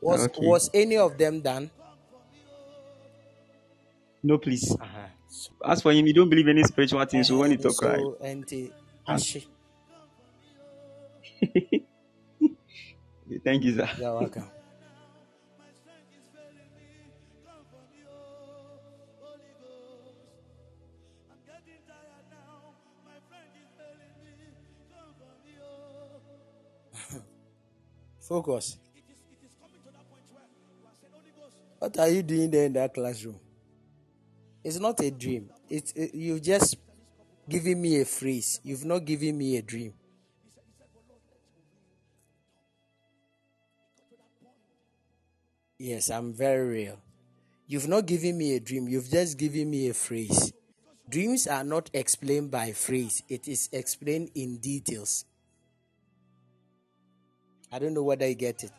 Was 0.00 0.28
Okay. 0.28 0.38
was 0.38 0.70
any 0.72 0.96
of 0.96 1.18
them 1.18 1.40
done? 1.40 1.72
No, 4.22 4.38
please. 4.38 4.76
Uh-huh. 4.80 5.13
As 5.64 5.82
for 5.82 5.92
him, 5.92 6.06
he 6.06 6.12
don't 6.12 6.28
believe 6.28 6.48
any 6.48 6.62
spiritual 6.62 7.04
things. 7.06 7.28
So 7.28 7.38
when 7.38 7.50
he 7.50 7.56
talk, 7.56 7.80
right? 7.82 8.00
Thank 13.44 13.64
you, 13.64 13.74
sir. 13.74 13.88
you're 13.98 14.14
welcome. 14.14 14.44
Focus. 28.20 28.78
What 31.78 31.98
are 31.98 32.08
you 32.08 32.22
doing 32.22 32.50
there 32.50 32.66
in 32.66 32.72
that 32.74 32.94
classroom? 32.94 33.43
It's 34.64 34.80
not 34.80 34.98
a 35.00 35.10
dream. 35.10 35.50
It's 35.68 35.92
it, 35.92 36.14
you've 36.14 36.42
just 36.42 36.78
given 37.48 37.80
me 37.80 38.00
a 38.00 38.04
phrase. 38.06 38.60
You've 38.64 38.86
not 38.86 39.04
given 39.04 39.36
me 39.36 39.58
a 39.58 39.62
dream. 39.62 39.92
Yes, 45.78 46.08
I'm 46.08 46.32
very 46.32 46.66
real. 46.66 46.98
You've 47.66 47.88
not 47.88 48.06
given 48.06 48.38
me 48.38 48.56
a 48.56 48.60
dream. 48.60 48.88
You've 48.88 49.10
just 49.10 49.36
given 49.36 49.68
me 49.68 49.88
a 49.90 49.94
phrase. 49.94 50.52
Dreams 51.10 51.46
are 51.46 51.64
not 51.64 51.90
explained 51.92 52.50
by 52.50 52.72
phrase. 52.72 53.22
It 53.28 53.46
is 53.46 53.68
explained 53.70 54.30
in 54.34 54.56
details. 54.56 55.26
I 57.70 57.78
don't 57.78 57.92
know 57.92 58.02
whether 58.02 58.26
you 58.26 58.34
get 58.34 58.64
it. 58.64 58.70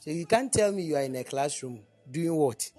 So 0.00 0.10
you 0.10 0.26
can't 0.26 0.52
tell 0.52 0.72
me 0.72 0.82
you 0.82 0.96
are 0.96 1.02
in 1.02 1.14
a 1.14 1.22
classroom 1.22 1.80
doing 2.10 2.34
what? 2.34 2.70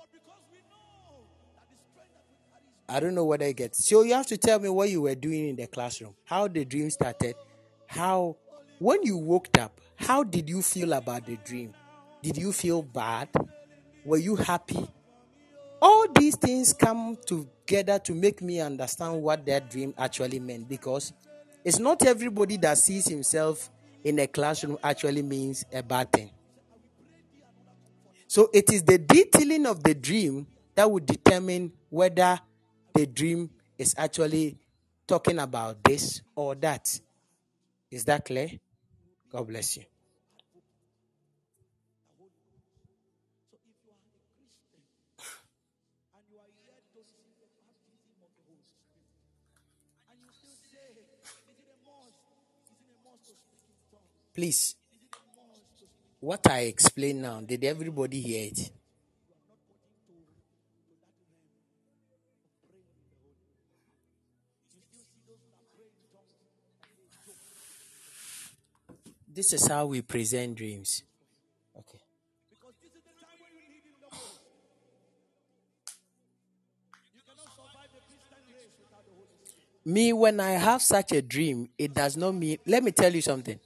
I 2.89 2.99
don't 2.99 3.13
know 3.13 3.25
what 3.25 3.43
I 3.43 3.51
get. 3.51 3.75
So 3.75 4.01
you 4.01 4.13
have 4.15 4.25
to 4.27 4.37
tell 4.37 4.59
me 4.59 4.67
what 4.69 4.89
you 4.89 5.01
were 5.01 5.15
doing 5.15 5.49
in 5.49 5.55
the 5.55 5.67
classroom, 5.67 6.15
how 6.25 6.47
the 6.47 6.65
dream 6.65 6.89
started, 6.89 7.35
how, 7.85 8.37
when 8.79 9.03
you 9.03 9.17
woke 9.17 9.55
up, 9.59 9.79
how 9.95 10.23
did 10.23 10.49
you 10.49 10.61
feel 10.61 10.93
about 10.93 11.25
the 11.25 11.37
dream? 11.37 11.73
Did 12.23 12.37
you 12.37 12.51
feel 12.51 12.81
bad? 12.81 13.29
Were 14.03 14.17
you 14.17 14.35
happy? 14.35 14.87
All 15.81 16.07
these 16.13 16.35
things 16.35 16.73
come 16.73 17.17
together 17.25 17.99
to 17.99 18.13
make 18.15 18.41
me 18.41 18.59
understand 18.59 19.21
what 19.21 19.45
that 19.45 19.69
dream 19.69 19.93
actually 19.97 20.39
meant 20.39 20.67
because 20.67 21.13
it's 21.63 21.79
not 21.79 22.05
everybody 22.05 22.57
that 22.57 22.77
sees 22.77 23.07
himself 23.07 23.69
in 24.03 24.17
a 24.19 24.27
classroom 24.27 24.77
actually 24.83 25.21
means 25.21 25.63
a 25.71 25.83
bad 25.83 26.11
thing. 26.11 26.31
So 28.27 28.49
it 28.53 28.71
is 28.71 28.83
the 28.83 28.97
detailing 28.97 29.65
of 29.65 29.83
the 29.83 29.93
dream 29.93 30.47
that 30.75 30.89
would 30.89 31.05
determine 31.05 31.73
whether 31.89 32.39
the 32.99 33.05
dream 33.05 33.49
is 33.77 33.95
actually 33.97 34.57
talking 35.07 35.39
about 35.39 35.81
this 35.85 36.21
or 36.35 36.53
that. 36.55 36.99
Is 37.89 38.03
that 38.03 38.25
clear? 38.25 38.49
God 39.31 39.47
bless 39.47 39.77
you. 39.77 39.83
Please, 54.33 54.75
what 56.19 56.45
I 56.49 56.59
explain 56.63 57.21
now, 57.21 57.39
did 57.39 57.63
everybody 57.63 58.19
hear 58.19 58.49
it? 58.51 58.78
This 69.31 69.53
is 69.53 69.67
how 69.67 69.85
we 69.85 70.01
present 70.01 70.55
dreams. 70.55 71.03
Okay. 71.77 71.99
Me, 79.85 80.13
when 80.13 80.39
I 80.39 80.51
have 80.51 80.81
such 80.81 81.11
a 81.11 81.21
dream, 81.21 81.69
it 81.77 81.93
does 81.93 82.17
not 82.17 82.33
mean, 82.33 82.57
let 82.65 82.83
me 82.83 82.91
tell 82.91 83.13
you 83.13 83.21
something. 83.21 83.59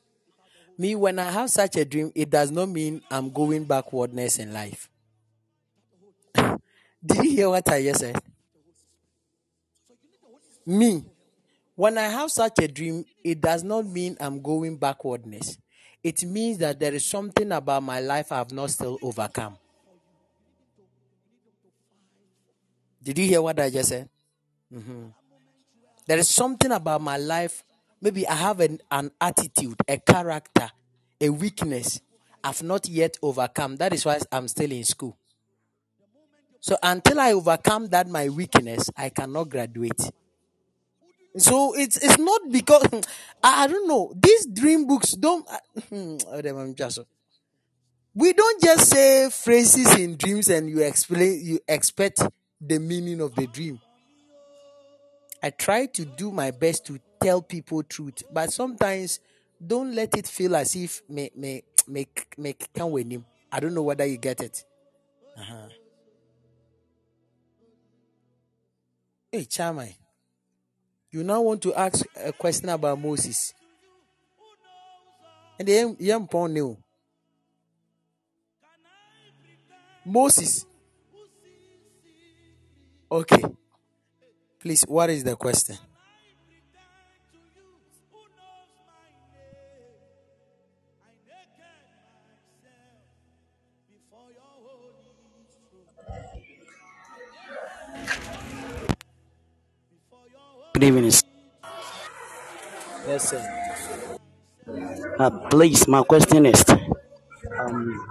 Me, 0.78 0.96
when 0.96 1.18
I 1.18 1.32
have 1.32 1.50
such 1.50 1.78
a 1.78 1.86
dream, 1.86 2.12
it 2.14 2.30
does 2.30 2.52
not 2.52 2.68
mean 2.68 3.02
I'm 3.10 3.30
going 3.30 3.64
backwardness 3.64 4.40
in 4.40 4.54
life. 4.54 4.90
Did 6.36 7.24
you 7.24 7.32
hear 7.32 7.50
what 7.50 7.70
I 7.70 7.84
just 7.84 8.02
said? 8.02 8.22
Me, 10.66 11.04
when 11.76 11.98
I 11.98 12.08
have 12.08 12.32
such 12.32 12.60
a 12.60 12.68
dream, 12.68 13.06
it 13.24 13.42
does 13.42 13.64
not 13.64 13.86
mean 13.86 14.18
I'm 14.20 14.42
going 14.42 14.78
backwardness. 14.78 15.58
It 16.04 16.24
means 16.24 16.58
that 16.60 16.80
there 16.80 16.94
is 16.94 17.06
something 17.06 17.52
about 17.52 17.84
my 17.84 18.00
life 18.00 18.32
I 18.32 18.38
have 18.38 18.52
not 18.52 18.72
still 18.72 18.98
overcome. 19.02 19.58
Did 23.02 23.18
you 23.18 23.26
hear 23.28 23.42
what 23.42 23.60
I 23.60 23.70
just 23.70 23.90
said? 23.90 24.10
Mhm. 24.74 25.14
There 26.08 26.18
is 26.18 26.30
something 26.30 26.72
about 26.72 27.02
my 27.02 27.18
life. 27.18 27.64
Maybe 28.02 28.28
I 28.28 28.36
have 28.36 28.60
an, 28.60 28.80
an 28.92 29.12
attitude, 29.22 29.78
a 29.88 29.98
character, 29.98 30.72
a 31.22 31.30
weakness 31.30 32.02
I've 32.44 32.62
not 32.64 32.90
yet 32.90 33.18
overcome. 33.22 33.78
That 33.78 33.94
is 33.94 34.06
why 34.06 34.20
I'm 34.32 34.50
still 34.50 34.72
in 34.72 34.84
school. 34.84 35.18
So 36.60 36.78
until 36.84 37.20
I 37.20 37.34
overcome 37.34 37.88
that 37.88 38.08
my 38.08 38.30
weakness, 38.30 38.90
I 38.98 39.10
cannot 39.10 39.50
graduate. 39.50 40.12
So 41.38 41.74
it's 41.76 41.98
it's 41.98 42.20
not 42.20 42.42
because 42.52 42.88
I, 43.44 43.64
I 43.64 43.68
don't 43.68 43.88
know. 43.88 44.14
These 44.16 44.48
dream 44.48 44.86
books 44.86 45.12
don't. 45.14 45.48
oh, 45.92 46.18
I'm 46.32 46.76
just- 46.76 47.00
we 48.16 48.34
don't 48.34 48.62
just 48.64 48.90
say 48.92 49.30
phrases 49.30 49.96
in 49.98 50.18
dreams 50.18 50.50
and 50.50 50.70
you 50.70 50.82
explain 50.82 51.40
you 51.44 51.60
expect 51.68 52.22
the 52.62 52.80
meaning 52.80 53.22
of 53.22 53.34
the 53.36 53.48
dream. 53.48 53.80
I 55.42 55.50
try 55.50 55.86
to 55.88 56.06
do 56.06 56.32
my 56.32 56.52
best 56.52 56.86
to 56.86 57.00
tell 57.22 57.42
people 57.42 57.84
truth, 57.84 58.24
but 58.32 58.52
sometimes 58.52 59.20
don't 59.66 59.94
let 59.94 60.16
it 60.18 60.28
feel 60.28 60.56
as 60.56 60.76
if 60.76 61.02
me 61.10 61.30
make 61.36 62.38
me 62.38 62.54
can 62.74 62.92
win 62.92 63.12
him. 63.12 63.26
I 63.52 63.60
don't 63.60 63.74
know 63.74 63.84
whether 63.84 64.06
you 64.06 64.18
get 64.18 64.42
it. 64.42 64.64
Uh-huh. 65.38 65.68
Hey, 69.32 69.46
Chamai, 69.46 69.98
you 71.14 71.24
now 71.24 71.42
want 71.42 71.62
to 71.62 71.76
ask 71.76 72.04
a 72.26 72.34
question 72.34 72.70
about 72.70 73.00
Moses. 73.00 73.54
And 75.60 75.68
the 75.68 75.96
young 76.00 76.28
pawn 76.28 76.52
knew. 76.52 76.76
Moses. 80.04 80.66
Okay. 83.12 83.44
Please, 84.60 84.84
what 84.88 85.12
is 85.12 85.24
the 85.24 85.36
question? 85.36 85.78
Evening. 100.84 101.12
Yes, 103.08 103.30
sir. 103.30 103.70
Uh, 105.20 105.30
please, 105.50 105.88
my 105.88 106.04
question 106.04 106.46
is 106.46 106.64
um, 107.60 108.08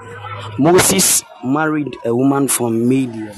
Moses 0.59 1.23
married 1.44 1.97
a 2.05 2.15
woman 2.15 2.49
from 2.49 2.89
Midian. 2.89 3.35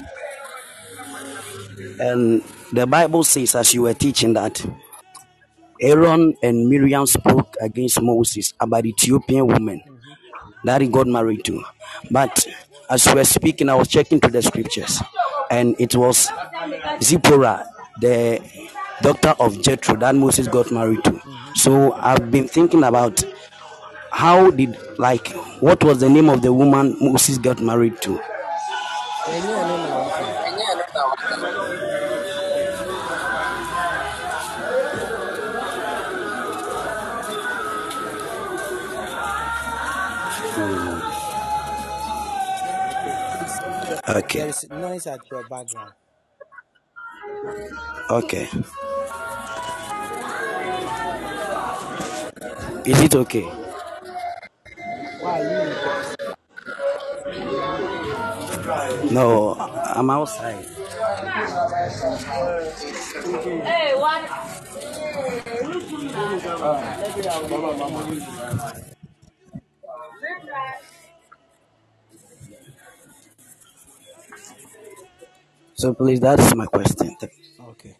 And 2.00 2.42
the 2.72 2.86
Bible 2.86 3.24
says, 3.24 3.54
as 3.54 3.72
you 3.72 3.82
were 3.82 3.94
teaching, 3.94 4.34
that 4.34 4.64
Aaron 5.80 6.34
and 6.42 6.68
Miriam 6.68 7.06
spoke 7.06 7.56
against 7.60 8.00
Moses 8.02 8.52
about 8.60 8.82
the 8.82 8.90
Ethiopian 8.90 9.46
woman 9.46 9.82
that 10.64 10.80
he 10.80 10.88
got 10.88 11.06
married 11.06 11.44
to. 11.44 11.62
But 12.10 12.46
as 12.90 13.06
we 13.06 13.14
were 13.14 13.24
speaking, 13.24 13.68
I 13.68 13.74
was 13.74 13.88
checking 13.88 14.20
to 14.20 14.28
the 14.28 14.42
scriptures, 14.42 15.00
and 15.50 15.76
it 15.78 15.94
was 15.94 16.30
Zipporah, 17.00 17.66
the 18.00 18.40
daughter 19.02 19.34
of 19.40 19.60
Jethro, 19.62 19.96
that 19.96 20.14
Moses 20.14 20.48
got 20.48 20.70
married 20.70 21.02
to. 21.04 21.20
So 21.54 21.92
I've 21.94 22.30
been 22.30 22.48
thinking 22.48 22.84
about 22.84 23.22
how 24.10 24.50
did, 24.50 24.76
like, 24.98 25.28
what 25.60 25.82
was 25.82 26.00
the 26.00 26.08
name 26.08 26.28
of 26.28 26.42
the 26.42 26.52
woman 26.52 26.96
Moses 27.00 27.38
got 27.38 27.60
married 27.60 28.00
to? 28.02 28.20
Hmm. 40.56 41.00
Okay. 44.06 44.38
There 44.38 44.48
is 44.48 44.70
noise 44.70 45.06
at 45.06 45.20
your 45.30 45.42
background. 45.48 45.92
Okay. 48.10 48.48
Is 52.84 53.00
it 53.00 53.14
okay? 53.14 53.44
Why 55.20 55.40
are 55.40 55.68
you? 55.68 55.74
No, 59.10 59.54
I'm 59.54 60.10
outside. 60.10 60.64
Hey, 63.64 63.94
what? 63.94 64.22
So 75.84 75.92
please, 75.92 76.18
that's 76.18 76.54
my 76.54 76.64
question. 76.64 77.14
Okay. 77.60 77.94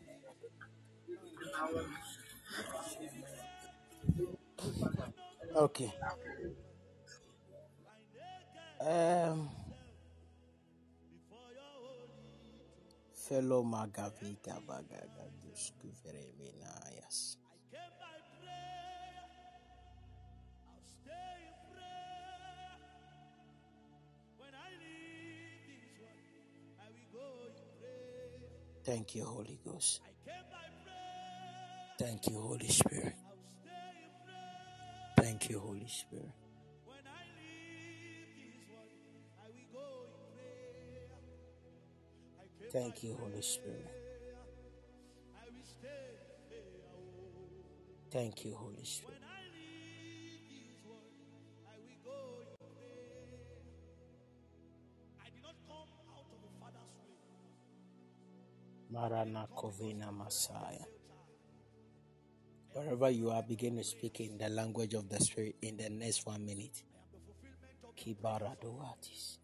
Okay. 5.55 5.93
Um, 8.81 9.51
fellow 13.13 13.63
Magaviga 13.63 14.57
Bagaga 14.65 15.29
Thank 28.85 29.15
you, 29.15 29.25
Holy 29.25 29.59
Ghost. 29.65 30.01
Thank 31.99 32.29
you, 32.29 32.39
Holy 32.39 32.69
Spirit. 32.69 33.15
Thank 35.17 35.49
you, 35.49 35.59
Holy 35.59 35.89
Spirit. 35.89 36.33
Thank 42.71 43.03
you, 43.05 43.17
Holy 43.17 43.41
Spirit. 43.41 43.91
Thank 48.11 48.45
you, 48.45 48.55
Holy 48.55 48.85
Spirit. 48.85 49.24
Marana 58.95 59.49
Kovina 59.57 60.13
Messiah. 60.17 60.87
Wherever 62.73 63.11
you 63.11 63.31
are, 63.31 63.43
begin 63.43 63.77
to 63.77 63.83
speak 63.83 64.21
in 64.21 64.39
the 64.39 64.49
language 64.49 64.95
of 64.95 65.09
the 65.09 65.19
Spirit 65.19 65.57
in 65.63 65.77
the 65.77 65.91
next 65.91 66.25
one 66.25 66.47
minute. 66.47 66.85
Kibara 67.99 68.55
Doatis. 68.63 69.39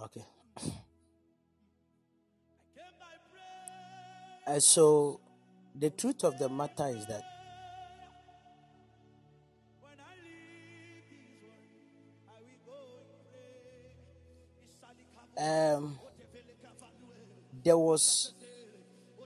Okay. 0.00 0.24
And 4.46 4.60
so, 4.60 5.20
the 5.80 5.88
truth 5.88 6.24
of 6.24 6.38
the 6.38 6.48
matter 6.48 6.88
is 6.88 7.06
that 7.06 7.24
um, 15.38 15.98
there 17.64 17.78
was 17.78 18.34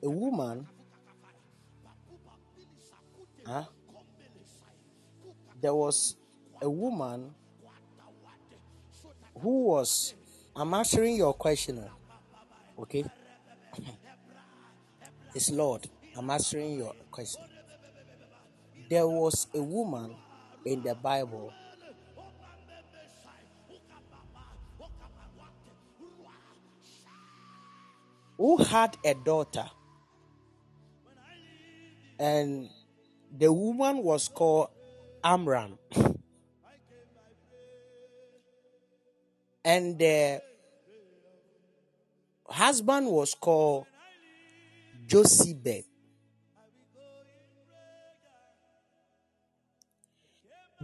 a 0.00 0.08
woman. 0.08 0.68
Huh? 3.44 3.64
There 5.60 5.74
was 5.74 6.16
a 6.62 6.70
woman 6.70 7.34
who 9.40 9.64
was. 9.64 10.14
I'm 10.54 10.72
answering 10.72 11.16
your 11.16 11.34
question. 11.34 11.84
Okay. 12.78 13.04
It's 15.34 15.50
Lord. 15.50 15.88
I'm 16.16 16.30
answering 16.30 16.78
your 16.78 16.94
question. 17.10 17.42
There 18.88 19.08
was 19.08 19.48
a 19.52 19.60
woman 19.62 20.14
in 20.64 20.82
the 20.82 20.94
Bible 20.94 21.52
who 28.38 28.62
had 28.62 28.96
a 29.04 29.14
daughter, 29.14 29.64
and 32.18 32.70
the 33.36 33.52
woman 33.52 34.04
was 34.04 34.28
called 34.28 34.68
Amram, 35.24 35.78
and 39.64 39.98
the 39.98 40.40
husband 42.46 43.08
was 43.08 43.34
called 43.34 43.86
Jochebed. 45.08 45.84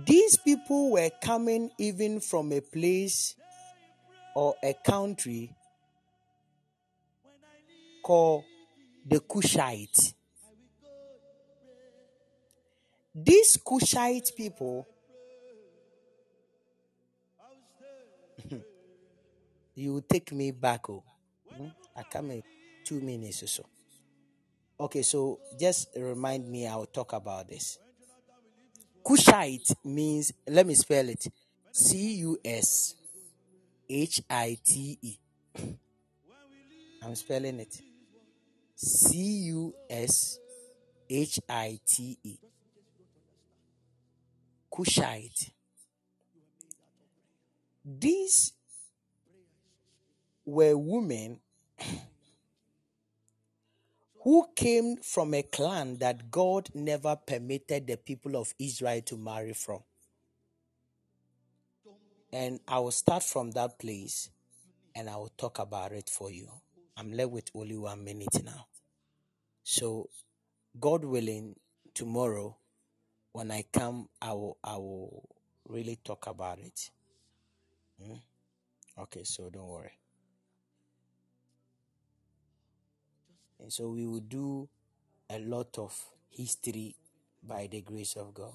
These 0.07 0.37
people 0.37 0.93
were 0.93 1.11
coming 1.23 1.71
even 1.79 2.21
from 2.21 2.53
a 2.53 2.61
place 2.61 3.35
or 4.35 4.55
a 4.63 4.75
country 4.85 5.51
called 8.03 8.45
the 9.07 9.21
Cushite. 9.21 10.15
These 13.15 13.59
Cushite 13.67 14.33
people, 14.37 14.87
you 19.75 20.03
take 20.09 20.33
me 20.33 20.51
back. 20.53 20.89
Oh, 20.89 21.03
Hmm? 21.57 21.67
I 21.97 22.05
come 22.05 22.31
in 22.31 22.43
two 22.85 23.01
minutes 23.01 23.43
or 23.43 23.49
so. 23.49 23.67
Okay, 24.79 25.03
so 25.03 25.41
just 25.59 25.89
remind 25.97 26.49
me, 26.49 26.67
I'll 26.67 26.87
talk 26.87 27.13
about 27.13 27.49
this. 27.49 27.79
Cushite 29.05 29.75
means, 29.85 30.33
let 30.47 30.67
me 30.67 30.75
spell 30.75 31.09
it 31.09 31.27
C 31.73 32.15
U 32.17 32.39
S 32.45 32.95
H 33.89 34.23
I 34.29 34.59
T 34.65 34.99
E. 35.03 35.19
I'm 37.03 37.15
spelling 37.15 37.61
it 37.61 37.81
C 38.77 39.17
U 39.17 39.75
S 39.89 40.39
H 41.09 41.41
I 41.49 41.81
T 41.87 42.19
E. 42.23 42.39
Cushite. 44.73 45.51
These 47.85 48.53
were 50.45 50.77
women 50.77 51.41
who 54.23 54.47
came 54.55 54.97
from 54.97 55.35
a 55.35 55.43
clan 55.43 55.97
that 55.99 56.31
God 56.31 56.69
never 56.75 57.17
permitted 57.17 57.87
the 57.87 57.97
people 57.97 58.37
of 58.37 58.53
Israel 58.59 59.01
to 59.07 59.17
marry 59.17 59.55
from. 59.55 59.81
And 62.33 62.61
I 62.69 62.79
will 62.79 62.91
start 62.91 63.23
from 63.23 63.53
that 63.53 63.79
place 63.79 64.31
and 64.95 65.09
I 65.09 65.17
will 65.17 65.33
talk 65.37 65.59
about 65.59 65.93
it 65.93 66.09
for 66.09 66.31
you. 66.31 66.49
I'm 66.97 67.13
left 67.13 67.31
with 67.31 67.51
only 67.55 67.79
one 67.79 68.05
minute 68.05 68.45
now. 68.45 68.67
So, 69.63 70.11
God 70.79 71.05
willing, 71.05 71.57
tomorrow 71.95 72.57
when 73.33 73.51
I 73.51 73.65
come, 73.73 74.09
I 74.21 74.33
will, 74.33 74.59
I 74.63 74.77
will 74.77 75.29
really 75.69 75.99
talk 76.05 76.27
about 76.27 76.59
it. 76.59 76.91
Hmm? 78.03 78.17
Okay, 78.99 79.25
so 79.25 79.49
don't 79.51 79.67
worry. 79.67 80.00
And 83.61 83.73
so 83.73 83.91
we 83.91 84.07
will 84.07 84.21
do 84.21 84.69
a 85.29 85.39
lot 85.39 85.79
of 85.79 85.95
history 86.31 86.97
by 87.43 87.69
the 87.71 87.83
grace 87.83 88.17
of 88.17 88.33
God. 88.35 88.55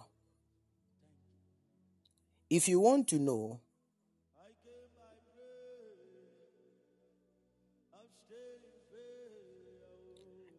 If 2.49 2.67
you 2.67 2.79
want 2.79 3.07
to 3.09 3.19
know, 3.19 3.59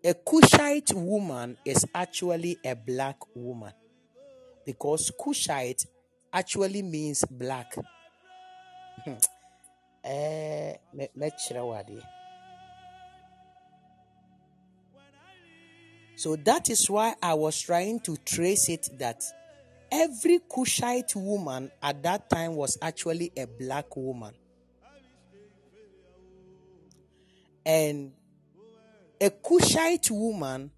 a 0.04 0.14
Cushite 0.14 0.94
woman 0.94 1.56
is 1.64 1.84
actually 1.94 2.58
a 2.64 2.74
black 2.74 3.16
woman 3.34 3.72
because 4.64 5.10
Cushite 5.18 5.86
actually 6.32 6.82
means 6.82 7.24
black. 7.24 7.74
Eh, 10.08 10.76
me- 10.92 11.10
mɛkyerɛ 11.18 11.62
So 16.16 16.34
that 16.36 16.70
is 16.70 16.88
why 16.88 17.14
I 17.22 17.34
was 17.34 17.60
trying 17.60 18.00
to 18.00 18.16
trace 18.24 18.70
it 18.70 18.88
that 18.98 19.22
every 19.92 20.40
Cushite 20.52 21.14
woman 21.14 21.70
at 21.82 22.02
that 22.02 22.30
time 22.30 22.56
was 22.56 22.78
actually 22.80 23.32
a 23.36 23.46
black 23.46 23.94
woman. 23.96 24.34
And 27.66 28.12
a 29.20 29.30
Cushite 29.30 30.10
woman 30.10 30.70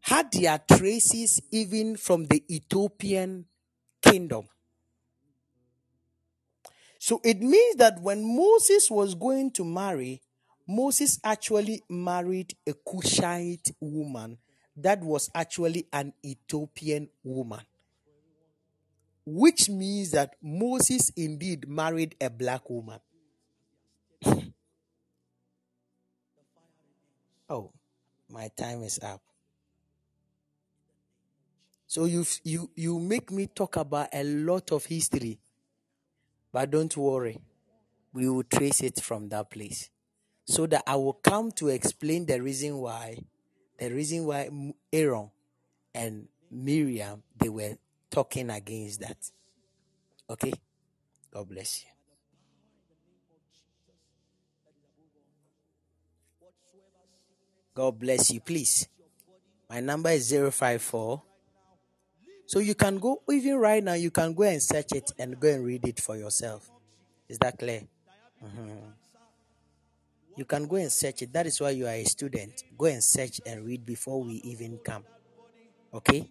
had 0.00 0.32
their 0.32 0.60
traces 0.68 1.40
even 1.52 1.96
from 1.96 2.24
the 2.24 2.42
Ethiopian 2.52 3.46
kingdom. 4.02 4.48
So 6.98 7.20
it 7.24 7.40
means 7.40 7.76
that 7.76 8.00
when 8.00 8.24
Moses 8.24 8.90
was 8.90 9.14
going 9.14 9.52
to 9.52 9.64
marry, 9.64 10.20
Moses 10.74 11.20
actually 11.22 11.82
married 11.90 12.54
a 12.66 12.72
Cushite 12.72 13.72
woman 13.78 14.38
that 14.74 15.02
was 15.02 15.30
actually 15.34 15.86
an 15.92 16.14
Ethiopian 16.24 17.10
woman. 17.22 17.60
Which 19.26 19.68
means 19.68 20.12
that 20.12 20.36
Moses 20.42 21.10
indeed 21.14 21.68
married 21.68 22.16
a 22.20 22.30
black 22.30 22.70
woman. 22.70 23.00
oh, 27.50 27.70
my 28.30 28.48
time 28.56 28.82
is 28.82 28.98
up. 29.02 29.20
So 31.86 32.06
you 32.06 32.24
you 32.44 32.70
you 32.74 32.98
make 32.98 33.30
me 33.30 33.46
talk 33.46 33.76
about 33.76 34.08
a 34.14 34.24
lot 34.24 34.72
of 34.72 34.86
history, 34.86 35.38
but 36.50 36.70
don't 36.70 36.96
worry, 36.96 37.38
we 38.14 38.30
will 38.30 38.44
trace 38.44 38.80
it 38.80 39.02
from 39.02 39.28
that 39.28 39.50
place, 39.50 39.90
so 40.44 40.66
that 40.66 40.82
I 40.86 40.96
will 40.96 41.14
come 41.14 41.52
to 41.52 41.68
explain 41.68 42.26
the 42.26 42.40
reason 42.42 42.78
why, 42.78 43.18
the 43.78 43.90
reason 43.90 44.24
why 44.26 44.50
Aaron 44.92 45.30
and 45.94 46.28
Miriam 46.50 47.22
they 47.38 47.48
were 47.48 47.76
talking 48.10 48.50
against 48.50 49.00
that. 49.00 49.16
Okay, 50.28 50.52
God 51.32 51.48
bless 51.48 51.82
you. 51.82 51.88
God 57.74 57.98
bless 57.98 58.30
you, 58.30 58.40
please. 58.40 58.86
My 59.68 59.80
number 59.80 60.10
is 60.10 60.30
054. 60.30 61.22
So 62.46 62.58
you 62.58 62.74
can 62.74 62.98
go, 62.98 63.22
even 63.30 63.56
right 63.56 63.82
now, 63.82 63.94
you 63.94 64.10
can 64.10 64.34
go 64.34 64.42
and 64.42 64.62
search 64.62 64.92
it 64.92 65.10
and 65.18 65.40
go 65.40 65.48
and 65.48 65.64
read 65.64 65.88
it 65.88 65.98
for 65.98 66.16
yourself. 66.16 66.70
Is 67.28 67.38
that 67.38 67.58
clear? 67.58 67.84
Mhm. 68.44 68.92
You 70.34 70.44
can 70.44 70.66
go 70.66 70.76
and 70.76 70.92
search 70.92 71.22
it. 71.22 71.32
That 71.32 71.46
is 71.46 71.60
why 71.60 71.70
you 71.70 71.86
are 71.86 71.92
a 71.94 72.04
student. 72.04 72.64
Go 72.76 72.86
and 72.86 73.02
search 73.02 73.40
and 73.46 73.64
read 73.64 73.84
before 73.84 74.22
we 74.22 74.34
even 74.44 74.78
come. 74.84 75.04
Okay? 75.94 76.30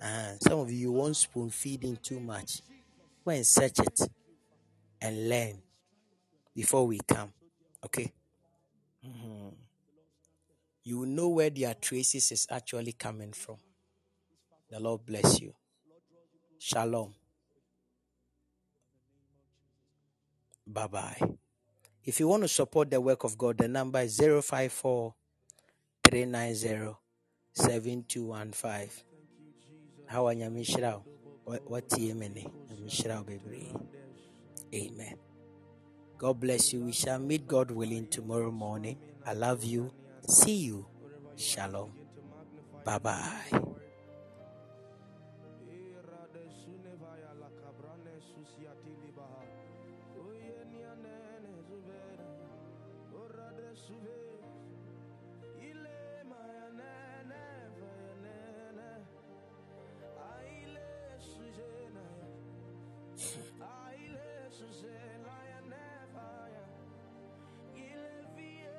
Uh, 0.00 0.34
some 0.40 0.60
of 0.60 0.70
you 0.70 0.92
won't 0.92 1.16
spoon 1.16 1.50
feeding 1.50 1.98
too 2.02 2.20
much. 2.20 2.62
Go 3.24 3.32
and 3.32 3.46
search 3.46 3.78
it 3.80 4.00
and 5.00 5.28
learn 5.28 5.62
before 6.54 6.86
we 6.86 7.00
come. 7.08 7.32
Okay? 7.84 8.12
Mhm. 9.04 9.54
You 10.84 11.00
will 11.00 11.06
know 11.06 11.28
where 11.28 11.50
their 11.50 11.74
traces 11.74 12.32
is 12.32 12.46
actually 12.50 12.92
coming 12.92 13.34
from. 13.34 13.58
The 14.70 14.78
Lord 14.78 15.04
bless 15.04 15.40
you. 15.40 15.54
Shalom. 16.58 17.14
Bye 20.66 20.86
bye. 20.88 21.36
If 22.06 22.20
you 22.20 22.28
want 22.28 22.44
to 22.44 22.48
support 22.48 22.88
the 22.90 23.00
work 23.00 23.24
of 23.24 23.36
God, 23.36 23.58
the 23.58 23.66
number 23.66 23.98
is 24.00 24.16
054 24.16 25.12
390 26.04 26.96
7215. 27.52 28.90
How 30.06 30.26
are 30.28 30.32
you, 30.32 30.48
Mishra? 30.48 31.00
What 31.44 31.88
Yemeni? 31.88 32.48
Mishra 32.80 33.24
baby. 33.26 33.74
Amen. 34.72 35.16
God 36.16 36.38
bless 36.38 36.72
you. 36.72 36.84
We 36.84 36.92
shall 36.92 37.18
meet 37.18 37.48
God 37.48 37.72
willing 37.72 38.06
tomorrow 38.06 38.52
morning. 38.52 38.98
I 39.26 39.32
love 39.32 39.64
you. 39.64 39.90
See 40.28 40.58
you. 40.58 40.86
Shalom. 41.36 41.90
Bye 42.84 42.98
bye. 42.98 43.75